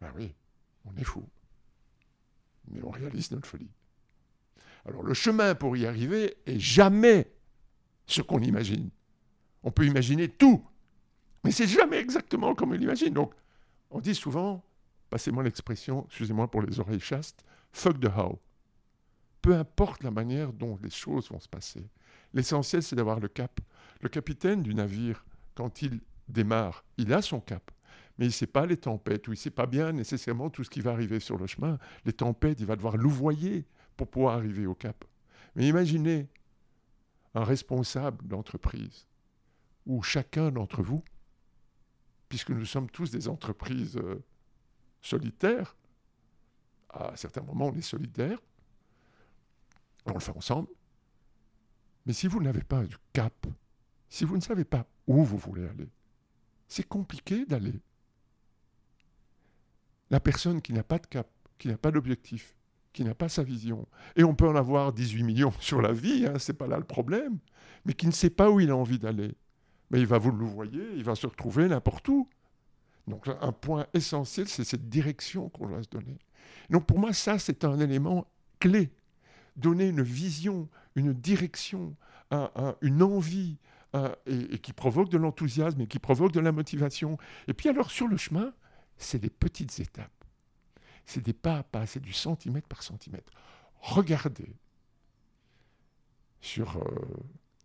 Ben 0.01 0.11
oui, 0.15 0.33
on 0.85 0.95
est 0.95 1.03
fous. 1.03 1.27
Mais 2.67 2.81
on 2.83 2.89
réalise 2.89 3.31
notre 3.31 3.47
folie. 3.47 3.71
Alors 4.85 5.03
le 5.03 5.13
chemin 5.13 5.55
pour 5.55 5.75
y 5.77 5.85
arriver 5.85 6.37
est 6.45 6.59
jamais 6.59 7.31
ce 8.05 8.21
qu'on 8.21 8.39
imagine. 8.39 8.89
On 9.63 9.71
peut 9.71 9.85
imaginer 9.85 10.29
tout, 10.29 10.65
mais 11.43 11.51
c'est 11.51 11.67
jamais 11.67 11.97
exactement 11.97 12.55
comme 12.55 12.71
on 12.71 12.75
l'imagine. 12.75 13.13
Donc, 13.13 13.33
on 13.91 13.99
dit 13.99 14.15
souvent, 14.15 14.63
passez-moi 15.09 15.43
l'expression, 15.43 16.05
excusez-moi 16.07 16.49
pour 16.49 16.61
les 16.61 16.79
oreilles 16.79 16.99
chastes, 16.99 17.43
fuck 17.71 17.99
the 17.99 18.07
how. 18.07 18.39
Peu 19.41 19.55
importe 19.55 20.03
la 20.03 20.11
manière 20.11 20.53
dont 20.53 20.77
les 20.83 20.89
choses 20.89 21.29
vont 21.29 21.39
se 21.39 21.49
passer. 21.49 21.89
L'essentiel, 22.33 22.83
c'est 22.83 22.95
d'avoir 22.95 23.19
le 23.19 23.27
cap. 23.27 23.59
Le 24.01 24.09
capitaine 24.09 24.61
du 24.61 24.75
navire, 24.75 25.25
quand 25.55 25.81
il 25.81 26.01
démarre, 26.27 26.83
il 26.97 27.13
a 27.13 27.21
son 27.21 27.39
cap 27.39 27.71
mais 28.19 28.25
il 28.25 28.29
ne 28.29 28.33
sait 28.33 28.47
pas 28.47 28.65
les 28.65 28.75
tempêtes, 28.75 29.29
ou 29.29 29.31
il 29.31 29.35
ne 29.35 29.39
sait 29.39 29.49
pas 29.49 29.65
bien 29.65 29.93
nécessairement 29.93 30.49
tout 30.49 30.65
ce 30.65 30.69
qui 30.69 30.81
va 30.81 30.91
arriver 30.91 31.21
sur 31.21 31.37
le 31.37 31.47
chemin. 31.47 31.79
Les 32.03 32.11
tempêtes, 32.11 32.59
il 32.59 32.65
va 32.65 32.75
devoir 32.75 32.97
louvoyer 32.97 33.65
pour 33.95 34.09
pouvoir 34.09 34.35
arriver 34.35 34.65
au 34.65 34.75
cap. 34.75 35.05
Mais 35.55 35.65
imaginez 35.65 36.27
un 37.33 37.45
responsable 37.45 38.27
d'entreprise, 38.27 39.07
ou 39.85 40.03
chacun 40.03 40.51
d'entre 40.51 40.83
vous, 40.83 41.01
puisque 42.27 42.49
nous 42.49 42.65
sommes 42.65 42.89
tous 42.89 43.09
des 43.09 43.29
entreprises 43.29 43.95
euh, 43.95 44.21
solitaires, 45.01 45.77
à 46.89 47.15
certains 47.15 47.41
moments 47.41 47.67
on 47.67 47.75
est 47.75 47.81
solidaires, 47.81 48.41
on 50.12 50.16
le 50.16 50.20
fait 50.20 50.36
ensemble, 50.36 50.70
mais 52.05 52.14
si 52.14 52.28
vous 52.28 52.41
n'avez 52.41 52.64
pas 52.64 52.84
de 52.84 52.95
cap, 53.14 53.47
si 54.10 54.26
vous 54.26 54.36
ne 54.36 54.41
savez 54.41 54.66
pas 54.66 54.88
où 55.07 55.24
vous 55.24 55.38
voulez 55.38 55.68
aller, 55.68 55.89
c'est 56.68 56.88
compliqué 56.88 57.45
d'aller 57.45 57.80
la 60.10 60.20
personne 60.20 60.62
qui 60.62 60.74
n'a 60.74 60.84
pas 60.84 60.99
de 60.99 61.07
cap, 61.07 61.30
qui 61.57 61.68
n'a 61.68 61.78
pas 61.78 61.91
d'objectif, 61.91 62.55
qui 62.93 63.03
n'a 63.03 63.14
pas 63.14 63.30
sa 63.30 63.43
vision, 63.43 63.88
et 64.16 64.24
on 64.24 64.34
peut 64.34 64.47
en 64.47 64.55
avoir 64.55 64.93
18 64.93 65.24
millions 65.24 65.53
sur 65.60 65.82
la 65.82 65.93
vie, 65.93 66.26
hein, 66.26 66.39
ce 66.39 66.51
n'est 66.51 66.57
pas 66.57 66.68
là 66.68 66.78
le 66.78 66.84
problème, 66.84 67.38
mais 67.86 67.93
qui 67.93 68.07
ne 68.07 68.12
sait 68.12 68.30
pas 68.30 68.49
où 68.49 68.60
il 68.60 68.72
a 68.72 68.76
envie 68.76 68.99
d'aller. 68.99 69.36
Mais 69.91 69.99
il 69.99 70.05
va 70.05 70.20
vous 70.20 70.32
le 70.32 70.45
voyez, 70.45 70.84
il 70.95 71.03
va 71.03 71.16
se 71.16 71.26
retrouver 71.26 71.68
n'importe 71.68 72.07
où. 72.10 72.28
Donc 73.07 73.28
un 73.28 73.51
point 73.51 73.88
essentiel, 73.93 74.47
c'est 74.47 74.64
cette 74.64 74.88
direction 74.88 75.49
qu'on 75.49 75.68
doit 75.68 75.82
se 75.82 75.89
donner. 75.89 76.18
Donc 76.70 76.86
pour 76.86 76.99
moi, 76.99 77.12
ça, 77.14 77.39
c'est 77.39 77.64
un 77.64 77.80
élément 77.80 78.28
clé. 78.60 78.91
Donner 79.60 79.88
une 79.88 80.01
vision, 80.01 80.70
une 80.95 81.14
direction, 81.14 81.95
une 82.82 83.03
envie, 83.03 83.57
et, 84.26 84.60
qui 84.60 84.74
provoque 84.74 85.10
de 85.10 85.18
l'enthousiasme 85.18 85.82
et 85.82 85.88
qui 85.88 85.99
provoque 85.99 86.32
de 86.32 86.39
la 86.39 86.51
motivation. 86.51 87.18
Et 87.47 87.53
puis 87.53 87.70
alors 87.70 87.91
sur 87.91 88.07
le 88.07 88.18
chemin, 88.18 88.53
c'est 88.97 89.20
des 89.20 89.30
petites 89.30 89.80
étapes. 89.80 90.12
C'est 91.05 91.22
des 91.22 91.34
pas 91.34 91.57
à 91.57 91.64
pas, 91.64 91.88
c'est 91.88 91.99
du 91.99 92.14
centimètre 92.14 92.68
par 92.68 92.84
centimètre. 92.84 93.34
Regardez 93.82 94.55
sur 96.41 96.78
euh, 96.78 96.84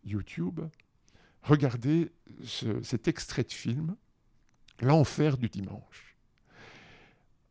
YouTube, 0.05 0.61
regardez 1.43 2.11
cet 2.83 3.07
extrait 3.09 3.45
de 3.45 3.53
film, 3.53 3.97
L'enfer 4.81 5.39
du 5.39 5.49
dimanche. 5.49 6.04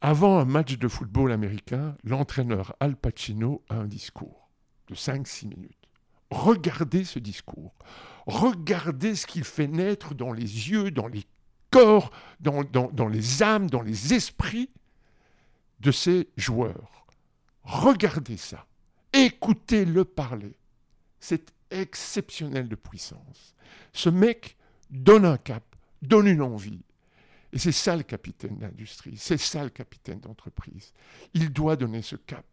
Avant 0.06 0.38
un 0.38 0.43
match 0.43 0.78
de 0.78 0.89
football 0.89 1.32
américain, 1.32 1.95
l'entraîneur 2.04 2.76
Al 2.82 2.97
Pacino 2.97 3.64
a 3.70 3.76
un 3.76 3.88
discours 3.88 4.49
de 4.89 4.95
5-6 4.95 5.47
minutes. 5.47 5.88
Regardez 6.30 7.06
ce 7.06 7.20
discours. 7.20 7.74
Regardez 8.28 9.16
ce 9.16 9.26
qu'il 9.26 9.45
fait 9.45 9.70
naître 9.70 10.14
dans 10.14 10.34
les 10.34 10.41
yeux, 10.41 10.91
dans 10.91 11.08
les 11.08 11.24
corps, 11.72 12.12
dans, 12.41 13.08
les 13.08 13.43
âmes, 13.43 13.70
dans 13.70 13.82
les 13.82 14.14
esprits 14.14 14.70
de 15.80 15.91
ces 15.93 16.28
joueurs. 16.36 17.08
Regardez 17.64 18.36
ça. 18.36 18.68
Écoutez-le 19.14 20.04
parler. 20.04 20.58
C'est 21.22 21.54
exceptionnel 21.72 22.68
de 22.68 22.76
puissance. 22.76 23.56
Ce 23.93 24.10
mec 24.10 24.58
donne 24.89 25.24
un 25.24 25.38
cap, 25.38 25.64
donne 26.01 26.28
une 26.28 26.41
envie. 26.41 26.84
Et 27.54 27.60
c'est 27.60 27.72
ça 27.72 27.95
le 27.95 28.04
capitaine 28.04 28.58
d'industrie, 28.58 29.16
c'est 29.16 29.38
ça 29.38 29.64
le 29.64 29.70
capitaine 29.70 30.20
d'entreprise. 30.20 30.91
Il 31.34 31.54
doit 31.54 31.76
donner 31.76 32.01
ce 32.01 32.16
cap. 32.16 32.45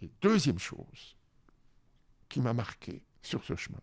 Et 0.00 0.10
deuxième 0.20 0.58
chose 0.58 1.14
qui 2.28 2.40
m'a 2.40 2.52
marqué 2.52 3.02
sur 3.22 3.44
ce 3.44 3.54
chemin, 3.54 3.78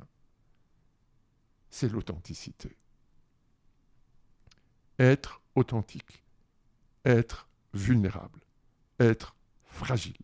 c'est 1.69 1.89
l'authenticité 1.89 2.75
être 4.99 5.41
authentique, 5.55 6.23
être 7.05 7.47
vulnérable, 7.73 8.39
être 8.99 9.35
fragile 9.65 10.17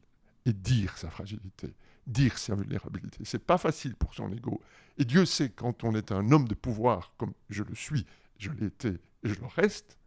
et 0.46 0.54
dire 0.54 0.98
sa 0.98 1.10
fragilité, 1.10 1.74
dire 2.08 2.38
sa 2.38 2.56
vulnérabilité. 2.56 3.24
C'est 3.26 3.44
pas 3.44 3.58
facile 3.58 3.96
pour 3.96 4.14
son 4.14 4.32
ego. 4.32 4.62
Et 4.98 5.06
Dieu 5.06 5.26
sait 5.26 5.50
quand 5.50 5.84
on 5.84 5.96
est 5.96 6.12
un 6.12 6.32
homme 6.32 6.48
de 6.48 6.56
pouvoir 6.56 7.14
comme 7.18 7.34
je 7.50 7.64
le 7.64 7.76
suis, 7.76 8.06
je 8.38 8.52
l'ai 8.52 8.68
été 8.68 8.98
et 9.24 9.30
je 9.30 9.40
le 9.40 9.48
reste, 9.48 9.98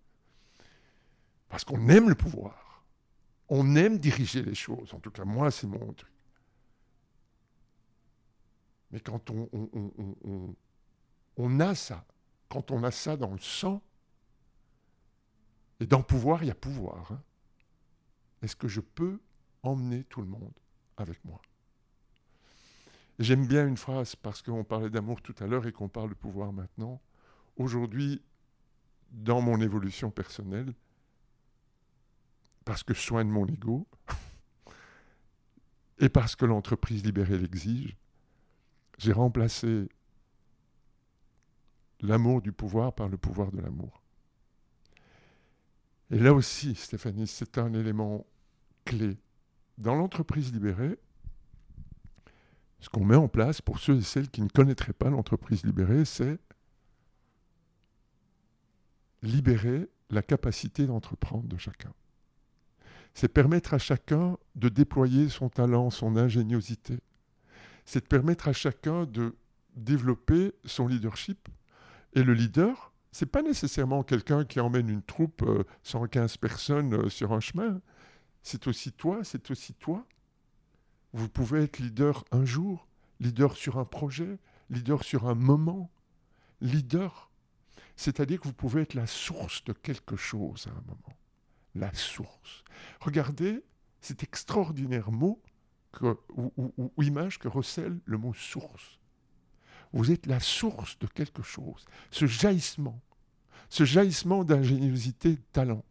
parce 1.48 1.64
qu'on 1.64 1.88
aime 1.88 2.08
le 2.08 2.14
pouvoir. 2.14 2.84
On 3.48 3.76
aime 3.76 3.98
diriger 3.98 4.42
les 4.42 4.54
choses. 4.54 4.94
En 4.94 5.00
tout 5.00 5.10
cas, 5.10 5.24
moi, 5.24 5.50
c'est 5.50 5.66
mon 5.66 5.92
truc. 5.92 6.10
Mais 8.90 9.00
quand 9.00 9.30
on, 9.30 9.48
on, 9.52 10.54
on 11.36 11.60
a 11.60 11.74
ça, 11.74 12.06
quand 12.48 12.70
on 12.70 12.82
a 12.84 12.90
ça 12.90 13.16
dans 13.16 13.32
le 13.32 13.38
sang, 13.38 13.82
et 15.80 15.86
dans 15.86 16.02
pouvoir, 16.02 16.42
il 16.42 16.46
y 16.46 16.50
a 16.50 16.54
pouvoir. 16.54 17.10
Hein. 17.12 17.22
Est-ce 18.40 18.54
que 18.54 18.68
je 18.68 18.80
peux 18.80 19.20
emmener 19.62 20.04
tout 20.04 20.20
le 20.20 20.28
monde 20.28 20.54
avec 20.96 21.24
moi? 21.24 21.42
J'aime 23.18 23.46
bien 23.46 23.66
une 23.66 23.76
phrase 23.76 24.16
parce 24.16 24.42
qu'on 24.42 24.64
parlait 24.64 24.90
d'amour 24.90 25.20
tout 25.20 25.34
à 25.40 25.46
l'heure 25.46 25.66
et 25.66 25.72
qu'on 25.72 25.88
parle 25.88 26.10
de 26.10 26.14
pouvoir 26.14 26.52
maintenant. 26.52 27.00
Aujourd'hui, 27.56 28.22
dans 29.12 29.40
mon 29.40 29.60
évolution 29.60 30.10
personnelle, 30.10 30.72
parce 32.64 32.82
que 32.82 32.94
soigne 32.94 33.28
mon 33.28 33.46
ego 33.46 33.86
et 35.98 36.08
parce 36.08 36.34
que 36.34 36.46
l'entreprise 36.46 37.04
libérée 37.04 37.38
l'exige, 37.38 37.96
j'ai 38.98 39.12
remplacé 39.12 39.88
l'amour 42.00 42.42
du 42.42 42.52
pouvoir 42.52 42.94
par 42.94 43.08
le 43.08 43.16
pouvoir 43.16 43.52
de 43.52 43.60
l'amour. 43.60 44.02
Et 46.10 46.18
là 46.18 46.34
aussi, 46.34 46.74
Stéphanie, 46.74 47.26
c'est 47.26 47.58
un 47.58 47.72
élément 47.72 48.26
clé. 48.84 49.16
Dans 49.78 49.94
l'entreprise 49.94 50.52
libérée, 50.52 50.98
ce 52.80 52.88
qu'on 52.88 53.04
met 53.04 53.16
en 53.16 53.28
place 53.28 53.62
pour 53.62 53.78
ceux 53.78 53.96
et 53.96 54.02
celles 54.02 54.28
qui 54.28 54.42
ne 54.42 54.48
connaîtraient 54.48 54.92
pas 54.92 55.08
l'entreprise 55.08 55.64
libérée, 55.64 56.04
c'est 56.04 56.38
libérer 59.22 59.88
la 60.10 60.22
capacité 60.22 60.86
d'entreprendre 60.86 61.48
de 61.48 61.56
chacun. 61.56 61.92
C'est 63.14 63.28
permettre 63.28 63.74
à 63.74 63.78
chacun 63.78 64.38
de 64.54 64.68
déployer 64.68 65.28
son 65.28 65.48
talent, 65.48 65.90
son 65.90 66.16
ingéniosité. 66.16 66.98
C'est 67.84 68.06
permettre 68.06 68.48
à 68.48 68.52
chacun 68.52 69.04
de 69.04 69.34
développer 69.74 70.52
son 70.64 70.86
leadership. 70.86 71.48
Et 72.14 72.22
le 72.22 72.34
leader, 72.34 72.92
c'est 73.10 73.26
pas 73.26 73.42
nécessairement 73.42 74.02
quelqu'un 74.02 74.44
qui 74.44 74.60
emmène 74.60 74.88
une 74.88 75.02
troupe, 75.02 75.44
115 75.82 76.36
personnes 76.38 77.08
sur 77.10 77.32
un 77.32 77.40
chemin. 77.40 77.80
C'est 78.42 78.66
aussi 78.66 78.92
toi, 78.92 79.20
c'est 79.24 79.50
aussi 79.50 79.74
toi. 79.74 80.06
Vous 81.12 81.28
pouvez 81.28 81.62
être 81.62 81.78
leader 81.78 82.24
un 82.32 82.44
jour, 82.44 82.88
leader 83.20 83.56
sur 83.56 83.78
un 83.78 83.84
projet, 83.84 84.38
leader 84.70 85.04
sur 85.04 85.28
un 85.28 85.34
moment, 85.34 85.90
leader. 86.60 87.30
C'est-à-dire 87.96 88.40
que 88.40 88.48
vous 88.48 88.54
pouvez 88.54 88.82
être 88.82 88.94
la 88.94 89.06
source 89.06 89.64
de 89.64 89.72
quelque 89.72 90.16
chose 90.16 90.66
à 90.66 90.70
un 90.70 90.82
moment. 90.86 91.16
La 91.74 91.92
source. 91.94 92.64
Regardez 93.00 93.62
cet 94.00 94.22
extraordinaire 94.22 95.10
mot 95.10 95.40
ou, 96.00 97.02
image 97.02 97.38
que 97.38 97.48
recèle 97.48 97.98
le 98.04 98.18
mot 98.18 98.34
source. 98.34 98.98
Vous 99.92 100.10
êtes 100.10 100.26
la 100.26 100.40
source 100.40 100.98
de 100.98 101.06
quelque 101.06 101.42
chose. 101.42 101.84
Ce 102.10 102.26
jaillissement, 102.26 103.00
ce 103.68 103.84
jaillissement 103.84 104.42
d'ingéniosité, 104.44 105.32
de 105.32 105.42
talent. 105.52 105.84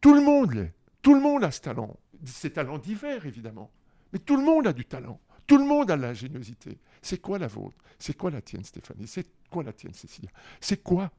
Tout 0.00 0.14
le 0.14 0.22
monde 0.22 0.52
l'est. 0.52 0.74
Tout 1.02 1.14
le 1.14 1.20
monde 1.20 1.44
a 1.44 1.50
ce 1.50 1.60
talent. 1.60 1.98
Ces 2.24 2.52
talents 2.52 2.78
divers, 2.78 3.26
évidemment. 3.26 3.70
Mais 4.12 4.18
tout 4.18 4.36
le 4.36 4.44
monde 4.44 4.66
a 4.66 4.72
du 4.72 4.84
talent. 4.84 5.20
Tout 5.46 5.58
le 5.58 5.64
monde 5.64 5.90
a 5.90 5.96
l'ingéniosité. 5.96 6.78
C'est 7.00 7.20
quoi 7.20 7.38
la 7.38 7.48
vôtre? 7.48 7.76
C'est 7.98 8.16
quoi 8.16 8.30
la 8.30 8.40
tienne, 8.40 8.64
Stéphanie? 8.64 9.06
C'est 9.06 9.26
quoi 9.50 9.62
la 9.62 9.72
tienne, 9.72 9.94
Cécilia? 9.94 10.30
C'est 10.60 10.82
quoi? 10.82 11.10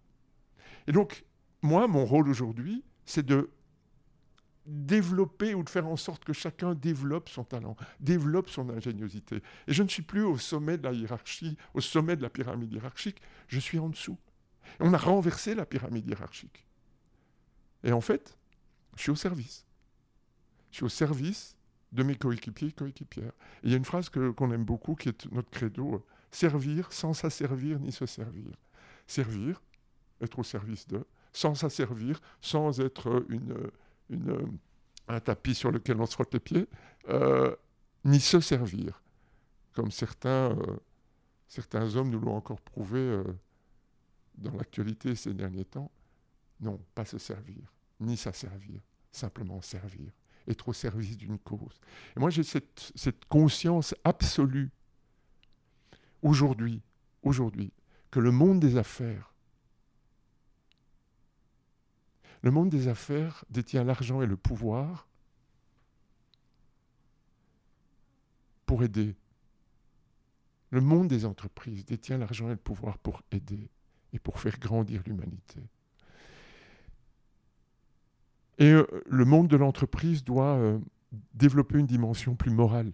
Et 0.88 0.92
donc, 0.92 1.24
moi, 1.62 1.88
mon 1.88 2.06
rôle 2.06 2.30
aujourd'hui, 2.30 2.84
c'est 3.06 3.26
de 3.26 3.50
développer 4.66 5.54
ou 5.54 5.64
de 5.64 5.70
faire 5.70 5.88
en 5.88 5.98
sorte 5.98 6.24
que 6.24 6.34
chacun 6.34 6.74
développe 6.74 7.30
son 7.30 7.44
talent, 7.44 7.76
développe 8.00 8.50
son 8.50 8.70
ingéniosité. 8.70 9.42
Et 9.68 9.74
je 9.74 9.84
ne 9.84 9.90
suis 9.90 10.04
plus 10.04 10.24
au 10.24 10.38
sommet 10.38 10.78
de 10.78 10.84
la 10.84 10.94
hiérarchie, 10.94 11.58
au 11.74 11.82
sommet 11.82 12.16
de 12.16 12.22
la 12.22 12.30
pyramide 12.30 12.72
hiérarchique, 12.72 13.22
je 13.48 13.60
suis 13.60 13.80
en 13.80 13.90
dessous. 13.90 14.18
on 14.80 14.94
a 14.94 14.98
renversé 14.98 15.54
la 15.56 15.66
pyramide 15.66 16.08
hiérarchique. 16.08 16.66
Et 17.84 17.92
en 17.92 18.02
fait, 18.02 18.38
je 18.96 19.02
suis 19.02 19.12
au 19.12 19.16
service. 19.16 19.66
Je 20.72 20.78
suis 20.78 20.86
au 20.86 20.90
service 20.90 21.58
de 21.94 22.04
mes 22.04 22.16
coéquipiers 22.16 22.70
et 22.70 22.72
coéquipières. 22.72 23.32
il 23.64 23.72
y 23.72 23.74
a 23.74 23.78
une 23.78 23.86
phrase 23.86 24.10
qu'on 24.10 24.52
aime 24.52 24.66
beaucoup 24.66 24.96
qui 24.96 25.10
est 25.10 25.32
notre 25.32 25.50
credo 25.52 26.04
servir 26.32 26.92
sans 26.92 27.14
s'asservir 27.14 27.80
ni 27.80 27.92
se 27.92 28.06
servir. 28.06 28.52
Servir, 29.06 29.62
être 30.20 30.40
au 30.40 30.44
service 30.44 30.88
de, 30.88 31.06
sans 31.32 31.54
s'asservir, 31.56 32.20
sans 32.42 32.80
être 32.80 33.26
une, 33.30 33.56
une, 34.10 34.58
un 35.08 35.20
tapis 35.20 35.56
sur 35.56 35.72
lequel 35.72 36.02
on 36.02 36.06
se 36.06 36.14
frotte 36.14 36.34
les 36.34 36.40
pieds, 36.40 36.68
euh, 37.10 37.56
ni 38.06 38.20
se 38.20 38.40
servir, 38.40 39.02
comme 39.74 39.92
certains, 39.92 40.58
euh, 40.58 41.96
hommes 41.96 42.10
nous 42.10 42.20
l'ont 42.20 42.36
encore 42.36 42.62
prouvé 42.62 43.00
euh, 43.00 43.24
dans 44.36 44.56
l'actualité 44.56 45.16
ces 45.16 45.34
derniers 45.34 45.66
temps. 45.66 45.92
Non, 46.60 46.80
pas 46.96 47.06
se 47.06 47.18
servir, 47.18 47.72
ni 48.00 48.18
s'asservir, 48.18 48.82
simplement 49.12 49.62
servir 49.62 50.12
être 50.48 50.70
au 50.70 50.74
service 50.74 51.18
d'une 51.18 51.40
cause. 51.40 51.80
Et 52.16 52.20
moi, 52.20 52.30
j'ai 52.30 52.44
cette, 52.44 53.26
conscience 53.30 53.96
absolue, 54.04 54.72
aujourd'hui, 56.22 56.82
aujourd'hui, 57.24 57.72
que 58.12 58.20
le 58.20 58.32
monde 58.32 58.60
des 58.60 58.78
affaires, 58.78 59.34
le 62.42 62.52
monde 62.52 62.70
des 62.70 62.88
affaires 62.88 63.46
détient 63.50 63.84
l'argent 63.84 64.22
et 64.22 64.26
le 64.26 64.36
pouvoir 64.36 65.08
pour 68.66 68.84
aider. 68.84 69.16
Le 70.70 70.82
monde 70.82 71.08
des 71.08 71.26
entreprises 71.26 71.86
détient 71.86 72.18
l'argent 72.18 72.48
et 72.48 72.54
le 72.54 72.58
pouvoir 72.58 72.98
pour 72.98 73.22
aider 73.32 73.70
et 74.12 74.20
pour 74.20 74.40
faire 74.40 74.60
grandir 74.60 75.04
l'humanité. 75.06 75.70
Et 78.60 78.72
euh, 78.72 78.86
le 79.08 79.26
monde 79.26 79.48
de 79.48 79.58
l'entreprise 79.58 80.24
doit 80.24 80.56
euh, 80.56 80.80
développer 81.34 81.80
une 81.80 81.86
dimension 81.86 82.36
plus 82.36 82.52
morale, 82.52 82.92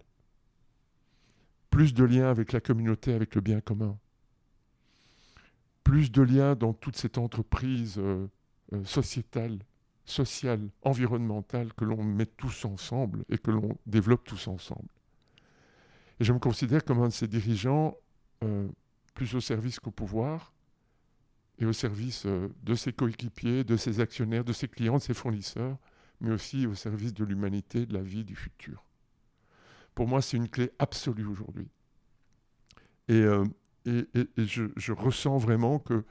plus 1.70 1.94
de 1.94 2.04
liens 2.04 2.30
avec 2.30 2.52
la 2.52 2.60
communauté, 2.60 3.12
avec 3.12 3.34
le 3.34 3.40
bien 3.40 3.60
commun, 3.60 3.98
plus 5.84 6.10
de 6.10 6.22
liens 6.22 6.54
dans 6.54 6.72
toute 6.72 6.96
cette 6.96 7.18
entreprise 7.18 7.98
euh, 7.98 8.26
sociétale, 8.84 9.58
sociale, 10.04 10.68
environnementale 10.82 11.72
que 11.74 11.84
l'on 11.84 12.02
met 12.02 12.26
tous 12.26 12.64
ensemble 12.64 13.24
et 13.28 13.38
que 13.38 13.50
l'on 13.50 13.76
développe 13.86 14.24
tous 14.24 14.48
ensemble. 14.48 14.88
Et 16.18 16.24
je 16.24 16.32
me 16.32 16.38
considère 16.38 16.84
comme 16.84 17.00
un 17.00 17.08
de 17.08 17.12
ces 17.12 17.28
dirigeants 17.28 17.96
plus 19.14 19.34
au 19.34 19.40
service 19.40 19.78
qu'au 19.78 19.90
pouvoir, 19.90 20.54
et 21.60 21.66
au 21.66 21.72
service 21.72 22.24
euh, 22.26 22.48
de 22.62 22.74
ses 22.74 22.92
coéquipiers, 22.92 23.64
de 23.64 23.76
ses 23.76 24.00
actionnaires, 24.00 24.44
de 24.44 24.52
ses 24.52 24.66
clients, 24.66 24.96
de 24.96 25.02
ses 25.02 25.14
fournisseurs, 25.14 25.76
mais 26.20 26.32
aussi 26.32 26.66
au 26.66 26.74
service 26.74 27.14
de 27.14 27.24
l'humanité, 27.24 27.86
de 27.86 27.94
la 27.94 28.02
vie, 28.02 28.24
du 28.24 28.34
futur. 28.34 28.84
Pour 29.94 30.08
moi, 30.08 30.22
c'est 30.22 30.38
une 30.38 30.48
clé 30.48 30.70
absolue 30.78 31.26
aujourd'hui. 31.26 31.68
Et, 33.08 33.20
euh, 33.20 33.44
et, 33.84 34.06
je, 34.36 34.64
je, 34.76 34.92
ressens 34.92 35.38
vraiment 35.38 35.78
que 35.78 36.04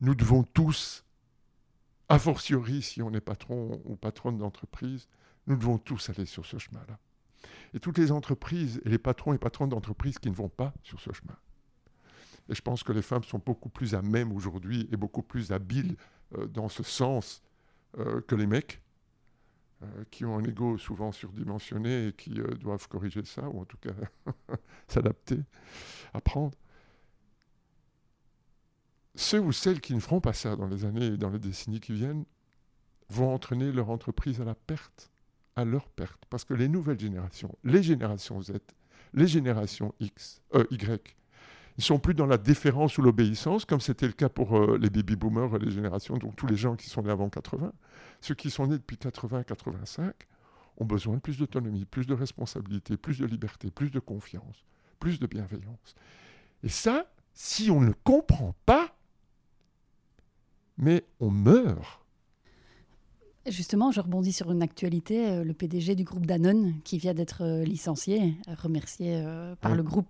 nous 0.00 0.14
devons 0.14 0.42
tous, 0.42 1.04
a 2.08 2.18
fortiori 2.18 2.82
si 2.82 3.02
on 3.02 3.12
est 3.12 3.20
patron 3.20 3.80
ou 3.84 3.96
patronne 3.96 4.38
d'entreprise, 4.38 5.08
nous 5.46 5.56
devons 5.56 5.78
tous 5.78 6.10
aller 6.10 6.26
sur 6.26 6.46
ce 6.46 6.58
chemin-là. 6.58 6.98
Et 7.74 7.80
toutes 7.80 7.98
les 7.98 8.10
entreprises 8.12 8.80
et 8.84 8.88
les 8.88 8.98
patrons 8.98 9.34
et 9.34 9.38
patronnes 9.38 9.68
d'entreprises 9.68 10.18
qui 10.18 10.30
ne 10.30 10.34
vont 10.34 10.48
pas 10.48 10.72
sur 10.82 11.00
ce 11.00 11.12
chemin, 11.12 11.36
et 12.48 12.54
je 12.54 12.62
pense 12.62 12.82
que 12.82 12.92
les 12.92 13.02
femmes 13.02 13.24
sont 13.24 13.40
beaucoup 13.44 13.68
plus 13.68 13.94
à 13.94 14.02
même 14.02 14.32
aujourd'hui 14.32 14.88
et 14.92 14.96
beaucoup 14.96 15.22
plus 15.22 15.52
habiles 15.52 15.96
euh, 16.36 16.46
dans 16.46 16.68
ce 16.68 16.82
sens 16.82 17.42
euh, 17.98 18.20
que 18.22 18.34
les 18.34 18.46
mecs, 18.46 18.82
euh, 19.82 20.04
qui 20.10 20.24
ont 20.24 20.36
un 20.38 20.44
ego 20.44 20.76
souvent 20.76 21.12
surdimensionné 21.12 22.08
et 22.08 22.12
qui 22.12 22.30
doivent 22.60 22.86
corriger 22.88 23.24
ça, 23.24 23.48
ou 23.48 23.60
en 23.60 23.64
tout 23.64 23.78
cas 23.78 23.94
s'adapter, 24.88 25.38
apprendre. 26.12 26.56
Ceux 29.14 29.40
ou 29.40 29.52
celles 29.52 29.80
qui 29.80 29.94
ne 29.94 30.00
feront 30.00 30.20
pas 30.20 30.32
ça 30.32 30.56
dans 30.56 30.66
les 30.66 30.84
années 30.84 31.06
et 31.06 31.16
dans 31.16 31.30
les 31.30 31.38
décennies 31.38 31.80
qui 31.80 31.92
viennent 31.92 32.24
vont 33.08 33.32
entraîner 33.32 33.70
leur 33.70 33.90
entreprise 33.90 34.40
à 34.40 34.44
la 34.44 34.54
perte, 34.54 35.10
à 35.56 35.64
leur 35.64 35.88
perte. 35.88 36.24
Parce 36.28 36.44
que 36.44 36.52
les 36.52 36.68
nouvelles 36.68 36.98
générations, 36.98 37.56
les 37.62 37.82
générations 37.82 38.42
Z, 38.42 38.54
les 39.12 39.28
générations 39.28 39.94
X, 40.00 40.42
Y, 40.70 41.16
ils 41.76 41.84
sont 41.84 41.98
plus 41.98 42.14
dans 42.14 42.26
la 42.26 42.38
déférence 42.38 42.98
ou 42.98 43.02
l'obéissance, 43.02 43.64
comme 43.64 43.80
c'était 43.80 44.06
le 44.06 44.12
cas 44.12 44.28
pour 44.28 44.56
euh, 44.56 44.78
les 44.80 44.90
baby 44.90 45.16
boomers, 45.16 45.58
les 45.58 45.70
générations, 45.70 46.16
donc 46.16 46.36
tous 46.36 46.46
les 46.46 46.56
gens 46.56 46.76
qui 46.76 46.88
sont 46.88 47.02
nés 47.02 47.10
avant 47.10 47.28
80. 47.28 47.72
Ceux 48.20 48.34
qui 48.34 48.50
sont 48.50 48.68
nés 48.68 48.78
depuis 48.78 48.96
80-85 48.96 50.12
ont 50.78 50.84
besoin 50.84 51.16
de 51.16 51.20
plus 51.20 51.38
d'autonomie, 51.38 51.84
plus 51.84 52.06
de 52.06 52.14
responsabilité, 52.14 52.96
plus 52.96 53.18
de 53.18 53.26
liberté, 53.26 53.70
plus 53.70 53.90
de 53.90 53.98
confiance, 53.98 54.64
plus 55.00 55.18
de 55.18 55.26
bienveillance. 55.26 55.96
Et 56.62 56.68
ça, 56.68 57.06
si 57.32 57.70
on 57.70 57.80
ne 57.80 57.92
comprend 58.04 58.54
pas, 58.66 58.96
mais 60.78 61.04
on 61.18 61.30
meurt. 61.30 62.00
Justement, 63.46 63.90
je 63.90 64.00
rebondis 64.00 64.32
sur 64.32 64.50
une 64.50 64.62
actualité. 64.62 65.28
Euh, 65.28 65.44
le 65.44 65.52
PDG 65.52 65.96
du 65.96 66.04
groupe 66.04 66.24
Danone, 66.24 66.80
qui 66.84 66.98
vient 66.98 67.14
d'être 67.14 67.42
euh, 67.42 67.64
licencié, 67.64 68.36
remercié 68.46 69.22
par 69.60 69.74
le 69.74 69.82
groupe 69.82 70.06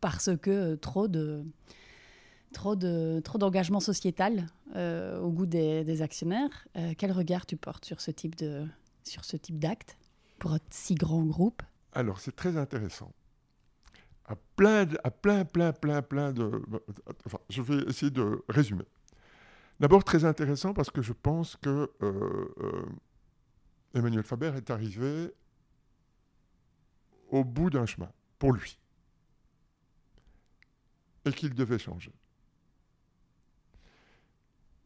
parce 0.00 0.30
que 0.36 0.50
euh, 0.50 0.76
trop 0.76 1.08
de 1.08 1.44
trop 2.52 2.76
de 2.76 3.20
trop 3.24 3.38
d'engagement 3.38 3.80
sociétal 3.80 4.46
euh, 4.74 5.20
au 5.20 5.30
goût 5.30 5.46
des, 5.46 6.02
actionnaires. 6.02 6.66
Euh, 6.76 6.94
quel 6.96 7.12
regard 7.12 7.46
tu 7.46 7.56
portes 7.56 7.84
sur 7.84 8.00
ce 8.00 8.10
type 8.10 8.36
de 8.36 8.66
sur 9.04 9.24
ce 9.24 9.36
type 9.36 9.58
d'acte 9.58 9.96
pour 10.38 10.52
un 10.52 10.58
si 10.70 10.94
grand 10.94 11.24
groupe? 11.24 11.62
Alors 11.92 12.20
c'est 12.20 12.36
très 12.36 12.56
intéressant. 12.56 13.12
À 14.26 14.36
plein, 14.56 14.86
à 15.04 15.10
plein, 15.10 15.44
plein, 15.44 15.72
plein, 15.72 16.02
plein 16.02 16.32
de. 16.32 16.62
Enfin, 17.24 17.38
je 17.48 17.62
vais 17.62 17.78
essayer 17.88 18.10
de 18.10 18.42
résumer. 18.48 18.84
D'abord 19.80 20.04
très 20.04 20.24
intéressant 20.24 20.74
parce 20.74 20.90
que 20.90 21.00
je 21.00 21.14
pense 21.14 21.56
que 21.56 21.90
Emmanuel 23.94 24.24
Faber 24.24 24.52
est 24.56 24.70
arrivé 24.70 25.32
au 27.30 27.42
bout 27.44 27.70
d'un 27.70 27.86
chemin 27.86 28.10
pour 28.38 28.52
lui 28.52 28.78
et 31.28 31.32
qu'il 31.32 31.54
devait 31.54 31.78
changer. 31.78 32.12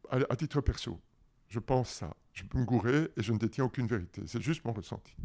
À, 0.09 0.35
titre 0.35 0.61
perso, 0.61 1.01
je 1.47 1.59
pense 1.59 1.89
ça. 1.89 2.15
Je 2.33 2.43
peux 2.43 2.59
me 2.59 2.65
gourer 2.65 3.09
et 3.15 3.23
je 3.23 3.31
ne 3.33 3.39
détiens 3.39 3.63
aucune 3.63 3.87
vérité. 3.87 4.21
C'est 4.27 4.41
juste 4.41 4.63
mon 4.65 4.73
ressenti. 4.73 5.15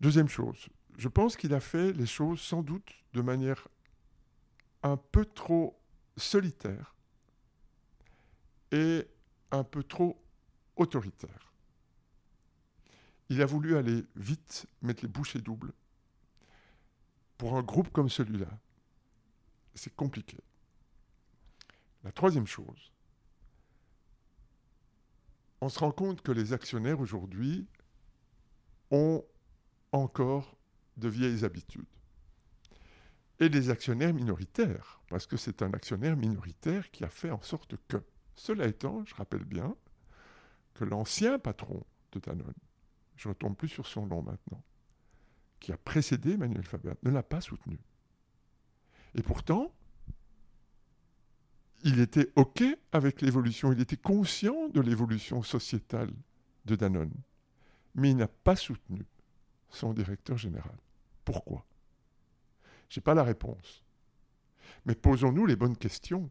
Deuxième 0.00 0.28
chose, 0.28 0.68
je 0.96 1.08
pense 1.08 1.36
qu'il 1.36 1.54
a 1.54 1.60
fait 1.60 1.92
les 1.92 2.06
choses 2.06 2.40
sans 2.40 2.62
doute 2.62 2.90
de 3.12 3.20
manière 3.20 3.68
un 4.82 4.96
peu 4.96 5.24
trop 5.24 5.78
solitaire 6.16 6.94
et 8.72 9.06
un 9.50 9.62
peu 9.62 9.84
trop 9.84 10.20
autoritaire. 10.76 11.52
Il 13.28 13.40
a 13.40 13.46
voulu 13.46 13.76
aller 13.76 14.04
vite, 14.16 14.66
mettre 14.82 15.02
les 15.02 15.08
bouchées 15.08 15.40
doubles. 15.40 15.72
Pour 17.38 17.56
un 17.56 17.62
groupe 17.62 17.90
comme 17.90 18.08
celui-là, 18.08 18.48
c'est 19.74 19.94
compliqué. 19.94 20.38
La 22.02 22.12
troisième 22.12 22.46
chose, 22.46 22.92
on 25.60 25.68
se 25.68 25.78
rend 25.78 25.92
compte 25.92 26.20
que 26.20 26.32
les 26.32 26.52
actionnaires 26.52 27.00
aujourd'hui 27.00 27.66
ont 28.90 29.24
encore 29.92 30.56
de 30.96 31.08
vieilles 31.08 31.44
habitudes. 31.44 31.86
Et 33.40 33.48
des 33.48 33.70
actionnaires 33.70 34.14
minoritaires, 34.14 35.00
parce 35.08 35.26
que 35.26 35.36
c'est 35.36 35.62
un 35.62 35.72
actionnaire 35.72 36.16
minoritaire 36.16 36.90
qui 36.90 37.04
a 37.04 37.08
fait 37.08 37.30
en 37.30 37.40
sorte 37.40 37.76
que. 37.88 37.96
Cela 38.36 38.66
étant, 38.66 39.04
je 39.04 39.14
rappelle 39.14 39.44
bien 39.44 39.76
que 40.74 40.84
l'ancien 40.84 41.38
patron 41.38 41.84
de 42.12 42.18
Danone, 42.18 42.52
je 43.16 43.28
ne 43.28 43.32
retombe 43.32 43.56
plus 43.56 43.68
sur 43.68 43.86
son 43.86 44.06
nom 44.06 44.22
maintenant, 44.22 44.62
qui 45.60 45.72
a 45.72 45.76
précédé 45.76 46.32
Emmanuel 46.32 46.64
Faber, 46.64 46.94
ne 47.04 47.10
l'a 47.10 47.22
pas 47.22 47.40
soutenu. 47.40 47.78
Et 49.14 49.22
pourtant, 49.22 49.72
il 51.84 52.00
était 52.00 52.30
OK 52.36 52.64
avec 52.92 53.20
l'évolution, 53.20 53.72
il 53.72 53.80
était 53.80 53.96
conscient 53.96 54.68
de 54.68 54.80
l'évolution 54.80 55.42
sociétale 55.42 56.10
de 56.64 56.76
Danone, 56.76 57.12
mais 57.94 58.10
il 58.10 58.16
n'a 58.16 58.28
pas 58.28 58.56
soutenu 58.56 59.04
son 59.68 59.92
directeur 59.92 60.38
général. 60.38 60.76
Pourquoi? 61.24 61.66
Je 62.88 62.98
n'ai 62.98 63.02
pas 63.02 63.14
la 63.14 63.22
réponse. 63.22 63.82
Mais 64.86 64.94
posons-nous 64.94 65.46
les 65.46 65.56
bonnes 65.56 65.76
questions. 65.76 66.30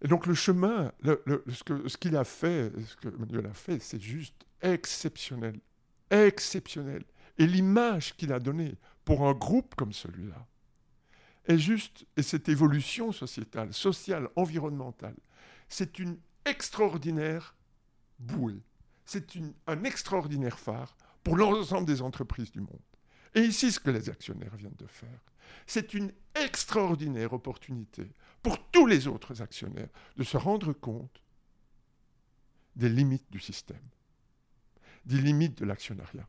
Et 0.00 0.08
donc 0.08 0.26
le 0.26 0.34
chemin, 0.34 0.92
ce 1.02 1.96
qu'il 1.96 2.16
a 2.16 2.24
fait, 2.24 2.72
ce 2.80 2.96
que 2.96 3.08
Emmanuel 3.08 3.46
a 3.46 3.52
fait, 3.52 3.80
c'est 3.80 4.00
juste 4.00 4.46
exceptionnel. 4.62 5.58
Exceptionnel. 6.10 7.04
Et 7.36 7.46
l'image 7.46 8.16
qu'il 8.16 8.32
a 8.32 8.38
donnée 8.38 8.76
pour 9.04 9.26
un 9.26 9.32
groupe 9.32 9.74
comme 9.74 9.92
celui-là 9.92 10.46
est 11.48 11.58
juste, 11.58 12.06
et 12.16 12.22
cette 12.22 12.48
évolution 12.48 13.10
sociétale, 13.10 13.72
sociale, 13.72 14.28
environnementale, 14.36 15.16
c'est 15.68 15.98
une 15.98 16.18
extraordinaire 16.44 17.56
bouée. 18.18 18.62
C'est 19.04 19.26
un 19.66 19.84
extraordinaire 19.84 20.58
phare 20.58 20.96
pour 21.24 21.36
l'ensemble 21.36 21.86
des 21.86 22.02
entreprises 22.02 22.52
du 22.52 22.60
monde. 22.60 22.82
Et 23.34 23.40
ici, 23.40 23.72
ce 23.72 23.80
que 23.80 23.90
les 23.90 24.10
actionnaires 24.10 24.54
viennent 24.56 24.76
de 24.78 24.86
faire, 24.86 25.20
c'est 25.66 25.94
une 25.94 26.12
extraordinaire 26.34 27.32
opportunité 27.32 28.12
pour 28.42 28.70
tous 28.70 28.86
les 28.86 29.06
autres 29.06 29.40
actionnaires 29.40 29.88
de 30.16 30.24
se 30.24 30.36
rendre 30.36 30.72
compte 30.72 31.22
des 32.76 32.88
limites 32.88 33.30
du 33.30 33.40
système, 33.40 33.76
des 35.06 35.18
limites 35.18 35.58
de 35.58 35.64
l'actionnariat, 35.64 36.28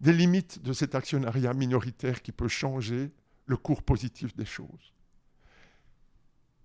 des 0.00 0.12
limites 0.12 0.62
de 0.62 0.72
cet 0.72 0.94
actionnariat 0.94 1.52
minoritaire 1.52 2.22
qui 2.22 2.32
peut 2.32 2.48
changer 2.48 3.10
le 3.48 3.56
cours 3.56 3.82
positif 3.82 4.36
des 4.36 4.44
choses. 4.44 4.94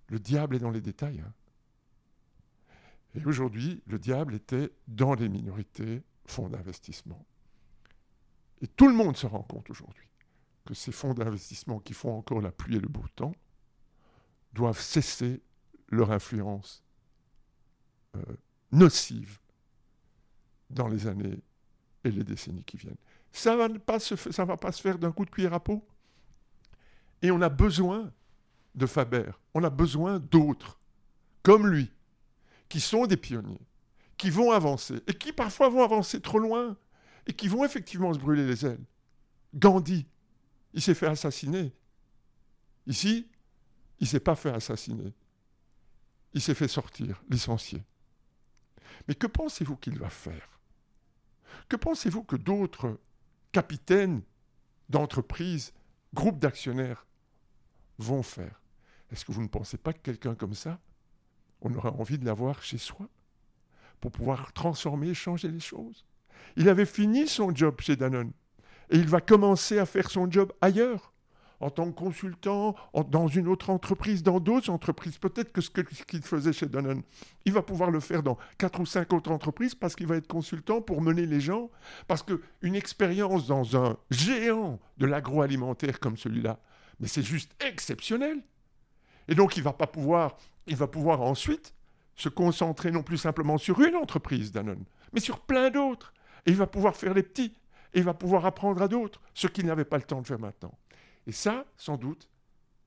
Le 0.09 0.19
diable 0.19 0.57
est 0.57 0.59
dans 0.59 0.69
les 0.69 0.81
détails. 0.81 1.21
Hein. 1.21 1.33
Et 3.15 3.25
aujourd'hui, 3.25 3.81
le 3.87 3.97
diable 3.97 4.35
était 4.35 4.71
dans 4.87 5.13
les 5.13 5.29
minorités, 5.29 6.03
fonds 6.25 6.49
d'investissement. 6.49 7.25
Et 8.61 8.67
tout 8.67 8.87
le 8.87 8.93
monde 8.93 9.15
se 9.15 9.25
rend 9.25 9.43
compte 9.43 9.69
aujourd'hui 9.69 10.07
que 10.65 10.73
ces 10.73 10.91
fonds 10.91 11.13
d'investissement 11.13 11.79
qui 11.79 11.93
font 11.93 12.17
encore 12.17 12.41
la 12.41 12.51
pluie 12.51 12.75
et 12.75 12.79
le 12.79 12.87
beau 12.87 13.05
temps 13.15 13.35
doivent 14.53 14.79
cesser 14.79 15.41
leur 15.89 16.11
influence 16.11 16.83
euh, 18.15 18.21
nocive 18.71 19.39
dans 20.69 20.87
les 20.87 21.07
années 21.07 21.41
et 22.03 22.11
les 22.11 22.23
décennies 22.23 22.63
qui 22.63 22.77
viennent. 22.77 22.97
Ça 23.31 23.53
ne 23.53 23.57
va, 23.57 23.67
va 23.67 24.57
pas 24.57 24.71
se 24.71 24.81
faire 24.81 24.97
d'un 24.97 25.11
coup 25.11 25.25
de 25.25 25.29
cuillère 25.29 25.53
à 25.53 25.63
peau? 25.63 25.85
Et 27.23 27.31
on 27.31 27.41
a 27.41 27.49
besoin 27.49 28.11
de 28.75 28.85
Faber, 28.85 29.31
on 29.53 29.63
a 29.63 29.69
besoin 29.69 30.19
d'autres, 30.19 30.79
comme 31.41 31.67
lui, 31.67 31.89
qui 32.67 32.81
sont 32.81 33.05
des 33.05 33.17
pionniers, 33.17 33.61
qui 34.17 34.29
vont 34.29 34.51
avancer, 34.51 35.01
et 35.07 35.13
qui 35.13 35.31
parfois 35.31 35.69
vont 35.69 35.83
avancer 35.83 36.19
trop 36.19 36.37
loin, 36.37 36.77
et 37.25 37.33
qui 37.33 37.47
vont 37.47 37.63
effectivement 37.63 38.13
se 38.13 38.19
brûler 38.19 38.45
les 38.45 38.65
ailes. 38.65 38.83
Gandhi, 39.55 40.05
il 40.73 40.81
s'est 40.81 40.93
fait 40.93 41.07
assassiner. 41.07 41.73
Ici, 42.87 43.29
il 43.99 44.03
ne 44.03 44.09
s'est 44.09 44.19
pas 44.19 44.35
fait 44.35 44.51
assassiner. 44.51 45.13
Il 46.33 46.41
s'est 46.41 46.55
fait 46.55 46.67
sortir, 46.67 47.23
licencié. 47.29 47.83
Mais 49.07 49.15
que 49.15 49.27
pensez-vous 49.27 49.77
qu'il 49.77 49.97
va 49.97 50.09
faire? 50.09 50.59
Que 51.69 51.77
pensez-vous 51.77 52.23
que 52.23 52.35
d'autres 52.35 52.99
capitaines 53.53 54.23
d'entreprises, 54.89 55.73
groupes 56.13 56.39
d'actionnaires 56.39 57.05
vont 57.97 58.23
faire. 58.23 58.61
Est-ce 59.11 59.25
que 59.25 59.31
vous 59.31 59.43
ne 59.43 59.47
pensez 59.47 59.77
pas 59.77 59.93
que 59.93 59.99
quelqu'un 59.99 60.35
comme 60.35 60.55
ça, 60.55 60.79
on 61.61 61.73
aurait 61.75 61.89
envie 61.89 62.17
de 62.17 62.25
l'avoir 62.25 62.61
chez 62.63 62.77
soi 62.77 63.07
pour 63.99 64.11
pouvoir 64.11 64.53
transformer 64.53 65.13
changer 65.13 65.49
les 65.49 65.59
choses? 65.59 66.05
Il 66.55 66.69
avait 66.69 66.85
fini 66.85 67.27
son 67.27 67.53
job 67.53 67.79
chez 67.79 67.95
Danone 67.95 68.31
et 68.89 68.97
il 68.97 69.07
va 69.07 69.21
commencer 69.21 69.79
à 69.79 69.85
faire 69.85 70.09
son 70.09 70.29
job 70.29 70.51
ailleurs 70.61 71.13
en 71.63 71.69
tant 71.69 71.85
que 71.85 71.95
consultant, 71.95 72.75
dans 73.09 73.27
une 73.27 73.47
autre 73.47 73.69
entreprise, 73.69 74.21
dans 74.21 74.41
d'autres 74.41 74.69
entreprises, 74.69 75.17
peut-être 75.17 75.53
que 75.53 75.61
ce 75.61 75.69
qu'il 75.69 76.21
faisait 76.21 76.51
chez 76.51 76.65
Danone, 76.65 77.03
il 77.45 77.53
va 77.53 77.61
pouvoir 77.61 77.89
le 77.89 78.01
faire 78.01 78.21
dans 78.21 78.37
quatre 78.57 78.81
ou 78.81 78.85
cinq 78.85 79.13
autres 79.13 79.31
entreprises 79.31 79.73
parce 79.73 79.95
qu'il 79.95 80.07
va 80.07 80.17
être 80.17 80.27
consultant 80.27 80.81
pour 80.81 81.01
mener 81.01 81.25
les 81.25 81.39
gens, 81.39 81.69
parce 82.07 82.21
qu'une 82.21 82.75
expérience 82.75 83.47
dans 83.47 83.77
un 83.77 83.97
géant 84.11 84.77
de 84.97 85.05
l'agroalimentaire 85.05 86.01
comme 86.01 86.17
celui-là, 86.17 86.59
mais 87.03 87.09
c'est 87.09 87.21
juste 87.21 87.51
exceptionnel. 87.59 88.41
Et 89.27 89.35
donc 89.35 89.57
il 89.57 89.63
va 89.63 89.73
pas 89.73 89.87
pouvoir, 89.87 90.37
il 90.67 90.77
va 90.77 90.87
pouvoir 90.87 91.21
ensuite 91.21 91.73
se 92.15 92.29
concentrer 92.29 92.91
non 92.91 93.03
plus 93.03 93.17
simplement 93.17 93.57
sur 93.57 93.81
une 93.81 93.97
entreprise 93.97 94.53
Danone, 94.53 94.85
mais 95.11 95.19
sur 95.19 95.41
plein 95.41 95.69
d'autres. 95.69 96.13
Et 96.45 96.51
il 96.51 96.55
va 96.55 96.65
pouvoir 96.65 96.95
faire 96.95 97.13
les 97.13 97.23
petits, 97.23 97.57
et 97.93 97.99
il 97.99 98.05
va 98.05 98.13
pouvoir 98.13 98.45
apprendre 98.45 98.81
à 98.81 98.87
d'autres, 98.87 99.19
ce 99.33 99.47
qu'il 99.47 99.65
n'avait 99.65 99.83
pas 99.83 99.97
le 99.97 100.03
temps 100.03 100.21
de 100.21 100.27
faire 100.27 100.39
maintenant. 100.39 100.77
Et 101.27 101.33
ça, 101.33 101.65
sans 101.75 101.97
doute, 101.97 102.29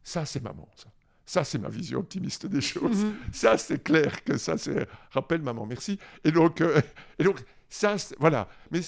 ça, 0.02 0.24
c'est 0.24 0.42
maman, 0.42 0.66
ça. 0.76 0.88
Ça, 1.26 1.44
c'est 1.44 1.58
ma 1.58 1.68
vision 1.68 1.98
optimiste 1.98 2.46
des 2.46 2.62
choses. 2.62 3.04
Mhm. 3.04 3.16
Ça, 3.32 3.58
c'est 3.58 3.82
clair 3.82 4.24
que 4.24 4.38
ça, 4.38 4.56
c'est... 4.56 4.88
Rappelle 5.10 5.42
maman, 5.42 5.66
merci. 5.66 5.98
Et 6.24 6.30
donc, 6.30 6.62
euh, 6.62 6.80
et 7.18 7.24
donc 7.24 7.44
ça, 7.68 7.96
voilà. 8.18 8.48
Mais 8.70 8.80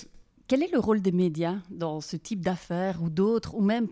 quel 0.48 0.62
est 0.62 0.72
le 0.72 0.78
rôle 0.78 1.02
des 1.02 1.12
médias 1.12 1.58
dans 1.70 2.00
ce 2.00 2.16
type 2.16 2.40
d'affaires 2.40 3.02
ou 3.02 3.10
d'autres, 3.10 3.54
ou 3.54 3.60
même 3.60 3.86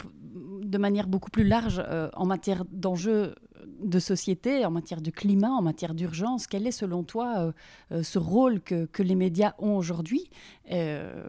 de 0.63 0.79
manière 0.79 1.07
beaucoup 1.07 1.31
plus 1.31 1.45
large 1.45 1.83
euh, 1.87 2.09
en 2.15 2.25
matière 2.25 2.65
d'enjeux 2.73 3.35
de 3.83 3.99
société, 3.99 4.65
en 4.65 4.71
matière 4.71 5.03
de 5.03 5.11
climat, 5.11 5.51
en 5.51 5.61
matière 5.61 5.95
d'urgence? 5.95 6.47
Quel 6.47 6.67
est 6.67 6.73
selon 6.73 7.05
toi 7.05 7.35
euh, 7.37 7.53
euh, 7.93 8.03
ce 8.03 8.19
rôle 8.19 8.63
que, 8.63 8.89
les 9.03 9.15
médias 9.15 9.53
ont 9.59 9.77
aujourd'hui? 9.77 10.31
Je, 10.67 11.29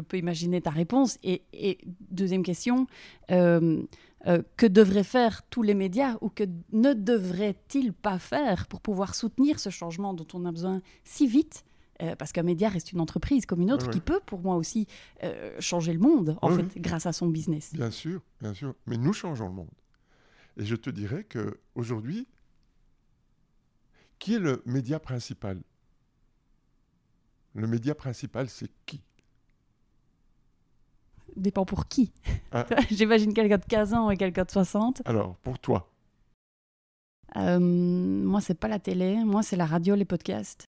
peux 0.00 0.16
imaginer 0.16 0.62
ta 0.62 0.70
réponse. 0.70 1.18
Et, 1.22 1.42
et 1.52 1.78
deuxième 2.10 2.42
question, 2.44 2.86
que 3.28 4.66
devraient 4.66 5.04
faire 5.04 5.42
tous 5.50 5.62
les 5.62 5.74
médias 5.74 6.16
ou 6.22 6.30
que 6.30 6.44
ne 6.72 6.94
devraient-ils 6.94 7.92
pas 7.92 8.18
faire 8.18 8.66
pour 8.68 8.80
pouvoir 8.80 9.14
soutenir 9.14 9.60
ce 9.60 9.68
changement 9.68 10.14
dont 10.14 10.26
on 10.32 10.46
a 10.46 10.50
besoin 10.50 10.80
si 11.04 11.26
vite 11.26 11.64
euh, 12.02 12.16
parce 12.16 12.32
qu'un 12.32 12.42
média 12.42 12.68
reste 12.68 12.92
une 12.92 13.00
entreprise 13.00 13.46
comme 13.46 13.60
une 13.60 13.70
autre 13.70 13.88
qui 13.90 14.00
peut 14.00 14.20
pour 14.26 14.40
moi 14.40 14.56
aussi 14.56 14.88
euh, 15.22 15.54
changer 15.60 15.92
le 15.92 16.00
monde, 16.00 16.36
en 16.42 16.50
fait, 16.50 16.78
grâce 16.78 17.06
à 17.06 17.12
son 17.12 17.28
business. 17.28 17.72
Bien 17.72 17.90
sûr, 17.90 18.20
bien 18.40 18.54
sûr. 18.54 18.74
Mais 18.86 18.96
nous 18.96 19.12
changeons 19.12 19.46
le 19.46 19.54
monde. 19.54 19.70
Et 20.56 20.64
je 20.64 20.74
te 20.74 20.90
dirais 20.90 21.24
qu'aujourd'hui, 21.24 22.26
qui 24.18 24.34
est 24.34 24.38
le 24.38 24.62
média 24.66 24.98
principal? 24.98 25.60
Le 27.54 27.66
média 27.66 27.94
principal, 27.94 28.48
c'est 28.48 28.70
qui? 28.84 29.00
Dépend 31.36 31.64
pour 31.64 31.86
qui. 31.86 32.12
Ah. 32.50 32.66
J'imagine 32.90 33.32
quelqu'un 33.32 33.58
de 33.58 33.64
15 33.64 33.94
ans 33.94 34.10
et 34.10 34.16
quelqu'un 34.16 34.44
de 34.44 34.50
60. 34.50 35.02
Alors, 35.04 35.36
pour 35.36 35.58
toi 35.58 35.90
euh, 37.36 37.58
Moi, 37.58 38.40
c'est 38.40 38.54
pas 38.54 38.68
la 38.68 38.78
télé. 38.78 39.24
Moi, 39.24 39.42
c'est 39.42 39.56
la 39.56 39.66
radio, 39.66 39.94
les 39.94 40.04
podcasts. 40.04 40.66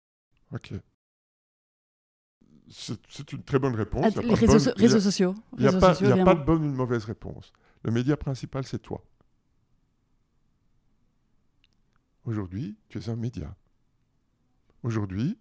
Ok. 0.53 0.73
C'est 2.71 3.33
une 3.33 3.43
très 3.43 3.59
bonne 3.59 3.75
réponse. 3.75 4.15
Ah, 4.17 4.23
les 4.23 4.35
réseaux, 4.35 4.59
sociaux. 5.01 5.35
Il 5.59 5.63
n'y 5.63 5.69
a, 5.69 5.73
pas, 5.79 5.95
de 6.35 6.45
bonne 6.45 6.65
ou 6.65 6.71
de 6.71 6.77
mauvaise 6.77 7.05
réponse. 7.05 7.53
Le 7.83 7.91
média 7.91 8.17
principal, 8.17 8.65
c'est 8.65 8.79
toi. 8.79 9.05
Aujourd'hui, 12.25 12.77
tu 12.89 12.99
es 12.99 13.09
un 13.11 13.17
média. 13.17 13.55
Aujourd'hui, 14.83 15.39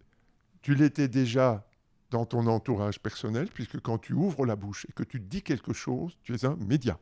tu 0.62 0.76
l'étais 0.76 1.08
déjà 1.08 1.66
dans 2.12 2.26
ton 2.26 2.46
entourage 2.48 3.00
personnel, 3.00 3.48
puisque 3.54 3.80
quand 3.80 3.98
tu 3.98 4.14
ouvres 4.14 4.46
la 4.46 4.56
bouche 4.56 4.86
et 4.90 4.92
que 4.92 5.04
tu 5.04 5.20
dis 5.20 5.42
quelque 5.42 5.74
chose, 5.74 6.18
tu 6.24 6.36
es 6.36 6.46
un 6.46 6.56
média. 6.58 7.00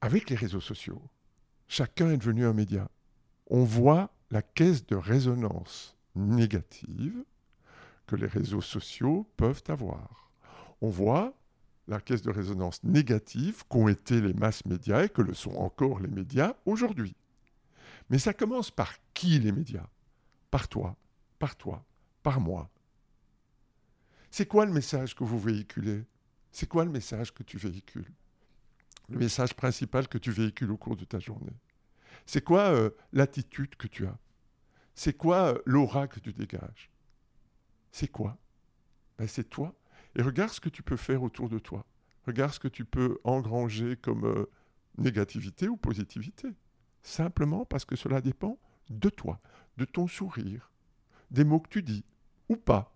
Avec 0.00 0.30
les 0.30 0.36
réseaux 0.36 0.60
sociaux, 0.60 1.02
chacun 1.66 2.10
est 2.10 2.18
devenu 2.18 2.46
un 2.46 2.54
média. 2.54 2.88
On 3.48 3.64
voit 3.64 4.10
la 4.30 4.42
caisse 4.42 4.86
de 4.86 4.94
résonance 4.94 5.97
négative 6.18 7.24
que 8.06 8.16
les 8.16 8.26
réseaux 8.26 8.60
sociaux 8.60 9.28
peuvent 9.36 9.62
avoir. 9.68 10.30
On 10.80 10.88
voit 10.88 11.34
la 11.86 12.00
caisse 12.00 12.22
de 12.22 12.30
résonance 12.30 12.82
négative 12.84 13.64
qu'ont 13.68 13.88
été 13.88 14.20
les 14.20 14.34
masses 14.34 14.64
médias 14.66 15.04
et 15.04 15.08
que 15.08 15.22
le 15.22 15.34
sont 15.34 15.54
encore 15.56 16.00
les 16.00 16.08
médias 16.08 16.54
aujourd'hui. 16.66 17.16
Mais 18.10 18.18
ça 18.18 18.34
commence 18.34 18.70
par 18.70 18.92
qui 19.14 19.38
les 19.38 19.52
médias? 19.52 19.86
Par 20.50 20.68
toi, 20.68 20.96
par 21.38 21.56
toi, 21.56 21.84
par 22.22 22.40
moi. 22.40 22.70
C'est 24.30 24.46
quoi 24.46 24.66
le 24.66 24.72
message 24.72 25.14
que 25.14 25.24
vous 25.24 25.38
véhiculez? 25.38 26.04
C'est 26.52 26.68
quoi 26.68 26.84
le 26.84 26.90
message 26.90 27.32
que 27.32 27.42
tu 27.42 27.56
véhicules? 27.56 28.10
Le 29.08 29.18
message 29.18 29.54
principal 29.54 30.08
que 30.08 30.18
tu 30.18 30.30
véhicules 30.30 30.70
au 30.70 30.76
cours 30.76 30.96
de 30.96 31.04
ta 31.04 31.18
journée? 31.18 31.56
C'est 32.26 32.44
quoi 32.44 32.64
euh, 32.68 32.90
l'attitude 33.12 33.74
que 33.76 33.86
tu 33.86 34.06
as? 34.06 34.18
C'est 34.98 35.16
quoi 35.16 35.52
euh, 35.52 35.58
l'aura 35.64 36.08
que 36.08 36.18
tu 36.18 36.32
dégages? 36.32 36.90
C'est 37.92 38.08
quoi? 38.08 38.36
Ben, 39.16 39.28
C'est 39.28 39.48
toi 39.48 39.72
et 40.16 40.22
regarde 40.22 40.50
ce 40.50 40.58
que 40.58 40.68
tu 40.68 40.82
peux 40.82 40.96
faire 40.96 41.22
autour 41.22 41.48
de 41.48 41.60
toi. 41.60 41.86
Regarde 42.26 42.52
ce 42.52 42.58
que 42.58 42.66
tu 42.66 42.84
peux 42.84 43.20
engranger 43.22 43.96
comme 43.96 44.24
euh, 44.24 44.50
négativité 44.96 45.68
ou 45.68 45.76
positivité. 45.76 46.48
Simplement 47.00 47.64
parce 47.64 47.84
que 47.84 47.94
cela 47.94 48.20
dépend 48.20 48.58
de 48.90 49.08
toi, 49.08 49.38
de 49.76 49.84
ton 49.84 50.08
sourire, 50.08 50.72
des 51.30 51.44
mots 51.44 51.60
que 51.60 51.68
tu 51.68 51.82
dis 51.84 52.04
ou 52.48 52.56
pas. 52.56 52.92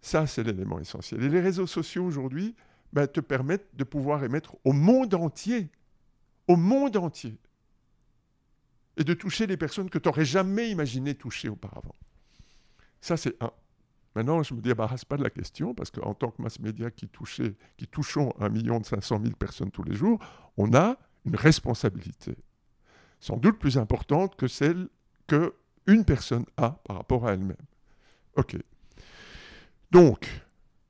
Ça, 0.00 0.26
c'est 0.26 0.44
l'élément 0.44 0.80
essentiel. 0.80 1.22
Et 1.24 1.28
les 1.28 1.42
réseaux 1.42 1.66
sociaux 1.66 2.06
aujourd'hui 2.06 2.56
ben, 2.94 3.06
te 3.06 3.20
permettent 3.20 3.76
de 3.76 3.84
pouvoir 3.84 4.24
émettre 4.24 4.56
au 4.64 4.72
monde 4.72 5.12
entier, 5.12 5.68
au 6.46 6.56
monde 6.56 6.96
entier, 6.96 7.38
et 8.98 9.04
de 9.04 9.14
toucher 9.14 9.46
les 9.46 9.56
personnes 9.56 9.88
que 9.88 9.98
tu 9.98 10.08
n'aurais 10.08 10.24
jamais 10.24 10.70
imaginé 10.70 11.14
toucher 11.14 11.48
auparavant. 11.48 11.94
Ça, 13.00 13.16
c'est 13.16 13.42
un. 13.42 13.52
Maintenant, 14.14 14.42
je 14.42 14.52
ne 14.52 14.58
me 14.58 14.62
débarrasse 14.62 15.04
pas 15.04 15.16
de 15.16 15.22
la 15.22 15.30
question 15.30 15.74
parce 15.74 15.92
qu'en 15.92 16.12
tant 16.12 16.30
que 16.30 16.42
mass 16.42 16.58
média 16.58 16.90
qui, 16.90 17.06
touchait, 17.06 17.54
qui 17.76 17.86
touchons 17.86 18.32
1 18.40 18.48
million 18.48 18.80
de 18.80 18.84
500 18.84 19.20
000 19.22 19.36
personnes 19.36 19.70
tous 19.70 19.84
les 19.84 19.94
jours, 19.94 20.18
on 20.56 20.74
a 20.74 20.96
une 21.24 21.36
responsabilité, 21.36 22.34
sans 23.20 23.36
doute 23.36 23.58
plus 23.58 23.78
importante 23.78 24.34
que 24.34 24.48
celle 24.48 24.88
qu'une 25.28 26.04
personne 26.04 26.44
a 26.56 26.70
par 26.84 26.96
rapport 26.96 27.28
à 27.28 27.34
elle-même. 27.34 27.56
OK. 28.34 28.56
Donc, 29.92 30.28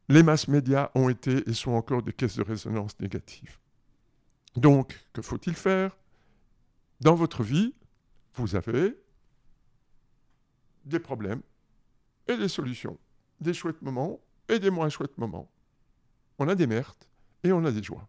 les 0.09 0.22
masses 0.22 0.48
médias 0.48 0.90
ont 0.94 1.11
été 1.11 1.48
et 1.48 1.52
sont 1.52 1.72
encore 1.72 2.02
des 2.02 2.12
caisses 2.12 2.36
de 2.36 2.42
résonance 2.42 2.98
négatives. 2.98 3.59
Donc, 4.56 4.98
que 5.12 5.20
faut-il 5.20 5.54
faire? 5.54 5.96
Dans 7.00 7.14
votre 7.14 7.42
vie, 7.42 7.74
vous 8.39 8.57
avez 8.57 8.97
des 10.84 11.01
problèmes 11.01 11.43
et 12.26 12.36
des 12.36 12.49
solutions 12.49 12.99
des 13.41 13.55
chouettes 13.55 13.82
moments 13.82 14.20
et 14.49 14.59
des 14.59 14.70
moins 14.70 14.89
chouettes 14.89 15.16
moments. 15.18 15.51
On 16.39 16.49
a 16.49 16.55
des 16.55 16.66
merdes 16.66 17.05
et 17.45 17.53
on 17.53 17.64
a 17.64 17.70
des 17.70 17.82
joies. 17.82 18.09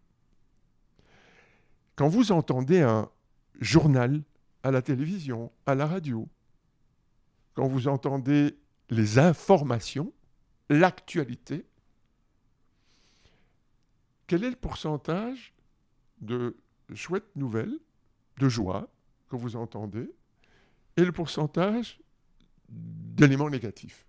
Quand 1.96 2.08
vous 2.08 2.32
entendez 2.32 2.80
un 2.80 3.10
journal 3.60 4.22
à 4.62 4.70
la 4.70 4.82
télévision, 4.82 5.52
à 5.66 5.74
la 5.74 5.86
radio, 5.86 6.28
quand 7.54 7.66
vous 7.66 7.88
entendez 7.88 8.58
les 8.88 9.18
informations, 9.18 10.12
l'actualité, 10.68 11.66
quel 14.26 14.44
est 14.44 14.50
le 14.50 14.56
pourcentage 14.56 15.52
de 16.20 16.56
chouettes 16.94 17.36
nouvelles, 17.36 17.78
de 18.38 18.48
joie 18.48 18.88
que 19.28 19.36
vous 19.36 19.56
entendez, 19.56 20.10
et 20.96 21.04
le 21.04 21.12
pourcentage 21.12 22.00
d'éléments 22.68 23.50
négatifs 23.50 24.06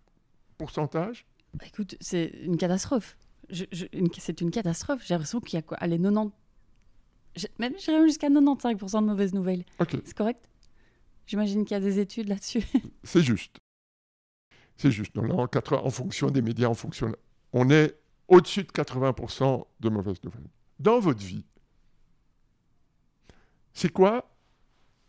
pourcentage 0.62 1.26
bah, 1.56 1.66
Écoute, 1.66 1.96
c'est 2.00 2.26
une 2.44 2.56
catastrophe. 2.56 3.18
c'est 3.52 4.42
une 4.42 4.52
catastrophe. 4.52 5.02
J'ai 5.04 5.16
l'impression 5.16 5.40
qu'il 5.40 5.58
y 5.58 5.60
a 5.60 5.64
quoi 5.64 5.78
Allez, 5.78 5.98
90. 5.98 6.32
Même 7.58 7.74
j'irais 7.80 8.04
jusqu'à 8.04 8.30
95% 8.30 9.02
de 9.02 9.06
mauvaises 9.08 9.34
nouvelles. 9.34 9.66
C'est 9.80 10.14
correct? 10.14 10.48
J'imagine 11.26 11.66
qu'il 11.66 11.74
y 11.74 11.78
a 11.78 11.80
des 11.80 12.00
études 12.00 12.28
là-dessus. 12.28 12.64
c'est 13.04 13.24
juste. 13.24 13.58
C'est 14.78 14.92
juste. 14.92 15.18
en, 15.18 15.48
80, 15.48 15.82
en 15.84 15.90
fonction 15.90 16.30
des 16.30 16.42
médias, 16.42 16.68
en 16.68 16.74
fonction, 16.74 17.12
on 17.54 17.70
est 17.70 17.98
au-dessus 18.28 18.64
de 18.64 18.72
80% 18.72 19.66
de 19.80 19.90
mauvaises 19.90 20.24
nouvelles. 20.24 20.50
Dans 20.80 21.00
votre 21.00 21.24
vie, 21.24 21.46
c'est 23.74 23.92
quoi 23.92 24.31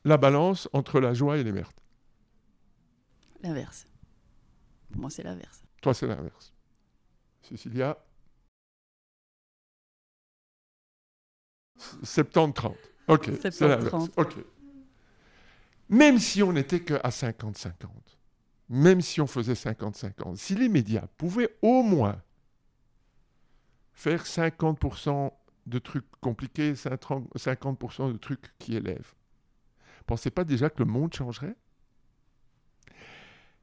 la 0.05 0.17
balance 0.17 0.69
entre 0.73 1.01
la 1.01 1.15
joie 1.15 1.39
et 1.39 1.45
les 1.45 1.53
merdes 1.53 1.73
L'inverse. 3.43 3.87
Pour 4.91 5.01
moi, 5.01 5.11
c'est 5.11 5.23
l'inverse. 5.23 5.63
Toi, 5.81 5.95
c'est 5.95 6.07
l'inverse. 6.07 6.53
Cécilia 7.43 7.99
70-30. 12.05 12.75
Ok, 13.09 13.31
c'est 13.41 13.61
l'inverse. 13.61 14.09
Ok. 14.17 14.37
Même 15.89 16.19
si 16.19 16.43
on 16.43 16.53
n'était 16.53 16.81
qu'à 16.81 16.99
50-50, 16.99 17.73
même 18.69 19.01
si 19.01 19.21
on 19.21 19.27
faisait 19.27 19.55
50-50, 19.55 20.37
si 20.37 20.55
les 20.55 20.69
médias 20.69 21.07
pouvaient 21.19 21.59
au 21.61 21.83
moins 21.83 22.23
faire 23.93 24.25
50% 24.25 25.33
de 25.67 25.79
trucs 25.79 26.09
compliqués, 26.21 26.73
50% 26.75 28.13
de 28.13 28.17
trucs 28.17 28.57
qui 28.59 28.77
élèvent, 28.77 29.15
pensez 30.03 30.31
pas 30.31 30.45
déjà 30.45 30.71
que 30.71 30.83
le 30.83 30.91
monde 30.91 31.13
changerait? 31.15 31.57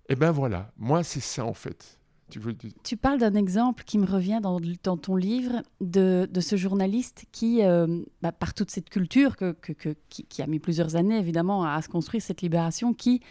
Eh 0.09 0.15
bien 0.15 0.31
voilà, 0.31 0.71
moi 0.77 1.03
c'est 1.03 1.19
ça 1.19 1.45
en 1.45 1.53
fait. 1.53 1.99
Tu, 2.29 2.37
veux... 2.37 2.55
tu 2.83 2.95
parles 2.95 3.17
d'un 3.17 3.33
exemple 3.33 3.83
qui 3.83 3.97
me 3.97 4.05
revient 4.05 4.39
dans, 4.41 4.59
dans 4.83 4.97
ton 4.97 5.15
livre 5.15 5.63
de, 5.81 6.29
de, 6.31 6.41
ce 6.41 6.55
journaliste 6.57 7.25
qui, 7.31 7.63
euh, 7.63 8.03
bah, 8.21 8.31
par 8.31 8.53
toute 8.53 8.69
cette 8.69 8.89
culture 8.89 9.35
que, 9.35 9.51
que, 9.53 9.95
qui, 10.09 10.41
a 10.41 10.45
mis 10.45 10.59
plusieurs 10.59 10.95
années 10.95 11.17
évidemment 11.17 11.63
à, 11.63 11.81
se 11.81 11.89
construire 11.89 12.21
cette 12.21 12.43
libération, 12.43 12.93
qui, 12.93 13.21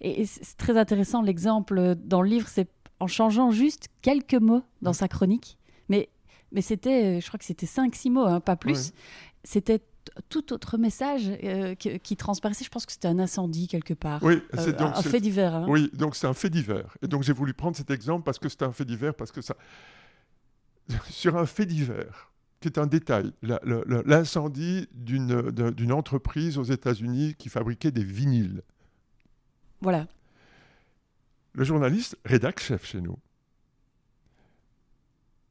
et, 0.00 0.24
c'est 0.24 0.56
très 0.56 0.78
intéressant 0.78 1.20
l'exemple 1.20 1.96
dans 1.96 2.22
le 2.22 2.30
livre, 2.30 2.48
c'est 2.48 2.70
en 2.98 3.06
changeant 3.06 3.50
juste 3.50 3.88
quelques 4.00 4.34
mots 4.34 4.62
dans 4.80 4.94
sa 4.94 5.06
chronique, 5.06 5.58
mais, 5.90 6.08
mais 6.50 6.62
c'était, 6.62 7.20
je 7.20 7.26
crois 7.26 7.38
que 7.38 7.44
c'était 7.44 7.66
5-6 7.66 8.10
mots, 8.10 8.24
hein, 8.24 8.40
pas 8.40 8.56
plus, 8.56 8.92
c'était 9.44 9.82
tout 10.28 10.52
autre 10.52 10.78
message 10.78 11.30
euh, 11.44 11.74
qui, 11.74 12.16
transparaissait. 12.16 12.64
Je 12.64 12.70
pense 12.70 12.86
que 12.86 12.92
c'était 12.92 13.08
un 13.08 13.18
incendie 13.18 13.68
quelque 13.68 13.94
part. 13.94 14.22
Oui, 14.22 14.42
c'est 14.54 14.80
euh, 14.80 14.84
un 14.84 15.02
fait 15.02 15.20
divers. 15.20 15.54
Hein. 15.54 15.66
Oui, 15.68 15.90
donc 15.94 16.16
c'est 16.16 16.26
un 16.26 16.34
fait 16.34 16.50
divers. 16.50 16.96
Et 17.02 17.08
donc 17.08 17.22
j'ai 17.22 17.32
voulu 17.32 17.54
prendre 17.54 17.76
cet 17.76 17.90
exemple 17.90 18.24
parce 18.24 18.38
que 18.38 18.48
c'est 18.48 18.62
un 18.62 18.72
fait 18.72 18.84
divers, 18.84 19.14
parce 19.14 19.32
que 19.32 19.40
ça. 19.40 19.56
Sur 21.10 21.36
un 21.36 21.46
fait 21.46 21.66
divers, 21.66 22.32
qui 22.60 22.68
est 22.68 22.78
un 22.78 22.86
détail, 22.86 23.32
l'incendie 23.42 24.88
d'une 24.92 25.92
entreprise 25.92 26.58
aux 26.58 26.64
États-Unis 26.64 27.34
qui 27.38 27.48
fabriquait 27.48 27.90
des 27.90 28.04
vinyles. 28.04 28.62
Voilà. 29.80 30.06
Le 31.52 31.64
journaliste 31.64 32.16
rédacte 32.24 32.60
chef 32.60 32.86
chez 32.86 33.00
nous. 33.00 33.18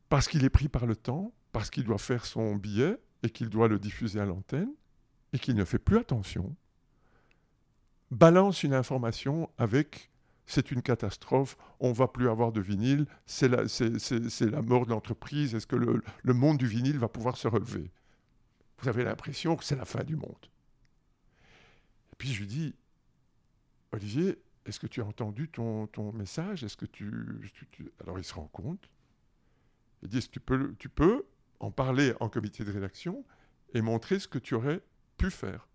Parce 0.10 0.28
qu'il 0.28 0.44
est 0.46 0.50
pris 0.50 0.68
par 0.68 0.86
le 0.86 0.96
temps, 0.96 1.34
parce 1.52 1.70
qu'il 1.70 1.84
doit 1.84 1.98
faire 1.98 2.26
son 2.26 2.56
billet, 2.56 2.98
et 3.24 3.30
qu'il 3.30 3.50
doit 3.50 3.68
le 3.68 3.80
diffuser 3.80 4.20
à 4.20 4.26
l'antenne 4.26 4.72
et 5.34 5.40
qu'il 5.40 5.56
ne 5.56 5.66
fait 5.66 5.80
plus 5.80 5.98
attention, 5.98 6.56
balance 8.12 8.64
une 8.64 8.74
information 8.74 9.50
avec 9.58 10.12
c'est 10.46 10.72
une 10.72 10.82
catastrophe, 10.82 11.58
on 11.80 11.92
va 11.92 12.08
plus 12.08 12.30
avoir 12.30 12.52
de 12.52 12.62
vinyle, 12.62 13.08
c'est 13.26 13.48
la, 13.48 13.64
la, 13.64 14.62
mort 14.62 14.86
de 14.86 14.92
l'entreprise, 14.92 15.56
est-ce 15.56 15.66
que 15.66 15.76
le, 15.76 16.04
le, 16.22 16.34
monde 16.34 16.58
du 16.58 16.68
vinyle 16.68 17.00
va 17.00 17.08
pouvoir 17.08 17.36
se 17.36 17.48
relever? 17.48 17.92
Vous 18.80 18.90
avez 18.90 19.04
l'impression 19.04 19.56
que 19.56 19.64
c'est 19.64 19.76
la 19.76 19.86
fin 19.86 20.04
du 20.04 20.16
monde. 20.16 20.46
Et 22.12 22.16
puis 22.18 22.32
je 22.32 22.42
lui 22.42 22.48
dis, 22.48 22.76
Olivier, 23.92 24.38
est-ce 24.66 24.80
que 24.80 24.88
tu 24.88 25.02
as 25.02 25.06
entendu 25.06 25.48
ton, 25.50 25.88
ton 25.88 26.12
message? 26.12 26.64
Est-ce 26.64 26.78
que 26.78 26.86
tu, 26.86 27.12
Alors 28.02 28.20
il 28.20 28.24
se 28.24 28.34
rend 28.34 28.48
compte. 28.48 28.90
Il 30.04 30.10
dit, 30.10 30.18
est-ce 30.18 30.28
que 30.28 30.34
tu 30.34 30.40
peux, 30.40 30.76
tu 30.78 30.90
peux 30.90 31.26
en 31.60 31.72
parler 31.72 32.14
en 32.20 32.30
comité 32.30 32.64
de 32.64 32.72
rédaction 32.72 33.26
et 33.74 33.82
montrer 33.82 34.20
ce 34.20 34.28
que 34.28 34.40
tu 34.40 34.56
aurais 34.56 34.82
pu 35.18 35.30
faire. 35.32 35.68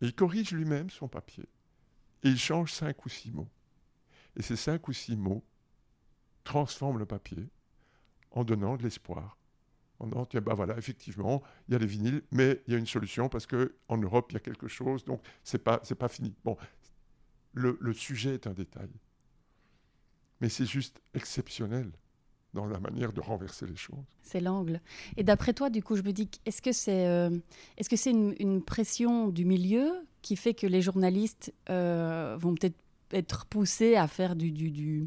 Il 0.00 0.14
corrige 0.14 0.52
lui-même 0.52 0.90
son 0.90 1.08
papier. 1.08 1.48
Et 2.22 2.28
il 2.28 2.38
change 2.38 2.72
cinq 2.72 3.04
ou 3.04 3.08
six 3.08 3.30
mots. 3.30 3.48
Et 4.36 4.42
ces 4.42 4.56
cinq 4.56 4.88
ou 4.88 4.92
six 4.92 5.16
mots 5.16 5.44
transforment 6.42 6.98
le 6.98 7.06
papier 7.06 7.48
en 8.30 8.44
donnant 8.44 8.76
de 8.76 8.82
l'espoir. 8.82 9.38
En 10.00 10.06
disant, 10.06 10.26
tiens, 10.26 10.40
bah 10.40 10.54
voilà, 10.54 10.76
effectivement, 10.76 11.42
il 11.68 11.72
y 11.72 11.74
a 11.76 11.78
les 11.78 11.86
vinyles, 11.86 12.22
mais 12.32 12.62
il 12.66 12.72
y 12.72 12.76
a 12.76 12.78
une 12.78 12.86
solution 12.86 13.28
parce 13.28 13.46
qu'en 13.46 13.96
Europe, 13.96 14.32
il 14.32 14.34
y 14.34 14.36
a 14.36 14.40
quelque 14.40 14.66
chose, 14.66 15.04
donc 15.04 15.22
c'est 15.44 15.62
pas, 15.62 15.78
pas 15.78 16.08
fini. 16.08 16.34
Bon, 16.44 16.56
le 17.54 17.92
sujet 17.92 18.34
est 18.34 18.46
un 18.46 18.52
détail. 18.54 18.90
Mais 20.40 20.48
c'est 20.48 20.66
juste 20.66 21.00
exceptionnel 21.14 21.92
dans 22.54 22.66
la 22.66 22.78
manière 22.78 23.12
de 23.12 23.20
renverser 23.20 23.66
les 23.66 23.76
choses. 23.76 23.98
C'est 24.22 24.40
l'angle. 24.40 24.80
Et 25.16 25.24
d'après 25.24 25.52
toi, 25.52 25.68
du 25.70 25.82
coup, 25.82 25.96
je 25.96 26.02
me 26.02 26.12
dis, 26.12 26.30
est-ce 26.46 26.62
que 26.62 26.72
c'est 26.72 27.06
euh, 27.06 27.30
est-ce 27.76 27.88
que 27.88 27.96
c'est 27.96 28.12
une, 28.12 28.62
pression 28.62 29.28
du 29.28 29.44
milieu 29.44 29.92
qui 30.22 30.36
fait 30.36 30.54
que 30.54 30.66
les 30.66 30.80
journalistes 30.80 31.52
euh, 31.68 32.36
vont 32.38 32.54
peut-être 32.54 32.76
être 33.12 33.44
poussé 33.46 33.94
à 33.96 34.08
faire 34.08 34.34
du, 34.34 34.50
du, 34.50 34.70
du, 34.70 35.06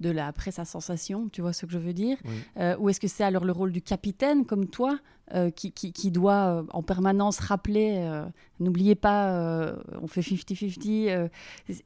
de 0.00 0.10
la 0.10 0.32
presse 0.32 0.58
à 0.58 0.64
sensation, 0.64 1.28
tu 1.28 1.40
vois 1.40 1.52
ce 1.52 1.66
que 1.66 1.72
je 1.72 1.78
veux 1.78 1.92
dire? 1.92 2.16
Oui. 2.24 2.32
Euh, 2.56 2.76
Ou 2.78 2.88
est-ce 2.88 2.98
que 2.98 3.06
c'est 3.06 3.22
alors 3.22 3.44
le 3.44 3.52
rôle 3.52 3.70
du 3.70 3.82
capitaine, 3.82 4.44
comme 4.44 4.66
toi, 4.66 4.98
euh, 5.34 5.50
qui, 5.50 5.70
qui, 5.70 5.92
qui 5.92 6.10
doit 6.10 6.64
en 6.72 6.82
permanence 6.82 7.38
rappeler, 7.38 8.22
n'oubliez 8.58 8.94
pas, 8.96 9.72
on 10.00 10.06
fait 10.08 10.22
50-50. 10.22 11.10
euh, 11.10 11.28
c'est- 11.68 11.84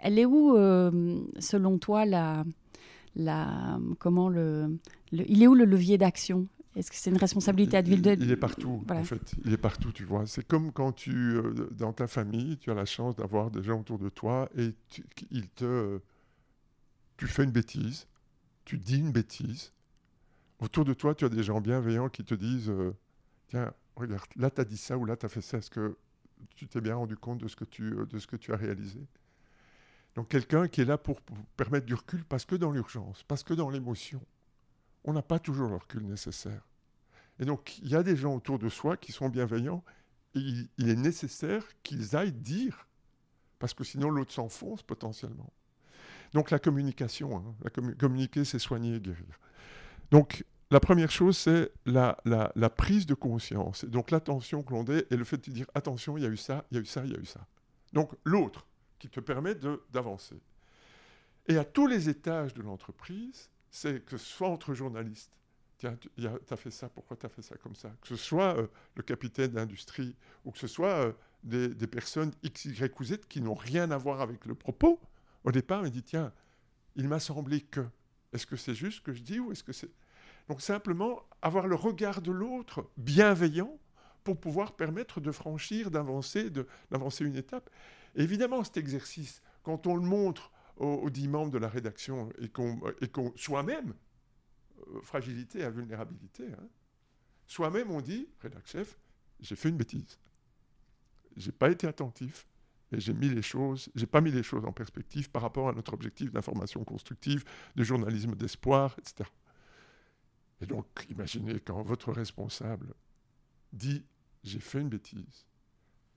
elle 0.00 0.18
est 0.18 0.26
où, 0.26 0.54
selon 1.38 1.78
toi, 1.78 2.04
la, 2.04 2.44
la, 3.16 3.78
comment 3.98 4.28
le, 4.28 4.78
le- 5.12 5.30
il 5.30 5.42
est 5.42 5.46
où 5.46 5.54
le 5.54 5.64
levier 5.64 5.98
d'action? 5.98 6.46
Est-ce 6.76 6.90
que 6.90 6.96
c'est 6.96 7.10
une 7.10 7.16
responsabilité 7.18 7.76
Il, 7.76 7.80
individuelle 7.80 8.18
il 8.20 8.30
est 8.32 8.36
partout, 8.36 8.82
Voilà. 8.86 9.02
en 9.02 9.04
fait. 9.04 9.34
Il 9.44 9.52
est 9.52 9.56
partout, 9.58 9.92
tu 9.92 10.04
vois. 10.04 10.26
C'est 10.26 10.44
comme 10.44 10.72
quand 10.72 10.90
tu, 10.92 11.12
euh, 11.14 11.68
dans 11.70 11.92
ta 11.92 12.08
famille, 12.08 12.58
tu 12.58 12.70
as 12.70 12.74
la 12.74 12.84
chance 12.84 13.14
d'avoir 13.14 13.50
des 13.52 13.62
gens 13.62 13.78
autour 13.80 13.98
de 14.00 14.08
toi 14.08 14.48
et 14.56 14.74
tu, 14.88 15.04
ils 15.30 15.48
te, 15.50 16.00
tu 17.16 17.26
fais 17.28 17.44
une 17.44 17.52
bêtise, 17.52 18.06
tu 18.64 18.78
dis 18.78 18.98
une 18.98 19.12
bêtise. 19.12 19.72
Autour 20.58 20.84
de 20.84 20.94
toi, 20.94 21.14
tu 21.14 21.24
as 21.24 21.28
des 21.28 21.42
gens 21.44 21.60
bienveillants 21.60 22.08
qui 22.08 22.24
te 22.24 22.34
disent, 22.34 22.70
euh, 22.70 22.92
tiens, 23.48 23.72
regarde, 23.96 24.24
là, 24.36 24.50
tu 24.50 24.60
as 24.60 24.64
dit 24.64 24.76
ça 24.76 24.98
ou 24.98 25.04
là, 25.04 25.16
tu 25.16 25.26
as 25.26 25.28
fait 25.28 25.40
ça. 25.42 25.58
Est-ce 25.58 25.70
que 25.70 25.96
tu 26.56 26.66
t'es 26.66 26.80
bien 26.80 26.96
rendu 26.96 27.16
compte 27.16 27.38
de 27.38 27.46
ce 27.48 27.54
que 27.56 27.64
tu, 27.64 27.84
euh, 27.92 28.06
de 28.06 28.18
ce 28.18 28.26
que 28.26 28.36
tu 28.36 28.52
as 28.52 28.56
réalisé? 28.56 29.00
Donc, 30.14 30.28
quelqu'un 30.28 30.68
qui 30.68 30.80
est 30.80 30.84
là 30.84 30.98
pour, 30.98 31.20
permettre 31.56 31.86
du 31.86 31.94
recul, 31.94 32.24
parce 32.24 32.44
que 32.44 32.54
dans 32.54 32.70
l'urgence, 32.70 33.22
parce 33.24 33.42
que 33.42 33.54
dans 33.54 33.70
l'émotion, 33.70 34.20
on 35.04 35.12
n'a 35.12 35.22
pas 35.22 35.38
toujours 35.38 35.68
le 35.68 35.76
recul 35.76 36.04
nécessaire. 36.06 36.62
Et 37.40 37.44
donc, 37.44 37.78
il 37.78 37.88
y 37.88 37.96
a 37.96 38.02
des 38.02 38.16
gens 38.16 38.34
autour 38.34 38.58
de 38.58 38.68
soi 38.68 38.96
qui 38.96 39.12
sont 39.12 39.28
bienveillants 39.28 39.82
il, 40.34 40.88
est 40.88 40.96
nécessaire 40.96 41.64
qu'ils 41.82 42.16
aillent 42.16 42.32
dire, 42.32 42.86
parce 43.58 43.74
que 43.74 43.84
sinon 43.84 44.10
l'autre 44.10 44.32
s'enfonce 44.32 44.82
potentiellement. 44.82 45.52
Donc, 46.32 46.50
la 46.50 46.58
communication, 46.58 47.36
hein, 47.36 47.70
communiquer, 47.98 48.44
c'est 48.44 48.58
soigner 48.58 48.96
et 48.96 49.00
guérir. 49.00 49.38
Donc, 50.10 50.44
la 50.70 50.80
première 50.80 51.10
chose, 51.10 51.38
c'est 51.38 51.70
la, 51.86 52.16
prise 52.76 53.06
de 53.06 53.14
conscience, 53.14 53.84
donc 53.84 54.10
l'attention 54.10 54.62
que 54.62 54.72
l'on 54.72 54.82
donne 54.82 55.02
et 55.10 55.16
le 55.16 55.24
fait 55.24 55.36
de 55.48 55.52
dire 55.52 55.66
attention, 55.74 56.16
il 56.16 56.24
y 56.24 56.26
a 56.26 56.30
eu 56.30 56.36
ça, 56.36 56.64
il 56.70 56.76
y 56.76 56.78
a 56.78 56.82
eu 56.82 56.86
ça, 56.86 57.04
il 57.04 57.12
y 57.12 57.16
a 57.16 57.20
eu 57.20 57.26
ça. 57.26 57.46
Donc, 57.92 58.12
l'autre 58.24 58.66
qui 59.04 59.10
te 59.10 59.20
permet 59.20 59.54
d'avancer. 59.90 60.40
Et 61.46 61.58
à 61.58 61.64
tous 61.64 61.86
les 61.86 62.08
étages 62.08 62.54
de 62.54 62.62
l'entreprise, 62.62 63.50
c'est 63.70 64.02
que 64.02 64.16
ce 64.16 64.24
soit 64.24 64.48
entre 64.48 64.72
journalistes, 64.72 65.36
tiens, 65.76 65.94
tu 65.96 66.08
as 66.26 66.56
fait 66.56 66.70
ça, 66.70 66.88
pourquoi 66.88 67.14
tu 67.14 67.26
as 67.26 67.28
fait 67.28 67.42
ça 67.42 67.54
comme 67.58 67.74
ça? 67.74 67.90
Que 68.00 68.08
ce 68.08 68.16
soit 68.16 68.56
euh, 68.56 68.66
le 68.94 69.02
capitaine 69.02 69.50
d'industrie 69.50 70.16
ou 70.46 70.52
que 70.52 70.58
ce 70.58 70.66
soit 70.66 71.04
euh, 71.04 71.12
des, 71.42 71.68
des 71.68 71.86
personnes 71.86 72.32
X, 72.42 72.64
Y 72.64 72.98
ou 72.98 73.04
Z 73.04 73.18
qui 73.28 73.42
n'ont 73.42 73.52
rien 73.52 73.90
à 73.90 73.98
voir 73.98 74.22
avec 74.22 74.46
le 74.46 74.54
propos, 74.54 74.98
au 75.44 75.52
départ, 75.52 75.84
il 75.86 75.92
dit 75.92 76.02
tiens, 76.02 76.32
il 76.96 77.06
m'a 77.06 77.20
semblé 77.20 77.60
que. 77.60 77.84
Est-ce 78.32 78.46
que 78.46 78.56
c'est 78.56 78.74
juste 78.74 78.98
ce 78.98 79.02
que 79.02 79.12
je 79.12 79.20
dis 79.20 79.38
ou 79.38 79.52
est-ce 79.52 79.62
que 79.62 79.74
c'est? 79.74 79.92
Donc 80.48 80.62
simplement 80.62 81.22
avoir 81.42 81.66
le 81.66 81.74
regard 81.74 82.22
de 82.22 82.32
l'autre 82.32 82.88
bienveillant 82.96 83.78
pour 84.24 84.40
pouvoir 84.40 84.72
permettre 84.72 85.20
de 85.20 85.30
franchir, 85.30 85.90
d'avancer, 85.90 86.48
d'avancer 86.90 87.26
une 87.26 87.36
étape. 87.36 87.68
Évidemment, 88.16 88.62
cet 88.64 88.76
exercice, 88.76 89.42
quand 89.62 89.86
on 89.86 89.96
le 89.96 90.02
montre 90.02 90.52
aux, 90.76 91.10
dix 91.10 91.28
membres 91.28 91.52
de 91.52 91.58
la 91.58 91.68
rédaction 91.68 92.30
et 92.38 92.48
qu'on 92.48 92.80
et 93.00 93.08
qu'on 93.08 93.32
soi-même, 93.36 93.94
euh, 94.88 95.00
fragilité 95.02 95.62
à 95.62 95.70
vulnérabilité, 95.70 96.44
hein, 96.52 96.68
soi-même 97.46 97.90
on 97.90 98.00
dit, 98.00 98.28
rédac 98.40 98.66
chef, 98.66 98.98
j'ai 99.40 99.56
fait 99.56 99.68
une 99.68 99.76
bêtise. 99.76 100.18
J'ai 101.36 101.52
pas 101.52 101.70
été 101.70 101.86
attentif 101.86 102.46
et 102.92 103.00
j'ai 103.00 103.14
mis 103.14 103.28
les 103.28 103.42
choses, 103.42 103.90
j'ai 103.94 104.06
pas 104.06 104.20
mis 104.20 104.30
les 104.30 104.42
choses 104.42 104.64
en 104.64 104.72
perspective 104.72 105.30
par 105.30 105.42
rapport 105.42 105.68
à 105.68 105.72
notre 105.72 105.94
objectif 105.94 106.30
d'information 106.32 106.84
constructive, 106.84 107.44
de 107.74 107.84
journalisme 107.84 108.34
d'espoir, 108.34 108.96
etc. 108.98 109.28
Et 110.60 110.66
donc, 110.66 110.86
imaginez 111.08 111.60
quand 111.60 111.82
votre 111.82 112.12
responsable 112.12 112.94
dit 113.72 114.04
j'ai 114.42 114.60
fait 114.60 114.80
une 114.80 114.88
bêtise, 114.88 115.46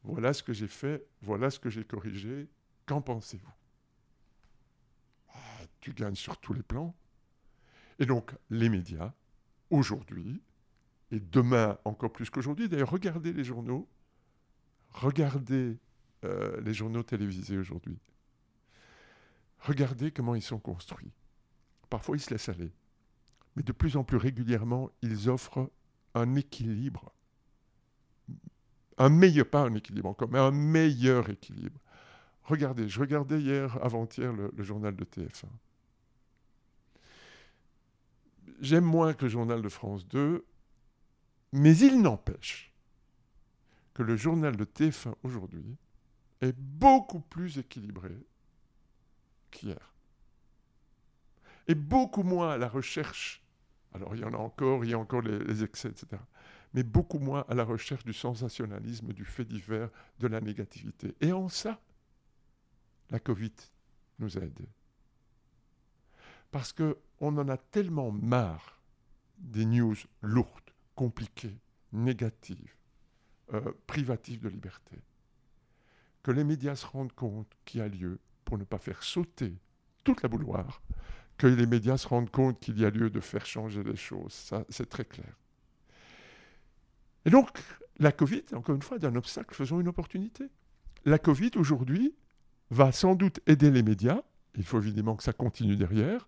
voilà 0.07 0.31
ce 0.33 0.41
que 0.41 0.53
j'ai 0.53 0.67
fait, 0.67 1.05
voilà 1.21 1.49
ce 1.49 1.59
que 1.59 1.69
j'ai 1.69 1.83
corrigé, 1.83 2.47
qu'en 2.85 3.01
pensez-vous? 3.01 3.53
Ah, 5.33 5.65
Tu 5.81 5.93
gagnes 5.93 6.15
sur 6.15 6.37
tous 6.37 6.53
les 6.53 6.63
plans. 6.63 6.95
Et 7.99 8.05
donc, 8.05 8.31
les 8.49 8.69
médias, 8.69 9.13
aujourd'hui, 9.69 10.41
et 11.11 11.19
demain 11.19 11.77
encore 11.83 12.13
plus 12.13 12.29
qu'aujourd'hui, 12.29 12.69
d'ailleurs, 12.69 12.89
regardez 12.89 13.33
les 13.33 13.43
journaux, 13.43 13.89
regardez 14.91 15.77
euh, 16.23 16.61
les 16.61 16.73
journaux 16.73 17.03
télévisés 17.03 17.57
aujourd'hui. 17.57 17.99
Regardez 19.59 20.11
comment 20.11 20.35
ils 20.35 20.41
sont 20.41 20.59
construits. 20.59 21.11
Parfois, 21.89 22.15
ils 22.15 22.21
se 22.21 22.29
laissent 22.29 22.49
aller. 22.49 22.71
Mais 23.55 23.63
de 23.63 23.73
plus 23.73 23.97
en 23.97 24.05
plus 24.05 24.17
régulièrement, 24.17 24.89
ils 25.01 25.29
offrent 25.29 25.69
un 26.13 26.35
équilibre. 26.35 27.11
Un 28.97 29.09
meilleur, 29.09 29.47
pas 29.47 29.61
un 29.61 29.73
équilibre 29.75 30.09
encore, 30.09 30.29
mais 30.29 30.39
un 30.39 30.51
meilleur 30.51 31.29
équilibre. 31.29 31.79
Regardez, 32.43 32.87
je 32.87 32.99
regardais 32.99 33.39
hier, 33.39 33.77
avant-hier, 33.83 34.33
le, 34.33 34.51
journal 34.63 34.95
de 34.95 35.03
TF1. 35.03 35.45
J'aime 38.59 38.85
moins 38.85 39.13
que 39.13 39.25
le 39.25 39.29
journal 39.29 39.61
de 39.61 39.69
France 39.69 40.07
2, 40.07 40.45
mais 41.53 41.77
il 41.77 42.01
n'empêche 42.01 42.73
que 43.93 44.01
le 44.01 44.15
journal 44.15 44.55
de 44.55 44.65
TF1 44.65 45.13
aujourd'hui 45.23 45.75
est 46.41 46.55
beaucoup 46.57 47.19
plus 47.19 47.59
équilibré 47.59 48.15
qu'hier. 49.51 49.93
Et 51.67 51.75
beaucoup 51.75 52.23
moins 52.23 52.51
à 52.51 52.57
la 52.57 52.69
recherche, 52.69 53.43
alors 53.93 54.15
il 54.15 54.21
y 54.21 54.23
en 54.23 54.33
a 54.33 54.37
encore, 54.37 54.85
il 54.85 54.91
y 54.91 54.93
a 54.93 54.99
encore 54.99 55.21
les 55.21 55.63
excès, 55.63 55.89
etc., 55.89 56.17
mais 56.73 56.83
beaucoup 56.83 57.19
moins 57.19 57.45
à 57.47 57.55
la 57.55 57.63
recherche 57.63 58.03
du 58.03 58.13
sensationnalisme, 58.13 59.13
du 59.13 59.25
fait 59.25 59.45
divers, 59.45 59.89
de 60.19 60.27
la 60.27 60.41
négativité. 60.41 61.15
Et 61.21 61.31
en 61.31 61.49
ça, 61.49 61.79
la 63.09 63.19
Covid 63.19 63.53
nous 64.19 64.37
a 64.37 64.41
aidés. 64.41 64.69
Parce 66.51 66.73
qu'on 66.73 66.95
en 67.19 67.49
a 67.49 67.57
tellement 67.57 68.11
marre 68.11 68.81
des 69.37 69.65
news 69.65 69.95
lourdes, 70.21 70.71
compliquées, 70.95 71.57
négatives, 71.91 72.75
euh, 73.53 73.71
privatives 73.85 74.41
de 74.41 74.49
liberté, 74.49 74.97
que 76.23 76.31
les 76.31 76.43
médias 76.43 76.75
se 76.75 76.85
rendent 76.85 77.13
compte 77.13 77.47
qu'il 77.65 77.79
y 77.79 77.83
a 77.83 77.87
lieu, 77.87 78.19
pour 78.43 78.57
ne 78.57 78.63
pas 78.63 78.77
faire 78.77 79.03
sauter 79.03 79.53
toute 80.03 80.21
la 80.21 80.29
bouloire, 80.29 80.81
que 81.37 81.47
les 81.47 81.65
médias 81.65 81.97
se 81.97 82.07
rendent 82.07 82.31
compte 82.31 82.59
qu'il 82.59 82.79
y 82.79 82.85
a 82.85 82.89
lieu 82.89 83.09
de 83.09 83.19
faire 83.19 83.45
changer 83.45 83.83
les 83.83 83.95
choses. 83.95 84.33
Ça, 84.33 84.65
c'est 84.69 84.89
très 84.89 85.05
clair. 85.05 85.37
Et 87.27 87.29
donc, 87.29 87.49
la 87.99 88.11
Covid, 88.11 88.43
encore 88.55 88.73
une 88.75 88.81
fois, 88.81 88.97
d'un 88.97 89.15
obstacle, 89.15 89.53
faisons 89.53 89.79
une 89.81 89.89
opportunité. 89.89 90.45
La 91.05 91.19
Covid, 91.19 91.51
aujourd'hui, 91.57 92.15
va 92.71 92.91
sans 92.91 93.15
doute 93.15 93.41
aider 93.47 93.69
les 93.69 93.83
médias. 93.83 94.21
Il 94.55 94.63
faut 94.63 94.79
évidemment 94.79 95.15
que 95.15 95.23
ça 95.23 95.33
continue 95.33 95.75
derrière. 95.75 96.27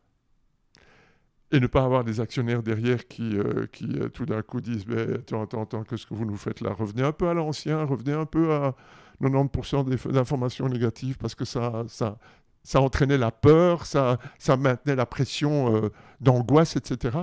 Et 1.52 1.60
ne 1.60 1.68
pas 1.68 1.84
avoir 1.84 2.04
des 2.04 2.20
actionnaires 2.20 2.62
derrière 2.62 3.08
qui, 3.08 3.38
euh, 3.38 3.66
euh, 3.82 4.10
tout 4.10 4.26
d'un 4.26 4.42
coup 4.44 4.62
disent 4.62 4.86
Mais 4.86 5.16
Attends, 5.16 5.42
attends, 5.44 5.64
attends, 5.64 5.84
qu'est-ce 5.84 6.06
que 6.06 6.14
vous 6.14 6.26
nous 6.26 6.38
faites 6.38 6.62
là? 6.62 6.74
Revenez 6.74 7.02
un 7.02 7.12
peu 7.14 7.28
à 7.28 7.34
l'ancien, 7.34 7.84
revenez 7.86 8.14
un 8.14 8.26
peu 8.26 8.54
à 8.54 8.76
90% 9.20 9.84
des- 9.84 10.12
d'informations 10.12 10.68
négatives 10.70 11.18
parce 11.18 11.34
que 11.34 11.46
ça, 11.46 11.86
ça, 11.88 12.20
ça 12.64 12.82
entraînait 12.82 13.18
la 13.18 13.32
peur, 13.32 13.86
ça, 13.88 14.18
ça 14.38 14.58
maintenait 14.58 14.96
la 14.96 15.08
pression 15.08 15.76
euh, 15.76 15.90
d'angoisse, 16.22 16.76
etc. 16.76 17.18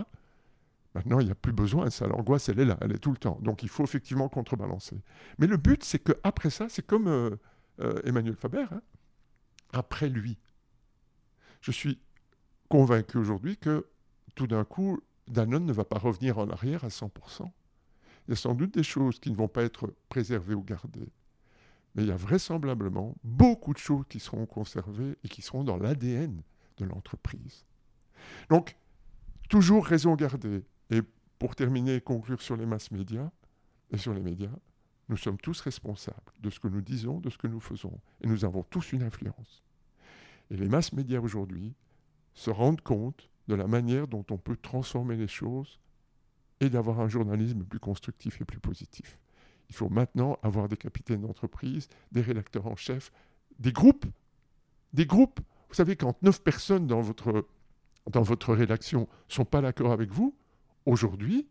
Maintenant, 0.96 1.20
il 1.20 1.26
n'y 1.26 1.30
a 1.30 1.34
plus 1.34 1.52
besoin 1.52 1.90
ça. 1.90 2.06
L'angoisse, 2.06 2.48
elle 2.48 2.58
est 2.58 2.64
là, 2.64 2.78
elle 2.80 2.92
est 2.92 2.98
tout 2.98 3.10
le 3.10 3.18
temps. 3.18 3.38
Donc, 3.42 3.62
il 3.62 3.68
faut 3.68 3.84
effectivement 3.84 4.30
contrebalancer. 4.30 4.96
Mais 5.36 5.46
le 5.46 5.58
but, 5.58 5.84
c'est 5.84 5.98
qu'après 5.98 6.48
ça, 6.48 6.70
c'est 6.70 6.86
comme 6.86 7.06
euh, 7.06 7.36
euh, 7.80 8.00
Emmanuel 8.04 8.34
Faber, 8.34 8.64
hein, 8.72 8.80
après 9.74 10.08
lui. 10.08 10.38
Je 11.60 11.70
suis 11.70 12.00
convaincu 12.70 13.18
aujourd'hui 13.18 13.58
que 13.58 13.86
tout 14.36 14.46
d'un 14.46 14.64
coup, 14.64 15.02
Danone 15.28 15.66
ne 15.66 15.72
va 15.74 15.84
pas 15.84 15.98
revenir 15.98 16.38
en 16.38 16.48
arrière 16.48 16.82
à 16.82 16.88
100%. 16.88 17.10
Il 18.26 18.30
y 18.30 18.32
a 18.32 18.36
sans 18.36 18.54
doute 18.54 18.72
des 18.72 18.82
choses 18.82 19.20
qui 19.20 19.30
ne 19.30 19.36
vont 19.36 19.48
pas 19.48 19.64
être 19.64 19.92
préservées 20.08 20.54
ou 20.54 20.62
gardées. 20.62 21.12
Mais 21.94 22.04
il 22.04 22.08
y 22.08 22.12
a 22.12 22.16
vraisemblablement 22.16 23.14
beaucoup 23.22 23.74
de 23.74 23.78
choses 23.78 24.06
qui 24.08 24.18
seront 24.18 24.46
conservées 24.46 25.18
et 25.22 25.28
qui 25.28 25.42
seront 25.42 25.62
dans 25.62 25.76
l'ADN 25.76 26.40
de 26.78 26.84
l'entreprise. 26.86 27.66
Donc, 28.48 28.78
toujours 29.50 29.84
raison 29.84 30.14
gardée. 30.14 30.64
Et 30.90 31.02
pour 31.38 31.54
terminer 31.54 31.96
et 31.96 32.00
conclure 32.00 32.40
sur 32.40 32.56
les 32.56 32.66
masses 32.66 32.90
médias 32.90 33.30
et 33.90 33.98
sur 33.98 34.14
les 34.14 34.22
médias, 34.22 34.54
nous 35.08 35.16
sommes 35.16 35.38
tous 35.38 35.60
responsables 35.60 36.32
de 36.40 36.50
ce 36.50 36.58
que 36.58 36.68
nous 36.68 36.80
disons, 36.80 37.20
de 37.20 37.30
ce 37.30 37.38
que 37.38 37.46
nous 37.46 37.60
faisons. 37.60 38.00
Et 38.22 38.26
nous 38.26 38.44
avons 38.44 38.62
tous 38.64 38.92
une 38.92 39.02
influence. 39.02 39.62
Et 40.50 40.56
les 40.56 40.68
masses 40.68 40.92
médias 40.92 41.20
aujourd'hui 41.20 41.74
se 42.34 42.50
rendent 42.50 42.80
compte 42.80 43.30
de 43.48 43.54
la 43.54 43.66
manière 43.66 44.08
dont 44.08 44.24
on 44.30 44.38
peut 44.38 44.56
transformer 44.56 45.16
les 45.16 45.28
choses 45.28 45.78
et 46.60 46.70
d'avoir 46.70 47.00
un 47.00 47.08
journalisme 47.08 47.64
plus 47.64 47.78
constructif 47.78 48.40
et 48.40 48.44
plus 48.44 48.60
positif. 48.60 49.20
Il 49.68 49.74
faut 49.74 49.88
maintenant 49.88 50.38
avoir 50.42 50.68
des 50.68 50.76
capitaines 50.76 51.22
d'entreprise, 51.22 51.88
des 52.12 52.20
rédacteurs 52.20 52.66
en 52.66 52.76
chef, 52.76 53.12
des 53.58 53.72
groupes 53.72 54.06
Des 54.92 55.06
groupes, 55.06 55.40
vous 55.68 55.74
savez, 55.74 55.96
quand 55.96 56.20
neuf 56.22 56.42
personnes 56.42 56.86
dans 56.86 57.00
votre, 57.00 57.46
dans 58.10 58.22
votre 58.22 58.54
rédaction 58.54 59.00
ne 59.00 59.34
sont 59.34 59.44
pas 59.44 59.60
d'accord 59.60 59.92
avec 59.92 60.10
vous, 60.10 60.34
aujourd'hui, 60.86 61.48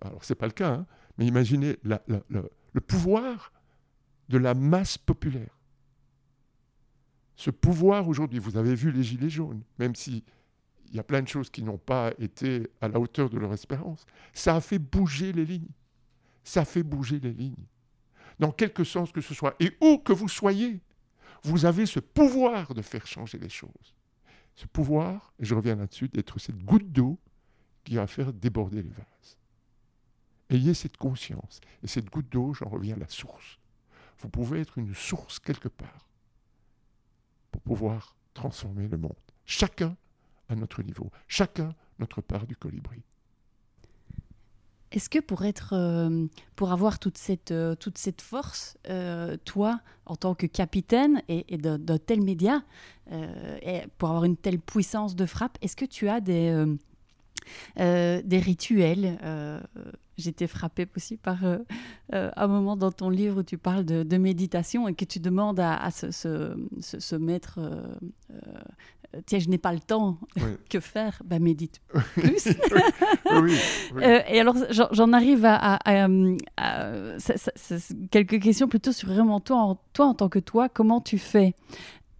alors 0.00 0.24
ce 0.24 0.32
n'est 0.32 0.36
pas 0.36 0.46
le 0.46 0.52
cas, 0.52 0.72
hein, 0.72 0.86
mais 1.18 1.26
imaginez 1.26 1.76
le 1.82 2.80
pouvoir 2.80 3.52
de 4.28 4.38
la 4.38 4.54
masse 4.54 4.96
populaire. 4.96 5.58
Ce 7.36 7.50
pouvoir 7.50 8.08
aujourd'hui, 8.08 8.38
vous 8.38 8.56
avez 8.56 8.74
vu 8.74 8.92
les 8.92 9.02
Gilets 9.02 9.28
jaunes, 9.28 9.62
même 9.78 9.94
si 9.94 10.24
il 10.86 10.96
y 10.96 11.00
a 11.00 11.04
plein 11.04 11.22
de 11.22 11.28
choses 11.28 11.50
qui 11.50 11.62
n'ont 11.62 11.78
pas 11.78 12.12
été 12.18 12.68
à 12.80 12.88
la 12.88 13.00
hauteur 13.00 13.28
de 13.28 13.38
leur 13.38 13.52
espérance, 13.52 14.06
ça 14.32 14.56
a 14.56 14.60
fait 14.60 14.78
bouger 14.78 15.32
les 15.32 15.44
lignes. 15.44 15.72
Ça 16.44 16.64
fait 16.64 16.84
bouger 16.84 17.18
les 17.18 17.32
lignes. 17.32 17.66
Dans 18.38 18.52
quelque 18.52 18.84
sens 18.84 19.10
que 19.10 19.20
ce 19.20 19.34
soit. 19.34 19.56
Et 19.58 19.76
où 19.80 19.98
que 19.98 20.12
vous 20.12 20.28
soyez, 20.28 20.80
vous 21.42 21.64
avez 21.64 21.86
ce 21.86 21.98
pouvoir 21.98 22.74
de 22.74 22.82
faire 22.82 23.06
changer 23.06 23.38
les 23.38 23.48
choses. 23.48 23.94
Ce 24.54 24.66
pouvoir, 24.66 25.32
et 25.40 25.44
je 25.44 25.54
reviens 25.54 25.74
là-dessus, 25.74 26.08
d'être 26.08 26.38
cette 26.38 26.62
goutte 26.64 26.92
d'eau 26.92 27.18
qui 27.84 27.96
va 27.96 28.06
faire 28.06 28.32
déborder 28.32 28.82
les 28.82 28.90
vases. 28.90 29.38
Ayez 30.50 30.74
cette 30.74 30.96
conscience. 30.96 31.60
Et 31.82 31.86
cette 31.86 32.10
goutte 32.10 32.30
d'eau, 32.30 32.54
j'en 32.54 32.68
reviens 32.68 32.96
à 32.96 32.98
la 32.98 33.08
source. 33.08 33.58
Vous 34.18 34.28
pouvez 34.28 34.60
être 34.60 34.78
une 34.78 34.94
source 34.94 35.38
quelque 35.38 35.68
part 35.68 36.08
pour 37.50 37.60
pouvoir 37.62 38.16
transformer 38.32 38.88
le 38.88 38.98
monde. 38.98 39.12
Chacun 39.44 39.96
à 40.48 40.54
notre 40.54 40.82
niveau, 40.82 41.10
chacun 41.28 41.74
notre 41.98 42.20
part 42.20 42.46
du 42.46 42.56
colibri. 42.56 43.02
Est-ce 44.90 45.10
que 45.10 45.18
pour 45.18 45.44
être, 45.44 45.72
euh, 45.72 46.26
pour 46.54 46.70
avoir 46.70 47.00
toute 47.00 47.18
cette, 47.18 47.50
euh, 47.50 47.74
toute 47.74 47.98
cette 47.98 48.22
force, 48.22 48.76
euh, 48.88 49.36
toi, 49.44 49.80
en 50.06 50.14
tant 50.14 50.36
que 50.36 50.46
capitaine 50.46 51.20
et, 51.28 51.56
d'un 51.58 51.98
tel 51.98 52.22
média, 52.22 52.62
pour 53.98 54.10
avoir 54.10 54.24
une 54.24 54.36
telle 54.36 54.60
puissance 54.60 55.16
de 55.16 55.26
frappe, 55.26 55.58
est-ce 55.62 55.74
que 55.74 55.84
tu 55.84 56.08
as 56.08 56.20
des, 56.20 56.64
des 57.76 58.38
rituels 58.38 59.18
J'étais 60.16 60.46
frappée 60.46 60.86
aussi 60.96 61.16
par 61.16 61.38
un 62.12 62.46
moment 62.46 62.76
dans 62.76 62.92
ton 62.92 63.10
livre 63.10 63.40
où 63.40 63.42
tu 63.42 63.58
parles 63.58 63.84
de, 63.84 64.16
méditation 64.16 64.86
et 64.88 64.94
que 64.94 65.04
tu 65.04 65.18
demandes 65.18 65.60
à, 65.60 65.90
mettre 67.18 67.58
euh, 69.14 69.20
tiens, 69.26 69.38
je 69.38 69.48
n'ai 69.48 69.58
pas 69.58 69.72
le 69.72 69.80
temps, 69.80 70.18
que 70.70 70.80
faire 70.80 71.20
Ben, 71.24 71.42
médite 71.42 71.80
plus. 72.14 72.48
oui, 73.42 73.56
euh, 73.96 74.20
et 74.28 74.40
alors, 74.40 74.56
j'en 74.70 75.12
arrive 75.12 75.44
à, 75.44 75.78
quelques 78.10 78.40
questions 78.40 78.68
plutôt 78.68 78.92
sur 78.92 79.08
vraiment 79.08 79.40
toi 79.40 79.56
en, 79.56 79.74
toi, 79.92 80.06
en 80.06 80.14
tant 80.14 80.28
que 80.28 80.38
toi, 80.38 80.68
comment 80.68 81.00
tu 81.00 81.18
fais? 81.18 81.54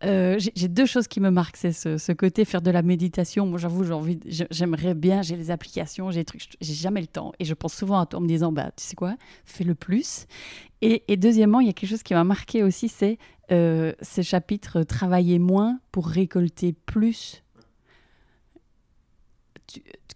Euh, 0.02 0.38
j'ai 0.38 0.68
deux 0.68 0.86
choses 0.86 1.08
qui 1.08 1.20
me 1.20 1.30
marquent, 1.30 1.56
c'est 1.56 1.72
ce, 1.72 2.12
côté 2.12 2.44
faire 2.44 2.60
de 2.62 2.70
la 2.70 2.82
méditation. 2.82 3.46
Moi, 3.46 3.58
j'avoue, 3.58 3.84
j'ai 3.84 3.92
envie, 3.92 4.20
j'aimerais 4.50 4.94
bien, 4.94 5.22
j'ai 5.22 5.36
les 5.36 5.50
applications, 5.50 6.10
j'ai 6.10 6.20
des 6.20 6.24
trucs, 6.24 6.42
j'ai 6.60 6.74
jamais 6.74 7.00
le 7.00 7.06
temps. 7.06 7.32
Et 7.38 7.44
je 7.44 7.54
pense 7.54 7.74
souvent 7.74 8.00
à 8.00 8.06
toi 8.06 8.18
en 8.18 8.22
me 8.22 8.28
disant, 8.28 8.52
bah, 8.52 8.70
tu 8.76 8.84
sais 8.84 8.96
quoi, 8.96 9.16
fais 9.44 9.64
le 9.64 9.74
plus. 9.74 10.26
Et, 10.82 11.04
et 11.08 11.16
deuxièmement, 11.16 11.60
il 11.60 11.68
y 11.68 11.70
a 11.70 11.72
quelque 11.72 11.88
chose 11.88 12.02
qui 12.02 12.12
m'a 12.12 12.24
marqué 12.24 12.62
aussi, 12.62 12.88
c'est 12.88 13.18
euh, 13.50 13.92
ces 14.00 14.22
chapitres 14.22 14.82
Travailler 14.82 15.38
moins 15.38 15.78
pour 15.92 16.08
récolter 16.08 16.72
plus. 16.72 17.42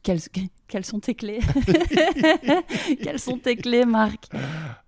quelles, 0.02 0.20
quelles, 0.66 0.84
sont 0.84 1.00
tes 1.00 1.14
clés? 1.14 1.40
Quelles 3.02 3.18
sont 3.18 3.38
tes 3.38 3.56
clés, 3.56 3.84
Marc? 3.84 4.28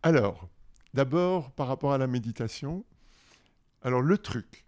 Alors, 0.02 0.48
d'abord, 0.94 1.50
par 1.52 1.68
rapport 1.68 1.92
à 1.92 1.98
la 1.98 2.06
méditation, 2.06 2.84
alors 3.82 4.00
le 4.00 4.18
truc, 4.18 4.64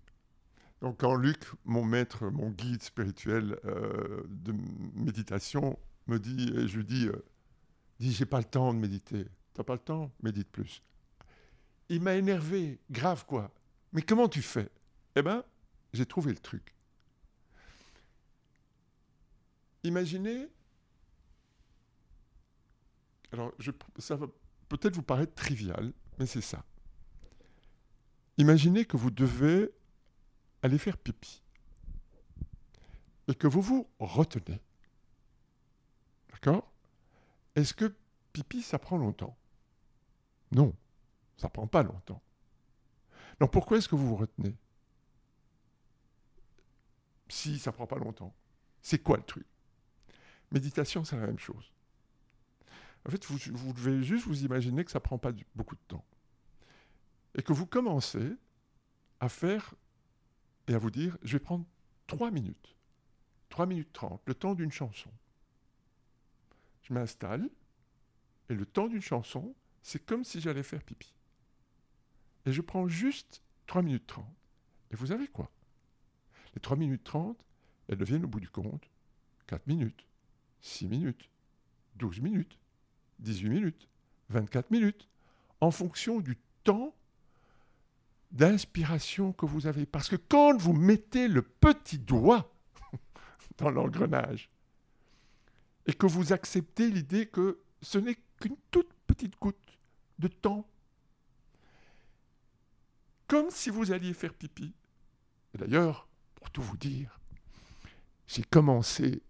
donc 0.82 0.98
quand 0.98 1.14
Luc, 1.14 1.44
mon 1.64 1.84
maître, 1.84 2.26
mon 2.26 2.50
guide 2.50 2.82
spirituel 2.82 3.56
euh, 3.64 4.24
de 4.26 4.52
méditation, 4.94 5.78
me 6.08 6.18
dit, 6.18 6.52
je 6.66 6.76
lui 6.76 6.84
dis, 6.84 7.06
euh, 7.06 7.24
dis, 8.00 8.12
j'ai 8.12 8.26
pas 8.26 8.38
le 8.38 8.44
temps 8.44 8.74
de 8.74 8.78
méditer. 8.80 9.26
T'as 9.54 9.62
pas 9.62 9.74
le 9.74 9.78
temps? 9.78 10.10
Médite 10.24 10.50
plus. 10.50 10.82
Il 11.88 12.00
m'a 12.02 12.16
énervé, 12.16 12.80
grave 12.90 13.24
quoi. 13.26 13.52
Mais 13.92 14.02
comment 14.02 14.28
tu 14.28 14.42
fais? 14.42 14.68
Eh 15.14 15.22
bien, 15.22 15.44
j'ai 15.92 16.04
trouvé 16.04 16.32
le 16.32 16.38
truc. 16.38 16.74
Imaginez, 19.84 20.48
alors 23.30 23.52
ça 23.98 24.16
va 24.16 24.26
peut-être 24.68 24.96
vous 24.96 25.02
paraître 25.02 25.34
trivial, 25.34 25.92
mais 26.18 26.26
c'est 26.26 26.40
ça. 26.40 26.64
Imaginez 28.36 28.84
que 28.84 28.96
vous 28.96 29.10
devez 29.12 29.70
aller 30.62 30.78
faire 30.78 30.96
pipi 30.96 31.42
et 33.28 33.34
que 33.34 33.46
vous 33.46 33.62
vous 33.62 33.88
retenez. 33.98 34.60
D'accord? 36.30 36.72
Est-ce 37.54 37.74
que 37.74 37.94
pipi, 38.32 38.62
ça 38.62 38.78
prend 38.78 38.96
longtemps? 38.96 39.36
Non, 40.50 40.74
ça 41.36 41.48
prend 41.48 41.66
pas 41.66 41.82
longtemps. 41.82 42.22
Alors 43.38 43.50
pourquoi 43.50 43.78
est-ce 43.78 43.88
que 43.88 43.94
vous 43.94 44.08
vous 44.08 44.16
retenez? 44.16 44.54
Si 47.28 47.58
ça 47.58 47.72
prend 47.72 47.86
pas 47.86 47.98
longtemps. 47.98 48.34
C'est 48.82 48.98
quoi 48.98 49.16
le 49.16 49.22
truc? 49.22 49.46
Méditation, 50.50 51.04
c'est 51.04 51.16
la 51.16 51.26
même 51.26 51.38
chose. 51.38 51.72
En 53.06 53.10
fait, 53.10 53.24
vous, 53.24 53.72
devez 53.72 54.02
juste 54.02 54.26
vous 54.26 54.44
imaginer 54.44 54.84
que 54.84 54.90
ça 54.90 55.00
prend 55.00 55.18
pas 55.18 55.32
beaucoup 55.54 55.74
de 55.74 55.80
temps. 55.88 56.04
Et 57.34 57.42
que 57.42 57.52
vous 57.52 57.66
commencez 57.66 58.36
à 59.20 59.28
faire 59.28 59.74
et 60.72 60.74
à 60.74 60.78
vous 60.78 60.90
dire, 60.90 61.18
je 61.22 61.34
vais 61.34 61.44
prendre 61.44 61.66
3 62.06 62.30
minutes. 62.30 62.76
3 63.50 63.66
minutes 63.66 63.92
30, 63.92 64.22
le 64.24 64.34
temps 64.34 64.54
d'une 64.54 64.72
chanson. 64.72 65.10
Je 66.82 66.94
m'installe, 66.94 67.50
et 68.48 68.54
le 68.54 68.64
temps 68.64 68.88
d'une 68.88 69.02
chanson, 69.02 69.54
c'est 69.82 70.04
comme 70.04 70.24
si 70.24 70.40
j'allais 70.40 70.62
faire 70.62 70.82
pipi. 70.82 71.12
Et 72.46 72.52
je 72.52 72.62
prends 72.62 72.88
juste 72.88 73.42
3 73.66 73.82
minutes 73.82 74.06
30. 74.06 74.24
Et 74.90 74.96
vous 74.96 75.08
savez 75.08 75.28
quoi? 75.28 75.50
Les 76.54 76.60
3 76.60 76.78
minutes 76.78 77.04
30, 77.04 77.44
elles 77.88 77.98
deviennent 77.98 78.24
au 78.24 78.28
bout 78.28 78.40
du 78.40 78.48
compte 78.48 78.90
4 79.48 79.66
minutes, 79.66 80.06
6 80.62 80.88
minutes, 80.88 81.28
12 81.96 82.20
minutes, 82.20 82.58
18 83.18 83.48
minutes, 83.50 83.88
24 84.30 84.70
minutes, 84.70 85.06
en 85.60 85.70
fonction 85.70 86.20
du 86.20 86.38
temps 86.64 86.94
d'inspiration 88.32 89.32
que 89.32 89.46
vous 89.46 89.66
avez. 89.66 89.86
Parce 89.86 90.08
que 90.08 90.16
quand 90.16 90.56
vous 90.56 90.72
mettez 90.72 91.28
le 91.28 91.42
petit 91.42 91.98
doigt 91.98 92.52
dans 93.58 93.70
l'engrenage 93.70 94.50
et 95.86 95.92
que 95.92 96.06
vous 96.06 96.32
acceptez 96.32 96.90
l'idée 96.90 97.26
que 97.26 97.60
ce 97.82 97.98
n'est 97.98 98.16
qu'une 98.40 98.56
toute 98.70 98.92
petite 99.06 99.38
goutte 99.38 99.78
de 100.18 100.28
temps 100.28 100.66
comme 103.32 103.50
si 103.50 103.70
vous 103.70 103.92
alliez 103.92 104.12
faire 104.12 104.34
pipi. 104.34 104.74
Et 105.54 105.58
d'ailleurs, 105.58 106.06
pour 106.34 106.50
tout 106.50 106.60
vous 106.60 106.76
dire, 106.76 107.18
j'ai 108.26 108.42
commencé 108.42 109.22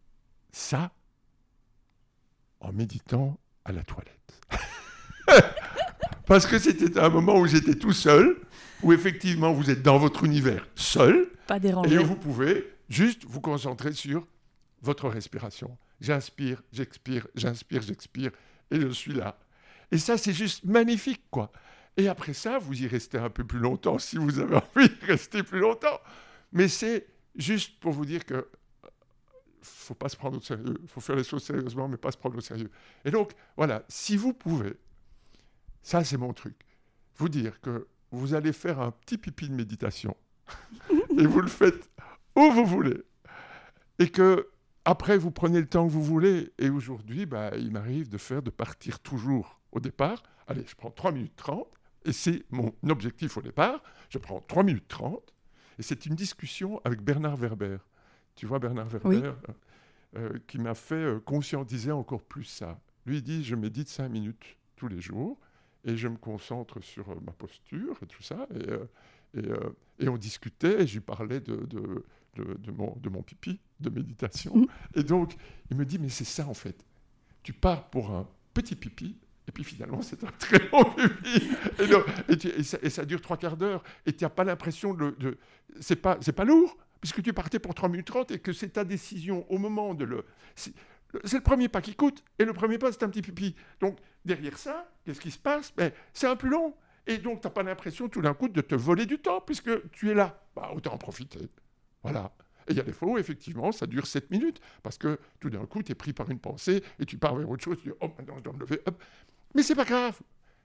ça 0.51 0.93
en 2.59 2.73
méditant 2.73 3.39
à 3.65 3.70
la 3.70 3.85
toilette. 3.85 4.41
Parce 6.27 6.47
que 6.47 6.59
c'était 6.59 6.99
un 6.99 7.11
moment 7.11 7.39
où 7.39 7.47
j'étais 7.47 7.77
tout 7.77 7.93
seul, 7.93 8.41
où 8.83 8.93
effectivement 8.93 9.53
vous 9.53 9.71
êtes 9.71 9.83
dans 9.83 9.99
votre 9.99 10.25
univers 10.25 10.67
seul. 10.75 11.29
Pas 11.47 11.59
dérangé. 11.59 11.95
Et 11.95 11.99
vous 11.99 12.17
pouvez 12.17 12.73
juste 12.89 13.25
vous 13.27 13.41
concentrer 13.41 13.93
sur 13.93 14.27
votre 14.83 15.09
respiration. 15.09 15.77
J'inspire, 16.01 16.63
j'expire, 16.73 17.27
j'inspire, 17.35 17.83
j'expire, 17.83 18.33
et 18.71 18.81
je 18.81 18.89
suis 18.89 19.13
là. 19.13 19.39
Et 19.91 19.99
ça, 19.99 20.19
c'est 20.19 20.33
juste 20.33 20.65
magnifique, 20.65 21.23
quoi. 21.31 21.53
Et 21.97 22.09
après 22.09 22.33
ça, 22.33 22.59
vous 22.59 22.83
y 22.83 22.87
restez 22.87 23.19
un 23.19 23.31
peu 23.31 23.45
plus 23.45 23.59
longtemps 23.59 23.99
si 23.99 24.17
vous 24.17 24.39
avez 24.39 24.57
envie 24.77 24.89
de 24.89 25.07
rester 25.07 25.43
plus 25.43 25.61
longtemps. 25.61 26.01
Mais 26.53 26.69
c'est 26.69 27.07
juste 27.37 27.79
pour 27.79 27.93
vous 27.93 28.07
dire 28.07 28.25
que 28.25 28.49
faut 29.61 29.95
pas 29.95 30.09
se 30.09 30.17
prendre 30.17 30.39
au 30.39 30.41
sérieux. 30.41 30.77
Il 30.83 30.89
faut 30.89 31.01
faire 31.01 31.17
les 31.17 31.25
choses 31.25 31.45
sérieusement, 31.45 31.87
mais 31.87 31.97
pas 31.97 32.11
se 32.11 32.17
prendre 32.17 32.37
au 32.37 32.41
sérieux. 32.41 32.71
Et 33.05 33.11
donc, 33.11 33.33
voilà, 33.57 33.85
si 33.89 34.17
vous 34.17 34.33
pouvez, 34.33 34.75
ça 35.83 36.03
c'est 36.03 36.17
mon 36.17 36.33
truc, 36.33 36.57
vous 37.17 37.29
dire 37.29 37.61
que 37.61 37.87
vous 38.12 38.34
allez 38.34 38.52
faire 38.52 38.80
un 38.80 38.90
petit 38.90 39.18
pipi 39.18 39.48
de 39.48 39.55
méditation 39.55 40.16
et 41.18 41.26
vous 41.26 41.40
le 41.40 41.48
faites 41.48 41.90
où 42.36 42.51
vous 42.52 42.64
voulez. 42.64 43.02
Et 43.98 44.09
que 44.09 44.48
après, 44.84 45.16
vous 45.16 45.30
prenez 45.30 45.60
le 45.60 45.68
temps 45.68 45.86
que 45.86 45.93
vous 45.93 46.02
voulez. 46.02 46.52
Et 46.59 46.68
aujourd'hui, 46.68 47.24
bah, 47.26 47.52
il 47.56 47.70
m'arrive 47.70 48.09
de 48.09 48.18
faire, 48.18 48.43
de 48.43 48.51
partir 48.51 48.98
toujours 48.98 49.56
au 49.70 49.80
départ. 49.80 50.22
Allez, 50.48 50.64
je 50.66 50.74
prends 50.74 50.90
3 50.90 51.12
minutes 51.12 51.36
30 51.36 51.66
et 52.05 52.12
c'est 52.12 52.44
mon 52.51 52.72
objectif 52.89 53.36
au 53.36 53.43
départ. 53.43 53.82
Je 54.10 54.18
prends 54.18 54.40
3 54.40 54.62
minutes 54.62 54.89
30, 54.89 55.20
et 55.78 55.82
c'est 55.82 56.06
une 56.06 56.14
discussion 56.14 56.80
avec 56.84 57.02
Bernard 57.02 57.36
Werber. 57.36 57.78
Tu 58.34 58.47
vois, 58.47 58.59
Bernard 58.59 58.89
Werber, 58.89 59.26
euh, 59.26 59.32
euh, 60.16 60.39
qui 60.47 60.59
m'a 60.59 60.74
fait 60.74 60.94
euh, 60.94 61.20
conscientiser 61.20 61.93
encore 61.93 62.22
plus 62.22 62.44
ça. 62.44 62.80
Lui 63.06 63.18
il 63.18 63.22
dit, 63.22 63.44
je 63.44 63.55
médite 63.55 63.89
5 63.89 64.09
minutes 64.09 64.59
tous 64.76 64.89
les 64.89 65.01
jours, 65.01 65.39
et 65.85 65.97
je 65.97 66.09
me 66.09 66.17
concentre 66.17 66.81
sur 66.81 67.09
ma 67.23 67.33
posture 67.33 67.97
et 68.03 68.07
tout 68.07 68.23
ça. 68.23 68.47
Et, 68.55 69.39
euh, 69.39 69.71
et 69.99 70.09
on 70.09 70.17
discutait, 70.19 70.83
et 70.83 70.87
je 70.87 70.95
lui 70.95 71.01
parlais 71.01 71.41
de, 71.41 71.57
de, 71.57 72.05
de, 72.37 72.55
de 72.59 72.71
mon, 72.71 72.95
de 72.97 73.09
mon 73.09 73.23
pipi, 73.23 73.61
de 73.81 73.91
méditation. 73.91 74.55
Mhm. 74.57 74.67
Et 74.97 75.03
donc, 75.03 75.35
il 75.71 75.77
me 75.77 75.85
dit, 75.85 75.99
mais 75.99 76.09
c'est 76.09 76.25
ça 76.25 76.47
en 76.47 76.55
fait. 76.55 76.85
Tu 77.43 77.53
pars 77.53 77.89
pour 77.91 78.11
un 78.13 78.29
petit 78.55 78.77
pipi, 78.77 79.17
et 79.49 79.53
puis 79.53 79.65
finalement, 79.65 80.03
c'est 80.03 80.23
un 80.23 80.31
très 80.39 80.59
long 80.71 80.85
pipi. 80.85 81.49
Et, 81.81 81.87
donc- 81.87 82.05
et 82.29 82.37
tu- 82.37 82.49
et 82.49 82.63
ça, 82.63 82.79
et 82.83 82.91
ça 82.91 83.05
dure 83.05 83.21
trois 83.21 83.37
quarts 83.37 83.57
d'heure, 83.57 83.83
et 84.07 84.13
tu 84.13 84.23
n'as 84.25 84.31
pas 84.31 84.45
l'impression 84.45 84.95
de... 84.95 85.17
de 85.19 85.39
c'est 85.81 85.97
pas, 85.97 86.17
pas 86.17 86.45
lourd, 86.45 86.77
puisque 87.01 87.23
tu 87.23 87.33
partais 87.33 87.59
pour 87.59 87.75
3 87.75 87.89
minutes 87.89 88.07
30, 88.07 88.31
et 88.31 88.39
que 88.39 88.53
c'est 88.53 88.69
ta 88.69 88.85
décision 88.85 89.45
au 89.51 89.59
moment 89.59 89.95
de 89.95 90.05
le... 90.05 90.25
C'est 91.24 91.36
le 91.36 91.43
premier 91.43 91.68
pas 91.68 91.82
qui 91.82 91.94
coûte, 91.94 92.24
et 92.39 92.44
le 92.44 92.52
premier 92.52 92.78
pas, 92.78 92.90
c'est 92.93 93.02
un 93.02 93.09
petit 93.09 93.22
pipi. 93.22 93.55
Donc, 93.80 93.98
derrière 94.24 94.56
ça, 94.59 94.90
qu'est-ce 95.05 95.20
qui 95.20 95.30
se 95.30 95.39
passe? 95.39 95.72
Ben, 95.76 95.93
C'est 96.14 96.26
un 96.26 96.36
plus 96.36 96.48
long. 96.48 96.74
Et 97.06 97.18
donc, 97.18 97.40
tu 97.40 97.47
n'as 97.47 97.52
pas 97.52 97.62
l'impression 97.62 98.09
tout 98.09 98.22
d'un 98.22 98.34
coup 98.34 98.48
de 98.48 98.60
te 98.60 98.74
voler 98.74 99.06
du 99.06 99.18
temps, 99.18 99.40
puisque 99.40 99.90
tu 99.90 100.10
es 100.10 100.14
là. 100.14 100.43
Bah, 100.55 100.70
autant 100.74 100.93
en 100.93 100.98
profiter. 100.98 101.51
Voilà. 102.02 102.32
Et 102.68 102.72
il 102.72 102.76
y 102.76 102.80
a 102.80 102.84
des 102.84 102.93
fois 102.93 103.09
où, 103.09 103.18
effectivement, 103.18 103.72
ça 103.72 103.86
dure 103.86 104.06
7 104.06 104.30
minutes, 104.30 104.60
parce 104.82 104.98
que 104.98 105.18
tout 105.40 105.51
d'un 105.51 105.66
coup, 105.66 105.82
tu 105.82 105.93
es 105.93 105.94
pris 105.94 106.12
par 106.12 106.30
une 106.30 106.39
pensée, 106.39 106.82
et 106.98 107.05
tu 107.05 107.18
pars 107.18 107.34
vers 107.34 107.51
autre 107.51 107.64
chose, 107.64 107.78
tu 107.78 107.89
dis, 107.89 107.94
oh, 108.01 108.09
maintenant, 108.16 108.36
je 108.39 108.43
dois 108.43 108.52
me 108.52 108.60
lever. 108.60 108.80
hop. 108.86 109.02
Mais 109.55 109.62
c'est 109.62 109.74
pas 109.74 109.84
grave. 109.84 110.20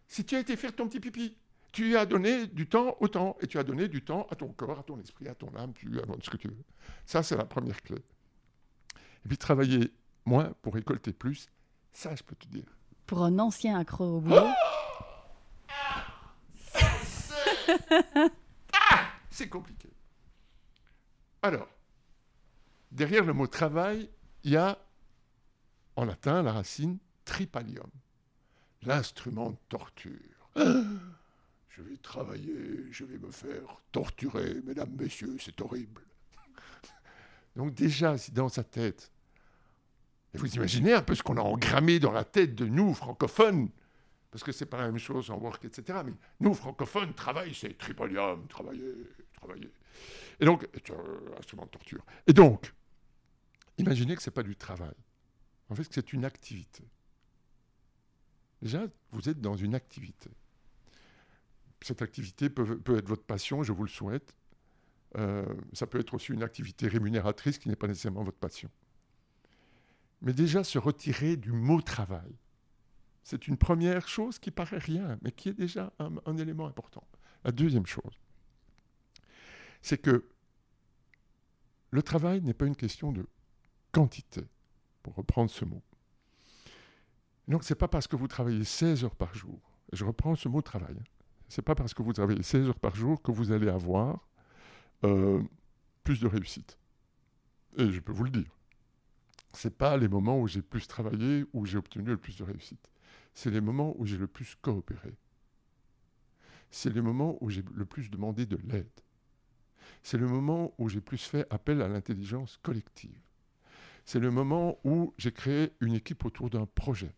Si 0.08 0.24
tu 0.24 0.36
as 0.36 0.40
été 0.40 0.56
faire 0.56 0.76
ton 0.76 0.88
petit 0.88 1.00
pipi, 1.00 1.36
tu 1.74 1.98
as 1.98 2.06
donné 2.06 2.48
du 2.48 2.68
temps 2.68 2.96
au 3.00 3.08
temps, 3.08 3.36
et 3.42 3.48
tu 3.48 3.58
as 3.58 3.64
donné 3.64 3.88
du 3.88 4.04
temps 4.04 4.28
à 4.30 4.36
ton 4.36 4.48
corps, 4.50 4.80
à 4.80 4.84
ton 4.84 5.00
esprit, 5.00 5.28
à 5.28 5.36
ton 5.36 5.54
âme, 5.56 5.74
tu 5.74 6.00
à 6.00 6.04
ce 6.22 6.30
que 6.30 6.38
tu 6.38 6.48
veux. 6.48 6.64
Ça, 7.06 7.24
c'est 7.24 7.36
la 7.36 7.46
première 7.46 7.82
clé. 7.82 7.98
Et 7.98 9.28
puis, 9.28 9.38
travailler 9.38 9.92
moins 10.28 10.54
pour 10.62 10.76
récolter 10.76 11.14
plus, 11.14 11.50
ça, 11.94 12.14
je 12.16 12.22
peux 12.22 12.36
te 12.36 12.48
dire. 12.48 12.66
Pour 13.06 13.24
un 13.24 13.40
ancien 13.40 13.80
accro 13.80 14.18
au 14.18 14.22
boulot, 14.22 14.48
C'est 19.30 19.50
compliqué. 19.50 19.90
Alors, 21.42 21.70
derrière 22.92 23.24
le 23.24 23.34
mot 23.34 23.46
travail, 23.46 24.10
il 24.44 24.52
y 24.52 24.58
a 24.58 24.80
en 25.96 26.06
latin 26.06 26.42
la 26.42 26.54
racine 26.54 26.98
tripalium, 27.24 27.90
l'instrument 28.82 29.52
de 29.52 29.58
torture. 29.70 30.50
Je 30.56 31.82
vais 31.84 31.98
travailler, 31.98 32.92
je 32.92 33.06
vais 33.06 33.20
me 33.20 33.30
faire 33.30 33.80
torturer, 33.92 34.56
mesdames, 34.66 34.96
messieurs, 34.98 35.38
c'est 35.40 35.62
horrible. 35.62 36.02
Donc 37.56 37.76
déjà, 37.76 38.18
si 38.18 38.32
dans 38.32 38.50
sa 38.50 38.64
tête, 38.64 39.12
vous 40.38 40.56
imaginez 40.56 40.94
un 40.94 41.02
peu 41.02 41.16
ce 41.16 41.24
qu'on 41.24 41.38
a 41.38 41.42
engrammé 41.42 42.00
dans 42.00 42.12
la 42.12 42.24
tête 42.24 42.56
de 42.56 42.66
nous, 42.66 42.94
francophones, 42.94 43.70
parce 44.32 44.44
que 44.44 44.52
c'est 44.52 44.66
pas 44.66 44.78
la 44.78 44.88
même 44.88 44.98
chose 44.98 45.30
en 45.30 45.38
work, 45.38 45.66
etc. 45.66 46.00
Mais 46.06 46.14
nous, 46.40 46.54
francophones, 46.54 47.14
travail, 47.14 47.54
c'est 47.54 47.78
tripalium, 47.78 48.48
travailler, 48.48 48.94
travailler. 49.34 49.72
Et 50.40 50.46
donc, 50.46 50.68
euh, 50.90 51.38
instrument 51.38 51.66
de 51.66 51.70
torture. 51.70 52.06
Et 52.28 52.34
donc, 52.34 52.74
imaginez 53.78 54.16
que 54.16 54.22
c'est 54.22 54.32
pas 54.32 54.44
du 54.44 54.56
travail. 54.56 54.96
En 55.70 55.76
fait, 55.76 55.88
c'est 55.90 56.14
une 56.14 56.26
activité. 56.26 56.84
Déjà, 58.62 58.86
vous 59.12 59.30
êtes 59.30 59.42
dans 59.42 59.56
une 59.56 59.76
activité. 59.76 60.30
Cette 61.82 62.02
activité 62.02 62.50
peut, 62.50 62.80
peut 62.80 62.98
être 62.98 63.08
votre 63.08 63.24
passion, 63.24 63.64
je 63.64 63.72
vous 63.72 63.84
le 63.84 63.90
souhaite. 63.90 64.36
Euh, 65.18 65.46
ça 65.74 65.88
peut 65.88 66.00
être 66.00 66.14
aussi 66.14 66.34
une 66.34 66.44
activité 66.44 66.88
rémunératrice 66.88 67.58
qui 67.58 67.70
n'est 67.70 67.76
pas 67.76 67.88
nécessairement 67.88 68.24
votre 68.24 68.38
passion. 68.38 68.70
Mais 70.22 70.34
déjà, 70.34 70.64
se 70.64 70.80
retirer 70.80 71.38
du 71.38 71.52
mot 71.52 71.82
travail, 71.82 72.36
c'est 73.24 73.48
une 73.48 73.58
première 73.58 74.08
chose 74.08 74.40
qui 74.40 74.52
paraît 74.52 74.78
rien, 74.78 75.18
mais 75.22 75.32
qui 75.32 75.50
est 75.50 75.54
déjà 75.54 75.94
un, 76.00 76.38
élément 76.38 76.66
important. 76.66 77.04
La 77.44 77.52
deuxième 77.52 77.86
chose, 77.86 78.20
c'est 79.82 79.98
que 79.98 80.30
le 81.92 82.02
travail 82.02 82.42
n'est 82.42 82.54
pas 82.54 82.66
une 82.66 82.76
question 82.76 83.12
de 83.12 83.28
quantité, 83.92 84.48
pour 85.04 85.16
reprendre 85.16 85.50
ce 85.50 85.66
mot. 85.66 85.82
Donc, 87.48 87.64
ce 87.64 87.74
n'est 87.74 87.78
pas 87.78 87.88
parce 87.88 88.08
que 88.08 88.16
vous 88.16 88.28
travaillez 88.28 88.64
16 88.64 89.06
heures 89.06 89.16
par 89.16 89.34
jour, 89.34 89.60
et 89.92 89.96
je 89.96 90.04
reprends 90.04 90.36
ce 90.36 90.50
mot 90.50 90.62
travail, 90.62 90.98
ce 91.50 91.62
n'est 91.62 91.64
pas 91.64 91.76
parce 91.76 91.94
que 91.94 92.02
vous 92.02 92.14
travaillez 92.14 92.44
16 92.44 92.68
heures 92.68 92.80
par 92.80 92.96
jour 92.96 93.22
que 93.22 93.32
vous 93.32 93.52
allez 93.52 93.70
avoir 93.70 94.28
euh, 95.04 95.42
plus 96.04 96.20
de 96.20 96.28
réussite. 96.28 96.78
Et 97.78 97.92
je 97.92 98.00
peux 98.00 98.12
vous 98.12 98.24
le 98.24 98.32
dire. 98.32 98.57
Ce 99.58 99.68
n'est 99.68 99.74
pas 99.74 99.98
les 99.98 100.08
moments 100.08 100.40
où 100.40 100.48
j'ai 100.48 100.62
plus 100.62 100.88
travaillé, 100.88 101.44
où 101.52 101.66
j'ai 101.66 101.80
obtenu 101.80 102.06
le 102.06 102.18
plus 102.18 102.38
de 102.38 102.44
réussite. 102.44 102.92
C'est 103.34 103.50
les 103.50 103.60
moments 103.60 103.96
où 103.98 104.06
j'ai 104.06 104.18
le 104.18 104.28
plus 104.28 104.56
coopéré. 104.62 105.18
C'est 106.70 106.94
les 106.94 107.02
moments 107.02 107.40
où 107.42 107.50
j'ai 107.50 107.64
le 107.74 107.86
plus 107.86 108.12
demandé 108.12 108.46
de 108.46 108.60
l'aide. 108.68 109.02
C'est 110.04 110.20
le 110.20 110.28
moment 110.28 110.76
où 110.78 110.90
j'ai 110.90 111.02
plus 111.02 111.24
fait 111.24 111.48
appel 111.50 111.82
à 111.82 111.88
l'intelligence 111.88 112.60
collective. 112.62 113.20
C'est 114.06 114.20
le 114.20 114.30
moment 114.30 114.78
où 114.84 115.16
j'ai 115.18 115.32
créé 115.32 115.74
une 115.80 115.96
équipe 115.96 116.24
autour 116.24 116.52
d'un 116.52 116.68
projet. 116.68 117.16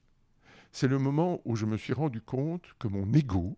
C'est 0.72 0.88
le 0.88 0.98
moment 0.98 1.42
où 1.44 1.58
je 1.58 1.66
me 1.66 1.76
suis 1.76 1.94
rendu 1.94 2.22
compte 2.22 2.74
que 2.80 2.88
mon 2.88 3.12
ego 3.12 3.58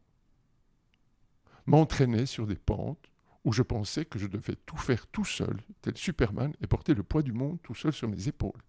m'entraînait 1.68 2.26
sur 2.26 2.48
des 2.48 2.56
pentes 2.56 3.12
où 3.44 3.54
je 3.54 3.62
pensais 3.62 4.06
que 4.06 4.18
je 4.18 4.26
devais 4.26 4.56
tout 4.66 4.78
faire 4.78 5.06
tout 5.06 5.26
seul, 5.26 5.62
tel 5.84 5.96
Superman, 5.98 6.52
et 6.62 6.68
porter 6.68 6.96
le 6.96 7.04
poids 7.04 7.22
du 7.22 7.32
monde 7.32 7.62
tout 7.62 7.76
seul 7.76 7.94
sur 7.94 8.08
mes 8.08 8.28
épaules. 8.28 8.60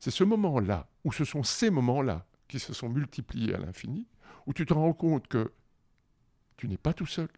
C'est 0.00 0.10
ce 0.10 0.24
moment-là, 0.24 0.88
ou 1.04 1.12
ce 1.12 1.24
sont 1.24 1.42
ces 1.42 1.70
moments-là 1.70 2.26
qui 2.48 2.58
se 2.58 2.72
sont 2.72 2.88
multipliés 2.88 3.54
à 3.54 3.58
l'infini, 3.58 4.06
où 4.46 4.52
tu 4.52 4.66
te 4.66 4.74
rends 4.74 4.92
compte 4.92 5.28
que 5.28 5.52
tu 6.56 6.68
n'es 6.68 6.76
pas 6.76 6.92
tout 6.92 7.06
seul, 7.06 7.28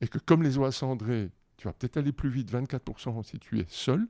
et 0.00 0.08
que 0.08 0.18
comme 0.18 0.42
les 0.42 0.58
oies 0.58 0.72
cendrées, 0.72 1.30
tu 1.56 1.68
vas 1.68 1.72
peut-être 1.72 1.96
aller 1.96 2.12
plus 2.12 2.28
vite, 2.28 2.52
24% 2.52 3.22
si 3.22 3.38
tu 3.38 3.60
es 3.60 3.66
seul, 3.68 4.08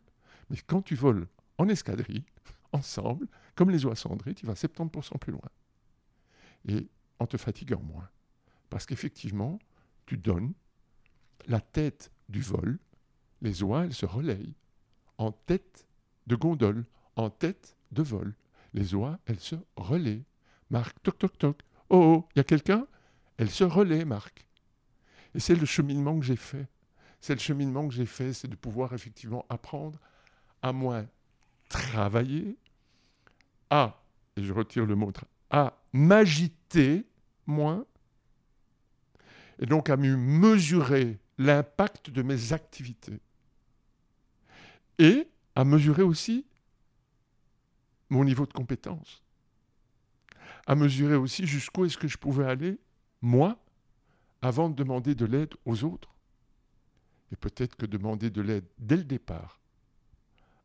mais 0.48 0.56
quand 0.66 0.82
tu 0.82 0.94
voles 0.94 1.28
en 1.58 1.68
escadrille, 1.68 2.24
ensemble, 2.72 3.28
comme 3.54 3.70
les 3.70 3.84
oies 3.84 3.96
cendrées, 3.96 4.34
tu 4.34 4.46
vas 4.46 4.54
70% 4.54 5.18
plus 5.18 5.32
loin. 5.32 5.50
Et 6.66 6.88
en 7.18 7.26
te 7.26 7.36
fatiguant 7.36 7.82
moins. 7.82 8.08
Parce 8.70 8.86
qu'effectivement, 8.86 9.58
tu 10.06 10.16
donnes 10.16 10.54
la 11.46 11.60
tête 11.60 12.10
du 12.28 12.40
vol, 12.40 12.78
les 13.42 13.62
oies, 13.62 13.84
elles 13.84 13.94
se 13.94 14.06
relayent 14.06 14.54
en 15.18 15.32
tête 15.32 15.86
de 16.26 16.36
gondole, 16.36 16.84
en 17.16 17.30
tête 17.30 17.76
de 17.90 18.02
vol. 18.02 18.34
Les 18.74 18.94
oies, 18.94 19.18
elles 19.26 19.40
se 19.40 19.56
relaient. 19.76 20.24
Marc, 20.70 21.02
toc, 21.02 21.18
toc, 21.18 21.38
toc. 21.38 21.62
Oh, 21.90 21.96
oh, 21.96 22.28
il 22.34 22.38
y 22.38 22.40
a 22.40 22.44
quelqu'un? 22.44 22.86
Elles 23.36 23.50
se 23.50 23.64
relaient, 23.64 24.04
Marc. 24.04 24.46
Et 25.34 25.40
c'est 25.40 25.54
le 25.54 25.66
cheminement 25.66 26.18
que 26.18 26.24
j'ai 26.24 26.36
fait. 26.36 26.68
C'est 27.20 27.34
le 27.34 27.40
cheminement 27.40 27.86
que 27.86 27.94
j'ai 27.94 28.06
fait, 28.06 28.32
c'est 28.32 28.48
de 28.48 28.56
pouvoir 28.56 28.92
effectivement 28.94 29.46
apprendre 29.48 29.98
à 30.62 30.72
moins 30.72 31.06
travailler, 31.68 32.56
à, 33.70 34.02
et 34.36 34.42
je 34.42 34.52
retire 34.52 34.84
le 34.84 34.94
mot, 34.94 35.12
à 35.50 35.78
m'agiter 35.92 37.06
moins, 37.46 37.86
et 39.58 39.66
donc 39.66 39.88
à 39.88 39.96
mieux 39.96 40.16
mesurer 40.16 41.18
l'impact 41.38 42.10
de 42.10 42.22
mes 42.22 42.52
activités. 42.52 43.20
Et 44.98 45.28
à 45.54 45.64
mesurer 45.64 46.02
aussi 46.02 46.46
mon 48.10 48.24
niveau 48.24 48.46
de 48.46 48.52
compétence. 48.52 49.22
À 50.66 50.74
mesurer 50.74 51.16
aussi 51.16 51.46
jusqu'où 51.46 51.84
est-ce 51.84 51.98
que 51.98 52.08
je 52.08 52.18
pouvais 52.18 52.44
aller, 52.44 52.78
moi, 53.20 53.58
avant 54.42 54.68
de 54.68 54.74
demander 54.74 55.14
de 55.14 55.24
l'aide 55.24 55.54
aux 55.64 55.84
autres. 55.84 56.14
Et 57.32 57.36
peut-être 57.36 57.76
que 57.76 57.86
demander 57.86 58.30
de 58.30 58.42
l'aide 58.42 58.66
dès 58.78 58.96
le 58.96 59.04
départ, 59.04 59.60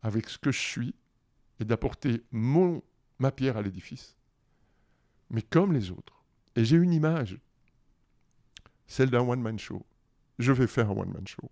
avec 0.02 0.30
ce 0.30 0.38
que 0.38 0.52
je 0.52 0.60
suis, 0.60 0.96
et 1.60 1.66
d'apporter 1.66 2.24
mon, 2.32 2.84
ma 3.20 3.32
pierre 3.32 3.58
à 3.58 3.62
l'édifice, 3.62 4.16
mais 5.30 5.42
comme 5.42 5.74
les 5.74 5.92
autres. 5.92 6.24
Et 6.56 6.66
j'ai 6.66 6.78
une 6.78 6.94
image, 6.94 7.40
celle 8.86 9.10
d'un 9.10 9.22
one-man 9.22 9.58
show. 9.58 9.86
Je 10.40 10.52
vais 10.52 10.68
faire 10.68 10.90
un 10.90 10.98
one-man 10.98 11.28
show. 11.28 11.50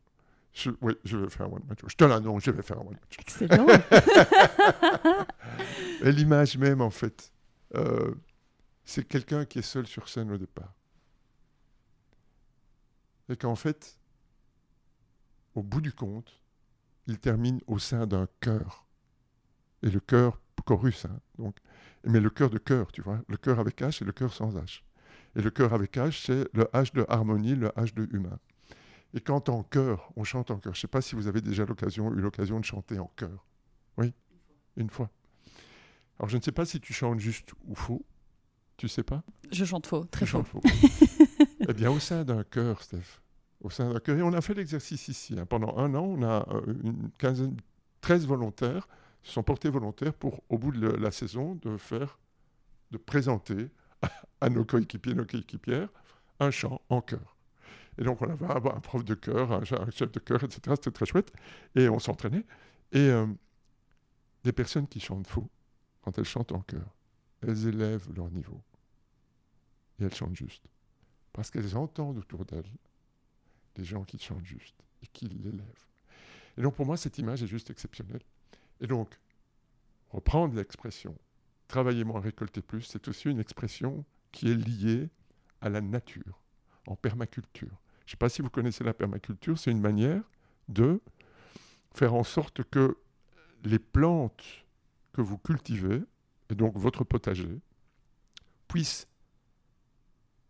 Je, 0.55 0.71
oui, 0.81 0.93
je 1.03 1.17
vais 1.17 1.29
faire 1.29 1.47
un 1.47 1.49
one-man 1.49 1.75
show. 1.79 1.89
Je 1.89 1.95
te 1.95 2.05
l'annonce, 2.05 2.45
je 2.45 2.51
vais 2.51 2.61
faire 2.61 2.77
un 2.77 2.81
one-man 2.81 2.99
show. 3.09 3.19
excellent. 3.19 3.67
Et 6.01 6.11
l'image 6.13 6.57
même, 6.57 6.79
en 6.79 6.89
fait, 6.89 7.33
euh, 7.75 8.15
c'est 8.85 9.05
quelqu'un 9.05 9.43
qui 9.43 9.59
est 9.59 9.63
seul 9.63 9.85
sur 9.85 10.07
scène 10.07 10.31
au 10.31 10.37
départ. 10.37 10.73
Et 13.27 13.35
qu'en 13.35 13.55
fait, 13.55 13.97
au 15.55 15.61
bout 15.61 15.81
du 15.81 15.91
compte, 15.91 16.41
il 17.07 17.19
termine 17.19 17.59
au 17.67 17.77
sein 17.77 18.07
d'un 18.07 18.27
cœur. 18.39 18.85
Et 19.83 19.89
le 19.89 19.99
cœur, 19.99 20.39
chorus, 20.65 21.03
hein, 21.03 21.19
donc. 21.37 21.57
Mais 22.05 22.21
le 22.21 22.29
cœur 22.29 22.49
de 22.49 22.59
cœur, 22.59 22.93
tu 22.93 23.01
vois. 23.01 23.19
Le 23.27 23.35
cœur 23.35 23.59
avec 23.59 23.81
H 23.81 24.01
et 24.01 24.05
le 24.05 24.13
cœur 24.13 24.33
sans 24.33 24.55
H. 24.55 24.83
Et 25.35 25.41
le 25.41 25.49
cœur 25.49 25.73
avec 25.73 25.97
H, 25.97 26.23
c'est 26.25 26.47
le 26.53 26.63
H 26.65 26.93
de 26.93 27.05
harmonie, 27.09 27.55
le 27.55 27.67
H 27.69 27.93
de 27.93 28.07
humain. 28.15 28.39
Et 29.13 29.21
quand 29.21 29.49
en 29.49 29.63
chœur, 29.63 30.11
on 30.15 30.23
chante 30.23 30.51
en 30.51 30.57
chœur, 30.57 30.73
je 30.73 30.79
ne 30.79 30.81
sais 30.81 30.87
pas 30.87 31.01
si 31.01 31.15
vous 31.15 31.27
avez 31.27 31.41
déjà 31.41 31.65
l'occasion, 31.65 32.11
eu 32.11 32.19
l'occasion 32.19 32.59
de 32.59 32.65
chanter 32.65 32.99
en 32.99 33.11
chœur. 33.15 33.45
Oui, 33.97 34.13
une 34.75 34.89
fois. 34.89 35.09
Alors 36.19 36.29
je 36.29 36.37
ne 36.37 36.41
sais 36.41 36.51
pas 36.51 36.65
si 36.65 36.79
tu 36.79 36.93
chantes 36.93 37.19
juste 37.19 37.53
ou 37.65 37.75
faux. 37.75 38.05
Tu 38.77 38.89
sais 38.89 39.03
pas? 39.03 39.23
Je 39.51 39.63
chante 39.63 39.87
faux, 39.87 40.03
très 40.05 40.25
Tu 40.25 40.31
faux. 40.31 40.43
faux. 40.43 40.61
Eh 41.67 41.73
bien, 41.73 41.89
au 41.89 41.99
sein 41.99 42.23
d'un 42.23 42.43
cœur, 42.43 42.83
Steph. 42.83 43.21
Au 43.61 43.69
sein 43.69 43.91
d'un 43.91 43.99
cœur. 43.99 44.17
Et 44.17 44.21
on 44.21 44.33
a 44.33 44.41
fait 44.41 44.53
l'exercice 44.53 45.07
ici. 45.07 45.35
Hein. 45.39 45.45
Pendant 45.45 45.77
un 45.77 45.95
an, 45.95 46.03
on 46.03 46.21
a 46.21 46.47
euh, 46.53 46.73
une 46.83 47.09
quinzaine, 47.17 47.57
13 48.01 48.27
volontaires 48.27 48.87
se 49.23 49.31
sont 49.31 49.43
portés 49.43 49.69
volontaires 49.69 50.13
pour, 50.13 50.43
au 50.49 50.57
bout 50.59 50.71
de 50.71 50.87
la 50.87 51.11
saison, 51.11 51.55
de 51.63 51.77
faire, 51.77 52.19
de 52.91 52.97
présenter 52.97 53.71
à, 54.41 54.49
nos 54.49 54.63
coéquipiers, 54.63 55.15
nos 55.15 55.25
coéquipières, 55.25 55.89
un 56.39 56.51
chant 56.51 56.79
en 56.89 57.01
chœur. 57.01 57.34
Et 57.97 58.03
donc, 58.03 58.21
on 58.21 58.29
avait 58.29 58.45
un, 58.45 58.79
prof 58.79 59.03
de 59.03 59.13
chœur, 59.13 59.51
un, 59.51 59.63
chef 59.63 60.11
de 60.11 60.19
chœur, 60.19 60.43
etc. 60.43 60.61
C'était 60.75 60.91
très 60.91 61.05
chouette. 61.05 61.31
Et 61.75 61.87
on 61.89 61.99
s'entraînait. 61.99 62.45
Et 62.91 62.99
euh, 62.99 63.27
des 64.43 64.51
personnes 64.51 64.87
qui 64.87 64.99
chantent 64.99 65.27
faux, 65.27 65.49
quand 66.01 66.17
elles 66.17 66.25
chantent 66.25 66.51
en 66.51 66.61
chœur, 66.61 66.95
elles 67.41 67.67
élèvent 67.67 68.07
leur 68.15 68.29
niveau. 68.31 68.61
Et 69.99 70.05
elles 70.05 70.13
chantent 70.13 70.35
juste. 70.35 70.63
Parce 71.33 71.51
qu'elles 71.51 71.75
entendent 71.75 72.17
autour 72.17 72.45
d'elles 72.45 72.71
des 73.75 73.83
gens 73.83 74.03
qui 74.03 74.17
chantent 74.19 74.45
juste 74.45 74.75
et 75.03 75.07
qui 75.07 75.25
l'élèvent. 75.27 75.85
Et 76.57 76.61
donc 76.61 76.75
pour 76.75 76.85
moi, 76.85 76.95
cette 76.95 77.17
image 77.17 77.43
est 77.43 77.47
juste 77.47 77.69
exceptionnelle. 77.69 78.21
Et 78.79 78.87
donc, 78.87 79.19
reprendre 80.11 80.55
l'expression 80.55 81.13
travailler 81.67 82.03
moins, 82.03 82.21
récolter 82.21 82.61
plus, 82.61 82.81
c'est 82.81 83.07
aussi 83.07 83.29
une 83.29 83.39
expression 83.39 84.05
qui 84.31 84.51
est 84.51 84.55
liée 84.55 85.09
à 85.61 85.69
la 85.69 85.81
nature, 85.81 86.41
en 86.87 86.95
permaculture. 86.95 87.81
Je 88.05 88.09
ne 88.09 88.11
sais 88.11 88.17
pas 88.17 88.29
si 88.29 88.41
vous 88.41 88.49
connaissez 88.49 88.83
la 88.83 88.93
permaculture, 88.93 89.57
c'est 89.57 89.71
une 89.71 89.81
manière 89.81 90.21
de 90.67 91.01
faire 91.93 92.13
en 92.13 92.23
sorte 92.23 92.63
que 92.63 92.97
les 93.63 93.79
plantes 93.79 94.65
que 95.13 95.21
vous 95.21 95.37
cultivez, 95.37 96.03
et 96.49 96.55
donc 96.55 96.77
votre 96.77 97.03
potager, 97.03 97.59
puissent 98.67 99.07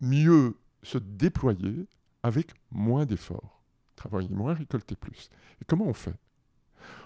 mieux 0.01 0.57
se 0.83 0.97
déployer 0.97 1.87
avec 2.23 2.53
moins 2.71 3.05
d'efforts. 3.05 3.63
Travailler 3.95 4.33
moins, 4.33 4.53
récolter 4.53 4.95
plus. 4.95 5.29
Et 5.61 5.65
comment 5.65 5.85
on 5.85 5.93
fait? 5.93 6.15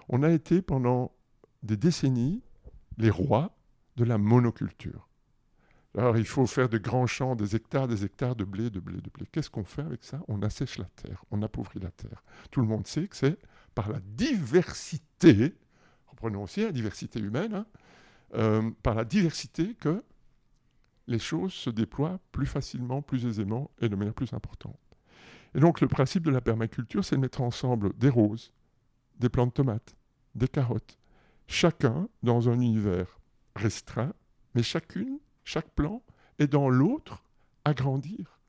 On 0.08 0.24
a 0.24 0.32
été 0.32 0.62
pendant 0.62 1.12
des 1.62 1.78
décennies 1.78 2.42
les 2.98 3.10
rois 3.10 3.56
de 3.98 4.04
la 4.04 4.18
monoculture. 4.18 5.09
Alors 5.98 6.18
il 6.18 6.26
faut 6.26 6.46
faire 6.46 6.70
de 6.70 6.78
grands 6.78 7.08
champs, 7.08 7.36
des 7.36 7.56
hectares, 7.56 7.88
des 7.88 8.06
hectares 8.06 8.36
de 8.36 8.44
blé, 8.44 8.70
de 8.70 8.80
blé, 8.80 9.02
de 9.02 9.10
blé. 9.10 9.26
Qu'est-ce 9.32 9.50
qu'on 9.50 9.64
fait 9.64 9.82
avec 9.82 10.04
ça? 10.04 10.22
On 10.28 10.42
assèche 10.44 10.78
la 10.78 10.86
terre, 10.86 11.24
on 11.32 11.42
appauvrit 11.42 11.80
la 11.80 11.92
terre. 11.92 12.24
Tout 12.52 12.62
le 12.62 12.68
monde 12.68 12.86
sait 12.86 13.08
que 13.08 13.16
c'est 13.16 13.38
par 13.74 13.90
la 13.90 14.00
diversité, 14.00 15.56
reprenons 16.08 16.44
aussi 16.44 16.62
la 16.62 16.72
diversité 16.72 17.20
humaine, 17.20 17.54
hein, 17.54 17.66
euh, 18.36 18.70
par 18.84 18.94
la 18.94 19.06
diversité 19.06 19.74
que 19.74 20.04
les 21.08 21.20
choses 21.20 21.54
se 21.54 21.72
déploient 21.72 22.20
plus 22.32 22.46
facilement, 22.46 23.02
plus 23.02 23.26
aisément 23.26 23.72
et 23.82 23.90
de 23.90 23.96
manière 23.96 24.14
plus 24.14 24.32
importante. 24.34 24.78
Et 25.56 25.60
donc 25.60 25.82
le 25.82 25.88
principe 25.88 26.24
de 26.24 26.30
la 26.30 26.42
permaculture, 26.42 27.04
c'est 27.04 27.16
de 27.16 27.22
mettre 27.22 27.42
ensemble 27.42 27.98
des 27.98 28.10
roses, 28.10 28.52
des 29.18 29.30
plantes 29.30 29.50
de 29.50 29.54
tomates, 29.56 29.96
des 30.36 30.48
carottes, 30.48 31.00
chacun 31.48 32.08
dans 32.22 32.48
un 32.48 32.60
univers 32.60 33.20
restreint, 33.56 34.14
mais 34.54 34.62
chacune, 34.62 35.20
chaque 35.50 35.72
plan 35.72 36.04
est 36.38 36.46
dans 36.46 36.70
l'autre 36.70 37.24
à 37.66 37.74
grandir. 37.74 38.40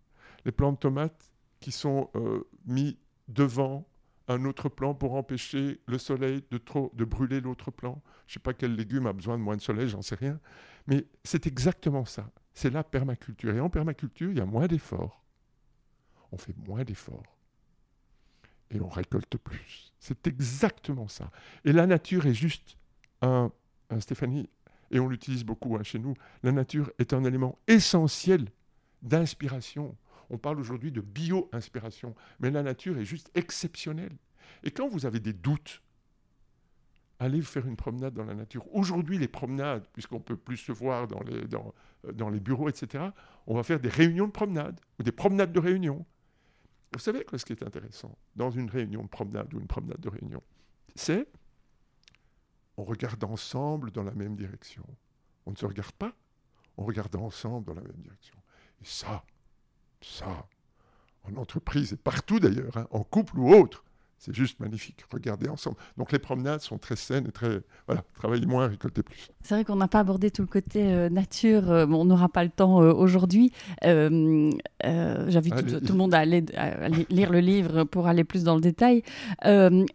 Les 0.45 0.53
plants 0.53 0.73
de 0.73 0.77
tomates 0.77 1.33
qui 1.59 1.73
sont 1.73 2.11
euh, 2.15 2.47
mis 2.67 2.99
devant 3.29 3.89
un 4.29 4.45
autre 4.45 4.69
plan 4.69 4.95
pour 4.95 5.15
empêcher 5.15 5.81
le 5.87 5.97
soleil 5.97 6.45
de, 6.51 6.59
trop, 6.59 6.93
de 6.95 7.07
brûler 7.07 7.41
l'autre 7.41 7.71
plan. 7.71 8.03
Je 8.27 8.33
ne 8.33 8.35
sais 8.35 8.41
pas 8.41 8.53
quel 8.53 8.77
légume 8.77 9.07
a 9.07 9.15
besoin 9.15 9.39
de 9.39 9.43
moins 9.43 9.57
de 9.57 9.63
soleil, 9.63 9.89
j'en 9.89 10.03
sais 10.03 10.15
rien. 10.15 10.39
Mais 10.87 11.07
c'est 11.25 11.47
exactement 11.47 12.05
ça. 12.05 12.31
C'est 12.53 12.71
la 12.71 12.85
permaculture. 12.85 13.55
Et 13.55 13.61
en 13.61 13.71
permaculture, 13.71 14.31
il 14.31 14.37
y 14.37 14.43
a 14.43 14.47
moins 14.47 14.67
d'efforts. 14.67 15.25
On 16.33 16.37
fait 16.37 16.55
moins 16.69 16.85
d'efforts. 16.85 17.35
Et 18.71 18.79
on 18.79 18.91
récolte 18.91 19.39
plus. 19.39 19.95
C'est 20.01 20.27
exactement 20.27 21.09
ça. 21.09 21.31
Et 21.65 21.73
la 21.73 21.87
nature 21.87 22.27
est 22.27 22.35
juste 22.35 22.77
un, 23.23 23.51
Stéphanie, 24.01 24.51
et 24.91 25.01
on 25.01 25.09
l'utilise 25.09 25.45
beaucoup 25.45 25.77
hein, 25.77 25.83
chez 25.83 25.99
nous, 25.99 26.15
la 26.43 26.53
nature 26.53 26.91
est 26.99 27.13
un 27.13 27.25
élément 27.25 27.59
essentiel 27.67 28.47
d'inspiration. 29.03 29.97
On 30.31 30.39
parle 30.39 30.61
aujourd'hui 30.61 30.93
de 30.93 31.01
bio-inspiration, 31.01 32.15
mais 32.39 32.51
la 32.51 32.63
nature 32.63 32.99
est 32.99 33.05
juste 33.05 33.31
exceptionnelle. 33.35 34.17
Et 34.63 34.71
quand 34.71 34.89
vous 34.89 35.07
avez 35.07 35.21
des 35.21 35.33
doutes, 35.33 35.83
allez 37.19 37.43
faire 37.43 37.67
une 37.67 37.77
promenade 37.77 38.15
dans 38.15 38.25
la 38.25 38.35
nature. 38.35 38.67
Aujourd'hui, 38.75 39.19
les 39.19 39.29
promenades, 39.29 39.87
puisqu'on 39.93 40.21
peut 40.21 40.37
plus 40.37 40.57
se 40.57 40.73
voir 40.73 41.07
dans 41.07 41.23
les, 41.23 41.47
dans, 41.47 41.75
dans 42.13 42.31
les 42.31 42.41
bureaux, 42.41 42.69
etc., 42.69 43.05
on 43.47 43.55
va 43.55 43.63
faire 43.63 43.81
des 43.81 43.89
réunions 43.89 44.27
de 44.27 44.33
promenade, 44.33 44.81
ou 44.99 45.03
des 45.03 45.13
promenades 45.13 45.53
de 45.53 45.61
réunion. 45.61 46.05
Vous 46.93 46.99
savez 46.99 47.25
quoi, 47.25 47.39
ce 47.39 47.45
qui 47.45 47.53
est 47.53 47.63
intéressant 47.63 48.17
dans 48.35 48.51
une 48.51 48.69
réunion 48.69 49.03
de 49.03 49.09
promenade 49.09 49.53
ou 49.55 49.61
une 49.61 49.67
promenade 49.67 50.01
de 50.01 50.09
réunion? 50.09 50.43
C'est 50.97 51.29
on 52.77 52.85
regarde 52.85 53.23
ensemble 53.25 53.91
dans 53.91 54.03
la 54.03 54.13
même 54.13 54.37
direction. 54.37 54.85
On 55.47 55.53
ne 55.53 55.57
se 55.57 55.67
regarde 55.67 55.93
pas, 55.93 56.15
on 56.77 56.85
regarde 56.85 57.15
ensemble 57.17 57.67
dans 57.67 57.75
la 57.75 57.83
même 57.83 58.01
direction. 58.01 58.37
Et 58.81 58.85
ça, 58.85 59.25
ça, 60.01 60.47
en 61.25 61.37
entreprise 61.37 61.93
et 61.93 61.97
partout 61.97 62.41
d'ailleurs, 62.41 62.77
hein, 62.77 62.87
en 62.91 63.03
couple 63.03 63.39
ou 63.39 63.53
autre, 63.53 63.85
c'est 64.21 64.35
juste 64.35 64.61
magnifique. 64.61 65.03
Regardez 65.11 65.49
ensemble. 65.49 65.77
Donc 65.97 66.13
les 66.13 66.19
promenades 66.19 66.61
sont 66.61 66.77
très 66.77 66.95
saines 66.95 67.27
et 67.27 67.33
très. 67.33 67.63
Voilà, 67.87 68.05
travailler 68.15 68.45
moins, 68.45 68.69
récolter 68.69 69.03
plus. 69.03 69.31
C'est 69.41 69.55
vrai 69.55 69.65
qu'on 69.65 69.77
n'a 69.77 69.89
pas 69.89 70.01
abordé 70.01 70.31
tout 70.31 70.43
le 70.43 70.47
côté 70.47 70.93
euh, 70.93 71.09
nature. 71.09 71.71
Euh, 71.71 71.87
on 71.87 72.05
n'aura 72.05 72.29
pas 72.29 72.45
le 72.45 72.51
temps 72.51 72.83
euh, 72.83 72.93
aujourd'hui. 72.93 73.51
J'invite 73.83 75.57
tout, 75.67 75.81
tout, 75.81 75.93
le 75.93 75.99
monde 75.99 76.13
à 76.13 76.19
aller, 76.19 76.45
lire 77.09 77.31
le 77.31 77.41
livre 77.41 77.85
pour 77.85 78.09
aller 78.09 78.23
plus 78.23 78.45
dans 78.45 78.57
le 78.57 78.61
détail. 78.61 79.03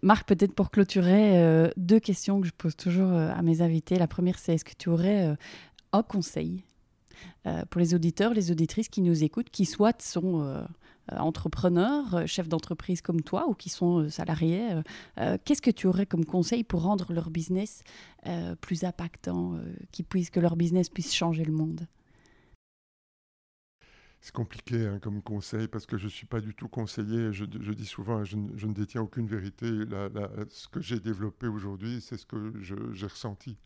Marc, 0.02 0.27
peut-être 0.27 0.53
pour 0.53 0.72
clôturer, 0.72 1.72
deux 1.77 1.99
questions 1.99 2.41
que 2.41 2.47
je 2.47 2.53
pose 2.57 2.76
toujours 2.76 3.11
à 3.11 3.41
mes 3.43 3.61
invités. 3.61 3.99
La 3.99 4.07
première, 4.07 4.39
c'est 4.39 4.56
est-ce 4.56 4.65
que 4.65 4.73
tu 4.77 4.89
aurais 4.89 5.35
un 5.93 6.03
conseil 6.03 6.64
pour 7.69 7.80
les 7.80 7.93
auditeurs, 7.93 8.34
les 8.34 8.52
auditrices 8.52 8.89
qui 8.89 9.02
nous 9.02 9.23
écoutent, 9.23 9.49
qui 9.52 9.65
soit 9.65 10.02
sont 10.02 10.65
entrepreneurs, 11.11 12.15
euh, 12.15 12.26
chefs 12.26 12.49
d'entreprise 12.49 13.02
comme 13.02 13.22
toi 13.22 13.48
ou 13.48 13.53
qui 13.53 13.69
sont 13.69 13.99
euh, 13.99 14.10
salariés, 14.10 14.82
qu'est-ce 15.44 15.61
que 15.61 15.72
tu 15.72 15.88
aurais 15.88 16.06
comme 16.06 16.26
conseil 16.26 16.64
pour 16.64 16.82
rendre 16.82 17.14
leur 17.14 17.30
business 17.30 17.84
plus 18.61 18.84
impactant, 18.84 19.60
qui 19.91 20.03
puisse, 20.03 20.30
que 20.30 20.40
leur 20.40 20.56
business 20.56 20.90
puisse 20.90 21.14
changer 21.14 21.44
le 21.44 21.52
monde? 21.52 21.88
C'est 24.22 24.34
compliqué 24.34 24.88
hein, 24.88 24.99
comme 24.99 25.22
conseil 25.22 25.68
parce 25.68 25.86
que 25.86 25.98
je 25.98 26.06
ne 26.06 26.10
suis 26.10 26.26
pas 26.26 26.41
du 26.41 26.56
tout 26.56 26.68
conseiller. 26.68 27.32
Je, 27.32 27.45
dis 27.45 27.86
souvent, 27.86 28.23
je, 28.23 28.38
ne 28.38 28.73
détiens 28.73 29.02
aucune 29.02 29.27
vérité. 29.27 29.68
ce 30.49 30.68
que 30.68 30.82
j'ai 30.82 30.99
développé 30.99 31.48
aujourd'hui, 31.48 32.02
c'est 32.02 32.18
ce 32.18 32.26
que 32.26 32.53
j'ai 32.61 33.07
ressenti. 33.07 33.57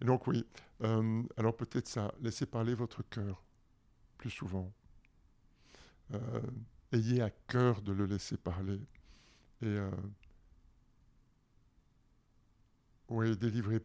Et 0.00 0.04
donc 0.04 0.26
oui, 0.26 0.46
alors 0.80 1.56
peut-être 1.56 1.88
ça, 1.88 2.14
laissez 2.22 2.46
parler 2.46 2.74
votre 2.74 3.02
cœur 3.08 3.42
plus 4.18 4.30
souvent 4.30 4.72
ayez 6.94 7.20
à 7.22 7.30
cœur 7.30 7.82
de 7.82 7.92
le 7.92 8.06
laisser 8.06 8.36
parler. 8.36 8.80
Et 9.62 9.66
euh, 9.66 9.90
oui, 13.08 13.36
délivrer. 13.36 13.80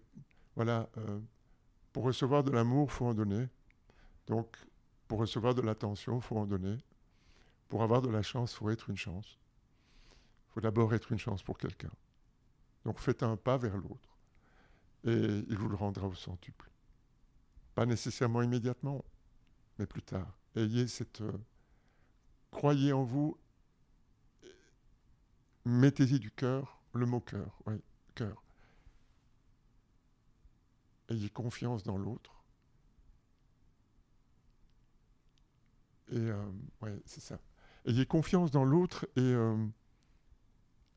Voilà, 0.56 0.90
euh, 0.98 1.20
pour 1.94 2.04
recevoir 2.04 2.44
de 2.44 2.52
l'amour, 2.52 2.92
faut 2.92 3.06
en 3.06 3.14
donner. 3.14 3.48
Donc, 4.28 4.58
pour 5.08 5.20
recevoir 5.20 5.56
de 5.56 5.62
l'attention, 5.62 6.20
faut 6.22 6.38
en 6.38 6.46
donner. 6.46 6.78
Pour 7.68 7.84
avoir 7.84 8.02
de 8.02 8.10
la 8.10 8.22
chance, 8.22 8.54
faut 8.54 8.70
être 8.70 8.90
une 8.90 8.98
chance. 8.98 9.40
Faut 10.50 10.62
d'abord 10.62 10.94
être 10.94 11.12
une 11.12 11.20
chance 11.20 11.44
pour 11.44 11.58
quelqu'un. 11.58 11.92
Donc, 12.86 13.00
faites 13.00 13.24
un 13.24 13.38
pas 13.38 13.58
vers 13.58 13.78
l'autre. 13.78 14.18
Et 15.06 15.44
il 15.48 15.58
vous 15.58 15.70
le 15.70 15.76
rendra 15.76 16.08
au 16.08 16.14
centuple. 16.14 16.70
Pas 17.76 17.86
nécessairement 17.86 18.42
immédiatement, 18.42 19.06
mais 19.78 19.86
plus 19.86 20.02
tard. 20.02 20.38
Ayez 20.56 20.88
cette. 20.88 21.22
Euh, 21.22 21.32
croyez 22.52 22.94
en 22.94 23.04
vous, 23.04 23.38
mettez-y 25.66 26.20
du 26.20 26.32
cœur, 26.32 26.82
le 26.94 27.06
mot 27.06 27.20
cœur, 27.20 27.60
oui, 27.66 27.76
cœur. 28.16 28.44
Ayez 31.10 31.30
confiance 31.30 31.84
dans 31.84 31.98
l'autre. 31.98 32.44
Et 36.12 36.18
euh, 36.18 37.00
c'est 37.06 37.22
ça. 37.22 37.40
Ayez 37.86 38.06
confiance 38.06 38.52
dans 38.52 38.66
l'autre 38.66 39.08
et 39.16 39.22
euh, 39.22 39.58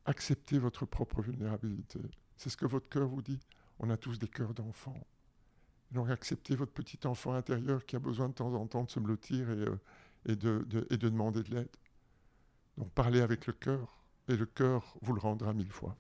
acceptez 0.05 0.59
votre 0.59 0.87
propre 0.87 1.23
vulnérabilité. 1.23 2.01
C'est 2.37 2.51
ce 2.51 2.57
que 2.57 2.67
votre 2.67 2.89
cœur 2.89 3.09
vous 3.09 3.23
dit. 3.23 3.41
On 3.79 3.91
a 3.91 3.97
tous 3.97 4.19
des 4.19 4.29
cœurs 4.29 4.55
d'enfants. 4.55 5.07
Donc 5.91 6.09
acceptez 6.09 6.57
votre 6.57 6.73
petit 6.73 7.07
enfant 7.07 7.35
intérieur 7.35 7.85
qui 7.85 7.97
a 7.97 7.99
besoin 7.99 8.29
de 8.29 8.35
temps 8.35 8.55
en 8.55 8.67
temps 8.67 8.85
de 8.85 8.91
se 8.91 9.01
blottir 9.01 9.51
et, 9.51 9.59
euh, 9.59 9.81
et 10.27 10.37
de, 10.37 10.67
et 10.91 10.97
de 10.97 11.09
demander 11.09 11.43
de 11.43 11.55
l'aide. 11.55 11.77
Donc 12.79 12.91
parlez 12.93 13.21
avec 13.21 13.47
le 13.47 13.53
cœur, 13.53 14.03
et 14.29 14.37
le 14.37 14.47
cœur 14.47 14.95
vous 15.03 15.13
le 15.13 15.21
rendra 15.21 15.53
mille 15.53 15.71
fois. 15.71 15.97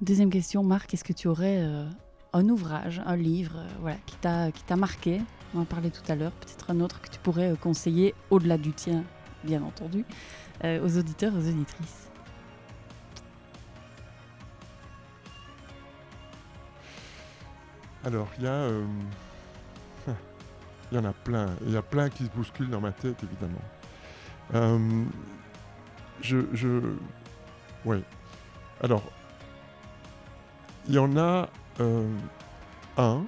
Deuxième 0.00 0.30
question, 0.30 0.62
Marc, 0.62 0.94
est-ce 0.94 1.04
que 1.04 1.12
tu 1.12 1.26
aurais 1.28 1.58
euh, 1.58 1.88
un 2.32 2.48
ouvrage, 2.48 3.02
un 3.04 3.16
livre 3.16 3.56
euh, 3.56 3.68
voilà, 3.80 3.96
qui 4.06 4.16
t'a 4.16 4.76
marqué? 4.76 5.20
On 5.54 5.60
en 5.60 5.64
parlait 5.64 5.90
tout 5.90 6.10
à 6.10 6.14
l'heure. 6.14 6.32
Peut-être 6.32 6.70
un 6.70 6.80
autre 6.80 7.00
que 7.00 7.10
tu 7.10 7.18
pourrais 7.18 7.52
euh, 7.52 7.56
conseiller 7.56 8.14
au-delà 8.30 8.58
du 8.58 8.72
tien, 8.72 9.04
bien 9.44 9.62
entendu, 9.62 10.04
aux 10.64 10.98
auditeurs, 10.98 11.34
aux 11.34 11.48
auditrices? 11.48 12.10
Alors, 18.04 18.28
il 18.38 18.44
y 18.44 18.46
a. 18.46 18.70
Il 20.90 20.96
y 20.96 21.00
en 21.00 21.04
a 21.04 21.12
plein. 21.12 21.46
Il 21.62 21.72
y 21.72 21.76
a 21.76 21.82
plein 21.82 22.08
qui 22.08 22.24
se 22.24 22.30
bousculent 22.30 22.70
dans 22.70 22.80
ma 22.80 22.92
tête, 22.92 23.22
évidemment. 23.22 23.62
Euh, 24.54 25.04
je. 26.20 26.38
je... 26.52 26.80
Oui. 27.84 28.02
Alors, 28.82 29.02
il 30.86 30.94
y 30.94 30.98
en 30.98 31.16
a 31.16 31.48
euh, 31.80 32.08
un 32.96 33.24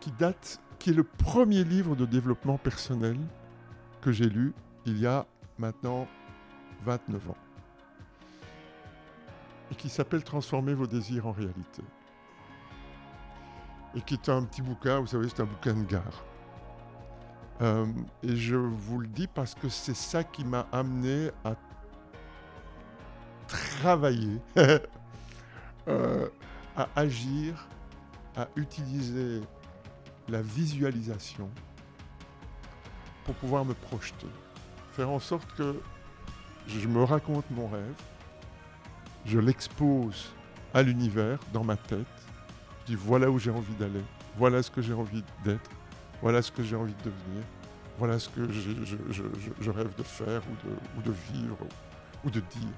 qui 0.00 0.10
date, 0.12 0.60
qui 0.78 0.90
est 0.90 0.94
le 0.94 1.04
premier 1.04 1.64
livre 1.64 1.96
de 1.96 2.06
développement 2.06 2.58
personnel 2.58 3.18
que 4.00 4.12
j'ai 4.12 4.28
lu 4.28 4.54
il 4.86 4.98
y 4.98 5.06
a 5.06 5.26
maintenant 5.58 6.06
29 6.82 7.30
ans. 7.30 7.36
Et 9.72 9.74
qui 9.74 9.88
s'appelle 9.88 10.22
Transformer 10.22 10.74
vos 10.74 10.86
désirs 10.86 11.26
en 11.26 11.32
réalité 11.32 11.82
et 13.96 14.00
qui 14.00 14.14
est 14.14 14.28
un 14.28 14.42
petit 14.44 14.62
bouquin, 14.62 15.00
vous 15.00 15.06
savez, 15.06 15.28
c'est 15.28 15.40
un 15.40 15.46
bouquin 15.46 15.74
de 15.74 15.84
gare. 15.84 16.24
Euh, 17.60 17.86
et 18.22 18.36
je 18.36 18.56
vous 18.56 18.98
le 18.98 19.06
dis 19.06 19.26
parce 19.26 19.54
que 19.54 19.68
c'est 19.68 19.96
ça 19.96 20.24
qui 20.24 20.44
m'a 20.44 20.66
amené 20.72 21.30
à 21.44 21.54
travailler, 23.46 24.40
euh, 25.88 26.28
à 26.76 26.88
agir, 26.96 27.68
à 28.36 28.48
utiliser 28.56 29.40
la 30.28 30.42
visualisation 30.42 31.48
pour 33.24 33.34
pouvoir 33.36 33.64
me 33.64 33.74
projeter. 33.74 34.26
Faire 34.92 35.10
en 35.10 35.20
sorte 35.20 35.54
que 35.56 35.80
je 36.66 36.88
me 36.88 37.04
raconte 37.04 37.44
mon 37.50 37.68
rêve, 37.68 37.94
je 39.24 39.38
l'expose 39.38 40.32
à 40.72 40.82
l'univers 40.82 41.38
dans 41.52 41.64
ma 41.64 41.76
tête, 41.76 42.06
je 42.80 42.92
dis 42.92 42.94
voilà 42.94 43.30
où 43.30 43.38
j'ai 43.38 43.50
envie 43.50 43.74
d'aller, 43.74 44.02
voilà 44.36 44.62
ce 44.62 44.70
que 44.70 44.82
j'ai 44.82 44.94
envie 44.94 45.22
d'être, 45.44 45.70
voilà 46.24 46.40
ce 46.40 46.50
que 46.50 46.62
j'ai 46.62 46.74
envie 46.74 46.94
de 46.94 47.10
devenir, 47.10 47.44
voilà 47.98 48.18
ce 48.18 48.30
que 48.30 48.50
je, 48.50 49.70
rêve 49.70 49.94
de 49.94 50.02
faire 50.02 50.40
ou 50.96 51.02
de, 51.02 51.10
vivre 51.10 51.58
ou 52.24 52.30
de 52.30 52.40
dire. 52.40 52.72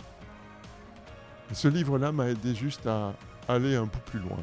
Ce 1.53 1.69
livre-là 1.69 2.11
m'a 2.11 2.27
aidé 2.27 2.57
juste 2.57 2.89
à 2.89 3.15
aller 3.47 3.77
un 3.77 3.87
peu 3.87 4.01
plus 4.01 4.19
loin 4.19 4.41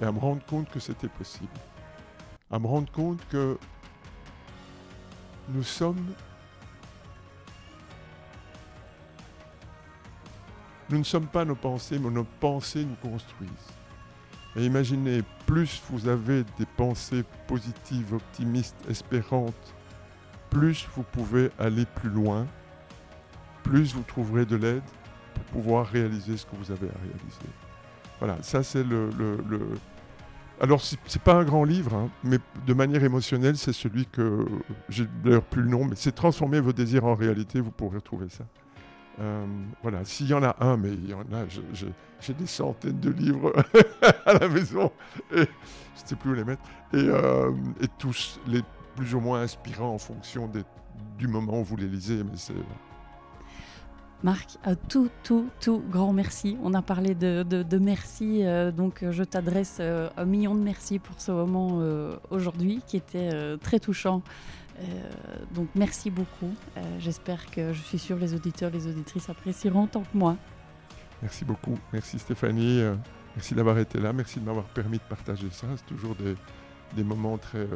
et 0.00 0.06
à 0.06 0.12
me 0.12 0.18
rendre 0.18 0.42
compte 0.46 0.70
que 0.70 0.80
c'était 0.80 1.10
possible. 1.10 1.52
À 2.50 2.58
me 2.58 2.66
rendre 2.66 2.90
compte 2.90 3.20
que 3.28 3.58
nous 5.50 5.62
sommes 5.62 6.14
Nous 10.88 10.98
ne 10.98 11.04
sommes 11.04 11.26
pas 11.26 11.44
nos 11.44 11.56
pensées, 11.56 11.98
mais 11.98 12.10
nos 12.10 12.24
pensées 12.24 12.86
nous 12.86 13.10
construisent. 13.10 13.50
Et 14.56 14.64
imaginez, 14.64 15.22
plus 15.46 15.82
vous 15.90 16.08
avez 16.08 16.44
des 16.58 16.66
pensées 16.76 17.24
positives, 17.46 18.14
optimistes, 18.14 18.76
espérantes, 18.88 19.74
plus 20.50 20.88
vous 20.94 21.02
pouvez 21.02 21.50
aller 21.58 21.84
plus 21.84 22.08
loin, 22.08 22.46
plus 23.62 23.92
vous 23.94 24.02
trouverez 24.02 24.46
de 24.46 24.56
l'aide 24.56 24.82
pour 25.34 25.44
pouvoir 25.44 25.86
réaliser 25.86 26.36
ce 26.36 26.46
que 26.46 26.56
vous 26.56 26.70
avez 26.72 26.86
à 26.88 26.98
réaliser. 26.98 27.50
Voilà, 28.18 28.38
ça 28.42 28.62
c'est 28.62 28.84
le... 28.84 29.10
le- 29.18 29.38
le- 29.48 29.68
Alors 30.60 30.80
pas 31.22 31.34
un 31.34 31.44
grand 31.44 31.64
livre, 31.64 31.94
hein, 31.94 32.08
mais 32.24 32.38
de 32.66 32.72
manière 32.72 33.04
émotionnelle, 33.04 33.58
c'est 33.58 33.74
celui 33.74 34.06
que 34.06 34.46
j'ai 34.88 35.06
d'ailleurs 35.22 35.42
plus 35.42 35.60
le 35.62 35.68
nom, 35.68 35.84
mais 35.84 35.96
c'est 35.96 36.12
Transformer 36.14 36.60
vos 36.60 36.72
désirs 36.72 37.04
en 37.04 37.14
réalité, 37.14 37.60
vous 37.60 37.70
pourrez 37.72 37.96
retrouver 37.96 38.28
ça. 38.30 38.44
Euh, 39.18 39.46
voilà, 39.82 40.04
s'il 40.04 40.28
y 40.28 40.34
en 40.34 40.42
a 40.42 40.56
un, 40.60 40.76
mais 40.76 40.90
il 40.90 41.08
y 41.08 41.14
en 41.14 41.20
a, 41.20 41.46
j'ai 42.20 42.34
des 42.34 42.46
centaines 42.46 43.00
de 43.00 43.10
livres 43.10 43.52
à 44.26 44.34
la 44.34 44.48
maison 44.48 44.92
et 45.32 45.36
je 45.36 45.40
ne 45.40 46.06
sais 46.06 46.16
plus 46.16 46.30
où 46.30 46.34
les 46.34 46.44
mettre. 46.44 46.62
Et, 46.92 46.98
euh, 46.98 47.50
et 47.80 47.88
tous 47.98 48.40
les 48.46 48.60
plus 48.94 49.14
ou 49.14 49.20
moins 49.20 49.40
inspirants 49.42 49.94
en 49.94 49.98
fonction 49.98 50.50
du 51.18 51.28
moment 51.28 51.60
où 51.60 51.64
vous 51.64 51.76
les 51.76 51.86
lisez. 51.86 52.22
Mais 52.24 52.54
Marc, 54.22 54.58
un 54.64 54.74
tout, 54.74 55.10
tout, 55.22 55.48
tout 55.60 55.82
grand 55.90 56.12
merci. 56.12 56.56
On 56.62 56.74
a 56.74 56.82
parlé 56.82 57.14
de, 57.14 57.78
merci, 57.78 58.44
euh, 58.44 58.70
donc 58.72 59.04
je 59.10 59.22
t'adresse 59.22 59.80
un 59.80 60.24
million 60.24 60.54
de 60.54 60.60
merci 60.60 60.98
pour 60.98 61.20
ce 61.20 61.32
moment 61.32 61.80
aujourd'hui 62.30 62.82
qui 62.86 62.98
était 62.98 63.56
très 63.58 63.78
touchant. 63.78 64.22
Euh, 64.78 64.82
donc 65.54 65.68
merci 65.74 66.10
beaucoup. 66.10 66.52
Euh, 66.76 66.80
J'espère 66.98 67.50
que 67.50 67.72
je 67.72 67.80
suis 67.82 67.98
sûre 67.98 68.16
les 68.18 68.34
auditeurs, 68.34 68.70
les 68.70 68.86
auditrices 68.86 69.28
apprécieront 69.30 69.84
autant 69.84 70.02
que 70.02 70.16
moi. 70.16 70.36
merci 71.22 71.44
beaucoup. 71.44 71.78
Merci 71.92 72.18
Stéphanie. 72.18 72.80
euh, 72.80 72.94
merci 73.34 73.54
d'avoir 73.54 73.78
été 73.78 73.98
là. 73.98 74.12
Merci 74.12 74.38
de 74.40 74.44
m'avoir 74.44 74.66
permis 74.66 74.98
de 74.98 75.02
partager 75.08 75.48
ça. 75.50 75.66
C'est 75.76 75.86
toujours 75.86 76.14
des, 76.14 76.34
des 76.94 77.04
moments 77.04 77.38
très 77.38 77.58
euh, 77.60 77.68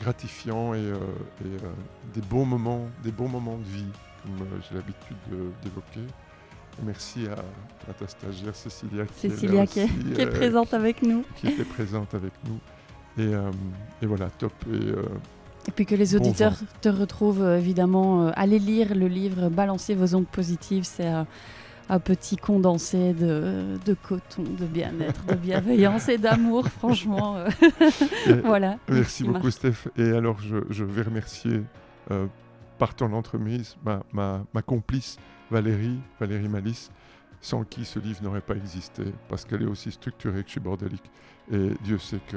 gratifiants 0.00 0.74
et, 0.74 0.78
euh, 0.78 0.96
et, 1.44 1.46
euh, 1.64 1.72
des 2.14 2.20
beaux 2.22 2.44
moments, 2.44 2.86
des 3.02 3.12
bons 3.12 3.28
moments 3.28 3.56
de 3.58 3.64
vie, 3.64 3.86
comme 4.22 4.46
j'ai 4.68 4.74
l'habitude 4.76 5.16
de- 5.30 5.50
d'évoquer. 5.62 6.06
Merci 6.82 7.26
à, 7.26 7.90
à 7.90 7.92
ta 7.94 8.06
stagiaire 8.06 8.54
Cécilia 8.54 9.04
qui 9.06 9.26
est, 9.26 9.30
Cécilia 9.30 9.62
est, 9.64 9.66
qui 10.14 10.20
est 10.20 10.26
présente 10.26 10.72
avec 10.72 11.02
nous. 11.02 11.24
qui 11.36 11.48
était 11.48 11.64
présente 11.64 12.14
avec 12.14 12.32
nous. 12.46 12.58
Et, 13.18 13.32
et 14.02 14.06
voilà, 14.06 14.30
top. 14.30 14.52
Et, 14.72 14.92
Et 15.70 15.72
puis 15.74 15.86
que 15.86 15.94
les 15.94 16.16
auditeurs 16.16 16.56
te 16.80 16.88
retrouvent 16.88 17.42
euh, 17.42 17.58
évidemment. 17.58 18.26
euh, 18.26 18.30
allez 18.34 18.58
lire 18.58 18.94
le 18.94 19.06
livre 19.06 19.48
Balancer 19.48 19.94
vos 19.94 20.14
ondes 20.16 20.26
positives. 20.26 20.82
C'est 20.84 21.06
un, 21.06 21.26
un 21.88 21.98
petit 22.00 22.36
condensé 22.36 23.14
de, 23.14 23.76
de 23.84 23.94
coton, 23.94 24.42
de 24.42 24.64
bien-être, 24.66 25.24
de 25.26 25.34
bienveillance 25.34 26.08
et 26.08 26.18
d'amour, 26.18 26.66
franchement. 26.78 27.36
euh, 27.36 27.48
et- 28.26 28.32
voilà. 28.44 28.78
merci 28.88 29.24
beaucoup, 29.24 29.50
Steph. 29.50 29.88
Et 29.96 30.10
alors, 30.10 30.40
je, 30.40 30.56
je 30.70 30.84
vais 30.84 31.02
remercier 31.02 31.62
euh, 32.10 32.26
par 32.78 32.94
ton 32.94 33.12
entremise 33.12 33.76
ma, 33.84 34.02
ma, 34.12 34.44
ma 34.52 34.62
complice 34.62 35.18
Valérie, 35.50 35.98
Valérie 36.18 36.48
Malice, 36.48 36.90
sans 37.40 37.62
qui 37.64 37.84
ce 37.84 37.98
livre 37.98 38.22
n'aurait 38.22 38.40
pas 38.40 38.54
existé, 38.54 39.02
parce 39.28 39.44
qu'elle 39.44 39.62
est 39.62 39.66
aussi 39.66 39.90
structurée 39.92 40.40
que 40.42 40.46
je 40.46 40.52
suis 40.52 40.60
bordélique. 40.60 41.10
Et 41.52 41.70
Dieu 41.84 41.98
sait 41.98 42.20
que 42.28 42.36